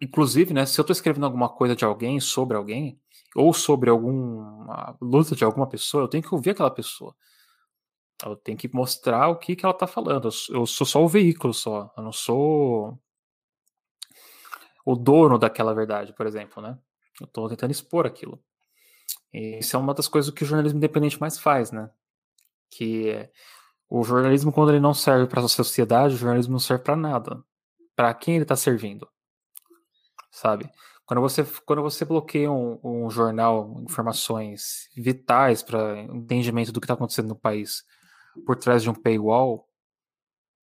inclusive, 0.00 0.52
né, 0.54 0.66
se 0.66 0.80
eu 0.80 0.84
tô 0.84 0.92
escrevendo 0.92 1.24
alguma 1.26 1.48
coisa 1.48 1.74
de 1.76 1.84
alguém, 1.84 2.20
sobre 2.20 2.56
alguém, 2.56 2.98
ou 3.34 3.52
sobre 3.52 3.90
alguma 3.90 4.96
luta 5.00 5.34
de 5.34 5.44
alguma 5.44 5.66
pessoa, 5.68 6.04
eu 6.04 6.08
tenho 6.08 6.22
que 6.22 6.34
ouvir 6.34 6.50
aquela 6.50 6.70
pessoa. 6.70 7.14
Eu 8.24 8.36
tenho 8.36 8.56
que 8.58 8.72
mostrar 8.74 9.28
o 9.28 9.36
que, 9.38 9.54
que 9.56 9.64
ela 9.64 9.74
tá 9.74 9.86
falando. 9.86 10.28
Eu, 10.50 10.66
sou- 10.66 10.86
só 10.86 11.02
o 11.04 11.08
veículo 11.08 11.52
só. 11.52 11.92
Eu 11.96 12.02
não 12.02 12.12
sou 12.12 12.98
o 14.84 14.94
dono 14.94 15.38
daquela 15.38 15.74
verdade, 15.74 16.12
por 16.12 16.26
exemplo, 16.26 16.62
né? 16.62 16.78
Eu 17.20 17.26
tô 17.26 17.48
tentando 17.48 17.70
expor 17.70 18.06
aquilo. 18.06 18.42
E 19.32 19.58
isso 19.60 19.76
é 19.76 19.78
uma 19.78 19.94
das 19.94 20.08
coisas 20.08 20.32
que 20.32 20.42
o 20.44 20.46
jornalismo 20.46 20.78
independente 20.78 21.20
mais 21.20 21.38
faz, 21.38 21.72
né? 21.72 21.90
Que 22.70 23.28
o 23.88 24.04
jornalismo, 24.04 24.52
quando 24.52 24.70
ele 24.70 24.80
não 24.80 24.94
serve 24.94 25.28
para 25.28 25.42
a 25.42 25.48
sociedade, 25.48 26.14
o 26.14 26.18
jornalismo 26.18 26.52
não 26.52 26.60
serve 26.60 26.84
para 26.84 26.96
nada. 26.96 27.44
Para 27.96 28.12
quem 28.14 28.36
ele 28.36 28.44
tá 28.44 28.56
servindo? 28.56 29.08
Sabe? 30.30 30.68
Quando 31.06 31.20
você, 31.20 31.44
quando 31.66 31.82
você 31.82 32.04
bloqueia 32.04 32.50
um, 32.50 32.80
um 32.82 33.10
jornal, 33.10 33.78
informações 33.82 34.88
vitais 34.96 35.62
para 35.62 36.00
entendimento 36.00 36.72
do 36.72 36.80
que 36.80 36.84
está 36.86 36.94
acontecendo 36.94 37.28
no 37.28 37.36
país 37.36 37.84
por 38.46 38.56
trás 38.56 38.82
de 38.82 38.90
um 38.90 38.94
paywall, 38.94 39.68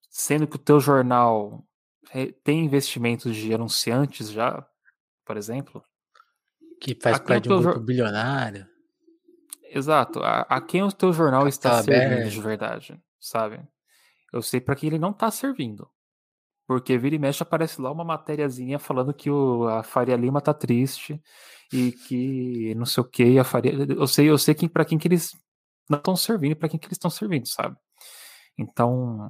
sendo 0.09 0.47
que 0.47 0.55
o 0.55 0.59
teu 0.59 0.79
jornal 0.79 1.63
eh, 2.13 2.33
tem 2.43 2.65
investimentos 2.65 3.35
de 3.35 3.53
anunciantes 3.53 4.29
já, 4.31 4.65
por 5.23 5.37
exemplo, 5.37 5.83
Que 6.81 6.95
faz 6.95 7.19
parte 7.19 7.43
de 7.43 7.53
um 7.53 7.61
grupo 7.61 7.75
jor- 7.75 7.79
bilionário. 7.85 8.67
Exato. 9.73 10.19
A, 10.21 10.41
a 10.41 10.59
quem 10.59 10.83
o 10.83 10.91
teu 10.91 11.13
jornal 11.13 11.47
está 11.47 11.69
Capital 11.69 11.83
servindo 11.93 12.13
aberto. 12.13 12.31
de 12.31 12.41
verdade, 12.41 13.03
sabe? 13.19 13.61
Eu 14.33 14.41
sei 14.41 14.59
para 14.59 14.75
quem 14.75 14.87
ele 14.87 14.99
não 14.99 15.13
tá 15.13 15.29
servindo. 15.29 15.87
Porque 16.71 16.97
vira 16.97 17.17
e 17.17 17.19
mexe 17.19 17.43
aparece 17.43 17.81
lá 17.81 17.91
uma 17.91 18.05
matériazinha 18.05 18.79
falando 18.79 19.13
que 19.13 19.29
o, 19.29 19.67
a 19.67 19.83
Faria 19.83 20.15
Lima 20.15 20.39
tá 20.39 20.53
triste 20.53 21.21
e 21.73 21.91
que 21.91 22.73
não 22.75 22.85
sei 22.85 23.01
o 23.01 23.05
que, 23.05 23.37
a 23.37 23.43
Faria. 23.43 23.73
Eu 23.73 24.07
sei, 24.07 24.29
eu 24.29 24.37
sei 24.37 24.55
quem, 24.55 24.69
para 24.69 24.85
quem 24.85 24.97
que 24.97 25.05
eles 25.05 25.35
não 25.89 25.97
estão 25.97 26.15
servindo 26.15 26.53
e 26.53 26.55
para 26.55 26.69
quem 26.69 26.79
que 26.79 26.85
eles 26.87 26.95
estão 26.95 27.11
servindo, 27.11 27.45
sabe? 27.45 27.75
Então, 28.57 29.29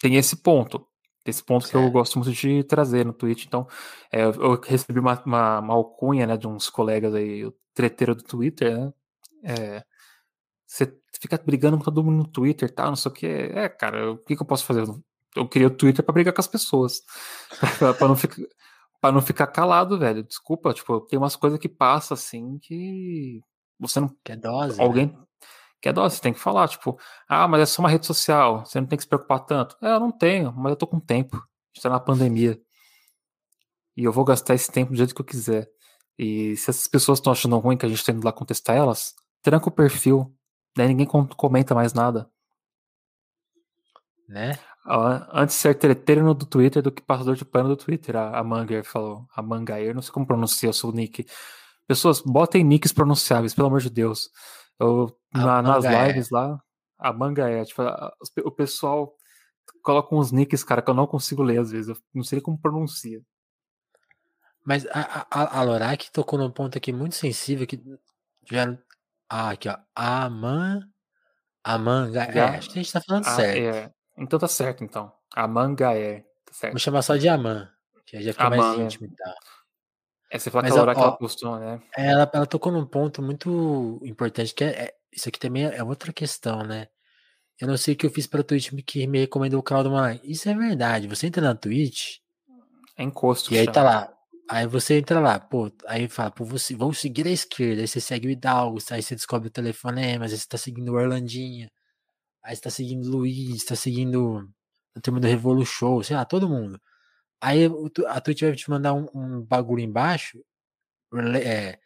tem 0.00 0.16
esse 0.16 0.34
ponto. 0.38 0.84
Esse 1.24 1.40
ponto 1.44 1.68
que 1.68 1.76
eu 1.76 1.88
gosto 1.88 2.18
muito 2.18 2.32
de 2.32 2.64
trazer 2.64 3.06
no 3.06 3.12
Twitch. 3.12 3.46
Então, 3.46 3.68
é, 4.10 4.24
eu 4.24 4.60
recebi 4.60 4.98
uma, 4.98 5.22
uma, 5.24 5.60
uma 5.60 5.74
alcunha 5.74 6.26
né, 6.26 6.36
de 6.36 6.48
uns 6.48 6.68
colegas 6.68 7.14
aí, 7.14 7.46
o 7.46 7.54
treteiro 7.72 8.12
do 8.12 8.24
Twitter, 8.24 8.76
né? 8.76 8.92
É, 9.44 9.84
você 10.66 10.92
fica 11.20 11.38
brigando 11.38 11.78
com 11.78 11.84
todo 11.84 12.02
mundo 12.02 12.16
no 12.24 12.28
Twitter 12.28 12.68
e 12.68 12.72
tal, 12.72 12.88
não 12.88 12.96
sei 12.96 13.08
o 13.12 13.14
que. 13.14 13.26
É, 13.26 13.68
cara, 13.68 14.10
o 14.10 14.18
que, 14.18 14.34
que 14.34 14.42
eu 14.42 14.46
posso 14.46 14.64
fazer? 14.64 14.80
Eu- 14.80 15.00
Eu 15.34 15.48
criei 15.48 15.66
o 15.66 15.70
Twitter 15.70 16.04
pra 16.04 16.12
brigar 16.12 16.32
com 16.32 16.40
as 16.40 16.46
pessoas. 16.46 17.02
pra, 17.78 17.94
pra 17.94 18.08
não 18.08 18.16
ficar, 18.16 18.42
pra 19.00 19.12
não 19.12 19.20
ficar 19.20 19.46
calado, 19.48 19.98
velho. 19.98 20.22
Desculpa, 20.22 20.72
tipo, 20.72 21.00
tem 21.02 21.18
umas 21.18 21.36
coisas 21.36 21.58
que 21.58 21.68
passam 21.68 22.14
assim 22.14 22.58
que 22.58 23.40
você 23.78 24.00
não. 24.00 24.08
Que 24.24 24.32
é 24.32 24.36
dose. 24.36 24.78
né? 24.78 24.84
Alguém. 24.84 25.18
Que 25.80 25.88
é 25.88 25.92
dose, 25.92 26.16
você 26.16 26.22
tem 26.22 26.32
que 26.32 26.40
falar, 26.40 26.66
tipo, 26.68 26.98
ah, 27.28 27.46
mas 27.46 27.60
é 27.60 27.66
só 27.66 27.82
uma 27.82 27.90
rede 27.90 28.06
social, 28.06 28.64
você 28.64 28.80
não 28.80 28.86
tem 28.86 28.96
que 28.96 29.02
se 29.02 29.08
preocupar 29.08 29.40
tanto. 29.40 29.76
É, 29.82 29.92
eu 29.92 30.00
não 30.00 30.10
tenho, 30.10 30.52
mas 30.56 30.70
eu 30.70 30.76
tô 30.76 30.86
com 30.86 30.98
tempo. 30.98 31.36
A 31.36 31.40
gente 31.74 31.82
tá 31.82 31.90
na 31.90 32.00
pandemia. 32.00 32.58
E 33.96 34.04
eu 34.04 34.12
vou 34.12 34.24
gastar 34.24 34.54
esse 34.54 34.70
tempo 34.70 34.92
do 34.92 34.96
jeito 34.96 35.14
que 35.14 35.20
eu 35.20 35.26
quiser. 35.26 35.68
E 36.18 36.56
se 36.56 36.70
essas 36.70 36.88
pessoas 36.88 37.18
estão 37.18 37.32
achando 37.32 37.58
ruim 37.58 37.76
que 37.76 37.84
a 37.84 37.88
gente 37.88 38.04
tá 38.04 38.12
indo 38.12 38.24
lá 38.24 38.32
contestar 38.32 38.76
elas, 38.76 39.14
tranca 39.42 39.68
o 39.68 39.72
perfil, 39.72 40.34
daí 40.76 40.88
ninguém 40.88 41.06
comenta 41.06 41.74
mais 41.74 41.92
nada. 41.92 42.30
Né? 44.26 44.58
Antes 44.86 45.56
ser 45.56 45.74
treteiro 45.74 46.34
do 46.34 46.44
Twitter 46.44 46.82
do 46.82 46.92
que 46.92 47.00
passador 47.00 47.36
de 47.36 47.44
pano 47.44 47.70
do 47.70 47.76
Twitter, 47.76 48.16
a, 48.16 48.40
a 48.40 48.84
falou. 48.84 49.26
A 49.34 49.40
Mangair, 49.40 49.94
não 49.94 50.02
sei 50.02 50.12
como 50.12 50.26
pronuncia 50.26 50.68
o 50.68 50.74
seu 50.74 50.92
nick. 50.92 51.26
Pessoas, 51.86 52.20
botem 52.20 52.62
nicks 52.62 52.92
pronunciáveis, 52.92 53.54
pelo 53.54 53.68
amor 53.68 53.80
de 53.80 53.90
Deus. 53.90 54.30
Eu, 54.78 55.16
na, 55.32 55.62
nas 55.62 55.84
lives 55.84 56.30
lá, 56.30 56.60
a 56.98 57.12
Mangair, 57.12 57.64
tipo, 57.64 57.82
a, 57.82 58.12
o 58.44 58.50
pessoal 58.50 59.14
coloca 59.82 60.14
uns 60.14 60.30
nicks, 60.32 60.62
cara, 60.62 60.82
que 60.82 60.90
eu 60.90 60.94
não 60.94 61.06
consigo 61.06 61.42
ler 61.42 61.60
às 61.60 61.70
vezes. 61.70 61.88
Eu 61.88 61.96
não 62.14 62.22
sei 62.22 62.40
como 62.40 62.60
pronuncia. 62.60 63.22
Mas 64.64 64.86
a, 64.86 65.26
a, 65.30 65.60
a 65.60 65.62
Lorak 65.62 66.10
tocou 66.10 66.38
num 66.38 66.50
ponto 66.50 66.76
aqui 66.76 66.92
muito 66.92 67.14
sensível 67.14 67.66
que 67.66 67.82
já. 68.50 68.78
Ah, 69.28 69.50
aqui, 69.50 69.68
ó. 69.68 69.76
Aman. 69.94 70.80
Amanga. 71.62 72.24
É, 72.24 72.56
acho 72.56 72.70
que 72.70 72.78
a 72.78 72.82
gente 72.82 72.92
tá 72.92 73.00
falando 73.00 73.26
ah, 73.26 73.36
certo. 73.36 73.76
É. 73.76 73.92
Então 74.16 74.38
tá 74.38 74.48
certo, 74.48 74.84
então. 74.84 75.12
Amanga 75.34 75.94
é. 75.94 76.20
Tá 76.44 76.52
certo. 76.52 76.72
Vou 76.72 76.80
chamar 76.80 77.02
só 77.02 77.16
de 77.16 77.28
Aman. 77.28 77.70
Que 78.06 78.22
já 78.22 78.32
fica 78.32 78.46
Aman, 78.46 78.56
mais 78.56 78.78
íntimo 78.78 79.06
e 79.06 79.16
tal. 79.16 79.34
É, 80.30 80.38
você 80.38 80.50
fala 80.50 80.68
que 80.68 81.00
ela 81.00 81.16
postou, 81.16 81.58
né? 81.58 81.80
Ela, 81.96 82.30
ela 82.32 82.46
tocou 82.46 82.72
num 82.72 82.86
ponto 82.86 83.22
muito 83.22 84.00
importante, 84.04 84.54
que 84.54 84.64
é, 84.64 84.68
é 84.68 84.94
isso 85.12 85.28
aqui 85.28 85.38
também 85.38 85.64
é 85.64 85.82
outra 85.82 86.12
questão, 86.12 86.64
né? 86.64 86.88
Eu 87.60 87.68
não 87.68 87.76
sei 87.76 87.94
o 87.94 87.96
que 87.96 88.04
eu 88.04 88.10
fiz 88.10 88.26
pra 88.26 88.42
Twitch 88.42 88.72
que 88.84 89.06
me 89.06 89.20
recomendou 89.20 89.64
o 89.64 89.82
do 89.82 89.90
Monark. 89.90 90.20
Isso 90.24 90.48
é 90.48 90.54
verdade. 90.54 91.06
Você 91.06 91.28
entra 91.28 91.40
na 91.40 91.54
Twitch. 91.54 92.18
É 92.96 93.02
encosto. 93.04 93.54
E 93.54 93.58
aí 93.58 93.70
tá 93.70 93.82
lá. 93.82 94.12
Aí 94.50 94.66
você 94.66 94.98
entra 94.98 95.20
lá, 95.20 95.40
pô, 95.40 95.72
aí 95.86 96.06
fala, 96.06 96.30
pô, 96.30 96.44
você, 96.44 96.76
vamos 96.76 96.98
seguir 96.98 97.26
a 97.26 97.30
esquerda, 97.30 97.80
aí 97.80 97.88
você 97.88 97.98
segue 97.98 98.28
o 98.28 98.30
Hidalgo, 98.30 98.78
aí 98.90 99.02
você 99.02 99.14
descobre 99.14 99.48
o 99.48 99.50
telefonema, 99.50 100.26
aí 100.26 100.30
você 100.30 100.46
tá 100.46 100.58
seguindo 100.58 100.90
o 100.90 100.96
Orlandinha, 100.96 101.70
aí 102.44 102.54
você 102.54 102.62
tá 102.62 102.70
seguindo 102.70 103.06
o 103.06 103.10
Luiz, 103.10 103.64
tá 103.64 103.74
seguindo 103.74 104.48
o 104.96 105.00
turma 105.00 105.18
do 105.18 105.26
Revolu 105.26 105.64
Show, 105.66 106.02
sei 106.04 106.14
lá, 106.16 106.24
todo 106.24 106.48
mundo. 106.48 106.80
Aí 107.40 107.68
a 108.08 108.20
Twitch 108.20 108.42
vai 108.42 108.54
te 108.54 108.70
mandar 108.70 108.94
um, 108.94 109.08
um 109.14 109.42
bagulho 109.42 109.82
embaixo, 109.82 110.38
é, 111.42 111.78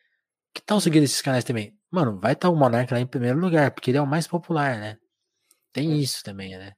que 0.52 0.60
tal 0.62 0.80
seguir 0.80 1.02
esses 1.02 1.22
canais 1.22 1.44
também? 1.44 1.76
Mano, 1.90 2.18
vai 2.18 2.32
estar 2.32 2.48
tá 2.48 2.54
o 2.54 2.56
Monark 2.56 2.92
lá 2.92 3.00
em 3.00 3.06
primeiro 3.06 3.38
lugar, 3.38 3.70
porque 3.70 3.90
ele 3.90 3.98
é 3.98 4.02
o 4.02 4.06
mais 4.06 4.26
popular, 4.26 4.78
né? 4.78 4.98
Tem 5.72 5.92
é. 5.92 5.94
isso 5.96 6.22
também, 6.22 6.56
né? 6.58 6.74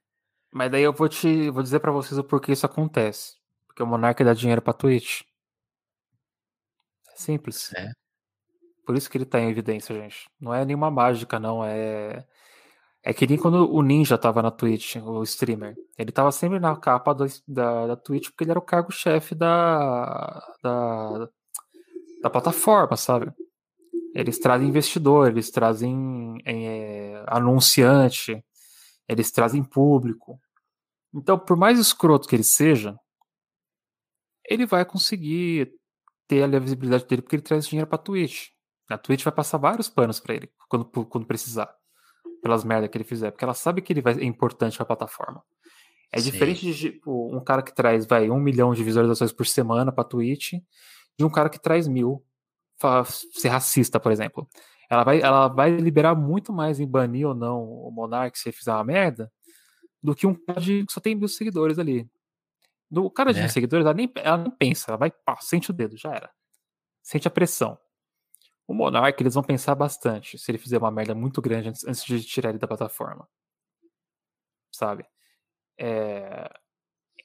Mas 0.51 0.71
daí 0.71 0.83
eu 0.83 0.93
vou 0.93 1.07
te 1.09 1.49
vou 1.49 1.63
dizer 1.63 1.79
para 1.79 1.91
vocês 1.91 2.17
o 2.17 2.23
porquê 2.23 2.51
isso 2.51 2.65
acontece. 2.65 3.35
Porque 3.67 3.81
o 3.81 3.87
Monark 3.87 4.21
dá 4.23 4.33
dinheiro 4.33 4.61
pra 4.61 4.73
Twitch. 4.73 5.21
Simples. 7.15 7.73
É. 7.73 7.91
Por 8.85 8.97
isso 8.97 9.09
que 9.09 9.17
ele 9.17 9.25
tá 9.25 9.39
em 9.39 9.49
evidência, 9.49 9.95
gente. 9.95 10.29
Não 10.39 10.53
é 10.53 10.65
nenhuma 10.65 10.91
mágica, 10.91 11.39
não. 11.39 11.63
É. 11.63 12.25
É 13.03 13.13
que 13.13 13.25
nem 13.25 13.37
quando 13.37 13.67
o 13.73 13.81
Ninja 13.81 14.17
tava 14.17 14.43
na 14.43 14.51
Twitch, 14.51 14.97
o 14.97 15.23
streamer. 15.23 15.75
Ele 15.97 16.11
tava 16.11 16.31
sempre 16.31 16.59
na 16.59 16.75
capa 16.75 17.13
da, 17.13 17.25
da, 17.47 17.87
da 17.87 17.95
Twitch 17.95 18.29
porque 18.29 18.43
ele 18.43 18.51
era 18.51 18.59
o 18.59 18.63
cargo-chefe 18.63 19.33
da, 19.33 20.39
da, 20.61 21.29
da 22.21 22.29
plataforma, 22.29 22.95
sabe? 22.95 23.33
Eles 24.13 24.37
trazem 24.37 24.67
investidor, 24.67 25.29
eles 25.29 25.49
trazem 25.49 26.37
é, 26.45 27.23
anunciante, 27.27 28.43
eles 29.07 29.31
trazem 29.31 29.63
público. 29.63 30.39
Então, 31.13 31.39
por 31.39 31.57
mais 31.57 31.79
escroto 31.79 32.27
que 32.27 32.35
ele 32.35 32.43
seja, 32.43 32.95
ele 34.45 34.65
vai 34.65 34.85
conseguir 34.85 35.73
ter 36.27 36.43
a 36.43 36.59
visibilidade 36.59 37.05
dele 37.05 37.21
porque 37.21 37.35
ele 37.35 37.43
traz 37.43 37.67
dinheiro 37.67 37.89
pra 37.89 37.97
Twitch. 37.97 38.49
A 38.89 38.97
Twitch 38.97 39.23
vai 39.23 39.33
passar 39.33 39.57
vários 39.57 39.89
panos 39.89 40.19
para 40.19 40.35
ele 40.35 40.51
quando, 40.67 40.85
quando 40.85 41.25
precisar. 41.25 41.80
Pelas 42.41 42.63
merdas 42.63 42.89
que 42.89 42.97
ele 42.97 43.03
fizer. 43.03 43.31
Porque 43.31 43.43
ela 43.43 43.53
sabe 43.53 43.81
que 43.81 43.93
ele 43.93 44.01
vai, 44.01 44.13
é 44.13 44.23
importante 44.23 44.77
pra 44.77 44.85
plataforma. 44.85 45.43
É 46.11 46.19
Sim. 46.19 46.31
diferente 46.31 46.65
de 46.65 46.91
tipo, 46.91 47.35
um 47.35 47.43
cara 47.43 47.61
que 47.61 47.73
traz 47.73 48.05
vai, 48.05 48.29
um 48.29 48.39
milhão 48.39 48.73
de 48.73 48.83
visualizações 48.83 49.31
por 49.31 49.45
semana 49.45 49.91
pra 49.91 50.03
Twitch 50.03 50.53
de 51.17 51.25
um 51.25 51.29
cara 51.29 51.49
que 51.49 51.59
traz 51.59 51.87
mil. 51.87 52.23
Ser 53.33 53.49
racista, 53.49 53.99
por 53.99 54.11
exemplo. 54.11 54.49
Ela 54.89 55.03
vai, 55.03 55.21
ela 55.21 55.47
vai 55.47 55.69
liberar 55.75 56.15
muito 56.15 56.51
mais 56.51 56.79
em 56.79 56.87
banir 56.87 57.27
ou 57.27 57.35
não 57.35 57.63
o 57.63 57.91
Monark 57.91 58.37
se 58.37 58.49
ele 58.49 58.57
fizer 58.57 58.73
uma 58.73 58.83
merda 58.83 59.31
do 60.01 60.15
que 60.15 60.25
um 60.25 60.33
cara 60.33 60.59
de, 60.59 60.85
que 60.85 60.91
só 60.91 60.99
tem 60.99 61.15
mil 61.15 61.27
seguidores 61.27 61.77
ali. 61.77 62.09
Do 62.89 63.09
cara 63.09 63.33
de 63.33 63.39
é. 63.39 63.47
seguidores, 63.47 63.85
ela 63.85 63.93
nem, 63.93 64.11
ela 64.15 64.37
nem 64.37 64.51
pensa, 64.51 64.91
ela 64.91 64.97
vai, 64.97 65.11
pá, 65.11 65.37
sente 65.39 65.69
o 65.69 65.73
dedo, 65.73 65.95
já 65.95 66.13
era. 66.13 66.29
Sente 67.01 67.27
a 67.27 67.31
pressão. 67.31 67.77
O 68.67 68.73
Monark, 68.73 69.21
eles 69.21 69.33
vão 69.33 69.43
pensar 69.43 69.75
bastante 69.75 70.37
se 70.37 70.51
ele 70.51 70.57
fizer 70.57 70.77
uma 70.77 70.91
merda 70.91 71.13
muito 71.13 71.41
grande 71.41 71.69
antes, 71.69 71.85
antes 71.85 72.03
de 72.03 72.23
tirar 72.23 72.49
ele 72.49 72.59
da 72.59 72.67
plataforma. 72.67 73.27
Sabe? 74.71 75.05
É... 75.77 76.49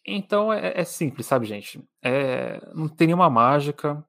Então 0.07 0.53
é, 0.53 0.80
é, 0.80 0.84
simples, 0.84 1.26
sabe, 1.26 1.47
gente? 1.47 1.82
É... 2.03 2.61
Não 2.74 2.89
tem 2.89 3.09
nenhuma 3.09 3.30
mágica. 3.30 4.05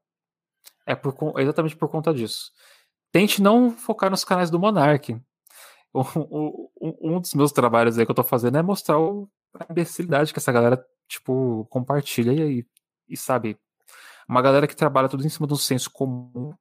É, 0.85 0.95
por, 0.95 1.15
é 1.37 1.43
exatamente 1.43 1.75
por 1.75 1.89
conta 1.89 2.13
disso. 2.13 2.51
Tente 3.11 3.41
não 3.41 3.71
focar 3.71 4.09
nos 4.09 4.23
canais 4.23 4.49
do 4.49 4.59
Monark. 4.59 5.19
um 5.93 7.19
dos 7.19 7.33
meus 7.33 7.51
trabalhos 7.51 7.97
aí 7.97 8.05
que 8.05 8.11
eu 8.11 8.15
tô 8.15 8.23
fazendo 8.23 8.57
é 8.57 8.61
mostrar 8.61 8.97
a 8.97 9.65
imbecilidade 9.69 10.33
que 10.33 10.39
essa 10.39 10.51
galera 10.51 10.85
tipo, 11.07 11.65
compartilha 11.69 12.31
e, 12.33 12.65
e 13.07 13.17
sabe, 13.17 13.57
uma 14.27 14.41
galera 14.41 14.67
que 14.67 14.75
trabalha 14.75 15.09
tudo 15.09 15.25
em 15.25 15.29
cima 15.29 15.47
um 15.49 15.55
senso 15.55 15.89
comum, 15.89 16.53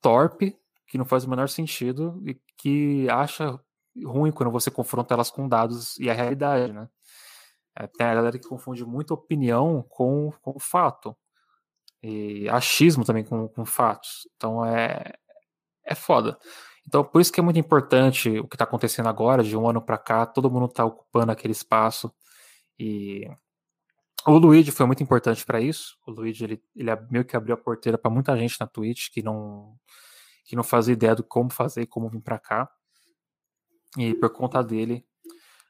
torpe, 0.00 0.56
que 0.86 0.98
não 0.98 1.04
faz 1.04 1.24
o 1.24 1.30
menor 1.30 1.48
sentido 1.48 2.20
e 2.26 2.40
que 2.56 3.08
acha 3.10 3.58
ruim 4.04 4.32
quando 4.32 4.50
você 4.50 4.70
confronta 4.70 5.14
elas 5.14 5.30
com 5.30 5.48
dados 5.48 5.98
e 5.98 6.08
a 6.10 6.14
realidade, 6.14 6.72
né? 6.72 6.88
É, 7.76 7.86
tem 7.86 8.06
a 8.06 8.14
galera 8.14 8.38
que 8.38 8.48
confunde 8.48 8.84
muito 8.84 9.14
opinião 9.14 9.84
com, 9.88 10.32
com 10.42 10.58
fato. 10.58 11.16
E 12.02 12.48
achismo 12.48 13.04
também 13.04 13.24
com, 13.24 13.48
com 13.48 13.64
fatos. 13.64 14.28
Então 14.36 14.64
é, 14.64 15.12
é 15.84 15.94
foda. 15.94 16.38
Então, 16.86 17.04
por 17.04 17.20
isso 17.20 17.32
que 17.32 17.40
é 17.40 17.42
muito 17.42 17.58
importante 17.58 18.38
o 18.38 18.48
que 18.48 18.54
está 18.56 18.64
acontecendo 18.64 19.08
agora, 19.08 19.42
de 19.44 19.56
um 19.56 19.68
ano 19.68 19.82
para 19.82 19.98
cá, 19.98 20.24
todo 20.24 20.50
mundo 20.50 20.66
está 20.66 20.84
ocupando 20.84 21.30
aquele 21.32 21.52
espaço. 21.52 22.12
E 22.78 23.28
o 24.28 24.38
Luigi 24.38 24.70
foi 24.70 24.86
muito 24.86 25.02
importante 25.02 25.44
para 25.44 25.60
isso. 25.60 25.96
O 26.06 26.10
Luigi 26.10 26.44
ele, 26.44 26.62
ele 26.74 26.90
meio 27.10 27.24
que 27.24 27.36
abriu 27.36 27.54
a 27.54 27.58
porteira 27.58 27.96
para 27.98 28.10
muita 28.10 28.36
gente 28.36 28.56
na 28.60 28.66
Twitch 28.66 29.10
que 29.10 29.22
não 29.22 29.76
que 30.44 30.56
não 30.56 30.64
fazia 30.64 30.94
ideia 30.94 31.14
do 31.14 31.22
como 31.22 31.50
fazer 31.50 31.82
e 31.82 31.86
como 31.86 32.08
vir 32.08 32.22
para 32.22 32.38
cá. 32.38 32.70
E 33.98 34.14
por 34.14 34.30
conta 34.30 34.62
dele, 34.62 35.06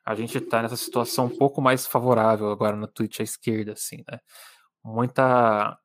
a 0.05 0.15
gente 0.15 0.39
está 0.39 0.63
nessa 0.63 0.77
situação 0.77 1.27
um 1.27 1.37
pouco 1.37 1.61
mais 1.61 1.87
favorável 1.87 2.51
agora 2.51 2.77
na 2.77 2.87
Twitch 2.87 3.21
à 3.21 3.23
esquerda, 3.25 3.73
assim, 3.73 4.05
né? 4.11 4.21
Muita 4.85 5.79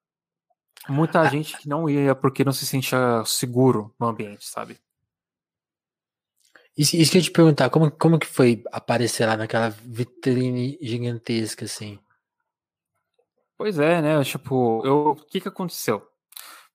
muita 0.89 1.26
gente 1.30 1.57
que 1.57 1.68
não 1.68 1.89
ia 1.89 2.14
porque 2.15 2.43
não 2.43 2.52
se 2.53 2.65
sentia 2.65 3.23
seguro 3.26 3.95
no 3.99 4.07
ambiente, 4.07 4.45
sabe? 4.45 4.80
Isso, 6.77 6.95
isso 6.95 7.11
que 7.11 7.18
eu 7.18 7.19
ia 7.19 7.26
te 7.26 7.31
perguntar, 7.31 7.69
como, 7.69 7.91
como 7.91 8.19
que 8.19 8.26
foi 8.27 8.64
aparecer 8.72 9.27
lá 9.27 9.38
naquela 9.38 9.69
vitrine 9.69 10.77
gigantesca, 10.81 11.65
assim? 11.65 11.99
Pois 13.57 13.77
é, 13.80 14.01
né? 14.01 14.23
Tipo, 14.23 14.81
eu, 14.85 15.09
o 15.09 15.15
que 15.15 15.39
que 15.39 15.47
aconteceu? 15.47 16.07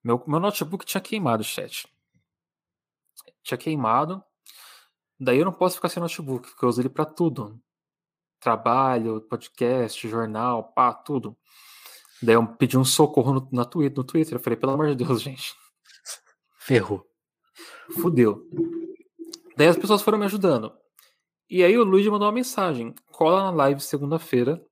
Meu, 0.02 0.22
meu 0.26 0.40
notebook 0.40 0.86
tinha 0.86 1.00
queimado 1.00 1.42
o 1.42 1.44
chat. 1.44 1.88
Tinha 3.42 3.58
queimado. 3.58 4.22
Daí 5.18 5.38
eu 5.38 5.44
não 5.44 5.52
posso 5.52 5.76
ficar 5.76 5.88
sem 5.88 6.00
notebook, 6.00 6.48
porque 6.48 6.64
eu 6.64 6.68
uso 6.68 6.80
ele 6.80 6.88
pra 6.88 7.04
tudo. 7.04 7.60
Trabalho, 8.40 9.20
podcast, 9.22 10.08
jornal, 10.08 10.72
pá, 10.72 10.94
tudo. 10.94 11.36
Daí 12.22 12.36
eu 12.36 12.46
pedi 12.46 12.78
um 12.78 12.84
socorro 12.84 13.34
no, 13.34 13.48
na 13.52 13.64
Twitter, 13.64 13.98
no 13.98 14.04
Twitter. 14.04 14.34
Eu 14.34 14.40
falei, 14.40 14.56
pelo 14.56 14.72
amor 14.72 14.88
de 14.88 15.04
Deus, 15.04 15.20
gente. 15.22 15.54
Ferrou. 16.58 17.04
Fudeu. 18.00 18.48
Daí 19.56 19.66
as 19.66 19.76
pessoas 19.76 20.02
foram 20.02 20.18
me 20.18 20.26
ajudando. 20.26 20.72
E 21.50 21.64
aí 21.64 21.76
o 21.76 21.82
Luigi 21.82 22.10
mandou 22.10 22.26
uma 22.26 22.34
mensagem. 22.34 22.94
Cola 23.10 23.44
na 23.44 23.50
live 23.50 23.80
segunda-feira 23.80 24.62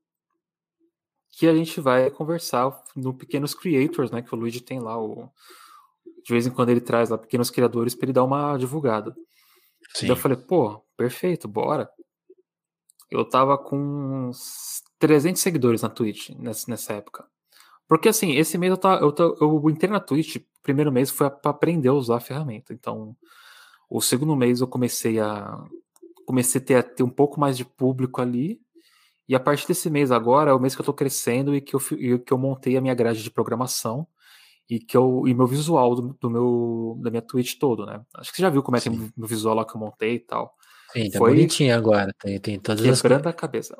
que 1.36 1.46
a 1.46 1.54
gente 1.54 1.80
vai 1.80 2.10
conversar 2.10 2.82
no 2.96 3.12
Pequenos 3.12 3.54
Creators, 3.54 4.10
né? 4.10 4.22
Que 4.22 4.34
o 4.34 4.38
Luigi 4.38 4.60
tem 4.60 4.80
lá 4.80 4.98
o 4.98 5.28
de 6.24 6.32
vez 6.32 6.46
em 6.46 6.50
quando 6.50 6.70
ele 6.70 6.80
traz 6.80 7.10
lá 7.10 7.18
pequenos 7.18 7.50
criadores 7.50 7.94
para 7.94 8.06
ele 8.06 8.12
dar 8.12 8.24
uma 8.24 8.56
divulgada. 8.56 9.14
Sim. 9.94 10.06
Daí 10.06 10.10
eu 10.10 10.16
falei, 10.16 10.36
pô, 10.36 10.82
perfeito, 10.96 11.46
bora. 11.46 11.88
Eu 13.10 13.24
tava 13.24 13.56
com 13.56 13.76
uns 13.76 14.82
300 14.98 15.40
seguidores 15.40 15.82
na 15.82 15.88
Twitch 15.88 16.30
nessa, 16.30 16.68
nessa 16.68 16.94
época. 16.94 17.24
Porque 17.86 18.08
assim, 18.08 18.32
esse 18.32 18.58
mês 18.58 18.70
eu, 18.70 18.76
tava, 18.76 19.04
eu, 19.04 19.36
eu 19.40 19.70
entrei 19.70 19.90
na 19.90 20.00
Twitch, 20.00 20.38
primeiro 20.62 20.90
mês 20.90 21.10
foi 21.10 21.30
para 21.30 21.50
aprender 21.50 21.88
a 21.88 21.92
usar 21.92 22.16
a 22.16 22.20
ferramenta. 22.20 22.72
Então, 22.72 23.14
o 23.88 24.00
segundo 24.00 24.34
mês 24.34 24.60
eu 24.60 24.66
comecei 24.66 25.20
a 25.20 25.62
comecei 26.24 26.60
a 26.60 26.64
ter, 26.64 26.74
a 26.74 26.82
ter, 26.82 27.04
um 27.04 27.10
pouco 27.10 27.38
mais 27.38 27.56
de 27.56 27.64
público 27.64 28.20
ali. 28.20 28.60
E 29.28 29.34
a 29.34 29.40
partir 29.40 29.66
desse 29.66 29.90
mês 29.90 30.10
agora 30.12 30.50
é 30.50 30.54
o 30.54 30.60
mês 30.60 30.74
que 30.74 30.80
eu 30.80 30.84
estou 30.84 30.94
crescendo 30.94 31.54
e 31.54 31.60
que 31.60 31.74
eu, 31.74 31.80
e 31.92 32.18
que 32.18 32.32
eu 32.32 32.38
montei 32.38 32.76
a 32.76 32.80
minha 32.80 32.94
grade 32.94 33.22
de 33.22 33.30
programação. 33.30 34.06
e 34.68 34.80
que 34.80 34.96
eu, 34.96 35.22
e 35.26 35.34
meu 35.34 35.46
visual 35.46 35.94
do, 35.94 36.16
do 36.20 36.30
meu 36.30 36.98
da 37.02 37.10
minha 37.10 37.22
Twitch 37.22 37.56
todo, 37.58 37.86
né? 37.86 38.02
Acho 38.16 38.30
que 38.30 38.36
você 38.36 38.42
já 38.42 38.50
viu 38.50 38.62
como 38.62 38.76
é 38.76 38.80
que 38.80 38.88
é 38.88 38.92
o 38.92 38.96
meu 39.16 39.28
visual 39.28 39.54
lá 39.54 39.64
que 39.64 39.76
eu 39.76 39.80
montei 39.80 40.14
e 40.16 40.20
tal. 40.20 40.54
Sim, 40.92 41.10
tá 41.10 41.18
Foi 41.18 41.30
bonitinho 41.30 41.74
agora, 41.74 42.12
tem, 42.18 42.38
tem 42.40 42.58
todas 42.58 42.84
as 42.84 43.00
coisas. 43.00 43.26
a 43.26 43.32
cabeça. 43.32 43.76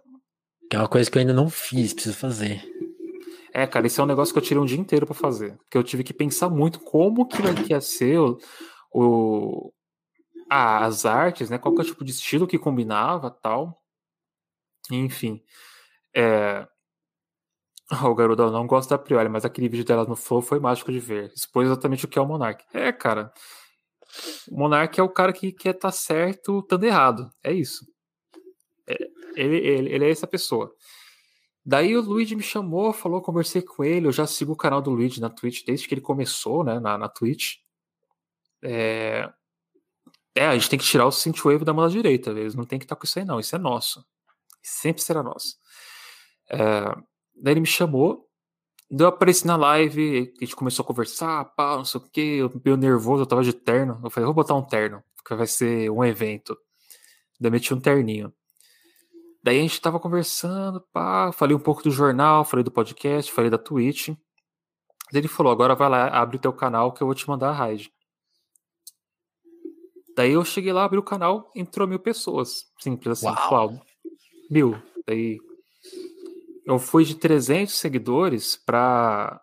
Que 0.70 0.76
é 0.76 0.78
uma 0.78 0.88
coisa 0.88 1.10
que 1.10 1.18
eu 1.18 1.20
ainda 1.20 1.32
não 1.32 1.48
fiz, 1.48 1.92
preciso 1.92 2.16
fazer. 2.16 2.62
É, 3.52 3.66
cara, 3.66 3.86
esse 3.86 3.98
é 3.98 4.02
um 4.02 4.06
negócio 4.06 4.34
que 4.34 4.38
eu 4.38 4.42
tirei 4.42 4.62
um 4.62 4.66
dia 4.66 4.78
inteiro 4.78 5.06
para 5.06 5.14
fazer. 5.14 5.56
Porque 5.58 5.78
eu 5.78 5.82
tive 5.82 6.04
que 6.04 6.12
pensar 6.12 6.50
muito 6.50 6.78
como 6.80 7.26
que 7.26 7.40
vai 7.40 7.54
ia 7.70 7.80
ser 7.80 8.18
o, 8.18 8.38
o, 8.92 9.72
as 10.50 11.06
artes, 11.06 11.48
né? 11.48 11.58
Qual 11.58 11.74
que 11.74 11.80
é 11.80 11.84
o 11.84 11.86
tipo 11.86 12.04
de 12.04 12.10
estilo 12.10 12.46
que 12.46 12.58
combinava 12.58 13.30
tal. 13.30 13.80
Enfim. 14.90 15.42
É... 16.14 16.66
O 18.04 18.14
garoto 18.16 18.50
não 18.50 18.66
gosta 18.66 18.96
da 18.96 19.02
Priori, 19.02 19.28
mas 19.28 19.44
aquele 19.44 19.68
vídeo 19.68 19.84
dela 19.84 20.04
no 20.04 20.16
Flow 20.16 20.42
foi 20.42 20.58
mágico 20.58 20.90
de 20.90 20.98
ver. 20.98 21.32
Expôs 21.36 21.66
exatamente 21.66 22.04
o 22.04 22.08
que 22.08 22.18
é 22.18 22.22
o 22.22 22.26
Monark. 22.26 22.64
É, 22.74 22.90
cara. 22.92 23.32
O 24.50 24.58
Monark 24.58 24.98
é 24.98 25.02
o 25.02 25.08
cara 25.08 25.32
que 25.32 25.52
quer 25.52 25.74
estar 25.74 25.88
tá 25.88 25.92
certo 25.92 26.60
estando 26.60 26.84
errado. 26.84 27.30
É 27.44 27.52
isso. 27.52 27.86
É, 28.88 28.96
ele, 29.36 29.56
ele, 29.56 29.94
ele 29.94 30.04
é 30.04 30.10
essa 30.10 30.26
pessoa. 30.26 30.74
Daí 31.64 31.96
o 31.96 32.00
Luigi 32.00 32.36
me 32.36 32.42
chamou, 32.42 32.92
falou, 32.92 33.20
conversei 33.20 33.60
com 33.60 33.82
ele. 33.84 34.06
Eu 34.06 34.12
já 34.12 34.26
sigo 34.26 34.52
o 34.52 34.56
canal 34.56 34.80
do 34.80 34.90
Luigi 34.90 35.20
na 35.20 35.28
Twitch 35.28 35.64
desde 35.64 35.88
que 35.88 35.94
ele 35.94 36.00
começou, 36.00 36.62
né, 36.64 36.78
na, 36.78 36.96
na 36.96 37.08
Twitch. 37.08 37.56
É... 38.62 39.28
é, 40.34 40.46
a 40.46 40.54
gente 40.54 40.70
tem 40.70 40.78
que 40.78 40.84
tirar 40.84 41.06
o 41.06 41.12
Synthwave 41.12 41.64
da 41.64 41.72
mão 41.72 41.84
da 41.84 41.90
direita. 41.90 42.30
Eles 42.30 42.54
não 42.54 42.64
tem 42.64 42.78
que 42.78 42.84
estar 42.84 42.96
com 42.96 43.04
isso 43.04 43.18
aí, 43.18 43.24
não. 43.24 43.40
Isso 43.40 43.54
é 43.54 43.58
nosso. 43.58 44.04
Sempre 44.66 45.02
será 45.02 45.22
nosso. 45.22 45.56
É... 46.50 46.84
Daí 47.40 47.52
ele 47.52 47.60
me 47.60 47.66
chamou, 47.66 48.26
Daí 48.90 49.04
eu 49.04 49.08
apareci 49.08 49.46
na 49.46 49.56
live, 49.56 50.32
a 50.40 50.44
gente 50.44 50.54
começou 50.54 50.84
a 50.84 50.86
conversar, 50.86 51.44
pá, 51.56 51.76
não 51.76 51.84
sei 51.84 52.00
o 52.00 52.04
que, 52.04 52.20
eu 52.20 52.52
meio 52.64 52.76
nervoso, 52.76 53.22
eu 53.22 53.26
tava 53.26 53.42
de 53.42 53.52
terno. 53.52 54.00
Eu 54.02 54.10
falei, 54.10 54.26
vou 54.26 54.34
botar 54.34 54.54
um 54.54 54.62
terno, 54.62 55.02
porque 55.16 55.34
vai 55.34 55.46
ser 55.46 55.90
um 55.90 56.04
evento. 56.04 56.56
Daí 57.40 57.50
meti 57.50 57.74
um 57.74 57.80
terninho. 57.80 58.32
Daí 59.42 59.58
a 59.58 59.62
gente 59.62 59.80
tava 59.80 59.98
conversando, 59.98 60.80
pá, 60.92 61.32
falei 61.32 61.56
um 61.56 61.60
pouco 61.60 61.82
do 61.82 61.90
jornal, 61.90 62.44
falei 62.44 62.62
do 62.62 62.70
podcast, 62.70 63.30
falei 63.32 63.50
da 63.50 63.58
Twitch. 63.58 64.08
Daí 65.12 65.20
ele 65.20 65.28
falou: 65.28 65.52
agora 65.52 65.74
vai 65.74 65.88
lá, 65.88 66.08
abre 66.08 66.36
o 66.36 66.40
teu 66.40 66.52
canal 66.52 66.92
que 66.92 67.02
eu 67.02 67.06
vou 67.06 67.14
te 67.14 67.28
mandar 67.28 67.50
a 67.50 67.52
raid. 67.52 67.92
Daí 70.16 70.32
eu 70.32 70.44
cheguei 70.44 70.72
lá, 70.72 70.84
abri 70.84 70.98
o 70.98 71.02
canal, 71.02 71.50
entrou 71.54 71.86
mil 71.86 71.98
pessoas. 71.98 72.64
Simples 72.80 73.18
assim, 73.18 73.26
Uau. 73.26 73.85
Mil. 74.50 74.80
Daí 75.06 75.38
eu 76.66 76.78
fui 76.78 77.04
de 77.04 77.14
300 77.14 77.72
seguidores 77.74 78.56
para 78.56 79.40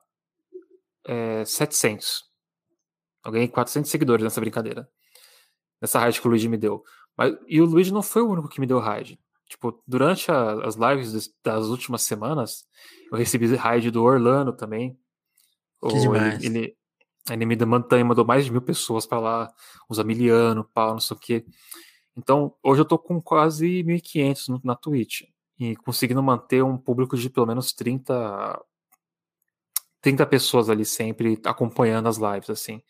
é, 1.05 1.45
700. 1.45 2.23
Eu 3.25 3.31
ganhei 3.31 3.47
400 3.47 3.89
seguidores 3.89 4.23
nessa 4.23 4.41
brincadeira. 4.41 4.89
Nessa 5.81 5.99
raid 5.99 6.19
que 6.19 6.27
o 6.27 6.29
Luigi 6.29 6.49
me 6.49 6.57
deu. 6.57 6.83
Mas, 7.17 7.33
e 7.47 7.61
o 7.61 7.65
Luigi 7.65 7.93
não 7.93 8.01
foi 8.01 8.21
o 8.21 8.29
único 8.29 8.49
que 8.49 8.59
me 8.59 8.67
deu 8.67 8.79
raid. 8.79 9.17
Tipo, 9.47 9.81
durante 9.87 10.31
a, 10.31 10.65
as 10.65 10.75
lives 10.75 11.33
das 11.43 11.67
últimas 11.67 12.01
semanas, 12.03 12.65
eu 13.11 13.17
recebi 13.17 13.53
raid 13.55 13.89
do 13.89 14.03
Orlando 14.03 14.51
também. 14.51 14.97
Que 15.87 15.99
demais. 15.99 16.43
Ele, 16.43 16.57
ele, 16.57 16.77
ele 17.29 17.45
me 17.45 17.65
mandou, 17.65 18.05
mandou 18.05 18.25
mais 18.25 18.45
de 18.45 18.51
mil 18.51 18.61
pessoas 18.61 19.05
para 19.05 19.19
lá, 19.19 19.53
os 19.87 19.99
Amiliano, 19.99 20.69
pau, 20.73 20.91
não 20.91 20.99
sei 20.99 21.15
o 21.15 21.19
quê. 21.19 21.45
Então, 22.15 22.55
hoje 22.61 22.81
eu 22.81 22.85
tô 22.85 22.97
com 22.97 23.21
quase 23.21 23.83
1.500 23.83 24.61
na 24.63 24.75
Twitch. 24.75 25.23
E 25.59 25.75
conseguindo 25.77 26.21
manter 26.21 26.63
um 26.63 26.77
público 26.77 27.17
de 27.17 27.29
pelo 27.29 27.45
menos 27.45 27.73
30, 27.73 28.61
30 30.01 30.25
pessoas 30.25 30.69
ali 30.69 30.85
sempre 30.85 31.39
acompanhando 31.45 32.07
as 32.07 32.17
lives, 32.17 32.49
assim. 32.49 32.81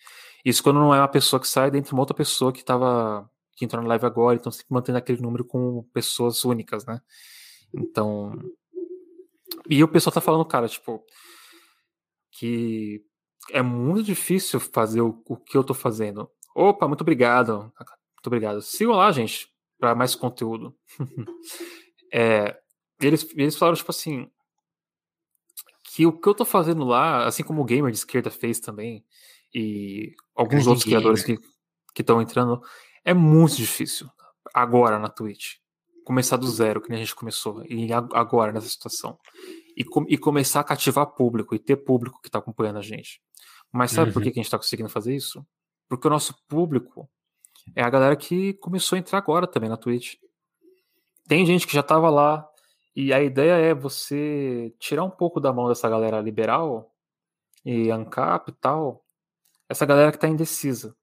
Isso 0.44 0.64
quando 0.64 0.80
não 0.80 0.94
é 0.94 1.00
uma 1.00 1.08
pessoa 1.08 1.40
que 1.40 1.48
sai 1.48 1.72
dentro 1.72 1.90
de 1.90 1.94
uma 1.94 2.02
outra 2.02 2.16
pessoa 2.16 2.52
que 2.52 2.64
tava 2.64 3.30
que 3.56 3.66
entrou 3.66 3.82
na 3.82 3.90
live 3.90 4.06
agora, 4.06 4.36
então 4.36 4.52
sempre 4.52 4.74
mantendo 4.74 4.98
aquele 4.98 5.22
número 5.22 5.46
com 5.46 5.84
pessoas 5.94 6.44
únicas, 6.44 6.86
né? 6.86 7.00
Então. 7.74 8.34
E 9.70 9.84
o 9.84 9.88
pessoal 9.88 10.14
tá 10.14 10.22
falando, 10.22 10.46
cara, 10.46 10.68
tipo, 10.68 11.04
que 12.32 13.06
é 13.52 13.62
muito 13.62 14.04
difícil 14.04 14.60
fazer 14.60 15.02
o, 15.02 15.22
o 15.28 15.38
que 15.38 15.58
eu 15.58 15.64
tô 15.64 15.74
fazendo. 15.74 16.30
Opa, 16.56 16.88
muito 16.88 17.02
obrigado. 17.02 17.72
Muito 18.24 18.28
obrigado. 18.28 18.62
Sigam 18.62 18.96
lá, 18.96 19.12
gente, 19.12 19.50
para 19.78 19.94
mais 19.94 20.16
conteúdo. 20.16 20.74
é, 22.14 22.58
eles, 23.02 23.28
eles 23.36 23.58
falaram, 23.58 23.76
tipo 23.76 23.92
assim, 23.92 24.32
que 25.84 26.06
o 26.06 26.18
que 26.18 26.30
eu 26.30 26.34
tô 26.34 26.46
fazendo 26.46 26.86
lá, 26.86 27.26
assim 27.26 27.44
como 27.44 27.62
o 27.62 27.66
Gamer 27.66 27.92
de 27.92 27.98
esquerda 27.98 28.32
fez 28.32 28.62
também, 28.62 29.04
e 29.54 30.16
alguns 30.34 30.68
outros 30.68 30.86
criadores 30.86 31.22
que 31.22 31.38
estão 32.00 32.22
entrando, 32.22 32.62
é 33.04 33.14
muito 33.14 33.58
difícil 33.58 34.10
agora 34.54 34.98
na 34.98 35.10
Twitch. 35.10 35.56
Começar 36.06 36.38
do 36.38 36.48
zero, 36.48 36.82
que 36.82 36.90
nem 36.90 37.00
a 37.00 37.04
gente 37.04 37.14
começou, 37.14 37.62
e 37.66 37.92
agora 37.92 38.54
nessa 38.54 38.70
situação. 38.70 39.20
E, 39.76 39.84
com, 39.84 40.06
e 40.08 40.18
começar 40.18 40.62
a 40.62 40.64
cativar 40.64 41.08
público, 41.08 41.54
e 41.54 41.60
ter 41.60 41.76
público 41.76 42.22
que 42.22 42.30
está 42.30 42.40
acompanhando 42.40 42.80
a 42.80 42.82
gente. 42.82 43.22
Mas 43.70 43.92
sabe 43.92 44.08
uhum. 44.08 44.14
por 44.14 44.24
que, 44.24 44.32
que 44.32 44.40
a 44.40 44.42
gente 44.42 44.48
está 44.48 44.58
conseguindo 44.58 44.88
fazer 44.88 45.14
isso? 45.14 45.46
Porque 45.90 46.08
o 46.08 46.10
nosso 46.10 46.34
público 46.48 47.10
é 47.76 47.84
a 47.84 47.90
galera 47.90 48.16
que 48.16 48.54
começou 48.56 48.96
a 48.96 49.00
entrar 49.00 49.18
agora 49.18 49.48
também 49.48 49.70
na 49.70 49.78
Twitch. 49.78 50.16
Tem 51.28 51.46
gente 51.46 51.66
que 51.66 51.74
já 51.74 51.80
estava 51.80 52.10
lá, 52.10 52.48
e 52.96 53.14
a 53.14 53.22
ideia 53.22 53.54
é 53.54 53.74
você 53.74 54.74
tirar 54.80 55.04
um 55.04 55.10
pouco 55.10 55.40
da 55.40 55.52
mão 55.52 55.68
dessa 55.68 55.90
galera 55.90 56.22
liberal 56.22 56.94
e 57.66 57.90
ANCAP 57.90 58.50
e 58.52 58.54
tal, 58.54 59.06
essa 59.70 59.86
galera 59.86 60.12
que 60.12 60.18
está 60.18 60.28
indecisa 60.28 60.96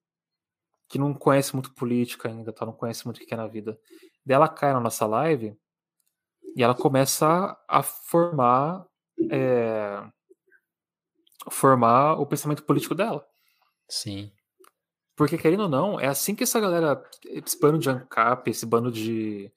que 0.91 0.99
não 0.99 1.13
conhece 1.13 1.53
muito 1.53 1.73
política 1.73 2.27
ainda, 2.27 2.51
tá? 2.51 2.65
não 2.65 2.73
conhece 2.73 3.05
muito 3.05 3.15
o 3.15 3.25
que 3.25 3.33
é 3.33 3.37
na 3.37 3.47
vida. 3.47 3.79
Daí 4.25 4.35
ela 4.35 4.49
cai 4.49 4.73
na 4.73 4.79
nossa 4.81 5.05
live 5.05 5.57
e 6.53 6.61
ela 6.61 6.75
começa 6.75 7.57
a 7.65 7.81
formar 7.81 8.85
é, 9.31 10.03
formar 11.49 12.19
o 12.19 12.25
pensamento 12.25 12.63
político 12.63 12.93
dela. 12.93 13.25
Sim. 13.87 14.33
Porque, 15.21 15.37
querendo 15.37 15.63
ou 15.63 15.69
não, 15.69 15.99
é 15.99 16.07
assim 16.07 16.33
que 16.33 16.41
essa 16.41 16.59
galera, 16.59 16.99
esse 17.25 17.59
bando 17.59 17.77
de 17.77 17.87
ANCAP, 17.87 18.49
esse 18.49 18.65
bando 18.65 18.91
de. 18.91 19.51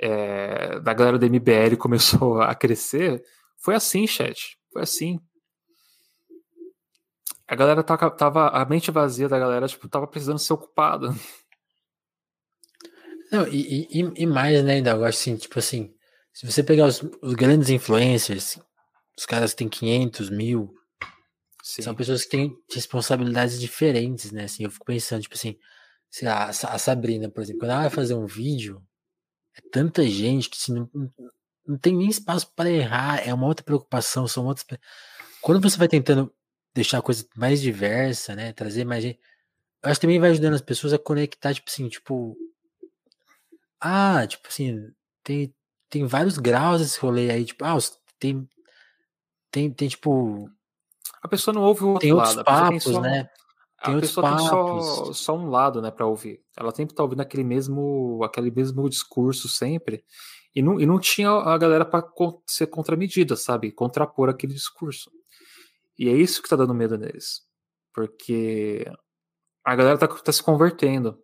É, 0.00 0.80
da 0.80 0.94
galera 0.94 1.18
do 1.18 1.26
MBL 1.26 1.76
começou 1.78 2.40
a 2.40 2.54
crescer. 2.54 3.22
Foi 3.58 3.74
assim, 3.74 4.06
chat. 4.06 4.56
Foi 4.72 4.80
assim 4.80 5.20
a 7.46 7.54
galera 7.54 7.82
tava, 7.82 8.10
tava, 8.10 8.48
A 8.48 8.64
mente 8.64 8.90
vazia 8.90 9.28
da 9.28 9.38
galera, 9.38 9.68
tipo, 9.68 9.86
tava 9.86 10.06
precisando 10.06 10.38
ser 10.38 10.54
ocupada. 10.54 11.14
Não, 13.30 13.46
e, 13.48 13.86
e, 13.90 14.22
e 14.22 14.26
mais, 14.26 14.64
né, 14.64 14.74
ainda, 14.74 14.92
eu 14.92 15.04
acho 15.04 15.18
assim, 15.18 15.36
tipo 15.36 15.58
assim, 15.58 15.94
se 16.32 16.50
você 16.50 16.62
pegar 16.62 16.86
os, 16.86 17.02
os 17.20 17.34
grandes 17.34 17.68
influencers, 17.68 18.58
os 19.18 19.26
caras 19.26 19.50
que 19.52 19.58
têm 19.58 19.68
500 19.68 20.30
mil, 20.30 20.74
Sim. 21.64 21.82
são 21.82 21.94
pessoas 21.94 22.24
que 22.24 22.30
têm 22.30 22.54
responsabilidades 22.70 23.58
diferentes, 23.58 24.30
né, 24.30 24.44
assim, 24.44 24.64
eu 24.64 24.70
fico 24.70 24.84
pensando, 24.84 25.22
tipo 25.22 25.34
assim, 25.34 25.56
sei 26.10 26.28
lá, 26.28 26.48
a 26.48 26.78
Sabrina, 26.78 27.30
por 27.30 27.42
exemplo, 27.42 27.60
quando 27.60 27.70
ela 27.70 27.80
vai 27.80 27.90
fazer 27.90 28.14
um 28.14 28.26
vídeo, 28.26 28.82
é 29.56 29.60
tanta 29.72 30.06
gente 30.06 30.50
que 30.50 30.56
assim, 30.56 30.74
não, 30.74 30.90
não 31.66 31.78
tem 31.78 31.96
nem 31.96 32.08
espaço 32.08 32.52
para 32.54 32.70
errar, 32.70 33.26
é 33.26 33.32
uma 33.32 33.46
outra 33.46 33.64
preocupação, 33.64 34.28
são 34.28 34.46
outras. 34.46 34.66
Quando 35.40 35.60
você 35.62 35.78
vai 35.78 35.88
tentando 35.88 36.32
deixar 36.74 36.98
a 36.98 37.02
coisa 37.02 37.26
mais 37.36 37.60
diversa, 37.62 38.34
né? 38.34 38.52
Trazer 38.52 38.84
mais 38.84 39.02
gente. 39.02 39.20
Eu 39.82 39.90
acho 39.90 40.00
que 40.00 40.06
também 40.06 40.20
vai 40.20 40.30
ajudando 40.30 40.54
as 40.54 40.60
pessoas 40.60 40.92
a 40.92 40.98
conectar, 40.98 41.54
tipo 41.54 41.70
assim, 41.70 41.88
tipo. 41.88 42.36
Ah, 43.80 44.26
tipo 44.26 44.48
assim, 44.48 44.90
tem, 45.22 45.54
tem 45.90 46.06
vários 46.06 46.38
graus 46.38 46.80
esse 46.82 46.98
rolê 46.98 47.30
aí, 47.30 47.44
tipo, 47.44 47.64
ah, 47.64 47.78
tem. 48.18 48.48
Tem, 49.50 49.70
tem 49.72 49.88
tipo. 49.88 50.50
A 51.24 51.28
pessoa 51.28 51.54
não 51.54 51.62
ouve 51.62 51.82
o 51.84 51.88
outro 51.88 52.02
tem 52.02 52.12
outros 52.12 52.34
lado. 52.34 52.44
papos, 52.44 52.82
só, 52.82 53.00
né? 53.00 53.26
Tem 53.82 53.96
a 53.96 53.98
pessoa 53.98 54.28
papos. 54.28 54.42
tem 54.42 54.48
só, 54.50 55.12
só 55.14 55.36
um 55.38 55.48
lado, 55.48 55.80
né, 55.80 55.90
para 55.90 56.04
ouvir. 56.04 56.42
Ela 56.54 56.70
sempre 56.70 56.94
tá 56.94 57.02
ouvindo 57.02 57.22
aquele 57.22 57.42
mesmo, 57.42 58.22
aquele 58.22 58.50
mesmo 58.50 58.86
discurso 58.90 59.48
sempre. 59.48 60.04
E 60.54 60.60
não, 60.60 60.78
e 60.78 60.84
não 60.84 61.00
tinha 61.00 61.30
a 61.30 61.56
galera 61.56 61.86
para 61.86 62.06
ser 62.46 62.66
contramedida, 62.66 63.36
sabe? 63.36 63.72
Contrapor 63.72 64.28
aquele 64.28 64.52
discurso. 64.52 65.10
E 65.98 66.10
é 66.10 66.12
isso 66.12 66.42
que 66.42 66.48
tá 66.48 66.56
dando 66.56 66.74
medo 66.74 66.98
neles. 66.98 67.40
Porque 67.94 68.84
a 69.64 69.74
galera 69.74 69.96
tá, 69.96 70.06
tá 70.06 70.30
se 70.30 70.42
convertendo. 70.42 71.18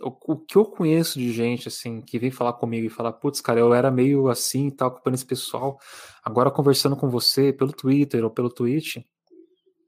O, 0.00 0.32
o, 0.32 0.38
que 0.38 0.56
eu 0.56 0.64
conheço 0.64 1.18
de 1.18 1.32
gente, 1.32 1.68
assim, 1.68 2.00
que 2.00 2.18
vem 2.18 2.30
falar 2.30 2.52
comigo 2.52 2.86
e 2.86 2.90
falar, 2.90 3.12
putz, 3.12 3.40
cara, 3.40 3.58
eu 3.58 3.74
era 3.74 3.90
meio 3.90 4.28
assim 4.28 4.68
e 4.68 4.70
tal, 4.70 4.88
ocupando 4.88 5.14
esse 5.14 5.26
pessoal. 5.26 5.78
Agora 6.22 6.50
conversando 6.50 6.96
com 6.96 7.08
você 7.08 7.52
pelo 7.52 7.72
Twitter 7.72 8.24
ou 8.24 8.30
pelo 8.30 8.48
Twitch, 8.48 8.96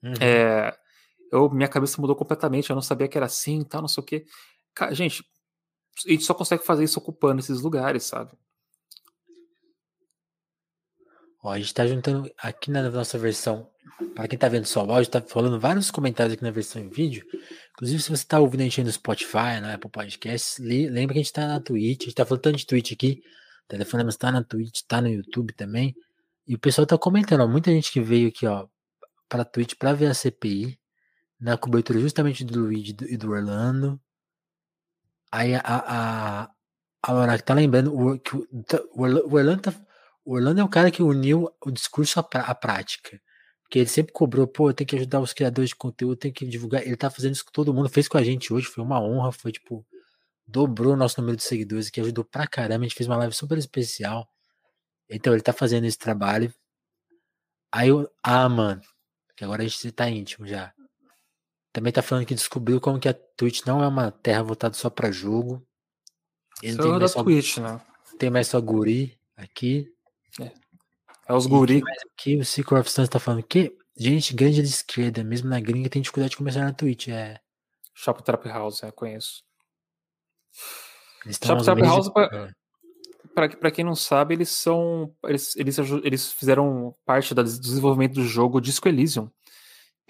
uhum. 0.02 0.12
é, 0.20 0.76
eu, 1.30 1.48
minha 1.50 1.68
cabeça 1.68 2.00
mudou 2.00 2.16
completamente. 2.16 2.70
Eu 2.70 2.74
não 2.74 2.82
sabia 2.82 3.06
que 3.08 3.16
era 3.16 3.26
assim 3.26 3.60
e 3.60 3.64
tal, 3.64 3.80
não 3.82 3.88
sei 3.88 4.02
o 4.02 4.06
quê. 4.06 4.26
Cara, 4.74 4.94
gente, 4.94 5.24
a 6.06 6.10
gente 6.10 6.24
só 6.24 6.34
consegue 6.34 6.64
fazer 6.64 6.84
isso 6.84 6.98
ocupando 6.98 7.40
esses 7.40 7.60
lugares, 7.60 8.04
sabe? 8.04 8.32
Ó, 11.42 11.50
a 11.50 11.58
gente 11.58 11.72
tá 11.72 11.86
juntando 11.86 12.30
aqui 12.36 12.70
na 12.70 12.90
nossa 12.90 13.18
versão 13.18 13.70
Para 14.14 14.28
quem 14.28 14.38
tá 14.38 14.48
vendo 14.48 14.66
só 14.66 14.84
o 14.84 14.92
áudio, 14.92 15.10
tá 15.10 15.20
falando 15.20 15.58
vários 15.58 15.90
comentários 15.90 16.34
aqui 16.34 16.42
na 16.42 16.50
versão 16.50 16.82
em 16.82 16.88
vídeo. 16.88 17.24
Inclusive, 17.72 18.02
se 18.02 18.10
você 18.10 18.24
tá 18.24 18.38
ouvindo 18.38 18.60
a 18.60 18.64
gente 18.64 18.82
no 18.82 18.92
Spotify, 18.92 19.60
na 19.60 19.74
Apple 19.74 19.90
Podcasts, 19.90 20.58
lembra 20.58 21.14
que 21.14 21.20
a 21.20 21.22
gente 21.22 21.32
tá 21.32 21.46
na 21.46 21.60
Twitch, 21.60 22.02
a 22.02 22.04
gente 22.04 22.14
tá 22.14 22.24
falando 22.24 22.42
tanto 22.42 22.56
de 22.58 22.66
Twitch 22.66 22.92
aqui. 22.92 23.22
O 23.64 23.68
telefone 23.68 24.08
está 24.08 24.32
na 24.32 24.42
Twitch, 24.42 24.80
tá 24.86 25.00
no 25.00 25.08
YouTube 25.08 25.52
também. 25.54 25.94
E 26.46 26.54
o 26.54 26.58
pessoal 26.58 26.86
tá 26.86 26.98
comentando, 26.98 27.42
ó, 27.42 27.48
muita 27.48 27.70
gente 27.70 27.92
que 27.92 28.00
veio 28.00 28.28
aqui, 28.28 28.46
ó, 28.46 28.66
pra 29.28 29.44
Twitch 29.44 29.74
pra 29.78 29.92
ver 29.92 30.06
a 30.06 30.14
CPI, 30.14 30.78
na 31.38 31.56
cobertura 31.56 31.98
justamente 32.00 32.44
do 32.44 32.60
Luigi 32.60 32.96
e 33.08 33.16
do 33.16 33.30
Orlando. 33.30 34.00
Aí 35.32 35.54
a, 35.54 35.62
a, 35.64 36.50
a 37.02 37.12
Laura 37.12 37.38
tá 37.38 37.54
lembrando 37.54 37.94
o, 37.96 38.18
que 38.18 38.36
o, 38.36 38.46
o 38.92 39.34
Orlando 39.34 39.62
tá, 39.62 39.72
o 40.24 40.34
Orlando 40.34 40.60
é 40.60 40.64
o 40.64 40.68
cara 40.68 40.90
que 40.90 41.02
uniu 41.02 41.48
o 41.64 41.70
discurso 41.70 42.20
à, 42.20 42.24
à 42.40 42.54
prática. 42.54 43.20
Porque 43.70 43.78
ele 43.78 43.88
sempre 43.88 44.12
cobrou, 44.12 44.48
pô, 44.48 44.74
tem 44.74 44.84
que 44.84 44.96
ajudar 44.96 45.20
os 45.20 45.32
criadores 45.32 45.68
de 45.68 45.76
conteúdo, 45.76 46.16
tem 46.16 46.32
que 46.32 46.44
divulgar. 46.44 46.82
Ele 46.82 46.96
tá 46.96 47.08
fazendo 47.08 47.34
isso 47.34 47.44
com 47.44 47.52
todo 47.52 47.72
mundo, 47.72 47.88
fez 47.88 48.08
com 48.08 48.18
a 48.18 48.22
gente 48.24 48.52
hoje, 48.52 48.66
foi 48.66 48.82
uma 48.82 49.00
honra, 49.00 49.30
foi 49.30 49.52
tipo, 49.52 49.86
dobrou 50.44 50.94
o 50.94 50.96
nosso 50.96 51.20
número 51.20 51.36
de 51.36 51.44
seguidores, 51.44 51.88
que 51.88 52.00
ajudou 52.00 52.24
pra 52.24 52.48
caramba. 52.48 52.84
A 52.84 52.88
gente 52.88 52.96
fez 52.96 53.06
uma 53.06 53.16
live 53.18 53.32
super 53.32 53.56
especial. 53.56 54.28
Então 55.08 55.32
ele 55.32 55.40
tá 55.40 55.52
fazendo 55.52 55.84
esse 55.84 55.96
trabalho. 55.96 56.52
Aí 57.70 57.90
eu, 57.90 58.10
ah, 58.24 58.48
mano, 58.48 58.80
que 59.36 59.44
agora 59.44 59.62
a 59.62 59.66
gente 59.68 59.92
tá 59.92 60.10
íntimo 60.10 60.48
já. 60.48 60.74
Também 61.72 61.92
tá 61.92 62.02
falando 62.02 62.26
que 62.26 62.34
descobriu 62.34 62.80
como 62.80 62.98
que 62.98 63.08
a 63.08 63.14
Twitch 63.14 63.64
não 63.66 63.84
é 63.84 63.86
uma 63.86 64.10
terra 64.10 64.42
voltada 64.42 64.74
só 64.74 64.90
para 64.90 65.12
jogo. 65.12 65.64
Ele 66.60 66.76
tem 66.76 66.90
é 66.90 66.98
mais 66.98 67.12
só, 67.12 67.22
Twitch, 67.22 67.58
né? 67.58 67.80
Tem 68.18 68.30
mais 68.30 68.48
só 68.48 68.60
guri 68.60 69.16
aqui. 69.36 69.94
É, 70.40 70.50
é 71.30 71.36
os 71.36 71.46
guri. 71.46 71.82
Aqui 72.12 72.36
o 72.36 72.44
Secret 72.44 72.80
of 72.80 72.88
Stars 72.88 73.08
tá 73.08 73.18
falando 73.18 73.42
que 73.42 73.76
gente 73.96 74.34
grande 74.34 74.62
de 74.62 74.68
esquerda, 74.68 75.22
mesmo 75.22 75.48
na 75.48 75.60
gringa, 75.60 75.88
tem 75.88 76.02
dificuldade 76.02 76.30
de 76.30 76.36
começar 76.36 76.64
na 76.64 76.72
Twitch. 76.72 77.08
É. 77.08 77.38
Shop 77.94 78.22
Trap 78.22 78.46
House, 78.48 78.82
é, 78.82 78.90
conheço. 78.90 79.42
Shop 81.44 81.62
Trap 81.62 81.80
House, 81.82 82.06
de... 82.06 82.12
pra, 82.12 82.50
pra, 83.34 83.48
pra, 83.48 83.70
quem 83.70 83.84
não 83.84 83.94
sabe, 83.94 84.34
eles 84.34 84.48
são. 84.48 85.14
Eles, 85.24 85.54
eles, 85.56 85.78
eles 85.78 86.32
fizeram 86.32 86.94
parte 87.04 87.34
do 87.34 87.44
desenvolvimento 87.44 88.14
do 88.14 88.24
jogo 88.24 88.60
Disco 88.60 88.88
Elysium 88.88 89.30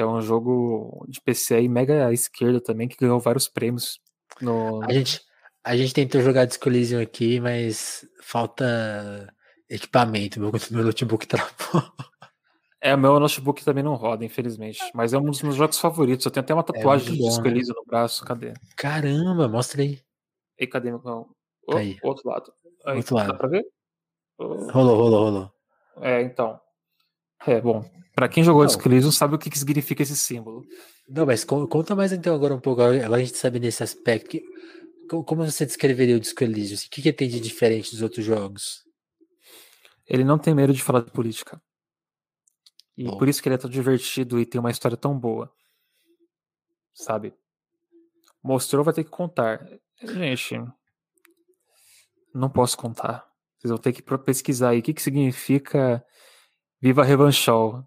é 0.02 0.06
um 0.06 0.20
jogo 0.20 1.04
de 1.08 1.20
PC 1.20 1.54
aí 1.54 1.68
mega 1.68 2.12
esquerda 2.12 2.60
também, 2.60 2.88
que 2.88 2.96
ganhou 2.96 3.20
vários 3.20 3.48
prêmios. 3.48 3.98
No... 4.40 4.82
A, 4.82 4.92
gente, 4.92 5.20
a 5.64 5.76
gente 5.76 5.94
tentou 5.94 6.20
jogar 6.20 6.46
Disco 6.46 6.68
Elysium 6.68 7.00
aqui, 7.00 7.40
mas 7.40 8.04
falta 8.22 9.32
equipamento. 9.70 10.40
Meu, 10.40 10.52
meu 10.70 10.84
notebook 10.84 11.26
travou. 11.26 11.50
É, 12.82 12.96
meu 12.96 13.20
notebook 13.20 13.62
também 13.62 13.84
não 13.84 13.94
roda, 13.94 14.24
infelizmente. 14.24 14.80
Mas 14.94 15.12
é 15.12 15.18
um 15.18 15.24
dos 15.24 15.42
meus 15.42 15.54
jogos 15.54 15.78
favoritos. 15.78 16.24
Eu 16.24 16.32
tenho 16.32 16.42
até 16.42 16.54
uma 16.54 16.62
é 16.62 16.64
tatuagem 16.64 17.08
é 17.08 17.10
de 17.10 17.18
Disco 17.18 17.42
né? 17.42 17.50
Elysium 17.50 17.74
no 17.74 17.84
braço. 17.84 18.24
Cadê? 18.24 18.54
Caramba, 18.74 19.46
mostra 19.48 19.82
aí. 19.82 20.00
E 20.58 20.66
cadê? 20.66 20.90
Não. 20.90 21.28
Oh, 21.68 21.76
aí. 21.76 21.98
Outro 22.02 22.26
lado. 22.26 22.50
Aí, 22.86 22.96
outro 22.96 23.14
lado. 23.16 23.32
Dá 23.32 23.34
pra 23.34 23.48
ver? 23.48 23.66
Oh. 24.38 24.72
Rolou, 24.72 24.96
rolou, 24.96 25.24
rolou. 25.24 25.52
É, 26.00 26.22
então. 26.22 26.58
É, 27.46 27.60
bom. 27.60 27.84
Para 28.14 28.30
quem 28.30 28.42
jogou 28.42 28.64
Disco 28.64 28.88
Elysium 28.88 29.12
sabe 29.12 29.34
o 29.34 29.38
que, 29.38 29.50
que 29.50 29.58
significa 29.58 30.02
esse 30.02 30.16
símbolo. 30.16 30.64
Não, 31.06 31.26
mas 31.26 31.44
conta 31.44 31.94
mais 31.94 32.12
então 32.12 32.34
agora 32.34 32.54
um 32.54 32.60
pouco. 32.60 32.80
Agora 32.80 33.14
a 33.14 33.24
gente 33.24 33.36
sabe 33.36 33.60
nesse 33.60 33.82
aspecto. 33.82 34.30
Que, 34.30 34.42
como 35.06 35.44
você 35.44 35.66
descreveria 35.66 36.16
o 36.16 36.20
Disco 36.20 36.42
Elysium? 36.42 36.78
O 36.78 36.90
que, 36.90 37.02
que 37.02 37.12
tem 37.12 37.28
de 37.28 37.40
diferente 37.40 37.90
dos 37.90 38.00
outros 38.00 38.24
jogos? 38.24 38.88
Ele 40.10 40.24
não 40.24 40.38
tem 40.38 40.52
medo 40.52 40.72
de 40.72 40.82
falar 40.82 41.02
de 41.02 41.12
política. 41.12 41.62
E 42.96 43.04
Bom. 43.04 43.16
por 43.16 43.28
isso 43.28 43.40
que 43.40 43.48
ele 43.48 43.54
é 43.54 43.58
tão 43.58 43.70
divertido 43.70 44.40
e 44.40 44.44
tem 44.44 44.60
uma 44.60 44.72
história 44.72 44.96
tão 44.96 45.16
boa. 45.16 45.50
Sabe? 46.92 47.32
Mostrou, 48.42 48.84
vai 48.84 48.92
ter 48.92 49.04
que 49.04 49.10
contar. 49.10 49.64
Gente, 50.02 50.60
não 52.34 52.50
posso 52.50 52.76
contar. 52.76 53.30
Vocês 53.56 53.70
vão 53.70 53.78
ter 53.78 53.92
que 53.92 54.02
pesquisar 54.18 54.70
aí 54.70 54.80
o 54.80 54.82
que, 54.82 54.92
que 54.92 55.02
significa 55.02 56.04
Viva 56.80 57.04
Revanchol 57.04 57.86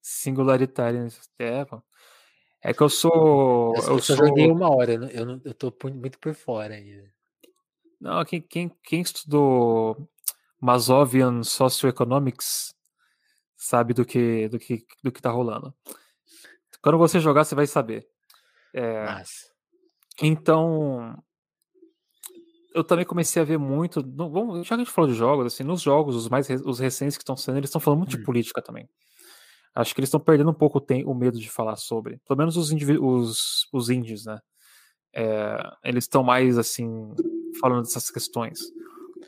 singularitário. 0.00 1.08
É, 1.38 1.66
é 2.62 2.72
que 2.72 2.82
eu 2.82 2.88
sou. 2.88 3.74
Eu, 3.76 3.82
eu, 3.82 3.92
eu 3.94 3.98
só 3.98 4.14
sou... 4.14 4.28
joguei 4.28 4.48
uma 4.50 4.72
hora, 4.72 4.92
eu, 4.92 5.26
não, 5.26 5.40
eu 5.44 5.54
tô 5.54 5.74
muito 5.90 6.18
por 6.20 6.32
fora 6.34 6.74
ainda. 6.74 7.12
Não, 8.00 8.24
quem, 8.24 8.40
quem, 8.40 8.68
quem 8.84 9.00
estudou 9.00 10.08
Masovian 10.60 11.42
Socioeconomics 11.42 12.74
sabe 13.56 13.94
do 13.94 14.04
que, 14.04 14.48
do 14.48 14.58
que, 14.58 14.84
do 15.02 15.12
que 15.12 15.22
tá 15.22 15.30
rolando. 15.30 15.74
Quando 16.82 16.98
você 16.98 17.18
jogar, 17.18 17.44
você 17.44 17.54
vai 17.54 17.66
saber. 17.66 18.06
É. 18.74 19.22
Então, 20.22 21.16
eu 22.74 22.84
também 22.84 23.04
comecei 23.04 23.40
a 23.40 23.44
ver 23.44 23.58
muito. 23.58 24.02
No, 24.02 24.30
vamos, 24.30 24.66
já 24.66 24.74
que 24.76 24.82
a 24.82 24.84
gente 24.84 24.90
falou 24.90 25.10
de 25.10 25.16
jogos, 25.16 25.46
assim, 25.46 25.64
nos 25.64 25.80
jogos, 25.80 26.14
os 26.14 26.28
mais 26.28 26.48
os 26.50 26.78
recentes 26.78 27.16
que 27.16 27.22
estão 27.22 27.36
sendo, 27.36 27.58
eles 27.58 27.68
estão 27.68 27.80
falando 27.80 28.00
muito 28.00 28.16
hum. 28.16 28.18
de 28.18 28.24
política 28.24 28.60
também. 28.60 28.88
Acho 29.74 29.94
que 29.94 30.00
eles 30.00 30.08
estão 30.08 30.20
perdendo 30.20 30.50
um 30.50 30.54
pouco 30.54 30.84
o, 31.06 31.14
medo 31.14 31.38
de 31.38 31.50
falar 31.50 31.76
sobre. 31.76 32.20
Pelo 32.26 32.38
menos 32.38 32.56
os, 32.56 32.70
os, 32.70 33.68
os 33.72 33.90
índios, 33.90 34.24
né? 34.24 34.38
É, 35.12 35.56
eles 35.84 36.04
estão 36.04 36.22
mais, 36.22 36.58
assim, 36.58 37.12
falando 37.60 37.82
dessas 37.82 38.10
questões. 38.10 38.60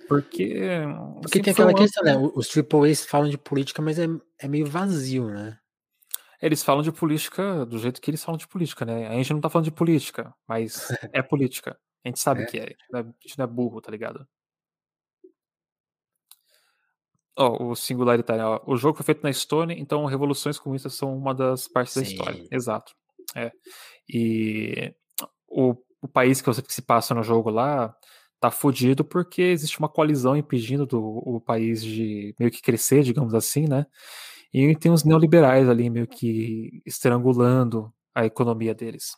Porque. 0.08 0.82
Porque 1.20 1.40
tem 1.40 1.52
aquela 1.52 1.74
questão, 1.74 2.04
né? 2.04 2.16
Os 2.34 2.48
AAAs 2.56 3.04
falam 3.04 3.28
de 3.28 3.38
política, 3.38 3.82
mas 3.82 3.98
é, 3.98 4.06
é 4.38 4.48
meio 4.48 4.66
vazio, 4.66 5.28
né? 5.28 5.58
Eles 6.40 6.62
falam 6.62 6.82
de 6.82 6.92
política 6.92 7.64
do 7.64 7.78
jeito 7.78 8.00
que 8.00 8.10
eles 8.10 8.22
falam 8.22 8.38
de 8.38 8.46
política, 8.46 8.84
né? 8.84 9.08
A 9.08 9.14
gente 9.14 9.32
não 9.32 9.40
tá 9.40 9.48
falando 9.48 9.64
de 9.64 9.70
política, 9.72 10.34
mas 10.46 10.88
é 11.12 11.22
política. 11.22 11.78
A 12.04 12.08
gente 12.08 12.20
sabe 12.20 12.42
é. 12.42 12.46
que 12.46 12.58
é. 12.58 12.76
A 12.94 13.02
gente 13.02 13.38
não 13.38 13.44
é 13.44 13.48
burro, 13.48 13.80
tá 13.80 13.90
ligado? 13.90 14.26
Ó, 17.38 17.56
oh, 17.60 17.70
o 17.70 17.76
singularitário. 17.76 18.44
Ó, 18.44 18.62
o 18.66 18.76
jogo 18.76 18.96
foi 18.96 19.04
feito 19.04 19.22
na 19.22 19.30
Estônia, 19.30 19.78
então 19.78 20.04
revoluções 20.06 20.58
comunistas 20.58 20.94
são 20.94 21.16
uma 21.16 21.34
das 21.34 21.68
partes 21.68 21.94
Sim. 21.94 22.00
da 22.00 22.06
história. 22.06 22.48
Exato. 22.50 22.94
É. 23.34 23.50
E 24.08 24.94
o, 25.48 25.74
o 26.00 26.08
país 26.08 26.40
que 26.40 26.46
você 26.46 26.62
se 26.68 26.82
passa 26.82 27.14
no 27.14 27.22
jogo 27.22 27.50
lá 27.50 27.94
tá 28.40 28.50
fudido 28.50 29.04
porque 29.04 29.42
existe 29.42 29.78
uma 29.78 29.88
coalizão 29.88 30.36
impedindo 30.36 30.86
do, 30.86 31.00
o 31.00 31.40
país 31.40 31.82
de 31.82 32.34
meio 32.38 32.50
que 32.50 32.62
crescer, 32.62 33.02
digamos 33.02 33.34
assim, 33.34 33.66
né? 33.66 33.86
E 34.52 34.74
tem 34.76 34.92
os 34.92 35.04
neoliberais 35.04 35.68
ali 35.68 35.90
meio 35.90 36.06
que 36.06 36.82
estrangulando 36.86 37.92
a 38.14 38.24
economia 38.24 38.74
deles. 38.74 39.16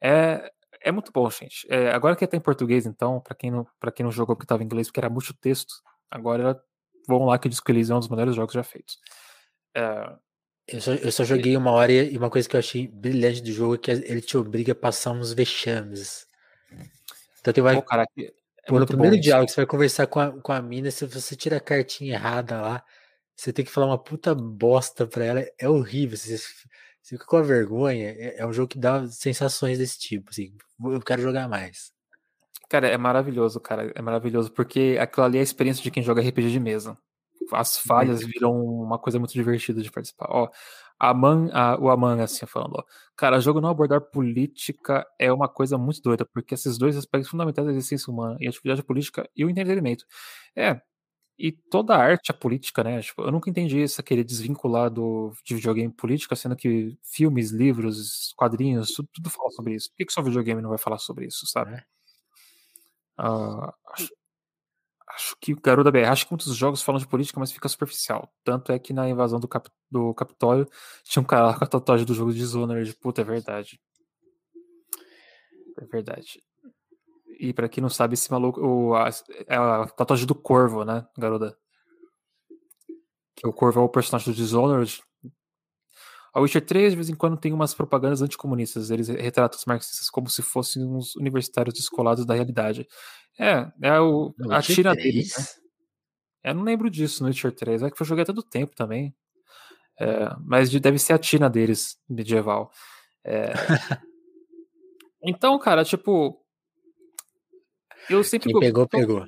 É, 0.00 0.50
é 0.80 0.92
muito 0.92 1.12
bom, 1.12 1.28
gente. 1.30 1.66
É, 1.70 1.90
agora 1.90 2.16
que 2.16 2.26
tá 2.26 2.36
em 2.36 2.40
português, 2.40 2.86
então, 2.86 3.20
para 3.20 3.34
quem 3.34 3.50
não 3.50 3.66
para 3.80 3.92
quem 3.92 4.04
não 4.04 4.12
jogou 4.12 4.36
porque 4.36 4.46
tava 4.46 4.62
em 4.62 4.66
inglês, 4.66 4.88
porque 4.88 5.00
era 5.00 5.10
muito 5.10 5.34
texto, 5.34 5.74
agora 6.10 6.60
vão 7.08 7.26
lá 7.26 7.38
que 7.38 7.46
o 7.46 7.50
Disco 7.50 7.70
Elysium 7.70 7.94
é 7.94 7.96
um 7.96 8.00
dos 8.00 8.08
melhores 8.08 8.34
jogos 8.34 8.54
já 8.54 8.62
feitos. 8.62 8.98
É... 9.74 10.16
Eu, 10.68 10.80
só, 10.80 10.92
eu 10.94 11.12
só 11.12 11.24
joguei 11.24 11.56
uma 11.56 11.72
hora 11.72 11.92
e 11.92 12.16
uma 12.16 12.30
coisa 12.30 12.48
que 12.48 12.54
eu 12.54 12.60
achei 12.60 12.86
brilhante 12.86 13.42
do 13.42 13.52
jogo 13.52 13.74
é 13.74 13.78
que 13.78 13.90
ele 13.90 14.20
te 14.20 14.36
obriga 14.36 14.72
a 14.72 14.76
passar 14.76 15.10
uns 15.10 15.32
vexames. 15.32 16.26
Então 17.46 17.64
vai. 17.64 17.74
Pô, 17.74 17.82
cara, 17.82 18.06
é 18.18 18.32
Pô, 18.66 18.78
no 18.78 18.86
primeiro 18.86 19.18
diálogo, 19.18 19.50
você 19.50 19.56
vai 19.56 19.66
conversar 19.66 20.06
com 20.06 20.20
a, 20.20 20.30
com 20.40 20.52
a 20.52 20.62
mina, 20.62 20.90
se 20.90 21.04
você 21.04 21.34
tira 21.34 21.56
a 21.56 21.60
cartinha 21.60 22.14
errada 22.14 22.60
lá, 22.60 22.84
você 23.34 23.52
tem 23.52 23.64
que 23.64 23.70
falar 23.70 23.86
uma 23.86 23.98
puta 23.98 24.34
bosta 24.34 25.06
pra 25.06 25.24
ela, 25.24 25.44
é 25.58 25.68
horrível. 25.68 26.16
Você, 26.16 26.38
você 26.38 27.16
fica 27.16 27.24
com 27.26 27.36
a 27.36 27.42
vergonha. 27.42 28.10
É, 28.10 28.40
é 28.40 28.46
um 28.46 28.52
jogo 28.52 28.68
que 28.68 28.78
dá 28.78 29.06
sensações 29.08 29.78
desse 29.78 29.98
tipo, 29.98 30.30
assim. 30.30 30.56
Eu 30.84 31.00
quero 31.00 31.20
jogar 31.20 31.48
mais. 31.48 31.92
Cara, 32.68 32.88
é 32.88 32.96
maravilhoso, 32.96 33.60
cara. 33.60 33.90
É 33.94 34.00
maravilhoso, 34.00 34.52
porque 34.52 34.96
aquilo 35.00 35.26
ali 35.26 35.38
é 35.38 35.40
a 35.40 35.44
experiência 35.44 35.82
de 35.82 35.90
quem 35.90 36.02
joga 36.02 36.22
RPG 36.22 36.50
de 36.50 36.60
mesa. 36.60 36.96
As 37.50 37.76
falhas 37.76 38.20
viram 38.24 38.52
uma 38.54 38.98
coisa 38.98 39.18
muito 39.18 39.32
divertida 39.32 39.82
de 39.82 39.90
participar. 39.90 40.28
Ó, 40.30 40.48
a 41.10 41.10
a, 41.52 41.78
o 41.80 41.90
Aman, 41.90 42.22
assim, 42.22 42.46
falando, 42.46 42.74
ó. 42.76 42.84
Cara, 43.16 43.40
jogo 43.40 43.60
não 43.60 43.68
abordar 43.70 44.00
política 44.00 45.06
é 45.18 45.32
uma 45.32 45.48
coisa 45.48 45.76
muito 45.78 46.00
doida, 46.02 46.24
porque 46.26 46.54
esses 46.54 46.78
dois 46.78 46.96
aspectos 46.96 47.30
fundamentais 47.30 47.66
da 47.66 47.72
existência 47.72 48.10
humana, 48.12 48.36
e 48.40 48.46
a 48.46 48.50
atividade 48.50 48.82
política 48.84 49.28
e 49.36 49.44
o 49.44 49.50
entretenimento. 49.50 50.04
É, 50.56 50.80
e 51.38 51.52
toda 51.52 51.94
a 51.96 51.98
arte 51.98 52.30
é 52.30 52.34
política, 52.34 52.84
né? 52.84 53.00
Tipo, 53.02 53.22
eu 53.22 53.32
nunca 53.32 53.50
entendi 53.50 53.82
essa 53.82 54.02
querer 54.02 54.24
desvincular 54.24 54.90
do, 54.90 55.32
de 55.44 55.54
videogame 55.56 55.92
política, 55.92 56.36
sendo 56.36 56.56
que 56.56 56.96
filmes, 57.02 57.50
livros, 57.50 58.32
quadrinhos, 58.36 58.92
tudo, 58.94 59.08
tudo 59.12 59.30
fala 59.30 59.50
sobre 59.50 59.74
isso. 59.74 59.90
Por 59.90 59.96
que, 59.98 60.06
que 60.06 60.12
só 60.12 60.22
videogame 60.22 60.62
não 60.62 60.70
vai 60.70 60.78
falar 60.78 60.98
sobre 60.98 61.26
isso, 61.26 61.46
sabe? 61.46 61.74
É. 61.74 61.84
Uh, 63.18 63.72
acho, 63.92 64.08
acho, 65.14 65.36
que 65.40 65.52
o 65.52 65.60
Garoto 65.60 65.84
da 65.84 65.90
BR, 65.90 66.08
acho 66.08 66.26
que 66.26 66.32
muitos 66.32 66.54
jogos 66.54 66.82
falam 66.82 67.00
de 67.00 67.06
política, 67.06 67.38
mas 67.38 67.52
fica 67.52 67.68
superficial. 67.68 68.32
Tanto 68.44 68.72
é 68.72 68.78
que 68.78 68.92
na 68.92 69.08
invasão 69.08 69.38
do, 69.40 69.48
cap, 69.48 69.68
do 69.90 70.14
Capitólio 70.14 70.68
tinha 71.04 71.22
um 71.22 71.26
cara 71.26 71.46
lá 71.46 71.58
com 71.58 71.64
a 71.64 71.66
tatuagem 71.66 72.06
do 72.06 72.14
jogo 72.14 72.32
de 72.32 72.38
Dishonored. 72.38 72.94
Puta, 72.94 73.20
é 73.20 73.24
verdade. 73.24 73.80
É 75.78 75.84
verdade. 75.86 76.42
E 77.38 77.52
para 77.52 77.68
quem 77.68 77.82
não 77.82 77.88
sabe, 77.88 78.14
esse 78.14 78.30
maluco 78.30 78.60
o, 78.60 78.94
a, 78.94 79.08
é 79.48 79.56
a 79.56 79.86
tatuagem 79.86 80.26
do 80.26 80.34
Corvo, 80.34 80.84
né, 80.84 81.06
Garoda? 81.18 81.56
Que 83.34 83.46
o 83.46 83.52
Corvo 83.52 83.80
é 83.80 83.82
o 83.82 83.88
personagem 83.88 84.32
do 84.32 84.36
Dishonored. 84.36 85.02
A 86.32 86.40
Witcher 86.40 86.64
3, 86.64 86.92
de 86.92 86.96
vez 86.96 87.10
em 87.10 87.14
quando, 87.14 87.36
tem 87.36 87.52
umas 87.52 87.74
propagandas 87.74 88.22
anticomunistas. 88.22 88.90
Eles 88.90 89.08
retratam 89.08 89.58
os 89.58 89.66
marxistas 89.66 90.08
como 90.08 90.30
se 90.30 90.40
fossem 90.40 90.82
uns 90.82 91.14
universitários 91.16 91.74
descolados 91.74 92.24
da 92.24 92.34
realidade. 92.34 92.86
É, 93.38 93.70
é 93.82 94.00
o, 94.00 94.34
a 94.50 94.62
tira 94.62 94.94
deles, 94.94 95.36
né? 95.36 95.44
Eu 96.44 96.54
não 96.54 96.64
lembro 96.64 96.90
disso 96.90 97.22
no 97.22 97.28
Witcher 97.28 97.52
3. 97.52 97.82
É 97.82 97.90
que 97.90 98.00
eu 98.00 98.06
joguei 98.06 98.24
todo 98.24 98.38
o 98.38 98.42
tempo 98.42 98.74
também. 98.74 99.14
É, 100.00 100.34
mas 100.40 100.70
deve 100.70 100.98
ser 100.98 101.12
a 101.12 101.18
Tina 101.18 101.48
deles, 101.48 101.96
medieval. 102.08 102.70
É... 103.24 103.52
então, 105.22 105.58
cara, 105.58 105.84
tipo. 105.84 106.42
Eu 108.10 108.24
sempre. 108.24 108.50
Quem 108.50 108.60
pegou, 108.60 108.84
então, 108.84 109.00
pegou. 109.00 109.26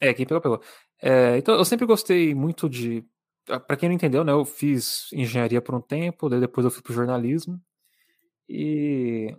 É, 0.00 0.12
quem 0.12 0.26
pegou, 0.26 0.40
pegou. 0.40 0.62
É, 1.00 1.36
então, 1.36 1.54
eu 1.54 1.64
sempre 1.64 1.86
gostei 1.86 2.34
muito 2.34 2.68
de. 2.68 3.04
Para 3.44 3.76
quem 3.76 3.88
não 3.88 3.96
entendeu, 3.96 4.22
né, 4.24 4.32
eu 4.32 4.44
fiz 4.44 5.08
engenharia 5.12 5.60
por 5.60 5.74
um 5.74 5.80
tempo, 5.80 6.28
depois 6.28 6.64
eu 6.64 6.70
fui 6.70 6.82
pro 6.82 6.92
jornalismo. 6.92 7.60
E 8.48 9.36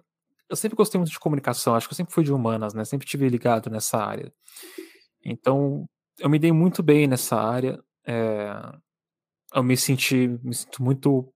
eu 0.49 0.55
sempre 0.55 0.75
gostei 0.75 0.99
muito 0.99 1.11
de 1.11 1.19
comunicação, 1.19 1.75
acho 1.75 1.87
que 1.87 1.93
eu 1.93 1.97
sempre 1.97 2.13
fui 2.13 2.23
de 2.23 2.33
humanas, 2.33 2.73
né? 2.73 2.83
Sempre 2.85 3.07
tive 3.07 3.27
ligado 3.29 3.69
nessa 3.69 3.97
área. 3.97 4.33
Então, 5.23 5.87
eu 6.19 6.29
me 6.29 6.39
dei 6.39 6.51
muito 6.51 6.83
bem 6.83 7.07
nessa 7.07 7.37
área. 7.37 7.83
É, 8.05 8.53
eu 9.53 9.63
me 9.63 9.77
senti, 9.77 10.27
me 10.43 10.53
sinto 10.53 10.83
muito, 10.83 11.33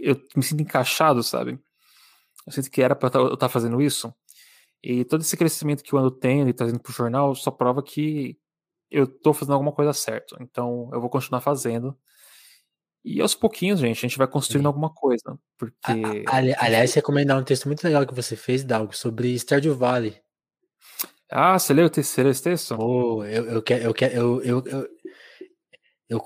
eu 0.00 0.20
me 0.36 0.42
sinto 0.42 0.62
encaixado, 0.62 1.22
sabe? 1.22 1.58
Eu 2.46 2.52
sinto 2.52 2.70
que 2.70 2.82
era 2.82 2.96
para 2.96 3.18
eu 3.18 3.26
estar 3.34 3.36
tá 3.36 3.48
fazendo 3.48 3.80
isso. 3.80 4.12
E 4.82 5.04
todo 5.04 5.20
esse 5.20 5.36
crescimento 5.36 5.82
que 5.82 5.92
eu 5.92 5.98
ando 5.98 6.10
tendo 6.10 6.50
e 6.50 6.52
trazendo 6.52 6.80
pro 6.80 6.92
jornal 6.92 7.34
só 7.34 7.50
prova 7.50 7.82
que 7.82 8.36
eu 8.92 9.06
tô 9.06 9.32
fazendo 9.32 9.54
alguma 9.54 9.72
coisa 9.72 9.92
certa. 9.92 10.36
Então, 10.40 10.90
eu 10.92 11.00
vou 11.00 11.10
continuar 11.10 11.40
fazendo. 11.40 11.96
E 13.04 13.20
aos 13.20 13.34
pouquinhos, 13.34 13.80
gente, 13.80 13.98
a 13.98 14.08
gente 14.08 14.18
vai 14.18 14.28
construindo 14.28 14.62
Sim. 14.62 14.68
alguma 14.68 14.92
coisa. 14.92 15.38
Porque. 15.58 16.24
Ali, 16.26 16.54
aliás, 16.58 16.94
recomendar 16.94 17.38
um 17.38 17.44
texto 17.44 17.66
muito 17.66 17.82
legal 17.82 18.06
que 18.06 18.14
você 18.14 18.36
fez, 18.36 18.62
Dalgo, 18.62 18.94
sobre 18.94 19.34
Stardew 19.38 19.74
Valley. 19.74 20.20
Ah, 21.28 21.58
você 21.58 21.72
leu, 21.72 21.88
você 21.88 22.22
leu 22.22 22.30
esse 22.30 22.42
texto? 22.42 22.76
Oh, 22.78 23.24
eu, 23.24 23.44
eu 23.46 23.62
quero. 23.62 23.84
Eu, 23.84 23.94
quero, 23.94 24.14
eu, 24.14 24.42
eu, 24.42 24.64
eu, 24.66 24.88
eu, 26.08 26.20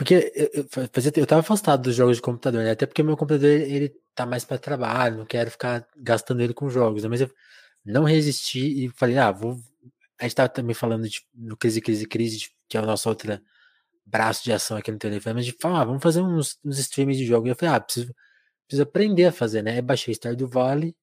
porque 0.00 0.14
eu, 0.34 0.64
eu, 0.64 1.12
eu 1.16 1.26
tava 1.26 1.40
afastado 1.40 1.82
dos 1.82 1.94
jogos 1.94 2.16
de 2.16 2.22
computador, 2.22 2.64
né? 2.64 2.70
Até 2.70 2.86
porque 2.86 3.02
meu 3.02 3.16
computador 3.16 3.48
ele 3.48 3.94
tá 4.14 4.26
mais 4.26 4.44
para 4.44 4.58
trabalho, 4.58 5.18
não 5.18 5.26
quero 5.26 5.50
ficar 5.50 5.86
gastando 5.96 6.40
ele 6.40 6.54
com 6.54 6.68
jogos. 6.68 7.02
Né? 7.02 7.08
Mas 7.08 7.20
eu 7.20 7.30
não 7.84 8.04
resisti 8.04 8.86
e 8.86 8.88
falei, 8.90 9.18
ah, 9.18 9.30
vou. 9.30 9.58
A 10.20 10.24
gente 10.24 10.34
tava 10.34 10.48
também 10.48 10.74
falando 10.74 11.08
de, 11.08 11.22
no 11.34 11.56
Crise, 11.56 11.80
Crise, 11.80 12.06
Crise, 12.06 12.50
que 12.68 12.76
é 12.76 12.80
o 12.80 12.86
nosso 12.86 13.08
outro 13.08 13.40
braço 14.04 14.44
de 14.44 14.52
ação 14.52 14.76
aqui 14.76 14.90
no 14.90 14.98
telefone, 14.98 15.34
mas 15.34 15.46
de 15.46 15.56
falar, 15.60 15.82
ah, 15.82 15.84
vamos 15.84 16.02
fazer 16.02 16.20
uns, 16.20 16.58
uns 16.64 16.78
streams 16.78 17.16
de 17.16 17.24
jogos. 17.24 17.48
E 17.48 17.50
eu 17.52 17.56
falei, 17.56 17.74
ah, 17.74 17.80
preciso, 17.80 18.14
preciso 18.66 18.82
aprender 18.82 19.26
a 19.26 19.32
fazer, 19.32 19.62
né? 19.62 19.80
Baixei 19.80 20.12
Stardew 20.12 20.46
Valley, 20.46 20.94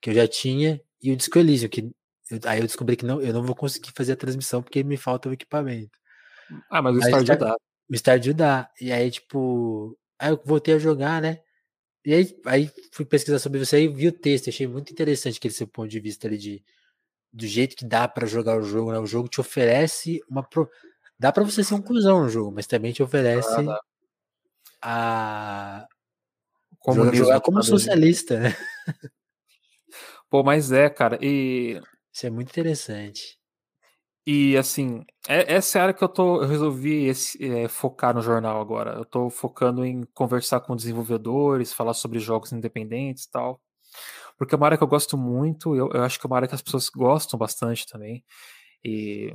que 0.00 0.10
eu 0.10 0.14
já 0.14 0.26
tinha, 0.26 0.80
e 1.00 1.12
o 1.12 1.16
Disco 1.16 1.38
Elysium, 1.38 1.68
que 1.68 1.82
eu, 2.30 2.40
aí 2.44 2.60
eu 2.60 2.66
descobri 2.66 2.96
que 2.96 3.04
não, 3.04 3.20
eu 3.20 3.32
não 3.32 3.42
vou 3.42 3.54
conseguir 3.54 3.92
fazer 3.92 4.12
a 4.12 4.16
transmissão 4.16 4.62
porque 4.62 4.82
me 4.82 4.96
falta 4.96 5.28
o 5.28 5.32
equipamento. 5.32 5.98
Ah, 6.70 6.82
mas 6.82 6.96
o 6.96 7.00
Stardew 7.00 7.36
dá. 7.36 7.56
O 7.88 7.94
Stardew 7.94 8.34
dá. 8.34 8.70
E 8.80 8.90
aí, 8.90 9.10
tipo, 9.10 9.96
aí 10.18 10.30
eu 10.30 10.42
voltei 10.44 10.74
a 10.74 10.78
jogar, 10.78 11.22
né? 11.22 11.40
E 12.04 12.14
aí, 12.14 12.40
aí 12.46 12.70
fui 12.92 13.04
pesquisar 13.04 13.38
sobre 13.38 13.58
você 13.58 13.82
e 13.82 13.88
vi 13.88 14.08
o 14.08 14.12
texto, 14.12 14.48
achei 14.48 14.66
muito 14.66 14.92
interessante 14.92 15.36
aquele 15.38 15.52
seu 15.52 15.66
ponto 15.66 15.88
de 15.88 16.00
vista 16.00 16.26
ali 16.26 16.38
de 16.38 16.64
do 17.32 17.46
jeito 17.46 17.76
que 17.76 17.84
dá 17.84 18.08
para 18.08 18.26
jogar 18.26 18.58
o 18.58 18.62
jogo, 18.62 18.92
né? 18.92 18.98
O 18.98 19.06
jogo 19.06 19.28
te 19.28 19.40
oferece 19.40 20.20
uma 20.28 20.42
pro... 20.42 20.68
dá 21.18 21.32
para 21.32 21.44
você 21.44 21.62
ser 21.62 21.74
um 21.74 21.82
cuzão 21.82 22.22
no 22.22 22.28
jogo, 22.28 22.52
mas 22.52 22.66
também 22.66 22.92
te 22.92 23.02
oferece 23.02 23.54
ah, 24.82 25.86
a 25.86 25.88
como 26.78 27.04
jogar, 27.04 27.16
jogar 27.16 27.40
como 27.40 27.62
socialista, 27.62 28.38
né? 28.38 28.56
Pô, 30.30 30.42
mas 30.42 30.72
é, 30.72 30.88
cara, 30.90 31.18
e 31.22 31.80
isso 32.12 32.26
é 32.26 32.30
muito 32.30 32.50
interessante. 32.50 33.38
E 34.26 34.58
assim, 34.58 35.04
é, 35.26 35.54
essa 35.54 35.78
é 35.78 35.80
a 35.80 35.84
área 35.84 35.94
que 35.94 36.04
eu 36.04 36.08
tô. 36.08 36.42
Eu 36.42 36.48
resolvi 36.48 37.06
esse, 37.06 37.42
é, 37.42 37.66
focar 37.66 38.14
no 38.14 38.20
jornal 38.20 38.60
agora. 38.60 38.92
Eu 38.92 39.04
tô 39.04 39.30
focando 39.30 39.84
em 39.86 40.02
conversar 40.12 40.60
com 40.60 40.76
desenvolvedores, 40.76 41.72
falar 41.72 41.94
sobre 41.94 42.18
jogos 42.18 42.52
independentes 42.52 43.24
e 43.24 43.30
tal. 43.30 43.58
Porque 44.38 44.54
é 44.54 44.56
uma 44.56 44.66
área 44.66 44.78
que 44.78 44.84
eu 44.84 44.88
gosto 44.88 45.18
muito, 45.18 45.74
eu, 45.74 45.90
eu 45.92 46.02
acho 46.02 46.18
que 46.18 46.26
é 46.26 46.28
uma 46.28 46.36
área 46.36 46.48
que 46.48 46.54
as 46.54 46.62
pessoas 46.62 46.88
gostam 46.88 47.38
bastante 47.38 47.86
também. 47.86 48.24
E 48.84 49.34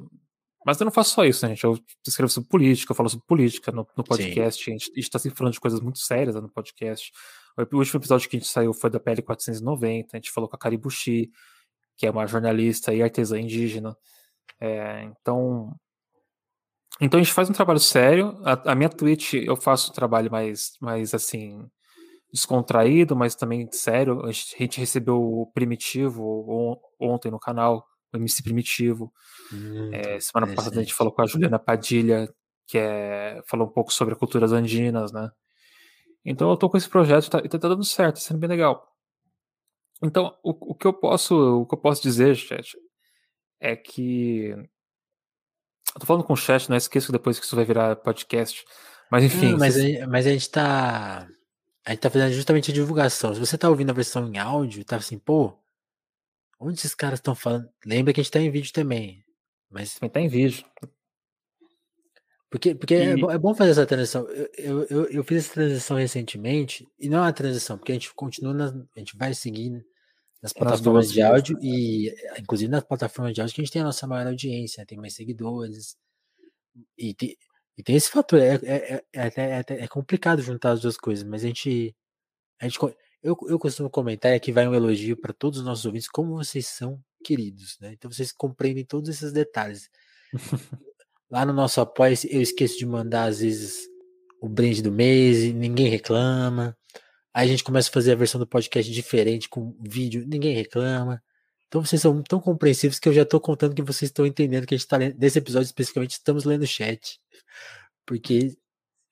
mas 0.66 0.80
eu 0.80 0.86
não 0.86 0.92
faço 0.92 1.14
só 1.14 1.26
isso, 1.26 1.46
né, 1.46 1.50
gente? 1.50 1.64
Eu 1.66 1.78
escrevo 2.08 2.32
sobre 2.32 2.50
política, 2.50 2.92
eu 2.92 2.96
falo 2.96 3.10
sobre 3.10 3.26
política 3.26 3.72
no, 3.72 3.86
no 3.98 4.04
podcast. 4.04 4.70
A 4.70 4.74
gente, 4.74 4.92
a 4.92 4.96
gente 4.96 5.10
tá 5.10 5.20
sempre 5.20 5.38
falando 5.38 5.54
de 5.54 5.60
coisas 5.60 5.82
muito 5.82 6.00
sérias 6.00 6.36
né, 6.36 6.42
no 6.42 6.50
podcast. 6.50 7.12
O 7.58 7.78
último 7.78 8.00
episódio 8.00 8.30
que 8.30 8.38
a 8.38 8.40
gente 8.40 8.50
saiu 8.50 8.74
foi 8.74 8.90
da 8.90 9.00
PL 9.00 9.22
490. 9.22 10.10
A 10.14 10.18
gente 10.18 10.32
falou 10.32 10.50
com 10.50 10.56
a 10.56 10.60
Caribuchi, 10.60 11.30
que 11.98 12.08
é 12.08 12.12
uma 12.12 12.26
jornalista 12.26 12.94
e 12.94 13.04
artesã 13.04 13.40
indígena. 13.40 13.96
É, 14.60 15.04
então, 15.04 15.76
então 17.02 17.20
a 17.20 17.24
gente 17.24 17.34
faz 17.34 17.50
um 17.50 17.54
trabalho 17.54 17.80
sério. 17.80 18.40
A, 18.46 18.72
a, 18.72 18.76
minha 18.76 18.90
Twitch 18.90 19.34
eu 19.34 19.58
faço 19.58 19.92
um 19.92 19.94
trabalho 19.94 20.32
mais, 20.32 20.78
mais 20.80 21.14
assim 21.14 21.70
descontraído, 22.34 23.16
mas 23.16 23.36
também 23.36 23.70
sério. 23.72 24.26
A 24.26 24.32
gente, 24.32 24.80
recebeu 24.80 25.22
o 25.22 25.52
Primitivo 25.54 26.82
ontem 27.00 27.30
no 27.30 27.40
canal, 27.40 27.86
o 28.12 28.18
MC 28.18 28.42
Primitivo. 28.42 29.14
Hum, 29.54 29.92
é, 29.94 30.20
semana 30.20 30.54
passada 30.56 30.80
a 30.80 30.84
gente 30.84 30.94
falou 30.94 31.14
com 31.14 31.22
a 31.22 31.28
Juliana 31.28 31.60
Padilha, 31.60 32.28
que 32.66 32.78
é, 32.78 33.42
falou 33.46 33.68
um 33.68 33.72
pouco 33.72 33.94
sobre 33.94 34.16
culturas 34.16 34.52
andinas, 34.52 35.12
né? 35.12 35.30
Então 36.26 36.50
eu 36.50 36.58
tô 36.58 36.70
com 36.70 36.78
esse 36.78 36.90
projeto 36.90 37.30
tá, 37.30 37.40
e 37.40 37.50
tá, 37.50 37.60
tá 37.60 37.68
dando 37.68 37.84
certo, 37.84 38.16
tá 38.16 38.22
sendo 38.22 38.40
bem 38.40 38.50
legal. 38.50 38.90
Então, 40.02 40.38
o, 40.44 40.72
o, 40.72 40.76
que 40.76 40.88
eu 40.88 40.94
posso, 40.94 41.62
o 41.62 41.66
que 41.66 41.76
eu 41.76 41.80
posso 41.80 42.02
dizer, 42.02 42.36
chat, 42.36 42.76
é 43.60 43.76
que 43.76 44.48
eu 45.96 46.00
tô 46.00 46.06
falando 46.06 46.24
com 46.24 46.34
o 46.34 46.38
chat, 46.38 46.70
não 46.70 46.76
esqueço 46.76 47.12
depois 47.12 47.40
que 47.40 47.46
isso 47.46 47.56
vai 47.56 47.64
virar 47.64 47.96
podcast. 47.98 48.66
Mas 49.12 49.24
enfim. 49.24 49.52
Não, 49.52 49.60
mas, 49.60 49.78
a, 49.78 50.08
mas 50.08 50.26
a 50.26 50.32
gente 50.32 50.50
tá. 50.50 51.28
A 51.86 51.92
gente 51.92 52.00
tá 52.00 52.10
fazendo 52.10 52.34
justamente 52.34 52.72
a 52.72 52.74
divulgação. 52.74 53.34
Se 53.34 53.40
você 53.40 53.58
tá 53.58 53.70
ouvindo 53.70 53.90
a 53.90 53.94
versão 53.94 54.28
em 54.28 54.38
áudio, 54.38 54.86
tá 54.86 54.96
assim, 54.96 55.20
pô, 55.20 55.54
onde 56.60 56.80
esses 56.80 56.96
caras 56.96 57.20
estão 57.20 57.36
falando? 57.36 57.70
Lembra 57.86 58.14
que 58.14 58.22
a 58.22 58.24
gente 58.24 58.32
tá 58.32 58.40
em 58.40 58.50
vídeo 58.50 58.72
também. 58.72 59.24
Mas 59.70 59.96
também 59.96 60.10
tá 60.10 60.20
em 60.22 60.30
vídeo. 60.30 60.66
Porque, 62.50 62.76
porque 62.76 62.94
é 62.94 63.06
e... 63.06 63.10
é, 63.10 63.18
bom, 63.18 63.32
é, 63.32 63.38
bom, 63.38 63.56
fazer 63.56 63.72
essa 63.72 63.86
transição. 63.86 64.28
Eu, 64.58 64.84
eu, 64.84 65.06
eu, 65.08 65.24
fiz 65.24 65.46
essa 65.46 65.56
transição 65.56 65.98
recentemente, 65.98 66.88
e 67.00 67.10
não 67.10 67.18
é 67.18 67.22
uma 67.22 67.34
transição, 67.34 67.78
porque 67.80 67.92
a 67.92 67.96
gente 67.96 68.14
continua, 68.14 68.54
na, 68.54 68.68
a 68.68 69.00
gente 69.00 69.18
vai 69.18 69.34
seguir 69.34 69.84
nas 70.40 70.54
plataformas 70.54 71.12
de 71.12 71.22
áudio, 71.22 71.56
né? 71.56 71.62
e 71.64 72.16
inclusive 72.38 72.70
nas 72.70 72.84
plataformas 72.84 73.34
de 73.34 73.42
áudio 73.42 73.56
que 73.56 73.62
a 73.62 73.64
gente 73.64 73.74
tem 73.74 73.82
a 73.82 73.86
nossa 73.86 74.06
maior 74.06 74.28
audiência, 74.28 74.82
né, 74.82 74.86
tem 74.86 75.00
mais 75.00 75.16
seguidores. 75.16 75.98
E 76.96 77.16
tem, 77.16 77.36
e 77.78 77.84
tem 77.84 77.96
esse 77.96 78.10
fator, 78.10 78.40
é, 78.40 78.56
é, 78.64 79.04
é, 79.14 79.28
é, 79.28 79.64
é 79.84 79.88
complicado 79.88 80.42
juntar 80.42 80.72
as 80.72 80.82
duas 80.82 80.98
coisas, 80.98 81.24
mas 81.24 81.44
a 81.44 81.48
gente. 81.48 81.96
A 82.60 82.66
gente 82.66 82.80
eu, 83.24 83.38
eu 83.48 83.58
costumo 83.58 83.90
comentar, 83.90 84.34
e 84.34 84.36
aqui 84.36 84.52
vai 84.52 84.68
um 84.68 84.76
elogio 84.76 85.16
para 85.18 85.34
todos 85.34 85.60
os 85.60 85.66
nossos 85.66 85.86
ouvintes, 85.86 86.10
como 86.10 86.36
vocês 86.36 86.68
são 86.68 87.02
queridos, 87.24 87.78
né? 87.80 87.94
Então 87.94 88.12
vocês 88.12 88.34
compreendem 88.34 88.86
todos 88.86 89.10
esses 89.10 89.32
detalhes. 89.32 89.90
Lá 91.32 91.46
no 91.46 91.54
nosso 91.54 91.80
apoio, 91.82 92.16
eu 92.30 92.42
esqueço 92.42 92.78
de 92.78 92.86
mandar, 92.86 93.26
às 93.26 93.40
vezes, 93.40 93.88
o 94.42 94.50
brinde 94.50 94.82
do 94.84 94.92
mês, 94.92 95.54
ninguém 95.54 95.88
reclama. 95.88 96.78
Aí 97.34 97.48
a 97.48 97.52
gente 97.52 97.64
começa 97.64 97.90
a 97.90 97.94
fazer 97.94 98.12
a 98.12 98.16
versão 98.16 98.40
do 98.40 98.46
podcast 98.46 98.92
diferente, 98.92 99.50
com 99.50 99.76
vídeo, 99.80 100.26
ninguém 100.28 100.54
reclama. 100.54 101.24
Então 101.74 101.84
vocês 101.84 102.04
são 102.04 102.22
tão 102.22 102.40
compreensivos 102.40 103.00
que 103.00 103.10
eu 103.10 103.14
já 103.14 103.24
estou 103.24 103.42
contando 103.42 103.74
que 103.74 103.82
vocês 103.82 104.10
estão 104.10 104.28
entendendo 104.28 104.68
que 104.68 104.76
a 104.76 104.78
gente 104.78 104.86
está 104.86 104.96
lendo. 104.96 105.18
Nesse 105.18 105.40
episódio 105.40 105.66
especificamente, 105.66 106.12
estamos 106.12 106.46
lendo 106.46 106.62
o 106.62 106.68
chat. 106.68 107.20
Porque 108.06 108.56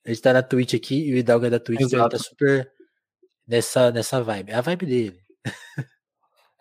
a 0.05 0.09
gente 0.09 0.19
está 0.19 0.31
na 0.31 0.43
Twitch 0.43 0.75
aqui 0.75 1.07
e 1.09 1.11
o 1.11 1.17
Hidalgo 1.17 1.47
é 1.47 1.49
da 1.49 1.59
Twitch, 1.59 1.81
então 1.81 1.99
ele 1.99 2.09
tá 2.09 2.19
super 2.19 2.71
nessa, 3.47 3.89
nessa 3.89 4.21
vibe. 4.21 4.51
É 4.51 4.55
a 4.55 4.61
vibe 4.61 4.85
dele. 4.85 5.19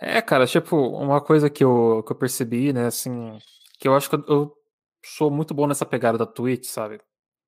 É, 0.03 0.23
cara, 0.23 0.47
tipo, 0.47 0.75
uma 0.75 1.21
coisa 1.21 1.51
que 1.51 1.63
eu, 1.63 2.03
que 2.07 2.13
eu 2.13 2.17
percebi, 2.17 2.73
né, 2.73 2.87
assim, 2.87 3.39
que 3.79 3.87
eu 3.87 3.95
acho 3.95 4.09
que 4.09 4.17
eu 4.17 4.57
sou 5.05 5.31
muito 5.31 5.53
bom 5.53 5.67
nessa 5.67 5.85
pegada 5.85 6.17
da 6.17 6.25
Twitch, 6.25 6.65
sabe? 6.65 6.99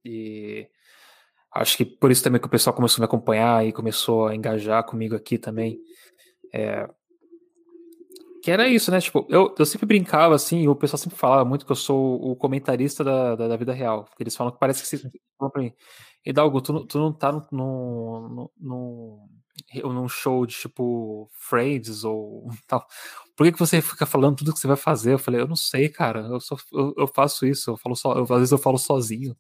E 0.05 0.69
acho 1.55 1.75
que 1.79 1.87
por 1.87 2.11
isso 2.11 2.23
também 2.23 2.39
que 2.39 2.47
o 2.47 2.51
pessoal 2.51 2.77
começou 2.77 3.01
a 3.01 3.01
me 3.01 3.07
acompanhar 3.07 3.67
e 3.67 3.73
começou 3.73 4.27
a 4.27 4.37
engajar 4.37 4.85
comigo 4.85 5.17
aqui 5.17 5.39
também. 5.39 5.81
É, 6.53 6.87
que 8.43 8.51
era 8.51 8.69
isso, 8.69 8.91
né? 8.91 9.01
Tipo, 9.01 9.25
eu, 9.31 9.55
eu 9.57 9.65
sempre 9.65 9.87
brincava 9.87 10.35
assim, 10.35 10.63
e 10.63 10.69
o 10.69 10.75
pessoal 10.75 10.99
sempre 10.99 11.17
falava 11.17 11.45
muito 11.45 11.65
que 11.65 11.71
eu 11.71 11.77
sou 11.77 12.21
o 12.21 12.35
comentarista 12.35 13.05
da, 13.05 13.37
da, 13.37 13.49
da 13.49 13.57
vida 13.57 13.73
real. 13.73 14.05
Porque 14.05 14.23
eles 14.25 14.35
falam 14.35 14.53
que 14.53 14.59
parece 14.59 14.83
que 14.83 14.89
você 14.89 14.99
falou 15.39 15.53
pra 15.53 15.63
mim. 15.63 15.73
Hidalgo, 16.27 16.61
tu, 16.61 16.85
tu 16.87 16.99
não 16.99 17.13
tá 17.13 17.31
no, 17.31 17.47
no, 17.53 18.51
no, 18.61 19.29
num 19.85 20.09
show 20.09 20.45
de 20.45 20.57
tipo 20.57 21.31
Friends 21.33 22.03
ou 22.03 22.49
tal. 22.67 22.85
Por 23.37 23.45
que, 23.45 23.53
que 23.53 23.59
você 23.59 23.81
fica 23.81 24.05
falando 24.07 24.37
tudo 24.37 24.53
que 24.53 24.59
você 24.59 24.67
vai 24.67 24.77
fazer? 24.77 25.13
Eu 25.15 25.19
falei, 25.21 25.41
eu 25.41 25.49
não 25.49 25.57
sei, 25.57 25.89
cara. 25.89 26.21
Eu, 26.23 26.41
só, 26.41 26.57
eu, 26.73 26.95
eu 26.99 27.07
faço 27.07 27.47
isso, 27.47 27.71
eu 27.71 27.77
falo 27.77 27.95
só, 27.95 28.15
eu, 28.15 28.23
às 28.25 28.29
vezes 28.29 28.53
eu 28.53 28.59
falo 28.59 28.77
sozinho. 28.77 29.37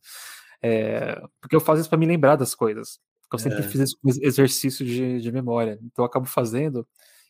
É, 0.62 1.20
porque 1.40 1.56
eu 1.56 1.60
faço 1.60 1.80
isso 1.80 1.90
para 1.90 1.98
me 1.98 2.06
lembrar 2.06 2.36
das 2.36 2.54
coisas. 2.54 3.00
eu 3.32 3.38
sempre 3.38 3.60
é. 3.60 3.62
fiz 3.62 3.80
esse 3.80 3.96
exercício 4.24 4.86
de, 4.86 5.20
de 5.20 5.32
memória. 5.32 5.76
Então 5.82 6.04
eu 6.04 6.06
acabo 6.06 6.26
fazendo, 6.26 6.86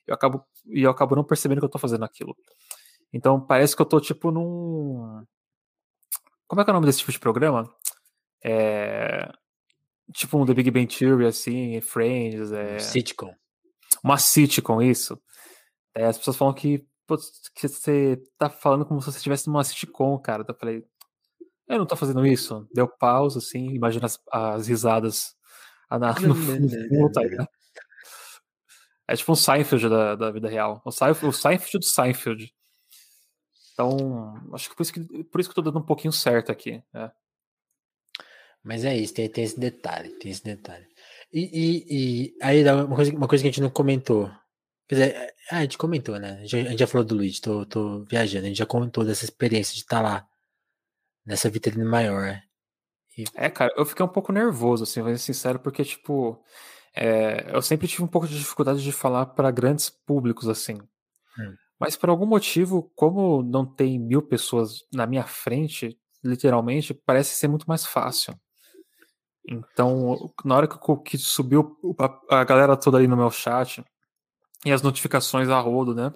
eu 0.07 0.15
acabo 0.15 0.45
e 0.67 0.83
eu 0.83 0.91
acabo 0.91 1.17
não 1.17 1.25
percebendo 1.25 1.61
que 1.61 1.65
eu 1.65 1.71
tô 1.71 1.79
fazendo 1.79 2.05
aquilo. 2.05 2.37
Então 3.13 3.41
parece 3.41 3.77
que 3.77 3.83
eu 3.83 3.87
tô 3.87 4.01
tipo 4.01 4.31
num 4.31 5.25
como 6.47 6.61
é 6.61 6.65
que 6.65 6.71
é 6.71 6.73
o 6.73 6.75
nome 6.75 6.87
desse 6.87 7.01
tipo 7.01 7.13
de 7.13 7.19
programa? 7.19 7.71
É 8.45 9.31
tipo 10.13 10.39
um 10.39 10.47
The 10.47 10.55
Big 10.55 10.71
Bang 10.71 10.87
Theory 10.87 11.27
assim, 11.27 11.81
Friends, 11.81 12.53
é 12.53 12.79
sitcom. 12.79 13.35
Uma 14.05 14.19
sitcom 14.19 14.83
isso. 14.83 15.21
É, 15.95 16.07
as 16.07 16.19
pessoas 16.19 16.37
falam 16.37 16.55
que, 16.55 16.85
pô, 17.07 17.17
que 17.55 17.69
você 17.69 18.23
tá 18.39 18.49
falando 18.51 18.85
como 18.85 19.01
se 19.01 19.11
você 19.11 19.19
estivesse 19.19 19.47
numa 19.47 19.65
sitcom, 19.65 20.19
cara. 20.19 20.45
Eu 20.47 20.55
falei, 20.55 20.85
eu 21.69 21.79
não 21.79 21.87
tô 21.87 21.97
fazendo 21.97 22.27
isso. 22.27 22.67
Deu 22.75 22.89
pausa, 22.89 23.39
assim, 23.39 23.71
imagina 23.71 24.07
as, 24.07 24.19
as 24.31 24.67
risadas 24.67 25.35
na, 25.91 26.13
no 26.21 26.35
fundo, 26.35 27.13
tá 27.13 27.23
É 29.13 29.17
tipo 29.17 29.31
um 29.31 29.37
Seinfeld 29.37 29.91
da, 29.91 30.15
da 30.17 30.31
vida 30.31 30.49
real. 30.49 30.81
O 30.87 30.91
Seinfeld, 30.91 31.27
o 31.27 31.39
Seinfeld 31.39 31.79
do 31.81 31.85
Seinfeld. 31.85 32.55
Então, 33.75 34.35
acho 34.55 34.71
que 34.71 34.75
por 34.75 34.83
isso 34.83 34.93
que, 34.95 35.25
por 35.25 35.39
isso 35.39 35.51
que 35.51 35.59
eu 35.59 35.63
tô 35.63 35.71
dando 35.71 35.83
um 35.83 35.87
pouquinho 35.87 36.13
certo 36.13 36.51
aqui. 36.51 36.83
É. 36.95 37.11
Mas 38.65 38.87
é 38.87 38.97
isso, 38.97 39.13
tem, 39.13 39.29
tem 39.29 39.45
esse 39.45 39.61
detalhe, 39.61 40.19
tem 40.19 40.31
esse 40.31 40.43
detalhe. 40.43 40.87
E, 41.31 41.41
e, 41.43 42.31
e 42.31 42.39
aí, 42.41 42.65
uma 42.65 42.97
coisa, 42.97 43.13
uma 43.13 43.29
coisa 43.29 43.45
que 43.45 43.49
a 43.49 43.51
gente 43.51 43.61
não 43.61 43.69
comentou. 43.69 44.31
Quer 44.89 44.95
dizer, 44.95 45.15
é, 45.51 45.57
a 45.57 45.61
gente 45.61 45.77
comentou, 45.77 46.19
né? 46.19 46.41
A 46.41 46.47
gente, 46.47 46.79
já 46.79 46.87
falou 46.87 47.07
do 47.07 47.15
Luigi, 47.15 47.39
tô, 47.39 47.67
tô 47.67 48.05
viajando, 48.05 48.47
a 48.47 48.49
gente 48.49 48.59
já 48.59 48.67
comentou 48.67 49.05
dessa 49.05 49.25
experiência 49.27 49.75
de 49.75 49.81
estar 49.81 49.97
tá 49.99 50.03
lá, 50.03 50.29
nessa 51.27 51.51
vitrine 51.51 51.85
maior? 51.85 52.41
E... 53.19 53.25
É, 53.35 53.51
cara, 53.51 53.75
eu 53.77 53.85
fiquei 53.85 54.07
um 54.07 54.09
pouco 54.09 54.33
nervoso, 54.33 54.85
assim, 54.85 55.03
vou 55.03 55.11
ser 55.13 55.19
sincero, 55.19 55.59
porque, 55.59 55.85
tipo, 55.85 56.43
é, 56.95 57.55
eu 57.55 57.63
sempre 57.63 57.89
tive 57.89 58.03
um 58.03 58.09
pouco 58.09 58.29
de 58.29 58.39
dificuldade 58.39 58.83
de 58.83 58.93
falar 58.93 59.27
para 59.27 59.51
grandes 59.51 59.89
públicos, 59.89 60.49
assim. 60.49 60.75
Hum. 61.39 61.55
Mas 61.79 61.97
por 61.97 62.11
algum 62.11 62.27
motivo, 62.27 62.93
como 62.95 63.43
não 63.43 63.65
tem 63.65 63.99
mil 63.99 64.23
pessoas 64.23 64.85
na 64.93 65.07
minha 65.07 65.25
frente, 65.25 65.99
literalmente, 66.23 66.95
parece 66.95 67.35
ser 67.35 67.49
muito 67.49 67.67
mais 67.67 67.85
fácil. 67.85 68.39
Então, 69.49 70.33
na 70.45 70.57
hora 70.57 70.69
que, 70.69 70.79
que 71.05 71.19
subiu 71.19 71.77
a, 71.99 72.41
a 72.41 72.45
galera 72.45 72.77
toda 72.77 72.99
ali 72.99 73.09
no 73.09 73.17
meu 73.17 73.31
chat 73.31 73.85
e 74.65 74.71
as 74.71 74.83
notificações 74.83 75.49
a 75.49 75.59
rodo, 75.59 75.95
né? 75.95 76.13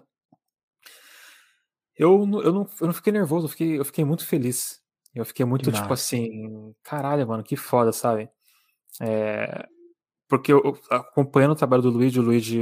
Eu, 1.96 2.20
eu, 2.44 2.52
não, 2.52 2.70
eu 2.80 2.86
não 2.86 2.92
fiquei 2.92 3.12
nervoso, 3.12 3.46
eu 3.46 3.50
fiquei, 3.50 3.78
eu 3.78 3.84
fiquei 3.84 4.04
muito 4.04 4.24
feliz. 4.24 4.80
Eu 5.14 5.24
fiquei 5.24 5.46
muito, 5.46 5.72
tipo 5.72 5.92
assim, 5.94 6.74
caralho, 6.82 7.26
mano, 7.26 7.42
que 7.42 7.56
foda, 7.56 7.90
sabe? 7.90 8.28
É, 9.00 9.66
porque 10.28 10.52
eu, 10.52 10.78
acompanhando 10.90 11.52
o 11.52 11.56
trabalho 11.56 11.82
do 11.82 11.90
Luigi, 11.90 12.20
o 12.20 12.22
Luigi 12.22 12.60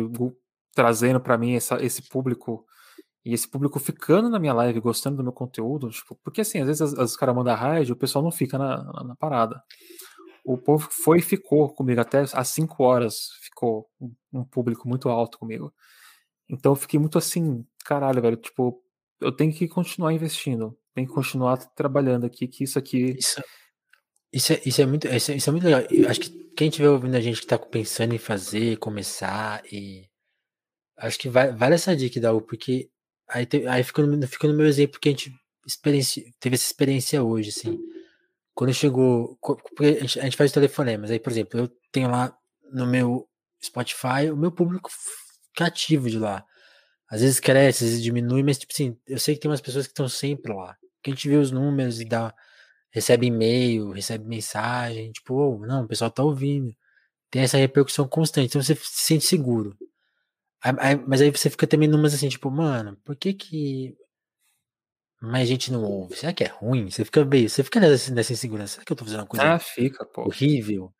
trazendo 0.74 1.20
para 1.20 1.38
mim 1.38 1.54
essa, 1.54 1.82
esse 1.82 2.08
público 2.08 2.64
e 3.24 3.32
esse 3.32 3.48
público 3.48 3.78
ficando 3.78 4.28
na 4.28 4.38
minha 4.38 4.52
live, 4.52 4.80
gostando 4.80 5.16
do 5.16 5.22
meu 5.22 5.32
conteúdo, 5.32 5.88
tipo, 5.90 6.18
porque 6.22 6.42
assim, 6.42 6.60
às 6.60 6.66
vezes 6.66 6.82
as 6.98 7.16
caras 7.16 7.34
mandam 7.34 7.54
raid, 7.54 7.90
o 7.92 7.96
pessoal 7.96 8.22
não 8.22 8.30
fica 8.30 8.58
na, 8.58 8.84
na, 8.84 9.04
na, 9.04 9.16
parada. 9.16 9.62
O 10.44 10.58
povo 10.58 10.88
foi 10.90 11.18
e 11.18 11.22
ficou 11.22 11.72
comigo, 11.72 12.00
até 12.00 12.24
às 12.32 12.48
5 12.48 12.82
horas 12.82 13.30
ficou 13.42 13.88
um, 14.32 14.44
público 14.44 14.88
muito 14.88 15.08
alto 15.08 15.38
comigo. 15.38 15.72
Então 16.48 16.72
eu 16.72 16.76
fiquei 16.76 17.00
muito 17.00 17.16
assim, 17.16 17.64
caralho, 17.84 18.20
velho, 18.20 18.36
tipo, 18.36 18.82
eu 19.20 19.32
tenho 19.32 19.52
que 19.54 19.66
continuar 19.68 20.12
investindo 20.12 20.76
tem 20.94 21.04
que 21.04 21.12
continuar 21.12 21.56
trabalhando 21.74 22.24
aqui, 22.24 22.46
que 22.46 22.64
isso 22.64 22.78
aqui. 22.78 23.16
Isso, 23.18 23.42
isso, 24.32 24.52
é, 24.52 24.60
isso 24.64 24.80
é 24.80 24.86
muito, 24.86 25.08
isso 25.08 25.32
é, 25.32 25.36
isso 25.36 25.50
é 25.50 25.52
muito 25.52 25.64
legal. 25.64 25.82
Eu 25.90 26.08
acho 26.08 26.20
que 26.20 26.43
quem 26.56 26.68
estiver 26.68 26.88
ouvindo 26.88 27.16
a 27.16 27.20
gente 27.20 27.38
que 27.38 27.44
está 27.44 27.58
pensando 27.58 28.14
em 28.14 28.18
fazer, 28.18 28.78
começar, 28.78 29.62
e. 29.70 30.08
Acho 30.96 31.18
que 31.18 31.28
vai, 31.28 31.52
vale 31.52 31.74
essa 31.74 31.96
dica 31.96 32.20
da 32.20 32.32
U, 32.32 32.40
porque 32.40 32.88
aí, 33.28 33.44
te, 33.46 33.66
aí 33.66 33.82
fica, 33.82 34.02
no, 34.06 34.26
fica 34.28 34.48
no 34.48 34.54
meu 34.54 34.66
exemplo 34.66 35.00
que 35.00 35.08
a 35.08 35.12
gente 35.12 35.34
teve 36.40 36.54
essa 36.54 36.66
experiência 36.66 37.22
hoje, 37.22 37.50
assim. 37.50 37.78
Quando 38.54 38.72
chegou. 38.72 39.38
A 39.80 39.84
gente, 40.00 40.20
a 40.20 40.24
gente 40.24 40.36
faz 40.36 40.52
telefonemas, 40.52 41.10
aí, 41.10 41.18
por 41.18 41.32
exemplo, 41.32 41.60
eu 41.60 41.68
tenho 41.92 42.10
lá 42.10 42.36
no 42.72 42.86
meu 42.86 43.28
Spotify 43.62 44.30
o 44.32 44.36
meu 44.36 44.52
público 44.52 44.90
cativo 45.56 46.08
de 46.10 46.18
lá. 46.18 46.44
Às 47.10 47.20
vezes 47.20 47.40
cresce, 47.40 47.84
às 47.84 47.90
vezes 47.90 48.02
diminui, 48.02 48.42
mas 48.42 48.58
tipo 48.58 48.72
assim, 48.72 48.96
eu 49.06 49.18
sei 49.18 49.34
que 49.34 49.40
tem 49.40 49.50
umas 49.50 49.60
pessoas 49.60 49.86
que 49.86 49.92
estão 49.92 50.08
sempre 50.08 50.52
lá 50.52 50.76
que 51.04 51.10
a 51.10 51.14
gente 51.14 51.28
vê 51.28 51.36
os 51.36 51.50
números 51.50 52.00
e 52.00 52.04
dá, 52.06 52.34
recebe 52.94 53.26
e-mail, 53.26 53.90
recebe 53.90 54.24
mensagem, 54.24 55.10
tipo, 55.10 55.34
oh, 55.34 55.66
não, 55.66 55.82
o 55.82 55.88
pessoal 55.88 56.10
tá 56.10 56.22
ouvindo. 56.22 56.72
Tem 57.28 57.42
essa 57.42 57.58
repercussão 57.58 58.06
constante, 58.06 58.46
então 58.46 58.62
você 58.62 58.76
se 58.76 59.04
sente 59.04 59.24
seguro. 59.24 59.76
Aí, 60.62 60.72
aí, 60.78 60.96
mas 61.06 61.20
aí 61.20 61.30
você 61.30 61.50
fica 61.50 61.66
também 61.66 61.88
numas 61.88 62.14
assim, 62.14 62.28
tipo, 62.28 62.48
mano, 62.50 62.96
por 63.04 63.16
que 63.16 63.34
que 63.34 63.96
mais 65.20 65.48
gente 65.48 65.72
não 65.72 65.82
ouve? 65.82 66.16
Será 66.16 66.32
que 66.32 66.44
é 66.44 66.46
ruim? 66.46 66.88
Você 66.88 67.04
fica 67.04 67.24
meio, 67.24 67.50
você 67.50 67.64
fica 67.64 67.80
nessa, 67.80 68.14
nessa 68.14 68.32
insegurança. 68.32 68.74
Será 68.74 68.84
que 68.84 68.92
eu 68.92 68.96
tô 68.96 69.04
fazendo 69.04 69.20
uma 69.20 69.26
coisa 69.26 69.54
ah, 69.54 69.58
fica, 69.58 70.06
horrível? 70.16 70.94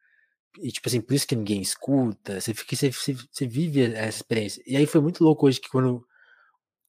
E 0.61 0.73
tipo 0.73 0.89
assim, 0.89 1.01
por 1.01 1.15
isso 1.15 1.27
que 1.29 1.37
ninguém 1.37 1.61
escuta. 1.63 2.41
Você 2.41 2.55
fica, 2.55 2.75
você, 2.75 2.91
você, 2.91 3.47
vive 3.47 3.95
essa 3.95 4.19
experiência. 4.19 4.63
E 4.67 4.77
aí 4.77 4.87
foi 4.87 5.01
muito 5.01 5.23
louco 5.23 5.47
hoje 5.47 5.61
que 5.61 5.69
quando 5.69 6.05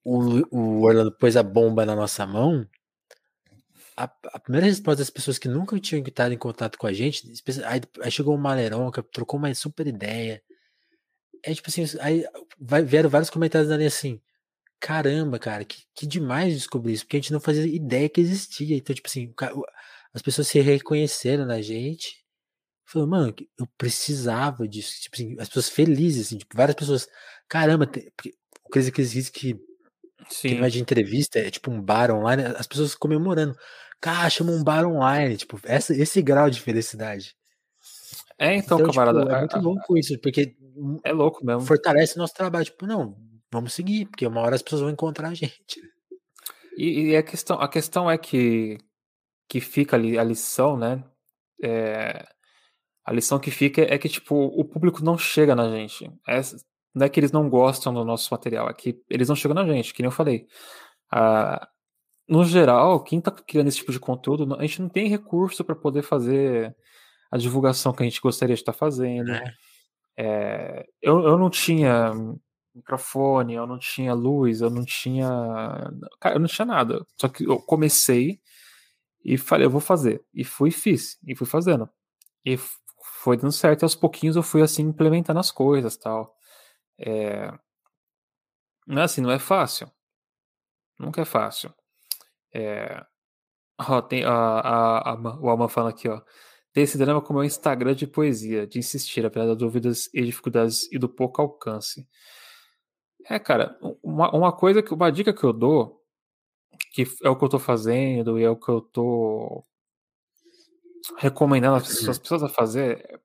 o, 0.04 0.42
o 0.52 0.82
Orlando 0.84 1.16
pôs 1.16 1.38
a 1.38 1.44
bomba 1.44 1.86
na 1.86 1.96
nossa 1.96 2.26
mão, 2.26 2.68
a, 3.98 4.04
a, 4.04 4.40
primeira 4.40 4.68
resposta 4.68 4.98
das 5.00 5.10
pessoas 5.10 5.38
que 5.38 5.48
nunca 5.48 5.80
tinham 5.80 6.04
estado 6.04 6.34
em 6.34 6.38
contato 6.38 6.78
com 6.78 6.88
a 6.88 6.94
gente, 6.94 7.32
aí, 7.66 7.82
aí 8.02 8.12
chegou 8.12 8.36
o 8.36 8.38
Maleron, 8.38 8.92
que 8.92 9.02
trocou 9.04 9.40
uma 9.40 9.54
super 9.56 9.88
ideia. 9.88 10.42
É 11.44 11.54
tipo 11.54 11.70
assim, 11.70 11.84
aí 12.02 12.26
vai, 12.60 12.84
vieram 12.84 13.10
vários 13.10 13.30
comentários 13.30 13.72
ali 13.72 13.86
assim, 13.86 14.20
caramba, 14.80 15.40
cara, 15.40 15.64
que, 15.64 15.84
que 15.96 16.06
demais 16.06 16.54
descobrir 16.54 16.94
isso, 16.94 17.06
porque 17.06 17.18
a 17.18 17.20
gente 17.20 17.34
não 17.34 17.40
fazia 17.40 17.66
ideia 17.66 18.10
que 18.10 18.22
existia. 18.22 18.76
Então, 18.76 18.96
tipo 18.96 19.08
assim, 19.08 19.34
as 20.14 20.22
pessoas 20.22 20.48
se 20.48 20.60
reconheceram 20.60 21.46
na 21.46 21.62
gente. 21.62 22.24
Falou, 22.86 23.08
mano, 23.08 23.34
eu 23.58 23.68
precisava 23.78 24.68
disso. 24.68 25.02
Tipo 25.02 25.16
assim, 25.16 25.36
as 25.40 25.48
pessoas 25.48 25.70
felizes, 25.70 26.28
assim, 26.28 26.38
tipo, 26.38 26.56
várias 26.56 26.76
pessoas, 26.76 27.08
caramba, 27.48 27.90
o 28.64 28.70
Crazy 28.70 28.92
Crazy 28.92 29.32
que, 29.32 29.56
que 30.42 30.56
não 30.56 30.66
é 30.66 30.70
de 30.70 30.82
entrevista, 30.82 31.40
é 31.40 31.50
tipo 31.50 31.72
um 31.72 31.82
bar 31.82 32.12
online, 32.12 32.44
as 32.44 32.68
pessoas 32.68 32.96
comemorando. 32.96 33.58
Cara, 34.06 34.30
chama 34.30 34.52
um 34.52 34.64
bar 34.64 34.86
online, 34.86 35.36
tipo, 35.36 35.60
essa, 35.64 35.92
esse 35.92 36.22
grau 36.22 36.48
de 36.48 36.62
felicidade. 36.62 37.36
É, 38.38 38.54
então, 38.54 38.80
então 38.80 38.92
camarada. 38.92 39.22
Tipo, 39.22 39.34
é 39.34 39.40
muito 39.40 39.60
louco 39.60 39.98
isso, 39.98 40.20
porque 40.20 40.56
é 41.04 41.12
louco 41.12 41.44
mesmo. 41.44 41.62
Fortalece 41.62 42.16
nosso 42.16 42.36
trabalho. 42.36 42.66
Tipo, 42.66 42.86
não, 42.86 43.18
vamos 43.52 43.74
seguir, 43.74 44.06
porque 44.06 44.28
uma 44.28 44.42
hora 44.42 44.54
as 44.54 44.62
pessoas 44.62 44.82
vão 44.82 44.92
encontrar 44.92 45.30
a 45.30 45.34
gente. 45.34 45.82
E, 46.78 47.08
e 47.08 47.18
a, 47.18 47.24
questão, 47.24 47.60
a 47.60 47.68
questão 47.68 48.12
é 48.12 48.16
que, 48.16 48.78
que 49.50 49.60
fica 49.60 49.96
ali 49.96 50.20
a 50.20 50.24
lição, 50.24 50.78
né? 50.78 51.04
É, 51.64 52.28
a 53.04 53.12
lição 53.12 53.40
que 53.40 53.50
fica 53.50 53.82
é 53.92 53.98
que, 53.98 54.08
tipo, 54.08 54.36
o 54.36 54.64
público 54.64 55.04
não 55.04 55.18
chega 55.18 55.56
na 55.56 55.68
gente. 55.72 56.06
É, 56.30 56.42
não 56.94 57.08
é 57.08 57.10
que 57.10 57.20
eles 57.20 57.32
não 57.32 57.50
gostam 57.50 57.92
do 57.92 58.06
nosso 58.06 58.32
material, 58.32 58.70
é 58.70 58.74
que 58.76 59.02
eles 59.10 59.28
não 59.28 59.36
chegam 59.36 59.56
na 59.56 59.66
gente, 59.66 59.96
que 59.96 60.04
nem 60.04 60.10
eu 60.10 60.16
falei. 60.16 60.46
Ah, 61.12 61.68
no 62.28 62.44
geral, 62.44 63.04
quem 63.04 63.20
está 63.20 63.32
criando 63.32 63.68
esse 63.68 63.78
tipo 63.78 63.92
de 63.92 64.00
conteúdo, 64.00 64.56
a 64.56 64.62
gente 64.62 64.82
não 64.82 64.90
tem 64.90 65.08
recurso 65.08 65.64
para 65.64 65.76
poder 65.76 66.02
fazer 66.02 66.76
a 67.30 67.38
divulgação 67.38 67.94
que 67.94 68.04
a 68.04 68.06
gente 68.06 68.22
gostaria 68.22 68.56
de 68.56 68.62
estar 68.62 68.74
tá 68.74 68.78
fazendo. 68.78 69.32
É. 69.32 69.54
É, 70.18 70.88
eu, 71.02 71.20
eu 71.24 71.38
não 71.38 71.50
tinha 71.50 72.14
microfone, 72.74 73.54
eu 73.54 73.68
não 73.68 73.78
tinha 73.80 74.14
luz, 74.14 74.62
eu 74.62 74.70
não 74.70 74.86
tinha. 74.86 75.28
Cara, 76.20 76.36
eu 76.36 76.40
não 76.40 76.48
tinha 76.48 76.66
nada. 76.66 77.06
Só 77.20 77.28
que 77.30 77.44
eu 77.46 77.60
comecei 77.60 78.40
e 79.24 79.38
falei, 79.38 79.66
eu 79.66 79.72
vou 79.72 79.82
fazer. 79.82 80.24
E 80.34 80.44
fui 80.44 80.72
fiz. 80.72 81.20
E 81.26 81.36
fui 81.36 81.48
fazendo. 81.48 81.90
E 82.46 82.58
foi 83.24 83.38
dando 83.38 83.52
certo. 83.52 83.84
E 83.84 83.86
aos 83.86 83.96
pouquinhos 83.96 84.36
eu 84.36 84.44
fui 84.44 84.62
assim 84.62 84.84
implementando 84.84 85.40
as 85.40 85.52
coisas 85.52 85.98
tal. 85.98 86.36
É... 87.00 87.52
Não 88.88 89.02
é 89.02 89.06
assim, 89.06 89.22
não 89.22 89.32
é 89.32 89.40
fácil. 89.40 89.92
Nunca 91.00 91.22
é 91.22 91.26
fácil. 91.26 91.74
É... 92.56 93.06
Ó, 93.78 94.02
tem 94.02 94.24
a, 94.24 94.32
a, 94.32 95.12
a, 95.12 95.40
o 95.40 95.50
Alma 95.50 95.68
fala 95.68 95.90
aqui, 95.90 96.08
ó. 96.08 96.22
Tem 96.72 96.84
esse 96.84 96.98
drama 96.98 97.22
como 97.22 97.40
é 97.40 97.44
um 97.44 97.46
Instagram 97.46 97.96
de 97.96 98.08
poesia, 98.08 98.66
de 98.68 98.80
insistir, 98.80 99.26
apesar 99.26 99.48
das 99.48 99.58
dúvidas 99.58 100.10
e 100.14 100.22
dificuldades 100.24 100.92
e 100.92 100.98
do 100.98 101.10
pouco 101.10 101.42
alcance. 101.42 102.08
É, 103.30 103.40
cara, 103.40 103.78
uma, 104.04 104.34
uma 104.36 104.52
coisa 104.56 104.82
que. 104.82 104.94
Uma 104.94 105.12
dica 105.12 105.34
que 105.34 105.44
eu 105.44 105.54
dou, 105.54 106.02
que 106.94 107.04
é 107.24 107.30
o 107.30 107.36
que 107.36 107.44
eu 107.44 107.50
tô 107.50 107.60
fazendo 107.60 108.40
e 108.40 108.44
é 108.44 108.50
o 108.50 108.56
que 108.56 108.70
eu 108.70 108.82
tô 108.82 109.64
recomendando 111.18 111.76
as 111.76 111.88
pessoas, 111.88 112.10
as 112.10 112.20
pessoas 112.20 112.44
a 112.44 112.50
fazer, 112.50 113.06
é 113.10 113.20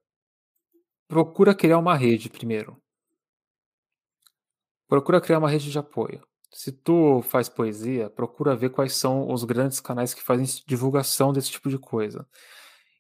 procura 1.09 1.55
criar 1.55 1.79
uma 1.79 1.97
rede 1.97 2.31
primeiro. 2.31 2.81
Procura 4.89 5.21
criar 5.21 5.39
uma 5.39 5.51
rede 5.51 5.71
de 5.71 5.79
apoio. 5.79 6.23
Se 6.53 6.73
tu 6.73 7.23
faz 7.23 7.49
poesia, 7.49 8.11
procura 8.11 8.57
ver 8.57 8.71
quais 8.71 8.95
são 8.95 9.33
os 9.33 9.45
grandes 9.45 9.81
canais 9.81 10.13
que 10.13 10.23
fazem 10.23 10.63
divulgação 10.67 11.33
desse 11.33 11.51
tipo 11.51 11.69
de 11.69 11.79
coisa. 11.79 12.27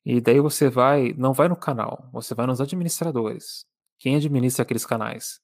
E 0.04 0.20
daí 0.20 0.40
você 0.40 0.68
vai, 0.70 1.12
não 1.18 1.32
vai 1.32 1.48
no 1.48 1.56
canal, 1.56 2.08
você 2.12 2.34
vai 2.34 2.46
nos 2.46 2.60
administradores. 2.60 3.66
Quem 3.98 4.16
administra 4.16 4.62
aqueles 4.62 4.86
canais 4.86 5.40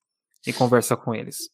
e 0.47 0.53
conversa 0.53 0.97
com 0.97 1.15
eles. 1.15 1.51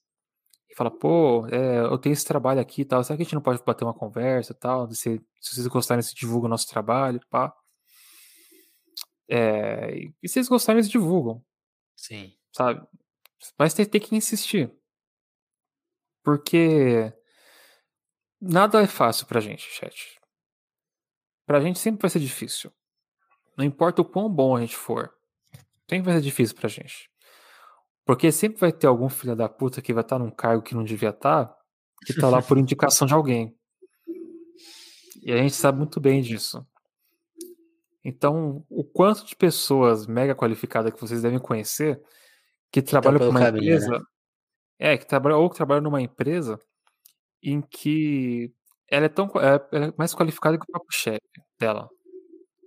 E 0.70 0.74
fala, 0.74 0.90
pô, 0.90 1.46
é, 1.48 1.80
eu 1.80 1.98
tenho 1.98 2.12
esse 2.12 2.24
trabalho 2.24 2.60
aqui 2.60 2.82
e 2.82 2.84
tal, 2.84 3.02
será 3.02 3.16
que 3.16 3.22
a 3.22 3.24
gente 3.24 3.34
não 3.34 3.42
pode 3.42 3.62
bater 3.64 3.84
uma 3.84 3.94
conversa 3.94 4.52
e 4.52 4.56
tal? 4.56 4.90
Se, 4.92 5.20
se 5.40 5.54
vocês 5.54 5.66
gostarem, 5.66 6.02
se 6.02 6.14
divulga 6.14 6.46
o 6.46 6.50
nosso 6.50 6.68
trabalho, 6.68 7.20
pá. 7.28 7.54
É, 9.28 9.94
e 10.22 10.28
se 10.28 10.34
vocês 10.34 10.48
gostarem, 10.48 10.78
eles 10.78 10.90
divulgam. 10.90 11.42
Sim. 11.96 12.34
Sabe? 12.52 12.86
Mas 13.58 13.74
tem, 13.74 13.84
tem 13.84 14.00
que 14.00 14.14
insistir. 14.14 14.70
Porque 16.22 17.12
nada 18.40 18.82
é 18.82 18.86
fácil 18.86 19.26
pra 19.26 19.40
gente, 19.40 19.68
chat. 19.70 20.20
Pra 21.46 21.60
gente 21.60 21.78
sempre 21.78 22.02
vai 22.02 22.10
ser 22.10 22.20
difícil. 22.20 22.72
Não 23.56 23.64
importa 23.64 24.02
o 24.02 24.04
quão 24.04 24.28
bom 24.28 24.56
a 24.56 24.60
gente 24.60 24.76
for. 24.76 25.12
Sempre 25.88 26.06
vai 26.06 26.14
ser 26.14 26.22
difícil 26.22 26.56
pra 26.56 26.68
gente. 26.68 27.10
Porque 28.04 28.32
sempre 28.32 28.58
vai 28.58 28.72
ter 28.72 28.86
algum 28.86 29.08
filho 29.08 29.36
da 29.36 29.48
puta 29.48 29.82
que 29.82 29.92
vai 29.92 30.02
estar 30.02 30.18
tá 30.18 30.24
num 30.24 30.30
cargo 30.30 30.62
que 30.62 30.74
não 30.74 30.84
devia 30.84 31.10
estar, 31.10 31.46
tá, 31.46 31.56
que 32.06 32.14
tá 32.14 32.28
lá 32.28 32.42
por 32.42 32.56
indicação 32.58 33.06
de 33.06 33.14
alguém. 33.14 33.56
E 35.22 35.32
a 35.32 35.36
gente 35.36 35.54
sabe 35.54 35.78
muito 35.78 36.00
bem 36.00 36.20
disso. 36.20 36.66
Então, 38.04 38.64
o 38.68 38.82
quanto 38.82 39.24
de 39.24 39.36
pessoas 39.36 40.06
mega 40.06 40.34
qualificadas 40.34 40.92
que 40.92 41.00
vocês 41.00 41.22
devem 41.22 41.38
conhecer 41.38 42.02
que, 42.72 42.82
que 42.82 42.90
trabalham 42.90 43.18
para 43.18 43.28
uma 43.28 43.40
caminho, 43.40 43.62
empresa, 43.62 43.90
né? 43.90 44.00
É 44.82 44.98
que 44.98 45.06
trabalham 45.06 45.40
ou 45.40 45.48
que 45.48 45.54
trabalham 45.54 45.80
numa 45.80 46.02
empresa 46.02 46.58
em 47.40 47.62
que 47.62 48.52
ela 48.90 49.06
é 49.06 49.08
tão 49.08 49.26
é, 49.36 49.68
ela 49.70 49.86
é 49.86 49.94
mais 49.96 50.12
qualificada 50.12 50.58
que 50.58 50.64
o 50.64 50.66
próprio 50.66 50.92
chefe 50.92 51.20
dela. 51.56 51.88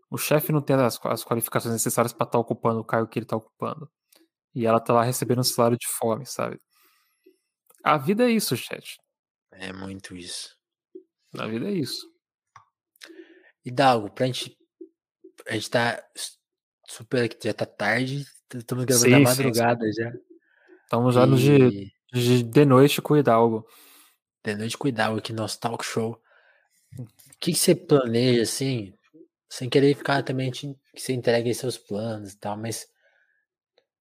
O 0.09 0.17
chefe 0.17 0.53
não 0.53 0.61
tem 0.61 0.77
as, 0.77 0.97
as 1.03 1.25
qualificações 1.25 1.73
necessárias 1.73 2.13
para 2.13 2.23
estar 2.23 2.37
tá 2.37 2.39
ocupando 2.39 2.79
o 2.79 2.85
cargo 2.85 3.09
que 3.09 3.19
ele 3.19 3.25
está 3.25 3.35
ocupando. 3.35 3.91
E 4.53 4.65
ela 4.65 4.79
tá 4.79 4.93
lá 4.93 5.03
recebendo 5.03 5.39
um 5.39 5.43
salário 5.43 5.77
de 5.77 5.87
fome, 5.87 6.25
sabe? 6.25 6.57
A 7.83 7.97
vida 7.97 8.23
é 8.23 8.31
isso, 8.31 8.55
chat. 8.55 8.97
É 9.51 9.73
muito 9.73 10.15
isso. 10.15 10.55
A 11.37 11.45
vida 11.47 11.69
é 11.69 11.73
isso. 11.73 12.09
E 13.65 13.71
Dalgo, 13.71 14.09
pra 14.09 14.27
gente. 14.27 14.57
A 15.49 15.53
gente 15.53 15.69
tá 15.69 16.01
super 16.87 17.25
aqui, 17.25 17.37
já 17.43 17.53
tá 17.53 17.65
tarde. 17.65 18.25
Estamos 18.53 18.85
gravando 18.85 19.05
sim, 19.05 19.11
na 19.11 19.19
madrugada 19.19 19.85
sim, 19.85 19.91
sim. 19.91 20.01
já. 20.01 20.13
Estamos 20.83 21.15
já 21.15 21.23
e... 21.23 21.27
no 21.27 21.35
de, 21.35 21.94
de, 22.43 22.65
noite 22.65 23.01
com 23.01 23.13
o 23.13 23.17
Hidalgo. 23.17 23.65
De 24.43 24.55
noite 24.55 24.77
com 24.77 24.85
o 24.85 24.89
Hidalgo 24.89 25.19
aqui 25.19 25.33
no 25.33 25.41
nosso 25.41 25.59
talk 25.59 25.83
show. 25.85 26.19
O 26.97 27.05
que, 27.39 27.51
que 27.51 27.59
você 27.59 27.75
planeja, 27.75 28.43
assim? 28.43 28.93
Sem 29.49 29.69
querer 29.69 29.95
ficar 29.95 30.23
também 30.23 30.51
que 30.51 30.75
você 30.95 31.13
entregue 31.13 31.53
seus 31.53 31.77
planos 31.77 32.33
e 32.33 32.37
tal, 32.37 32.57
mas 32.57 32.87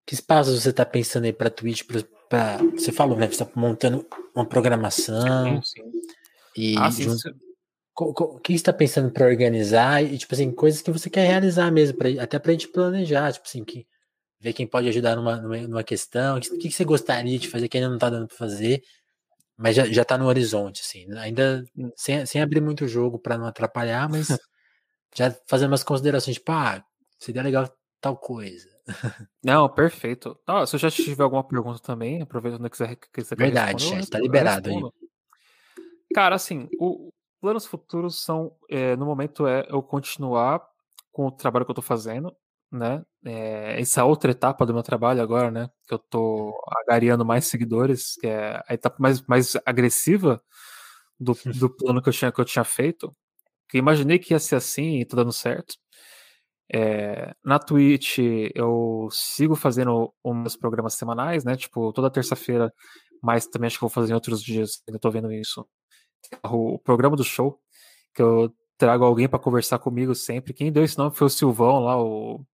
que 0.06 0.14
espaços 0.14 0.62
você 0.62 0.70
está 0.70 0.84
pensando 0.84 1.24
aí 1.24 1.32
para 1.32 1.50
Twitch? 1.50 1.82
Pra, 1.84 2.02
pra, 2.28 2.58
você 2.58 2.92
falou, 2.92 3.16
né? 3.16 3.26
Você 3.26 3.42
está 3.42 3.48
montando 3.54 4.06
uma 4.34 4.46
programação. 4.46 5.62
Sim, 5.62 5.82
sim. 5.82 5.92
E 6.56 6.76
ah, 6.78 6.90
sim, 6.90 7.04
junto, 7.04 7.34
o 7.96 8.38
que 8.40 8.52
você 8.52 8.56
está 8.56 8.72
pensando 8.72 9.10
para 9.10 9.26
organizar? 9.26 10.02
E, 10.02 10.18
tipo 10.18 10.34
assim, 10.34 10.50
coisas 10.50 10.82
que 10.82 10.90
você 10.90 11.08
quer 11.08 11.26
realizar 11.26 11.70
mesmo, 11.70 11.96
pra, 11.96 12.08
até 12.20 12.38
para 12.38 12.50
a 12.50 12.54
gente 12.54 12.68
planejar, 12.68 13.32
tipo 13.32 13.46
assim, 13.46 13.64
que, 13.64 13.86
ver 14.44 14.52
quem 14.52 14.66
pode 14.66 14.86
ajudar 14.88 15.16
numa, 15.16 15.36
numa, 15.36 15.82
questão. 15.82 16.36
O 16.36 16.40
que, 16.40 16.58
que, 16.58 16.70
você 16.70 16.84
gostaria 16.84 17.38
de 17.38 17.48
fazer 17.48 17.66
que 17.66 17.78
ainda 17.78 17.88
não 17.88 17.96
está 17.96 18.10
dando 18.10 18.28
para 18.28 18.36
fazer, 18.36 18.82
mas 19.56 19.74
já, 19.74 19.86
já 19.86 20.04
tá 20.04 20.18
no 20.18 20.26
horizonte, 20.26 20.82
assim. 20.82 21.10
Ainda 21.16 21.64
hum. 21.74 21.90
sem, 21.96 22.26
sem 22.26 22.42
abrir 22.42 22.60
muito 22.60 22.84
o 22.84 22.88
jogo 22.88 23.18
para 23.18 23.38
não 23.38 23.46
atrapalhar, 23.46 24.06
mas 24.06 24.28
já 25.16 25.34
fazendo 25.48 25.70
umas 25.70 25.82
considerações, 25.82 26.36
tipo, 26.36 26.52
ah, 26.52 26.84
seria 27.18 27.42
legal 27.42 27.74
tal 28.02 28.18
coisa. 28.18 28.68
Não, 29.42 29.66
perfeito. 29.66 30.38
Ah, 30.46 30.66
se 30.66 30.76
eu 30.76 30.80
já 30.80 30.90
tiver 30.90 31.22
alguma 31.22 31.42
pergunta 31.42 31.80
também, 31.80 32.20
aproveitando 32.20 32.68
que 32.68 32.76
você, 32.76 32.96
que 32.96 33.24
você 33.24 33.34
Verdade, 33.34 33.82
chefe, 33.82 34.10
tá 34.10 34.18
liberado 34.18 34.68
aí. 34.68 34.76
Cara, 36.14 36.36
assim, 36.36 36.68
o, 36.78 37.10
planos 37.40 37.64
futuros 37.64 38.22
são, 38.22 38.54
é, 38.68 38.94
no 38.94 39.06
momento, 39.06 39.46
é 39.46 39.66
eu 39.70 39.82
continuar 39.82 40.62
com 41.10 41.28
o 41.28 41.32
trabalho 41.32 41.64
que 41.64 41.70
eu 41.70 41.76
tô 41.76 41.80
fazendo, 41.82 42.36
né? 42.74 43.04
É, 43.24 43.80
essa 43.80 44.04
outra 44.04 44.30
etapa 44.32 44.66
do 44.66 44.74
meu 44.74 44.82
trabalho 44.82 45.22
agora, 45.22 45.50
né? 45.50 45.70
Que 45.86 45.94
eu 45.94 45.98
tô 45.98 46.52
agariando 46.82 47.24
mais 47.24 47.46
seguidores, 47.46 48.14
que 48.20 48.26
é 48.26 48.62
a 48.68 48.74
etapa 48.74 48.96
mais, 48.98 49.22
mais 49.26 49.56
agressiva 49.64 50.42
do, 51.18 51.34
do 51.58 51.70
plano 51.70 52.02
que 52.02 52.08
eu, 52.08 52.12
tinha, 52.12 52.32
que 52.32 52.40
eu 52.40 52.44
tinha 52.44 52.64
feito. 52.64 53.14
Que 53.68 53.78
imaginei 53.78 54.18
que 54.18 54.34
ia 54.34 54.40
ser 54.40 54.56
assim 54.56 55.00
e 55.00 55.06
tá 55.06 55.16
dando 55.16 55.32
certo. 55.32 55.76
É, 56.72 57.34
na 57.44 57.58
Twitch 57.58 58.18
eu 58.54 59.08
sigo 59.10 59.54
fazendo 59.54 60.12
os 60.24 60.36
meus 60.36 60.56
programas 60.56 60.94
semanais, 60.94 61.44
né? 61.44 61.56
Tipo, 61.56 61.92
toda 61.92 62.10
terça-feira, 62.10 62.72
mas 63.22 63.46
também 63.46 63.68
acho 63.68 63.76
que 63.76 63.82
vou 63.82 63.90
fazer 63.90 64.12
em 64.12 64.14
outros 64.14 64.42
dias, 64.42 64.82
ainda 64.88 64.98
tô 64.98 65.10
vendo 65.10 65.32
isso. 65.32 65.66
O, 66.44 66.74
o 66.74 66.78
programa 66.78 67.16
do 67.16 67.24
show, 67.24 67.60
que 68.14 68.22
eu 68.22 68.52
trago 68.78 69.04
alguém 69.04 69.28
para 69.28 69.38
conversar 69.38 69.78
comigo 69.78 70.14
sempre. 70.14 70.52
Quem 70.54 70.72
deu 70.72 70.84
esse 70.84 70.98
nome 70.98 71.14
foi 71.16 71.26
o 71.26 71.30
Silvão 71.30 71.80
lá, 71.80 72.02
o, 72.02 72.44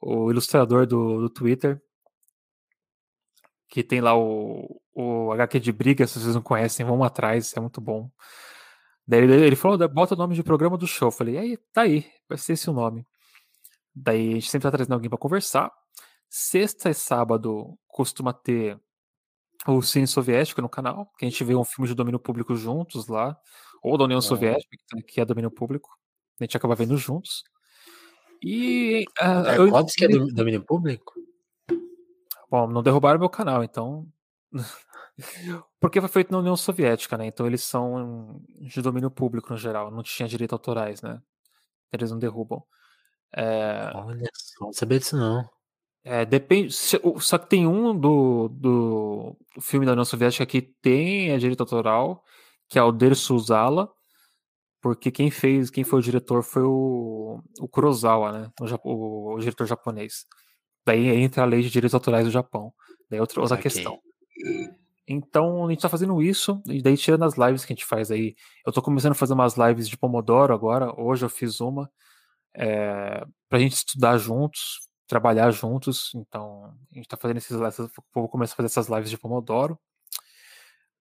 o 0.00 0.30
ilustrador 0.30 0.86
do, 0.86 1.20
do 1.20 1.30
Twitter. 1.30 1.80
Que 3.68 3.82
tem 3.82 4.00
lá 4.00 4.16
o, 4.16 4.80
o 4.94 5.32
HQ 5.32 5.60
de 5.60 5.72
briga, 5.72 6.06
se 6.06 6.18
vocês 6.18 6.34
não 6.34 6.42
conhecem, 6.42 6.86
vão 6.86 7.04
atrás, 7.04 7.54
é 7.56 7.60
muito 7.60 7.80
bom. 7.80 8.10
Daí 9.06 9.22
ele, 9.22 9.34
ele 9.46 9.56
falou, 9.56 9.76
bota 9.88 10.14
o 10.14 10.18
nome 10.18 10.34
de 10.34 10.42
programa 10.42 10.76
do 10.76 10.86
show. 10.86 11.08
Eu 11.08 11.12
falei, 11.12 11.38
aí, 11.38 11.56
tá 11.72 11.82
aí, 11.82 12.10
vai 12.28 12.38
ser 12.38 12.54
esse 12.54 12.68
o 12.68 12.72
nome. 12.72 13.06
Daí 13.94 14.30
a 14.30 14.34
gente 14.34 14.50
sempre 14.50 14.64
tá 14.64 14.70
trazendo 14.70 14.94
alguém 14.94 15.10
para 15.10 15.18
conversar. 15.18 15.72
Sexta 16.30 16.90
e 16.90 16.94
sábado 16.94 17.78
costuma 17.86 18.32
ter 18.32 18.78
o 19.66 19.82
Cine 19.82 20.06
Soviético 20.06 20.62
no 20.62 20.68
canal, 20.68 21.10
que 21.18 21.24
a 21.24 21.28
gente 21.28 21.42
vê 21.42 21.54
um 21.54 21.64
filme 21.64 21.88
de 21.88 21.94
domínio 21.94 22.20
público 22.20 22.54
juntos 22.54 23.08
lá, 23.08 23.36
ou 23.82 23.96
da 23.98 24.04
União 24.04 24.18
é. 24.18 24.22
Soviética, 24.22 24.76
que 25.06 25.20
é 25.20 25.24
domínio 25.24 25.50
público. 25.50 25.88
A 26.40 26.44
gente 26.44 26.56
acaba 26.56 26.74
vendo 26.74 26.96
juntos. 26.96 27.42
E. 28.42 29.04
Uh, 29.20 29.44
Tarkovsky 29.44 30.04
eu... 30.04 30.10
é 30.10 30.12
do, 30.12 30.26
domínio 30.28 30.64
público? 30.64 31.14
Bom, 32.50 32.66
não 32.66 32.82
derrubaram 32.82 33.18
meu 33.18 33.28
canal, 33.28 33.62
então. 33.62 34.06
Porque 35.80 36.00
foi 36.00 36.08
feito 36.08 36.32
na 36.32 36.38
União 36.38 36.56
Soviética, 36.56 37.16
né? 37.16 37.26
Então 37.26 37.46
eles 37.46 37.62
são 37.62 38.40
de 38.60 38.80
domínio 38.80 39.10
público 39.10 39.50
no 39.52 39.58
geral, 39.58 39.90
não 39.90 40.02
tinha 40.02 40.28
direito 40.28 40.52
autorais, 40.52 41.02
né? 41.02 41.20
Eles 41.92 42.10
não 42.10 42.18
derrubam. 42.18 42.62
É... 43.34 43.90
Olha 43.94 44.30
só, 44.34 44.66
não 44.66 44.72
sabia 44.72 44.98
disso 44.98 45.16
não. 45.16 45.48
É, 46.04 46.24
depende. 46.24 46.72
Só 46.72 47.38
que 47.38 47.48
tem 47.48 47.66
um 47.66 47.98
do, 47.98 48.48
do 48.48 49.36
filme 49.60 49.84
da 49.84 49.92
União 49.92 50.04
Soviética 50.04 50.46
que 50.46 50.62
tem 50.62 51.32
a 51.32 51.38
direito 51.38 51.60
autoral, 51.60 52.24
que 52.68 52.78
é 52.78 52.82
o 52.82 52.92
Der 52.92 53.14
Suzala, 53.14 53.90
porque 54.80 55.10
quem 55.10 55.30
fez, 55.30 55.70
quem 55.70 55.84
foi 55.84 55.98
o 55.98 56.02
diretor 56.02 56.42
foi 56.42 56.62
o, 56.62 57.42
o 57.60 57.68
Kurosawa, 57.68 58.32
né? 58.32 58.50
O, 58.84 59.34
o, 59.34 59.38
diretor 59.38 59.66
japonês. 59.66 60.26
Daí 60.86 61.08
entra 61.08 61.42
a 61.42 61.46
lei 61.46 61.62
de 61.62 61.70
direitos 61.70 61.94
autorais 61.94 62.24
do 62.24 62.30
Japão. 62.30 62.72
Daí 63.10 63.18
é 63.18 63.20
outra, 63.20 63.40
outra 63.40 63.56
okay. 63.56 63.70
questão. 63.70 63.98
Então 65.06 65.66
a 65.66 65.70
gente 65.70 65.80
tá 65.80 65.88
fazendo 65.88 66.22
isso, 66.22 66.62
e 66.66 66.82
daí 66.82 66.96
tirando 66.96 67.24
as 67.24 67.36
lives 67.36 67.64
que 67.64 67.72
a 67.72 67.76
gente 67.76 67.84
faz 67.84 68.10
aí. 68.10 68.34
Eu 68.66 68.72
tô 68.72 68.82
começando 68.82 69.12
a 69.12 69.14
fazer 69.14 69.34
umas 69.34 69.56
lives 69.56 69.88
de 69.88 69.96
Pomodoro 69.96 70.54
agora. 70.54 70.92
Hoje 71.00 71.24
eu 71.24 71.30
fiz 71.30 71.60
uma 71.60 71.90
é, 72.54 73.24
para 73.48 73.58
a 73.58 73.60
gente 73.60 73.72
estudar 73.72 74.18
juntos, 74.18 74.88
trabalhar 75.06 75.50
juntos. 75.50 76.12
Então, 76.14 76.64
a 76.64 76.94
gente 76.94 77.06
está 77.06 77.16
fazendo 77.16 77.38
esses 77.38 77.56
lives, 77.56 77.90
vou 78.14 78.28
começar 78.28 78.54
a 78.54 78.56
fazer 78.56 78.66
essas 78.66 78.88
lives 78.88 79.10
de 79.10 79.18
Pomodoro. 79.18 79.78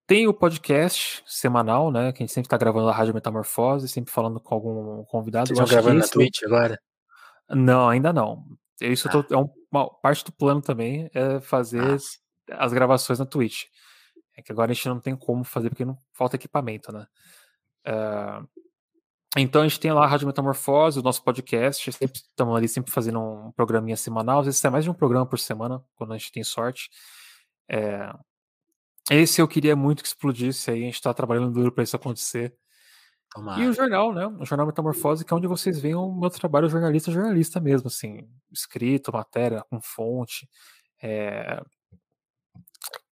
Tem 0.08 0.26
o 0.26 0.34
podcast 0.34 1.22
semanal, 1.26 1.92
né? 1.92 2.14
Que 2.14 2.24
a 2.24 2.26
gente 2.26 2.34
sempre 2.34 2.48
está 2.48 2.56
gravando 2.56 2.88
a 2.88 2.94
Rádio 2.94 3.14
Metamorfose, 3.14 3.90
sempre 3.90 4.10
falando 4.10 4.40
com 4.40 4.56
algum 4.56 5.04
convidado. 5.04 5.50
Vocês 5.50 5.60
estão 5.60 5.70
gravando 5.70 6.00
na 6.00 6.08
Twitch 6.08 6.44
agora? 6.44 6.80
Não, 7.50 7.90
ainda 7.90 8.14
não. 8.14 8.46
Isso 8.80 9.10
ah. 9.10 9.12
tô, 9.12 9.36
é 9.36 9.50
uma 9.70 9.90
parte 10.00 10.24
do 10.24 10.32
plano 10.32 10.62
também, 10.62 11.10
é 11.14 11.42
fazer 11.42 11.82
ah. 11.82 12.64
as 12.64 12.72
gravações 12.72 13.20
na 13.20 13.26
Twitch. 13.26 13.66
É 14.38 14.42
que 14.42 14.50
agora 14.52 14.72
a 14.72 14.74
gente 14.74 14.88
não 14.88 15.00
tem 15.02 15.14
como 15.14 15.44
fazer 15.44 15.70
porque 15.70 15.84
não 15.84 15.98
falta 16.14 16.38
equipamento, 16.38 16.90
né? 16.94 17.06
Uh, 17.86 18.48
então 19.36 19.62
a 19.62 19.68
gente 19.68 19.80
tem 19.80 19.92
lá 19.92 20.06
a 20.06 20.08
Rádio 20.08 20.28
Metamorfose, 20.28 21.00
o 21.00 21.04
nosso 21.04 21.22
podcast, 21.22 21.92
sempre 21.92 22.20
estamos 22.20 22.56
ali 22.56 22.68
sempre 22.70 22.92
fazendo 22.92 23.20
um 23.20 23.52
programinha 23.52 23.98
semanal, 23.98 24.40
às 24.40 24.46
vezes 24.46 24.64
é 24.64 24.70
mais 24.70 24.86
de 24.86 24.90
um 24.90 24.94
programa 24.94 25.26
por 25.26 25.38
semana, 25.38 25.84
quando 25.96 26.14
a 26.14 26.18
gente 26.18 26.32
tem 26.32 26.44
sorte. 26.46 26.90
É... 27.68 28.10
Esse 29.10 29.42
eu 29.42 29.48
queria 29.48 29.76
muito 29.76 30.02
que 30.02 30.08
explodisse 30.08 30.70
aí, 30.70 30.82
a 30.82 30.86
gente 30.86 30.96
está 30.96 31.14
trabalhando 31.14 31.52
duro 31.52 31.72
para 31.72 31.84
isso 31.84 31.96
acontecer. 31.96 32.56
Tomara. 33.34 33.62
E 33.62 33.68
o 33.68 33.74
jornal, 33.74 34.14
né? 34.14 34.26
O 34.28 34.46
jornal 34.46 34.68
Metamorfose, 34.68 35.24
que 35.24 35.34
é 35.34 35.38
onde 35.38 35.48
vocês 35.48 35.80
veem 35.80 35.96
o 35.96 36.12
meu 36.12 36.30
trabalho 36.30 36.70
jornalista, 36.70 37.12
jornalista 37.12 37.60
mesmo, 37.60 37.88
assim, 37.88 38.28
escrito, 38.52 39.12
matéria, 39.12 39.64
com 39.70 39.82
fonte, 39.82 40.50
é... 41.02 41.62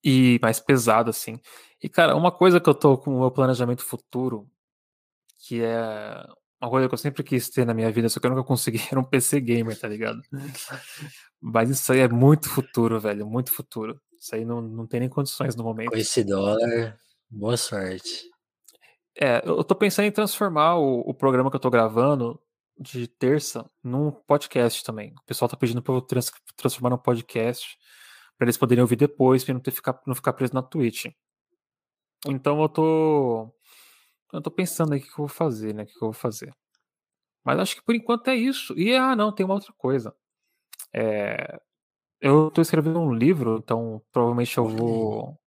e 0.04 0.40
mais 0.42 0.60
pesado, 0.60 1.10
assim. 1.10 1.40
E, 1.82 1.90
cara, 1.90 2.16
uma 2.16 2.32
coisa 2.32 2.60
que 2.60 2.70
eu 2.70 2.74
tô 2.74 2.98
com 2.98 3.16
o 3.16 3.20
meu 3.22 3.32
planejamento 3.32 3.84
futuro, 3.84 4.50
que 5.38 5.62
é 5.62 6.26
uma 6.62 6.70
coisa 6.70 6.88
que 6.88 6.94
eu 6.94 6.98
sempre 6.98 7.24
quis 7.24 7.50
ter 7.50 7.66
na 7.66 7.74
minha 7.74 7.92
vida, 7.92 8.10
só 8.10 8.20
que 8.20 8.26
eu 8.26 8.32
nunca 8.32 8.44
consegui, 8.44 8.80
era 8.92 9.00
um 9.00 9.04
PC 9.04 9.40
gamer, 9.42 9.80
tá 9.80 9.88
ligado? 9.88 10.22
Mas 11.42 11.70
isso 11.70 11.92
aí 11.92 12.00
é 12.00 12.08
muito 12.08 12.50
futuro, 12.50 13.00
velho, 13.00 13.28
muito 13.28 13.52
futuro. 13.52 14.02
Isso 14.26 14.34
aí 14.34 14.44
não, 14.44 14.60
não 14.60 14.88
tem 14.88 15.02
nem 15.02 15.08
condições 15.08 15.56
no 15.56 15.64
momento. 15.64 15.92
Com 15.92 15.98
esse 15.98 16.24
dólar, 16.24 17.00
boa 17.30 17.56
sorte. 17.56 18.28
É, 19.16 19.48
eu 19.48 19.64
tô 19.64 19.76
pensando 19.76 20.06
em 20.06 20.12
transformar 20.12 20.78
o, 20.80 21.02
o 21.02 21.14
programa 21.14 21.52
que 21.52 21.56
eu 21.56 21.60
tô 21.60 21.70
gravando 21.70 22.42
de 22.76 23.08
terça 23.08 23.70
num 23.84 24.10
podcast 24.10 24.84
também. 24.84 25.14
O 25.14 25.24
pessoal 25.28 25.48
tá 25.48 25.56
pedindo 25.56 25.80
pra 25.80 25.94
eu 25.94 26.02
trans, 26.02 26.32
transformar 26.58 26.90
num 26.90 26.98
podcast 26.98 27.78
para 28.36 28.46
eles 28.46 28.58
poderem 28.58 28.82
ouvir 28.82 28.96
depois, 28.96 29.44
pra 29.44 29.54
não, 29.54 29.62
ter, 29.62 29.70
ficar, 29.70 30.02
não 30.08 30.16
ficar 30.16 30.34
preso 30.34 30.56
na 30.56 30.64
Twitch. 30.64 31.06
Então 32.26 32.60
eu 32.64 32.68
tô. 32.68 33.54
Eu 34.34 34.42
tô 34.42 34.50
pensando 34.50 34.94
aí 34.94 35.02
o 35.02 35.04
que, 35.04 35.10
eu 35.10 35.18
vou 35.18 35.28
fazer, 35.28 35.72
né? 35.72 35.84
O 35.84 35.86
que, 35.86 35.98
eu 35.98 36.00
vou 36.00 36.14
fazer. 36.14 36.52
Mas 37.44 37.60
acho 37.60 37.76
que 37.76 37.84
por 37.84 37.94
enquanto 37.94 38.28
é 38.30 38.36
isso. 38.36 38.74
E 38.76 38.96
ah, 38.96 39.16
não, 39.16 39.32
tem 39.32 39.46
uma 39.46 39.54
outra 39.54 39.72
coisa. 39.78 40.16
É, 40.92 41.60
eu 42.26 42.50
tô 42.50 42.60
escrevendo 42.60 43.00
um 43.00 43.14
livro, 43.14 43.62
então 43.64 44.02
provavelmente 44.12 44.58
eu 44.58 44.68
vou. 44.68 45.38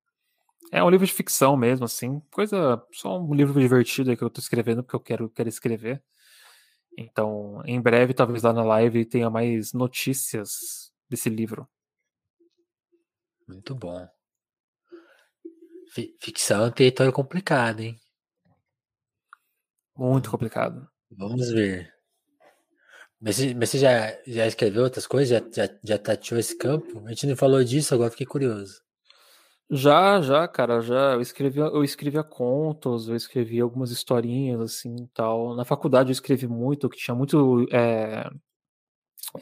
É 0.70 0.82
um 0.82 0.88
livro 0.88 1.04
de 1.04 1.12
ficção 1.12 1.56
mesmo, 1.56 1.84
assim. 1.84 2.20
Coisa. 2.30 2.80
Só 2.92 3.20
um 3.20 3.34
livro 3.34 3.60
divertido 3.60 4.10
aí 4.10 4.16
que 4.16 4.22
eu 4.22 4.30
tô 4.30 4.40
escrevendo 4.40 4.84
porque 4.84 4.94
eu 4.94 5.00
quero, 5.00 5.28
quero 5.28 5.48
escrever. 5.48 6.00
Então, 6.96 7.60
em 7.64 7.80
breve, 7.80 8.14
talvez 8.14 8.44
lá 8.44 8.52
na 8.52 8.62
live 8.62 9.04
tenha 9.04 9.28
mais 9.28 9.72
notícias 9.72 10.92
desse 11.10 11.28
livro. 11.28 11.68
Muito 13.48 13.74
bom. 13.74 14.06
Ficção 16.20 16.64
é 16.64 16.68
um 16.68 16.70
território 16.70 17.12
complicado, 17.12 17.80
hein? 17.80 17.98
Muito 19.96 20.30
complicado. 20.30 20.88
Vamos 21.10 21.50
ver. 21.50 21.97
Mas, 23.20 23.52
mas 23.54 23.70
você 23.70 23.78
já, 23.78 24.16
já 24.26 24.46
escreveu 24.46 24.84
outras 24.84 25.06
coisas? 25.06 25.28
Já, 25.28 25.66
já, 25.66 25.74
já 25.82 25.98
tateou 25.98 26.38
esse 26.38 26.56
campo? 26.56 27.02
A 27.04 27.10
gente 27.10 27.26
não 27.26 27.36
falou 27.36 27.62
disso, 27.64 27.94
agora 27.94 28.10
fiquei 28.10 28.26
curioso. 28.26 28.80
Já, 29.70 30.20
já, 30.22 30.48
cara, 30.48 30.80
já. 30.80 31.12
Eu 31.14 31.20
escrevia, 31.20 31.64
eu 31.64 31.84
escrevia 31.84 32.22
contos, 32.22 33.08
eu 33.08 33.16
escrevi 33.16 33.60
algumas 33.60 33.90
historinhas, 33.90 34.60
assim, 34.60 34.94
tal. 35.12 35.54
Na 35.54 35.64
faculdade 35.64 36.10
eu 36.10 36.12
escrevi 36.12 36.46
muito, 36.46 36.88
que 36.88 36.96
tinha 36.96 37.14
muito 37.14 37.66
é, 37.72 38.30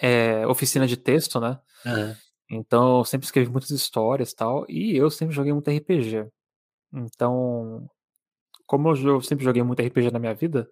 é, 0.00 0.46
oficina 0.46 0.86
de 0.86 0.96
texto, 0.96 1.38
né? 1.38 1.60
Uhum. 1.84 2.14
Então 2.50 2.98
eu 2.98 3.04
sempre 3.04 3.26
escrevi 3.26 3.50
muitas 3.50 3.70
histórias 3.70 4.32
tal, 4.32 4.64
e 4.68 4.96
eu 4.96 5.10
sempre 5.10 5.34
joguei 5.34 5.52
muito 5.52 5.70
RPG. 5.70 6.26
Então, 6.92 7.88
como 8.66 8.90
eu 8.90 9.20
sempre 9.20 9.44
joguei 9.44 9.62
muito 9.62 9.82
RPG 9.82 10.10
na 10.10 10.18
minha 10.18 10.34
vida, 10.34 10.68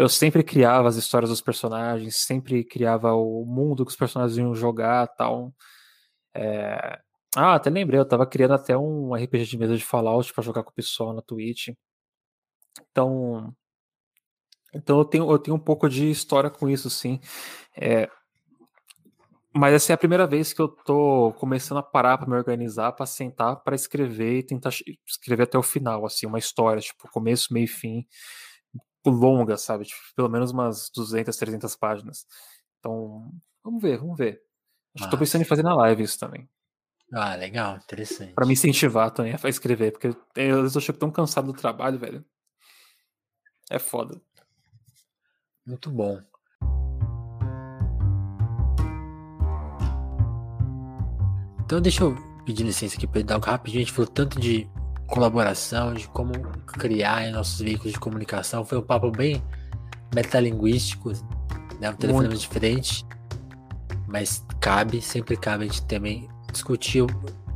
eu 0.00 0.08
sempre 0.08 0.42
criava 0.42 0.88
as 0.88 0.96
histórias 0.96 1.30
dos 1.30 1.42
personagens, 1.42 2.16
sempre 2.16 2.64
criava 2.64 3.12
o 3.12 3.44
mundo 3.44 3.84
que 3.84 3.90
os 3.90 3.96
personagens 3.96 4.38
iam 4.38 4.54
jogar 4.54 5.06
tal. 5.08 5.52
É... 6.34 6.98
Ah, 7.36 7.54
até 7.54 7.70
lembrei, 7.70 8.00
eu 8.00 8.08
tava 8.08 8.26
criando 8.26 8.54
até 8.54 8.76
um 8.76 9.14
RPG 9.14 9.44
de 9.44 9.58
mesa 9.58 9.76
de 9.76 9.84
Fallout 9.84 10.32
para 10.32 10.42
jogar 10.42 10.64
com 10.64 10.70
o 10.70 10.74
pessoal 10.74 11.12
na 11.12 11.22
Twitch. 11.22 11.68
Então, 12.90 13.54
então 14.74 14.98
eu 14.98 15.04
tenho, 15.04 15.30
eu 15.30 15.38
tenho 15.38 15.56
um 15.56 15.60
pouco 15.60 15.88
de 15.88 16.10
história 16.10 16.50
com 16.50 16.68
isso, 16.68 16.88
sim. 16.88 17.20
É, 17.76 18.08
mas 19.54 19.74
essa 19.74 19.92
é 19.92 19.94
a 19.94 19.98
primeira 19.98 20.26
vez 20.26 20.52
que 20.52 20.62
eu 20.62 20.68
tô 20.68 21.34
começando 21.38 21.78
a 21.78 21.82
parar 21.82 22.16
para 22.16 22.28
me 22.28 22.36
organizar, 22.36 22.92
para 22.92 23.04
sentar, 23.04 23.56
para 23.62 23.74
escrever 23.74 24.38
e 24.38 24.42
tentar 24.46 24.70
escrever 25.06 25.42
até 25.42 25.58
o 25.58 25.62
final, 25.62 26.06
assim, 26.06 26.26
uma 26.26 26.38
história, 26.38 26.80
tipo, 26.80 27.10
começo, 27.10 27.52
meio 27.52 27.64
e 27.64 27.68
fim, 27.68 28.06
longa, 29.06 29.56
sabe? 29.56 29.84
Tipo, 29.84 30.00
pelo 30.14 30.28
menos 30.28 30.50
umas 30.50 30.90
200, 30.94 31.34
300 31.36 31.76
páginas. 31.76 32.26
Então, 32.78 33.30
vamos 33.64 33.82
ver, 33.82 33.98
vamos 33.98 34.18
ver. 34.18 34.42
Acho 34.94 35.04
que 35.04 35.10
tô 35.10 35.18
pensando 35.18 35.42
em 35.42 35.46
fazer 35.46 35.62
na 35.62 35.74
live 35.74 36.02
isso 36.02 36.18
também. 36.18 36.48
Ah, 37.12 37.34
legal, 37.34 37.76
interessante. 37.76 38.34
Para 38.34 38.46
me 38.46 38.52
incentivar 38.52 39.10
também 39.10 39.34
a 39.34 39.48
escrever, 39.48 39.92
porque 39.92 40.08
eu, 40.36 40.56
às 40.56 40.62
vezes 40.62 40.74
eu 40.74 40.80
chego 40.80 40.98
tão 40.98 41.10
cansado 41.10 41.46
do 41.46 41.58
trabalho, 41.58 41.98
velho. 41.98 42.24
É 43.68 43.78
foda. 43.78 44.20
Muito 45.66 45.90
bom. 45.90 46.20
Então 51.64 51.80
deixa 51.80 52.02
eu 52.02 52.16
pedir 52.44 52.64
licença 52.64 52.96
aqui 52.96 53.06
para 53.06 53.22
dar 53.22 53.36
um 53.36 53.40
rapidinho. 53.40 53.82
A 53.82 53.84
gente 53.84 53.94
falou 53.94 54.10
tanto 54.10 54.40
de 54.40 54.68
colaboração, 55.10 55.92
de 55.92 56.08
como 56.08 56.32
criar 56.66 57.30
nossos 57.32 57.60
veículos 57.60 57.92
de 57.92 58.00
comunicação. 58.00 58.64
Foi 58.64 58.78
um 58.78 58.82
papo 58.82 59.10
bem 59.10 59.42
metalinguístico, 60.14 61.12
né? 61.80 61.90
Um 61.90 61.94
telefone 61.94 62.28
diferente, 62.36 63.04
mas 64.08 64.44
cabe, 64.60 65.02
sempre 65.02 65.36
cabe 65.36 65.64
a 65.64 65.66
gente 65.66 65.82
também 65.86 66.28
discutir 66.52 67.04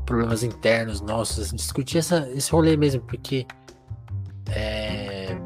problemas 0.04 0.42
internos 0.42 1.00
nossos, 1.00 1.50
discutir 1.52 1.98
essa, 1.98 2.28
esse 2.30 2.50
rolê 2.50 2.76
mesmo, 2.76 3.00
porque 3.02 3.46
é, 4.50 5.36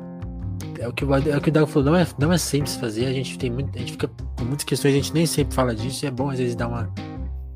é 0.78 0.88
o 0.88 0.92
que 0.92 1.04
o, 1.04 1.14
é 1.14 1.36
o 1.36 1.40
que 1.40 1.48
o 1.48 1.52
Dago 1.52 1.66
falou, 1.66 1.92
não 1.92 1.96
é, 1.96 2.06
não 2.18 2.32
é 2.32 2.38
simples 2.38 2.76
fazer, 2.76 3.06
a 3.06 3.12
gente 3.12 3.38
tem 3.38 3.50
muito, 3.50 3.74
a 3.76 3.78
gente 3.78 3.92
fica 3.92 4.08
com 4.08 4.44
muitas 4.44 4.64
questões, 4.64 4.94
a 4.94 4.96
gente 4.96 5.14
nem 5.14 5.26
sempre 5.26 5.54
fala 5.54 5.74
disso, 5.74 6.04
é 6.04 6.10
bom 6.10 6.30
às 6.30 6.38
vezes 6.38 6.56
dar 6.56 6.68
uma 6.68 6.92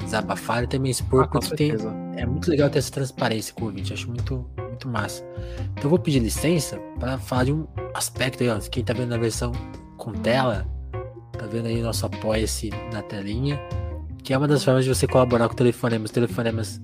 desabafar 0.05 0.65
e 0.65 0.67
também 0.67 0.91
expor, 0.91 1.25
ah, 1.25 1.29
porque 1.29 1.57
tem, 1.57 1.73
é 2.17 2.27
muito 2.27 2.51
legal 2.51 2.69
ter 2.71 2.79
essa 2.79 2.93
transparência 2.93 3.55
com 3.55 3.63
o 3.63 3.67
ouvinte, 3.67 3.93
acho 3.93 4.09
muito, 4.09 4.49
muito 4.59 4.89
massa. 4.89 5.25
Então 5.73 5.85
eu 5.85 5.91
vou 5.91 5.99
pedir 5.99 6.19
licença 6.19 6.79
para 6.99 7.19
falar 7.19 7.45
de 7.45 7.53
um 7.53 7.67
aspecto 7.95 8.43
aí, 8.43 8.51
ó, 8.51 8.59
quem 8.59 8.85
tá 8.85 8.93
vendo 8.93 9.11
na 9.11 9.19
versão 9.19 9.53
com 9.97 10.13
tela, 10.13 10.67
tá 11.39 11.47
vendo 11.47 11.67
aí 11.67 11.81
nosso 11.81 12.07
apoia-se 12.07 12.71
na 12.93 13.03
telinha, 13.03 13.61
que 14.23 14.33
é 14.33 14.39
uma 14.39 14.49
das 14.49 14.65
formas 14.65 14.85
de 14.85 14.95
você 14.95 15.07
colaborar 15.07 15.49
com 15.49 15.55
o 15.55 15.57
Telefonemas. 15.57 16.11
O 16.11 16.15
Telefonemas 16.15 16.81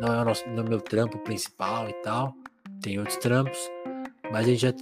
não 0.00 0.14
é 0.14 0.22
o 0.22 0.24
nosso, 0.24 0.48
no 0.48 0.64
meu 0.64 0.80
trampo 0.80 1.18
principal 1.18 1.88
e 1.88 1.92
tal, 2.02 2.34
tem 2.80 2.98
outros 2.98 3.16
trampos, 3.18 3.58
mas 4.32 4.46
a 4.46 4.50
gente 4.50 4.60
já, 4.60 4.72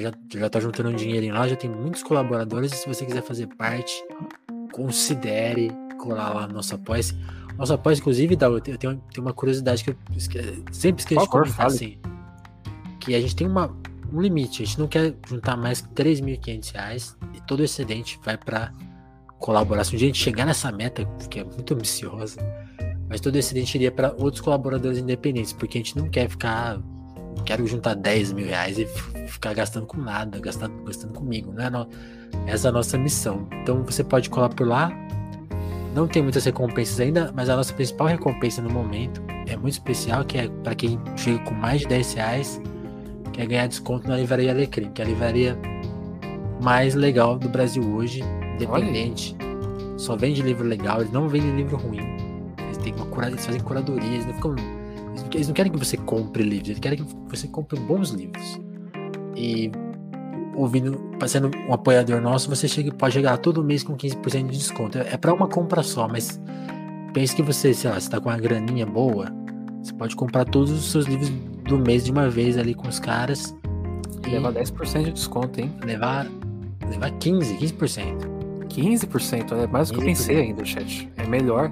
já, 0.00 0.12
já 0.34 0.50
tá 0.50 0.60
juntando 0.60 0.90
um 0.90 0.94
dinheirinho 0.94 1.34
lá, 1.34 1.48
já 1.48 1.56
tem 1.56 1.70
muitos 1.70 2.02
colaboradores, 2.02 2.72
e 2.72 2.76
se 2.76 2.88
você 2.88 3.04
quiser 3.04 3.22
fazer 3.22 3.46
parte, 3.56 3.92
considere 4.72 5.72
colar 6.00 6.34
lá 6.34 6.46
no 6.46 6.54
nosso 6.54 6.74
apoia 6.74 7.02
-se. 7.02 7.16
Nosso 7.56 7.74
apoia 7.74 7.96
inclusive, 7.96 8.36
eu 8.40 8.60
tenho, 8.60 8.78
tenho 8.78 9.02
uma 9.18 9.32
curiosidade 9.32 9.84
que 9.84 9.90
eu 9.90 9.96
sempre 10.72 11.02
esqueço 11.02 11.22
de 11.22 11.28
comentar 11.28 11.66
assim. 11.66 11.98
Que 12.98 13.14
a 13.14 13.20
gente 13.20 13.36
tem 13.36 13.46
uma, 13.46 13.74
um 14.12 14.20
limite, 14.20 14.62
a 14.62 14.66
gente 14.66 14.78
não 14.78 14.88
quer 14.88 15.14
juntar 15.28 15.56
mais 15.56 15.80
que 15.80 15.88
3.500 15.90 16.72
reais 16.72 17.16
e 17.34 17.40
todo 17.42 17.60
o 17.60 17.64
excedente 17.64 18.18
vai 18.24 18.36
para 18.36 18.72
colaboração. 19.38 19.94
Um 19.94 19.98
dia 19.98 20.06
a 20.06 20.12
gente 20.12 20.22
chegar 20.22 20.46
nessa 20.46 20.70
meta, 20.70 21.04
que 21.28 21.40
é 21.40 21.44
muito 21.44 21.74
ambiciosa, 21.74 22.38
mas 23.08 23.20
todo 23.20 23.34
o 23.34 23.38
excedente 23.38 23.74
iria 23.76 23.90
para 23.90 24.14
outros 24.18 24.40
colaboradores 24.40 24.98
independentes, 24.98 25.52
porque 25.52 25.78
a 25.78 25.80
gente 25.80 25.96
não 25.96 26.08
quer 26.08 26.28
ficar. 26.28 26.80
Quero 27.44 27.66
juntar 27.66 27.94
10 27.94 28.32
mil 28.34 28.46
reais 28.46 28.78
e 28.78 28.86
ficar 29.26 29.54
gastando 29.54 29.86
com 29.86 29.98
nada, 29.98 30.38
gastando, 30.38 30.84
gastando 30.84 31.14
comigo. 31.14 31.52
Não 31.52 31.64
é 31.64 31.70
no, 31.70 31.88
essa 32.46 32.68
é 32.68 32.70
a 32.70 32.72
nossa 32.72 32.98
missão. 32.98 33.48
Então 33.62 33.82
você 33.82 34.04
pode 34.04 34.28
colar 34.28 34.50
por 34.50 34.66
lá, 34.66 34.92
não 35.94 36.06
tem 36.06 36.22
muitas 36.22 36.44
recompensas 36.44 37.00
ainda, 37.00 37.32
mas 37.34 37.48
a 37.48 37.56
nossa 37.56 37.72
principal 37.72 38.06
recompensa 38.06 38.62
no 38.62 38.70
momento 38.70 39.20
é 39.46 39.56
muito 39.56 39.74
especial, 39.74 40.24
que 40.24 40.38
é 40.38 40.48
para 40.62 40.74
quem 40.74 40.98
chega 41.16 41.38
com 41.40 41.54
mais 41.54 41.80
de 41.80 41.88
10 41.88 42.14
reais, 42.14 42.62
que 43.32 43.40
é 43.40 43.46
ganhar 43.46 43.66
desconto 43.66 44.08
na 44.08 44.16
Livraria 44.16 44.52
Alecrim, 44.52 44.90
que 44.90 45.02
é 45.02 45.04
a 45.04 45.08
livraria 45.08 45.58
mais 46.62 46.94
legal 46.94 47.38
do 47.38 47.48
Brasil 47.48 47.82
hoje, 47.82 48.22
independente. 48.54 49.36
Só 49.96 50.16
vende 50.16 50.42
livro 50.42 50.66
legal, 50.66 51.00
eles 51.00 51.12
não 51.12 51.28
vendem 51.28 51.56
livro 51.56 51.76
ruim. 51.76 52.00
Eles, 52.64 52.78
têm 52.78 52.94
uma 52.94 53.06
cura, 53.06 53.28
eles 53.28 53.44
fazem 53.44 53.60
curadoria, 53.60 54.08
eles 54.08 54.26
não, 54.26 54.34
ficam, 54.34 54.56
eles 55.34 55.48
não 55.48 55.54
querem 55.54 55.72
que 55.72 55.78
você 55.78 55.96
compre 55.96 56.42
livros, 56.42 56.68
eles 56.68 56.80
querem 56.80 57.04
que 57.04 57.16
você 57.28 57.48
compre 57.48 57.78
bons 57.80 58.10
livros. 58.10 58.60
E 59.36 59.70
ouvindo, 60.54 61.00
sendo 61.26 61.50
um 61.68 61.72
apoiador 61.72 62.20
nosso, 62.20 62.48
você 62.48 62.66
chega, 62.68 62.92
pode 62.92 63.14
chegar 63.14 63.38
todo 63.38 63.62
mês 63.62 63.82
com 63.82 63.96
15% 63.96 64.48
de 64.48 64.58
desconto. 64.58 64.98
É, 64.98 65.14
é 65.14 65.16
para 65.16 65.32
uma 65.32 65.48
compra 65.48 65.82
só, 65.82 66.08
mas 66.08 66.40
pense 67.12 67.34
que 67.34 67.42
você, 67.42 67.72
sei 67.74 67.90
lá, 67.90 67.98
está 67.98 68.20
com 68.20 68.28
uma 68.28 68.38
graninha 68.38 68.86
boa, 68.86 69.26
você 69.82 69.92
pode 69.94 70.14
comprar 70.14 70.44
todos 70.44 70.70
os 70.70 70.90
seus 70.90 71.06
livros 71.06 71.30
do 71.64 71.78
mês 71.78 72.04
de 72.04 72.10
uma 72.10 72.28
vez 72.28 72.58
ali 72.58 72.74
com 72.74 72.88
os 72.88 72.98
caras. 72.98 73.54
E 74.26 74.30
levar 74.30 74.52
10% 74.52 75.04
de 75.04 75.12
desconto, 75.12 75.60
hein? 75.60 75.72
Levar, 75.84 76.26
levar 76.88 77.10
15%, 77.12 77.58
15%. 77.58 78.40
15% 78.68 79.52
é 79.52 79.66
mais 79.66 79.88
do 79.88 79.94
que 79.94 80.00
eu 80.00 80.04
pensei 80.04 80.40
ainda, 80.40 80.64
chat. 80.64 81.10
É 81.16 81.26
melhor. 81.26 81.70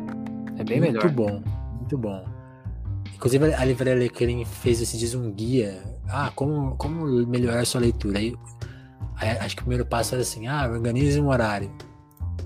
É 0.59 0.65
bem 0.65 0.81
muito 0.81 0.93
melhor. 0.93 1.05
Muito 1.05 1.15
bom, 1.15 1.43
muito 1.79 1.99
bom. 1.99 2.25
Inclusive 3.15 3.53
a 3.53 3.65
Livraria 3.65 3.95
Leclerc 3.95 4.45
fez 4.45 4.81
esse 4.81 4.97
dias 4.97 5.15
um 5.15 5.31
guia. 5.31 5.83
Ah, 6.09 6.33
como, 6.35 6.77
como 6.77 7.05
melhorar 7.27 7.65
sua 7.67 7.81
leitura. 7.81 8.19
Aí, 8.19 8.35
acho 9.21 9.57
que 9.57 9.63
o 9.63 9.65
primeiro 9.65 9.87
passo 9.87 10.15
era 10.15 10.23
assim: 10.23 10.47
ah, 10.47 10.69
organize 10.71 11.21
um 11.21 11.29
horário. 11.29 11.71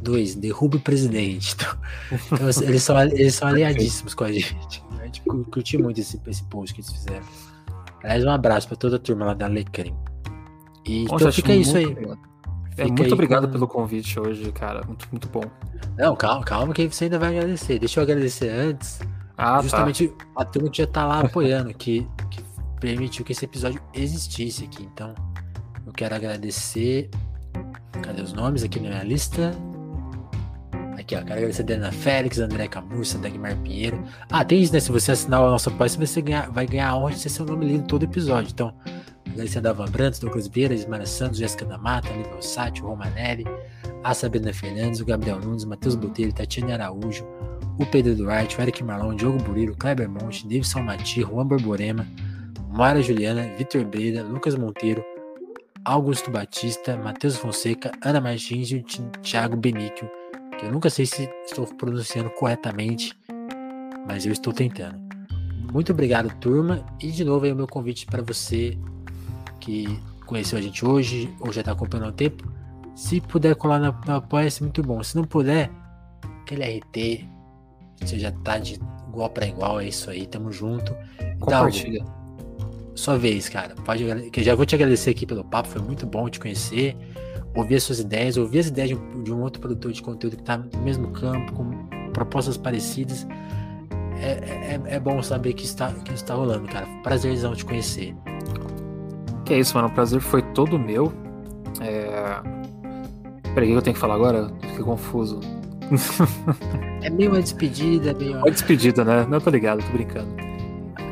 Dois, 0.00 0.34
derrube 0.34 0.78
o 0.78 0.80
presidente. 0.80 1.56
Então, 2.10 2.18
então 2.32 2.48
assim, 2.48 2.64
eles, 2.64 2.82
são, 2.82 3.00
eles 3.00 3.34
são 3.34 3.48
aliadíssimos 3.48 4.14
com 4.14 4.24
a 4.24 4.32
gente. 4.32 4.82
A 5.00 5.04
gente 5.06 5.20
curtiu 5.50 5.80
muito 5.80 6.00
esse, 6.00 6.20
esse 6.26 6.44
post 6.44 6.74
que 6.74 6.80
eles 6.80 6.92
fizeram. 6.92 7.24
Aliás, 8.02 8.24
um 8.24 8.30
abraço 8.30 8.68
para 8.68 8.76
toda 8.76 8.96
a 8.96 8.98
turma 8.98 9.26
lá 9.26 9.34
da 9.34 9.46
Alecrim. 9.46 9.94
E 10.84 11.04
então 11.04 11.32
fica 11.32 11.54
isso 11.54 11.76
aí. 11.76 11.96
É, 12.76 12.86
muito 12.86 13.12
obrigado 13.12 13.46
com... 13.46 13.52
pelo 13.52 13.68
convite 13.68 14.18
hoje, 14.18 14.50
cara. 14.52 14.84
Muito, 14.86 15.08
muito 15.10 15.28
bom. 15.28 15.42
Não, 15.98 16.16
calma, 16.16 16.44
calma 16.44 16.72
que 16.72 16.88
você 16.88 17.04
ainda 17.04 17.18
vai 17.18 17.36
agradecer. 17.36 17.78
Deixa 17.78 18.00
eu 18.00 18.04
agradecer 18.04 18.48
antes. 18.48 19.00
Ah, 19.36 19.56
tá. 19.56 19.62
Justamente 19.62 20.08
tá. 20.08 20.24
a 20.36 20.44
turma 20.44 20.70
que 20.70 20.78
já 20.78 20.86
tá 20.86 21.04
lá 21.04 21.20
apoiando, 21.20 21.72
que, 21.74 22.06
que 22.30 22.42
permitiu 22.80 23.24
que 23.24 23.32
esse 23.32 23.44
episódio 23.44 23.80
existisse 23.92 24.64
aqui. 24.64 24.88
Então, 24.92 25.14
eu 25.86 25.92
quero 25.92 26.14
agradecer. 26.14 27.10
Cadê 28.02 28.22
os 28.22 28.32
nomes 28.32 28.62
aqui 28.62 28.80
na 28.80 28.88
minha 28.88 29.04
lista? 29.04 29.52
Aqui, 30.98 31.16
ó. 31.16 31.20
Quero 31.22 31.32
agradecer 31.32 31.62
a 31.62 31.64
Dana 31.64 31.92
Félix, 31.92 32.38
André 32.38 32.68
Camurça, 32.68 33.18
Dagmar 33.18 33.56
Pinheiro. 33.58 34.02
Ah, 34.30 34.44
tem 34.44 34.62
isso, 34.62 34.72
né? 34.72 34.80
Se 34.80 34.90
você 34.90 35.12
assinar 35.12 35.42
o 35.42 35.50
nosso 35.50 35.68
apoio, 35.68 35.90
você 35.90 36.22
ganhar, 36.22 36.50
vai 36.50 36.66
ganhar 36.66 36.90
a 36.90 36.96
honra 36.96 37.12
de 37.12 37.18
ser 37.18 37.28
seu 37.28 37.44
nome 37.44 37.66
lido 37.66 37.86
todo 37.86 38.04
episódio. 38.04 38.50
Então, 38.52 38.74
agradecer 39.28 39.58
a 39.58 39.62
Davan 39.62 39.86
Brantos, 39.86 40.18
Douglas 40.18 40.48
Vieira, 40.48 40.74
Ismara 40.74 41.06
Santos, 41.06 41.38
Jéssica 41.38 41.64
da 41.64 41.78
Mata, 41.78 42.08
Lívia 42.10 42.32
Rossati, 42.34 42.80
Romanelli, 42.80 43.44
a 44.04 44.14
Sabrina 44.14 44.52
Fernandes, 44.52 45.00
o 45.00 45.04
Gabriel 45.04 45.40
Nunes, 45.40 45.64
Matheus 45.64 45.94
Botelho, 45.94 46.32
Tatiana 46.32 46.74
Araújo, 46.74 47.26
o 47.78 47.86
Pedro 47.86 48.14
Duarte, 48.14 48.58
o 48.58 48.62
Eric 48.62 48.82
Marlon, 48.84 49.14
Diogo 49.14 49.38
Burilo, 49.42 49.76
Kleber 49.76 50.08
Monte, 50.08 50.46
Davidson 50.46 50.82
Mati, 50.82 51.22
Juan 51.22 51.46
Borborema, 51.46 52.06
Mara 52.70 53.02
Juliana, 53.02 53.50
Vitor 53.56 53.84
Breda, 53.84 54.22
Lucas 54.22 54.54
Monteiro, 54.54 55.04
Augusto 55.84 56.30
Batista, 56.30 56.96
Matheus 56.96 57.36
Fonseca, 57.36 57.90
Ana 58.04 58.20
Martins 58.20 58.70
e 58.70 58.76
o 58.76 58.82
Thiago 59.20 59.56
Benício, 59.56 60.08
que 60.58 60.66
eu 60.66 60.70
nunca 60.70 60.88
sei 60.88 61.06
se 61.06 61.28
estou 61.44 61.66
pronunciando 61.66 62.30
corretamente, 62.30 63.18
mas 64.06 64.24
eu 64.24 64.32
estou 64.32 64.52
tentando. 64.52 65.00
Muito 65.72 65.92
obrigado, 65.92 66.32
turma, 66.38 66.84
e 67.00 67.10
de 67.10 67.24
novo 67.24 67.46
aí 67.46 67.52
o 67.52 67.56
meu 67.56 67.66
convite 67.66 68.06
para 68.06 68.22
você 68.22 68.78
que 69.58 70.00
conheceu 70.26 70.58
a 70.58 70.62
gente 70.62 70.84
hoje 70.84 71.34
ou 71.40 71.52
já 71.52 71.60
está 71.60 71.72
acompanhando 71.72 72.10
um 72.10 72.12
tempo. 72.12 72.46
Se 72.94 73.20
puder 73.20 73.56
colar 73.56 73.80
no, 73.80 73.92
no 74.06 74.16
Apoia-se, 74.16 74.62
muito 74.62 74.82
bom. 74.82 75.02
Se 75.02 75.16
não 75.16 75.24
puder, 75.24 75.70
aquele 76.42 76.78
RT, 76.78 77.26
você 78.00 78.18
já 78.18 78.30
tá 78.30 78.58
de 78.58 78.78
igual 79.08 79.30
para 79.30 79.46
igual, 79.46 79.80
é 79.80 79.88
isso 79.88 80.10
aí, 80.10 80.26
tamo 80.26 80.52
junto. 80.52 80.94
Compartilha. 81.40 82.00
Então, 82.00 82.21
sua 83.02 83.18
vez, 83.18 83.48
cara. 83.48 83.74
Pode, 83.84 84.30
que 84.30 84.42
já 84.44 84.54
vou 84.54 84.64
te 84.64 84.76
agradecer 84.76 85.10
aqui 85.10 85.26
pelo 85.26 85.42
papo, 85.42 85.68
foi 85.68 85.82
muito 85.82 86.06
bom 86.06 86.28
te 86.28 86.38
conhecer, 86.38 86.96
ouvir 87.54 87.74
as 87.74 87.82
suas 87.82 87.98
ideias, 87.98 88.36
ouvir 88.36 88.60
as 88.60 88.68
ideias 88.68 88.90
de 88.90 88.94
um, 88.94 89.22
de 89.24 89.32
um 89.32 89.40
outro 89.42 89.60
produtor 89.60 89.92
de 89.92 90.00
conteúdo 90.00 90.36
que 90.36 90.42
está 90.42 90.56
no 90.56 90.82
mesmo 90.82 91.08
campo, 91.10 91.52
com 91.52 91.68
propostas 92.12 92.56
parecidas. 92.56 93.26
É, 94.20 94.76
é, 94.76 94.80
é, 94.94 95.00
bom 95.00 95.20
saber 95.20 95.52
que 95.52 95.64
está, 95.64 95.90
que 95.92 96.14
está 96.14 96.34
rolando, 96.34 96.68
cara. 96.68 96.86
Prazerzão 97.02 97.56
te 97.56 97.64
conhecer. 97.64 98.14
Que 99.44 99.54
é 99.54 99.58
isso, 99.58 99.74
mano. 99.74 99.88
O 99.88 99.92
prazer 99.92 100.20
foi 100.20 100.40
todo 100.40 100.78
meu. 100.78 101.12
É... 101.80 102.40
Peraí, 103.52 103.70
o 103.70 103.72
que 103.72 103.78
eu 103.78 103.82
tenho 103.82 103.94
que 103.94 104.00
falar 104.00 104.14
agora? 104.14 104.48
Fiquei 104.60 104.84
confuso. 104.84 105.40
é 107.02 107.10
meio 107.10 107.30
uma 107.30 107.42
despedida, 107.42 108.14
meio 108.14 108.36
uma 108.36 108.50
despedida, 108.50 109.04
né? 109.04 109.26
Não, 109.28 109.40
tô 109.40 109.50
ligado, 109.50 109.84
tô 109.84 109.92
brincando. 109.92 110.51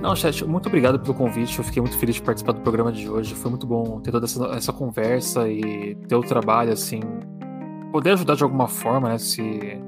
Não, 0.01 0.17
chat, 0.17 0.45
muito 0.47 0.67
obrigado 0.67 0.99
pelo 0.99 1.15
convite. 1.15 1.59
Eu 1.59 1.65
fiquei 1.65 1.83
muito 1.83 1.99
feliz 1.99 2.17
de 2.17 2.23
participar 2.23 2.53
do 2.53 2.61
programa 2.63 2.91
de 2.91 3.09
hoje. 3.09 3.35
Foi 3.35 3.51
muito 3.51 3.67
bom 3.67 4.01
ter 4.01 4.11
toda 4.11 4.25
essa, 4.25 4.45
essa 4.47 4.73
conversa 4.73 5.47
e 5.49 5.95
ter 6.09 6.15
o 6.15 6.23
trabalho, 6.23 6.73
assim, 6.73 7.01
poder 7.93 8.13
ajudar 8.13 8.35
de 8.35 8.43
alguma 8.43 8.67
forma, 8.67 9.11
né? 9.11 9.19
Se, 9.19 9.79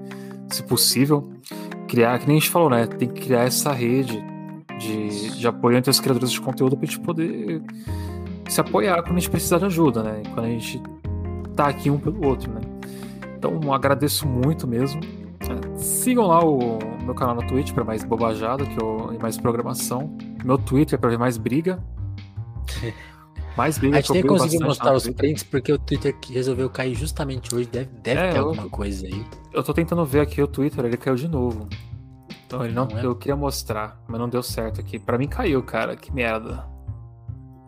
se 0.51 0.63
possível. 0.65 1.33
Criar, 1.89 2.19
que 2.19 2.27
nem 2.27 2.37
a 2.37 2.41
gente 2.41 2.51
falou, 2.51 2.69
né? 2.69 2.87
Tem 2.87 3.09
que 3.09 3.23
criar 3.23 3.45
essa 3.45 3.73
rede 3.73 4.23
de, 4.79 5.39
de 5.39 5.47
apoio 5.47 5.79
entre 5.79 5.91
os 5.91 5.99
criadores 5.99 6.31
de 6.31 6.41
conteúdo 6.41 6.77
pra 6.77 6.87
gente 6.87 7.01
poder 7.01 7.63
se 8.49 8.61
apoiar 8.61 9.03
quando 9.03 9.17
a 9.17 9.21
gente 9.21 9.31
precisar 9.31 9.59
de 9.59 9.65
ajuda, 9.65 10.03
né? 10.03 10.23
Quando 10.35 10.45
a 10.45 10.51
gente 10.51 10.83
tá 11.57 11.69
aqui 11.69 11.91
um 11.91 11.99
pelo 11.99 12.27
outro, 12.27 12.53
né? 12.53 12.61
Então, 13.39 13.73
agradeço 13.73 14.29
muito 14.29 14.69
mesmo. 14.69 15.01
Sigam 15.77 16.27
lá 16.27 16.45
o 16.45 16.79
meu 17.05 17.15
canal 17.15 17.35
na 17.35 17.47
Twitch 17.47 17.73
para 17.73 17.85
mais 17.85 18.05
bobajada 18.05 18.65
que 18.65 18.83
eu, 18.83 19.13
e 19.13 19.19
mais 19.19 19.37
programação. 19.39 20.17
Meu 20.45 20.59
Twitter 20.59 20.99
para 20.99 21.11
ver 21.11 21.19
mais 21.19 21.37
briga. 21.37 21.83
Mais 23.57 23.77
briga. 23.77 23.99
A 23.99 24.01
gente 24.01 24.13
nem 24.15 24.23
conseguiu 24.23 24.61
mostrar 24.63 24.95
os 24.95 25.07
prints 25.11 25.43
porque 25.43 25.71
o 25.71 25.79
Twitter 25.79 26.17
resolveu 26.31 26.71
cair 26.71 26.95
justamente 26.95 27.55
hoje. 27.55 27.69
Deve, 27.69 27.91
deve 28.03 28.21
é, 28.21 28.31
ter 28.31 28.39
eu, 28.39 28.49
alguma 28.49 28.69
coisa 28.71 29.07
aí. 29.07 29.27
Eu 29.53 29.63
tô 29.63 29.75
tentando 29.75 30.05
ver 30.07 30.21
aqui 30.21 30.41
o 30.41 30.47
Twitter, 30.47 30.85
ele 30.87 30.97
caiu 30.97 31.17
de 31.17 31.29
novo. 31.29 31.69
Então 32.47 32.65
ele 32.65 32.73
não, 32.73 32.87
não 32.87 32.99
é? 32.99 33.05
eu 33.05 33.15
queria 33.15 33.37
mostrar, 33.37 34.03
mas 34.09 34.19
não 34.19 34.29
deu 34.29 34.43
certo 34.43 34.81
aqui. 34.81 34.99
Para 34.99 35.19
mim 35.19 35.29
caiu, 35.29 35.63
cara. 35.63 35.97
Que 35.97 36.11
merda. 36.13 36.67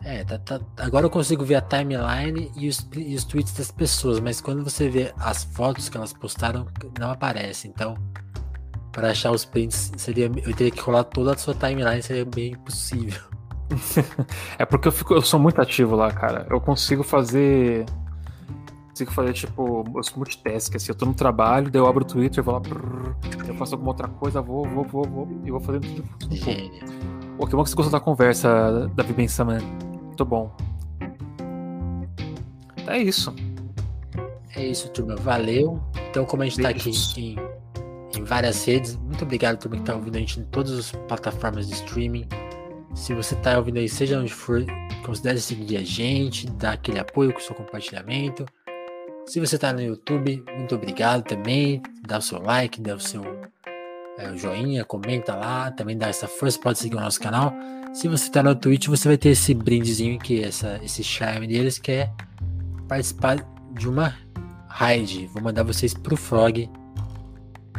É, 0.05 0.23
tá, 0.23 0.37
tá, 0.37 0.61
agora 0.77 1.07
eu 1.07 1.09
consigo 1.09 1.43
ver 1.43 1.55
a 1.55 1.61
timeline 1.61 2.51
e 2.55 2.69
os, 2.69 2.87
e 2.95 3.15
os 3.15 3.23
tweets 3.23 3.53
das 3.53 3.71
pessoas, 3.71 4.19
mas 4.19 4.39
quando 4.39 4.63
você 4.63 4.87
vê 4.87 5.11
as 5.17 5.43
fotos 5.43 5.89
que 5.89 5.97
elas 5.97 6.13
postaram, 6.13 6.67
não 6.99 7.09
aparece. 7.09 7.67
Então, 7.67 7.95
para 8.91 9.09
achar 9.09 9.31
os 9.31 9.43
prints, 9.43 9.91
seria, 9.97 10.25
eu 10.25 10.55
teria 10.55 10.69
que 10.69 10.79
rolar 10.79 11.05
toda 11.05 11.33
a 11.33 11.37
sua 11.37 11.55
timeline, 11.55 12.03
seria 12.03 12.23
bem 12.23 12.51
impossível. 12.51 13.19
é 14.59 14.63
porque 14.63 14.87
eu, 14.87 14.91
fico, 14.91 15.15
eu 15.15 15.23
sou 15.23 15.39
muito 15.39 15.59
ativo 15.59 15.95
lá, 15.95 16.11
cara. 16.11 16.45
Eu 16.51 16.61
consigo 16.61 17.01
fazer. 17.01 17.83
Consigo 18.89 19.11
fazer, 19.11 19.33
tipo, 19.33 19.83
os 19.97 20.11
multitask, 20.11 20.75
assim. 20.75 20.91
Eu 20.91 20.95
tô 20.95 21.07
no 21.07 21.15
trabalho, 21.15 21.71
daí 21.71 21.81
eu 21.81 21.87
abro 21.87 22.03
o 22.03 22.07
Twitter, 22.07 22.43
vou 22.43 22.53
lá, 22.53 22.59
brrr, 22.59 23.15
eu 23.47 23.55
faço 23.55 23.73
alguma 23.73 23.89
outra 23.89 24.07
coisa, 24.07 24.39
vou, 24.39 24.63
vou, 24.69 24.83
vou, 24.83 25.03
vou, 25.03 25.27
e 25.43 25.49
vou 25.49 25.59
fazendo 25.59 25.87
tudo. 25.95 26.35
Gênio. 26.35 26.85
Pô, 27.39 27.47
que 27.47 27.55
bom 27.55 27.63
que 27.63 27.71
você 27.71 27.75
gostou 27.75 27.91
da 27.91 27.99
conversa, 27.99 28.87
Davi 28.95 29.11
Ben 29.11 29.27
Saman. 29.27 29.94
Muito 30.15 30.23
bom. 30.23 30.55
É 32.87 32.97
isso. 32.97 33.35
É 34.55 34.65
isso, 34.65 34.89
turma. 34.91 35.17
Valeu. 35.17 35.83
Então, 36.09 36.23
como 36.23 36.41
a 36.41 36.45
gente 36.45 36.61
Beijos. 36.61 36.83
tá 36.83 37.11
aqui 37.11 37.35
em, 38.15 38.17
em, 38.17 38.23
várias 38.23 38.63
redes, 38.63 38.95
muito 38.95 39.25
obrigado, 39.25 39.59
turma, 39.59 39.75
que 39.75 39.83
tá 39.83 39.93
ouvindo 39.93 40.15
a 40.15 40.19
gente 40.19 40.39
em 40.39 40.45
todas 40.45 40.71
as 40.71 40.91
plataformas 40.93 41.67
de 41.67 41.73
streaming. 41.73 42.25
Se 42.93 43.13
você 43.13 43.35
tá 43.35 43.57
ouvindo 43.57 43.77
aí, 43.77 43.89
seja 43.89 44.17
onde 44.17 44.33
for, 44.33 44.63
considere 45.05 45.37
seguir 45.41 45.75
a 45.75 45.83
gente, 45.83 46.49
dar 46.51 46.75
aquele 46.75 46.97
apoio 46.99 47.33
com 47.33 47.39
o 47.39 47.41
seu 47.41 47.53
compartilhamento. 47.53 48.45
Se 49.25 49.41
você 49.41 49.57
tá 49.57 49.73
no 49.73 49.81
YouTube, 49.81 50.41
muito 50.55 50.75
obrigado 50.75 51.23
também. 51.23 51.81
Dá 52.07 52.19
o 52.19 52.21
seu 52.21 52.41
like, 52.41 52.79
dá 52.79 52.95
o 52.95 53.01
seu 53.01 53.21
é, 54.17 54.35
joinha, 54.35 54.85
comenta 54.85 55.35
lá, 55.35 55.71
também 55.71 55.97
dá 55.97 56.07
essa 56.07 56.27
força, 56.27 56.59
pode 56.59 56.79
seguir 56.79 56.95
o 56.95 56.99
nosso 56.99 57.19
canal. 57.19 57.53
Se 57.93 58.07
você 58.07 58.29
tá 58.29 58.43
no 58.43 58.55
Twitch, 58.55 58.87
você 58.87 59.07
vai 59.07 59.17
ter 59.17 59.29
esse 59.29 59.53
brindezinho 59.53 60.19
que 60.19 60.43
essa, 60.43 60.79
esse 60.83 61.03
charme 61.03 61.47
deles 61.47 61.77
que 61.77 61.91
é 61.91 62.11
participar 62.87 63.37
de 63.71 63.87
uma 63.87 64.13
raid. 64.67 65.27
Vou 65.27 65.41
mandar 65.41 65.63
vocês 65.63 65.93
pro 65.93 66.17
Frog, 66.17 66.69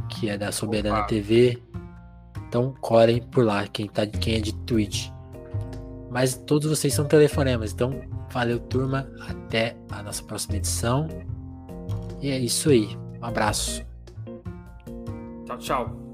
que 0.08 0.28
é 0.28 0.38
da 0.38 0.52
Soberana 0.52 1.00
Opa. 1.00 1.06
TV. 1.06 1.62
Então 2.48 2.74
corem 2.80 3.20
por 3.20 3.44
lá, 3.44 3.66
quem, 3.66 3.88
tá, 3.88 4.06
quem 4.06 4.36
é 4.36 4.40
de 4.40 4.54
Twitch. 4.54 5.10
Mas 6.10 6.34
todos 6.34 6.70
vocês 6.70 6.94
são 6.94 7.04
telefonemas. 7.04 7.72
Então, 7.72 8.00
valeu, 8.30 8.58
turma. 8.58 9.06
Até 9.28 9.76
a 9.90 10.02
nossa 10.02 10.22
próxima 10.22 10.56
edição. 10.56 11.08
E 12.22 12.30
é 12.30 12.38
isso 12.38 12.70
aí. 12.70 12.96
Um 13.20 13.24
abraço. 13.24 13.84
Tchau, 15.44 15.58
tchau. 15.58 16.05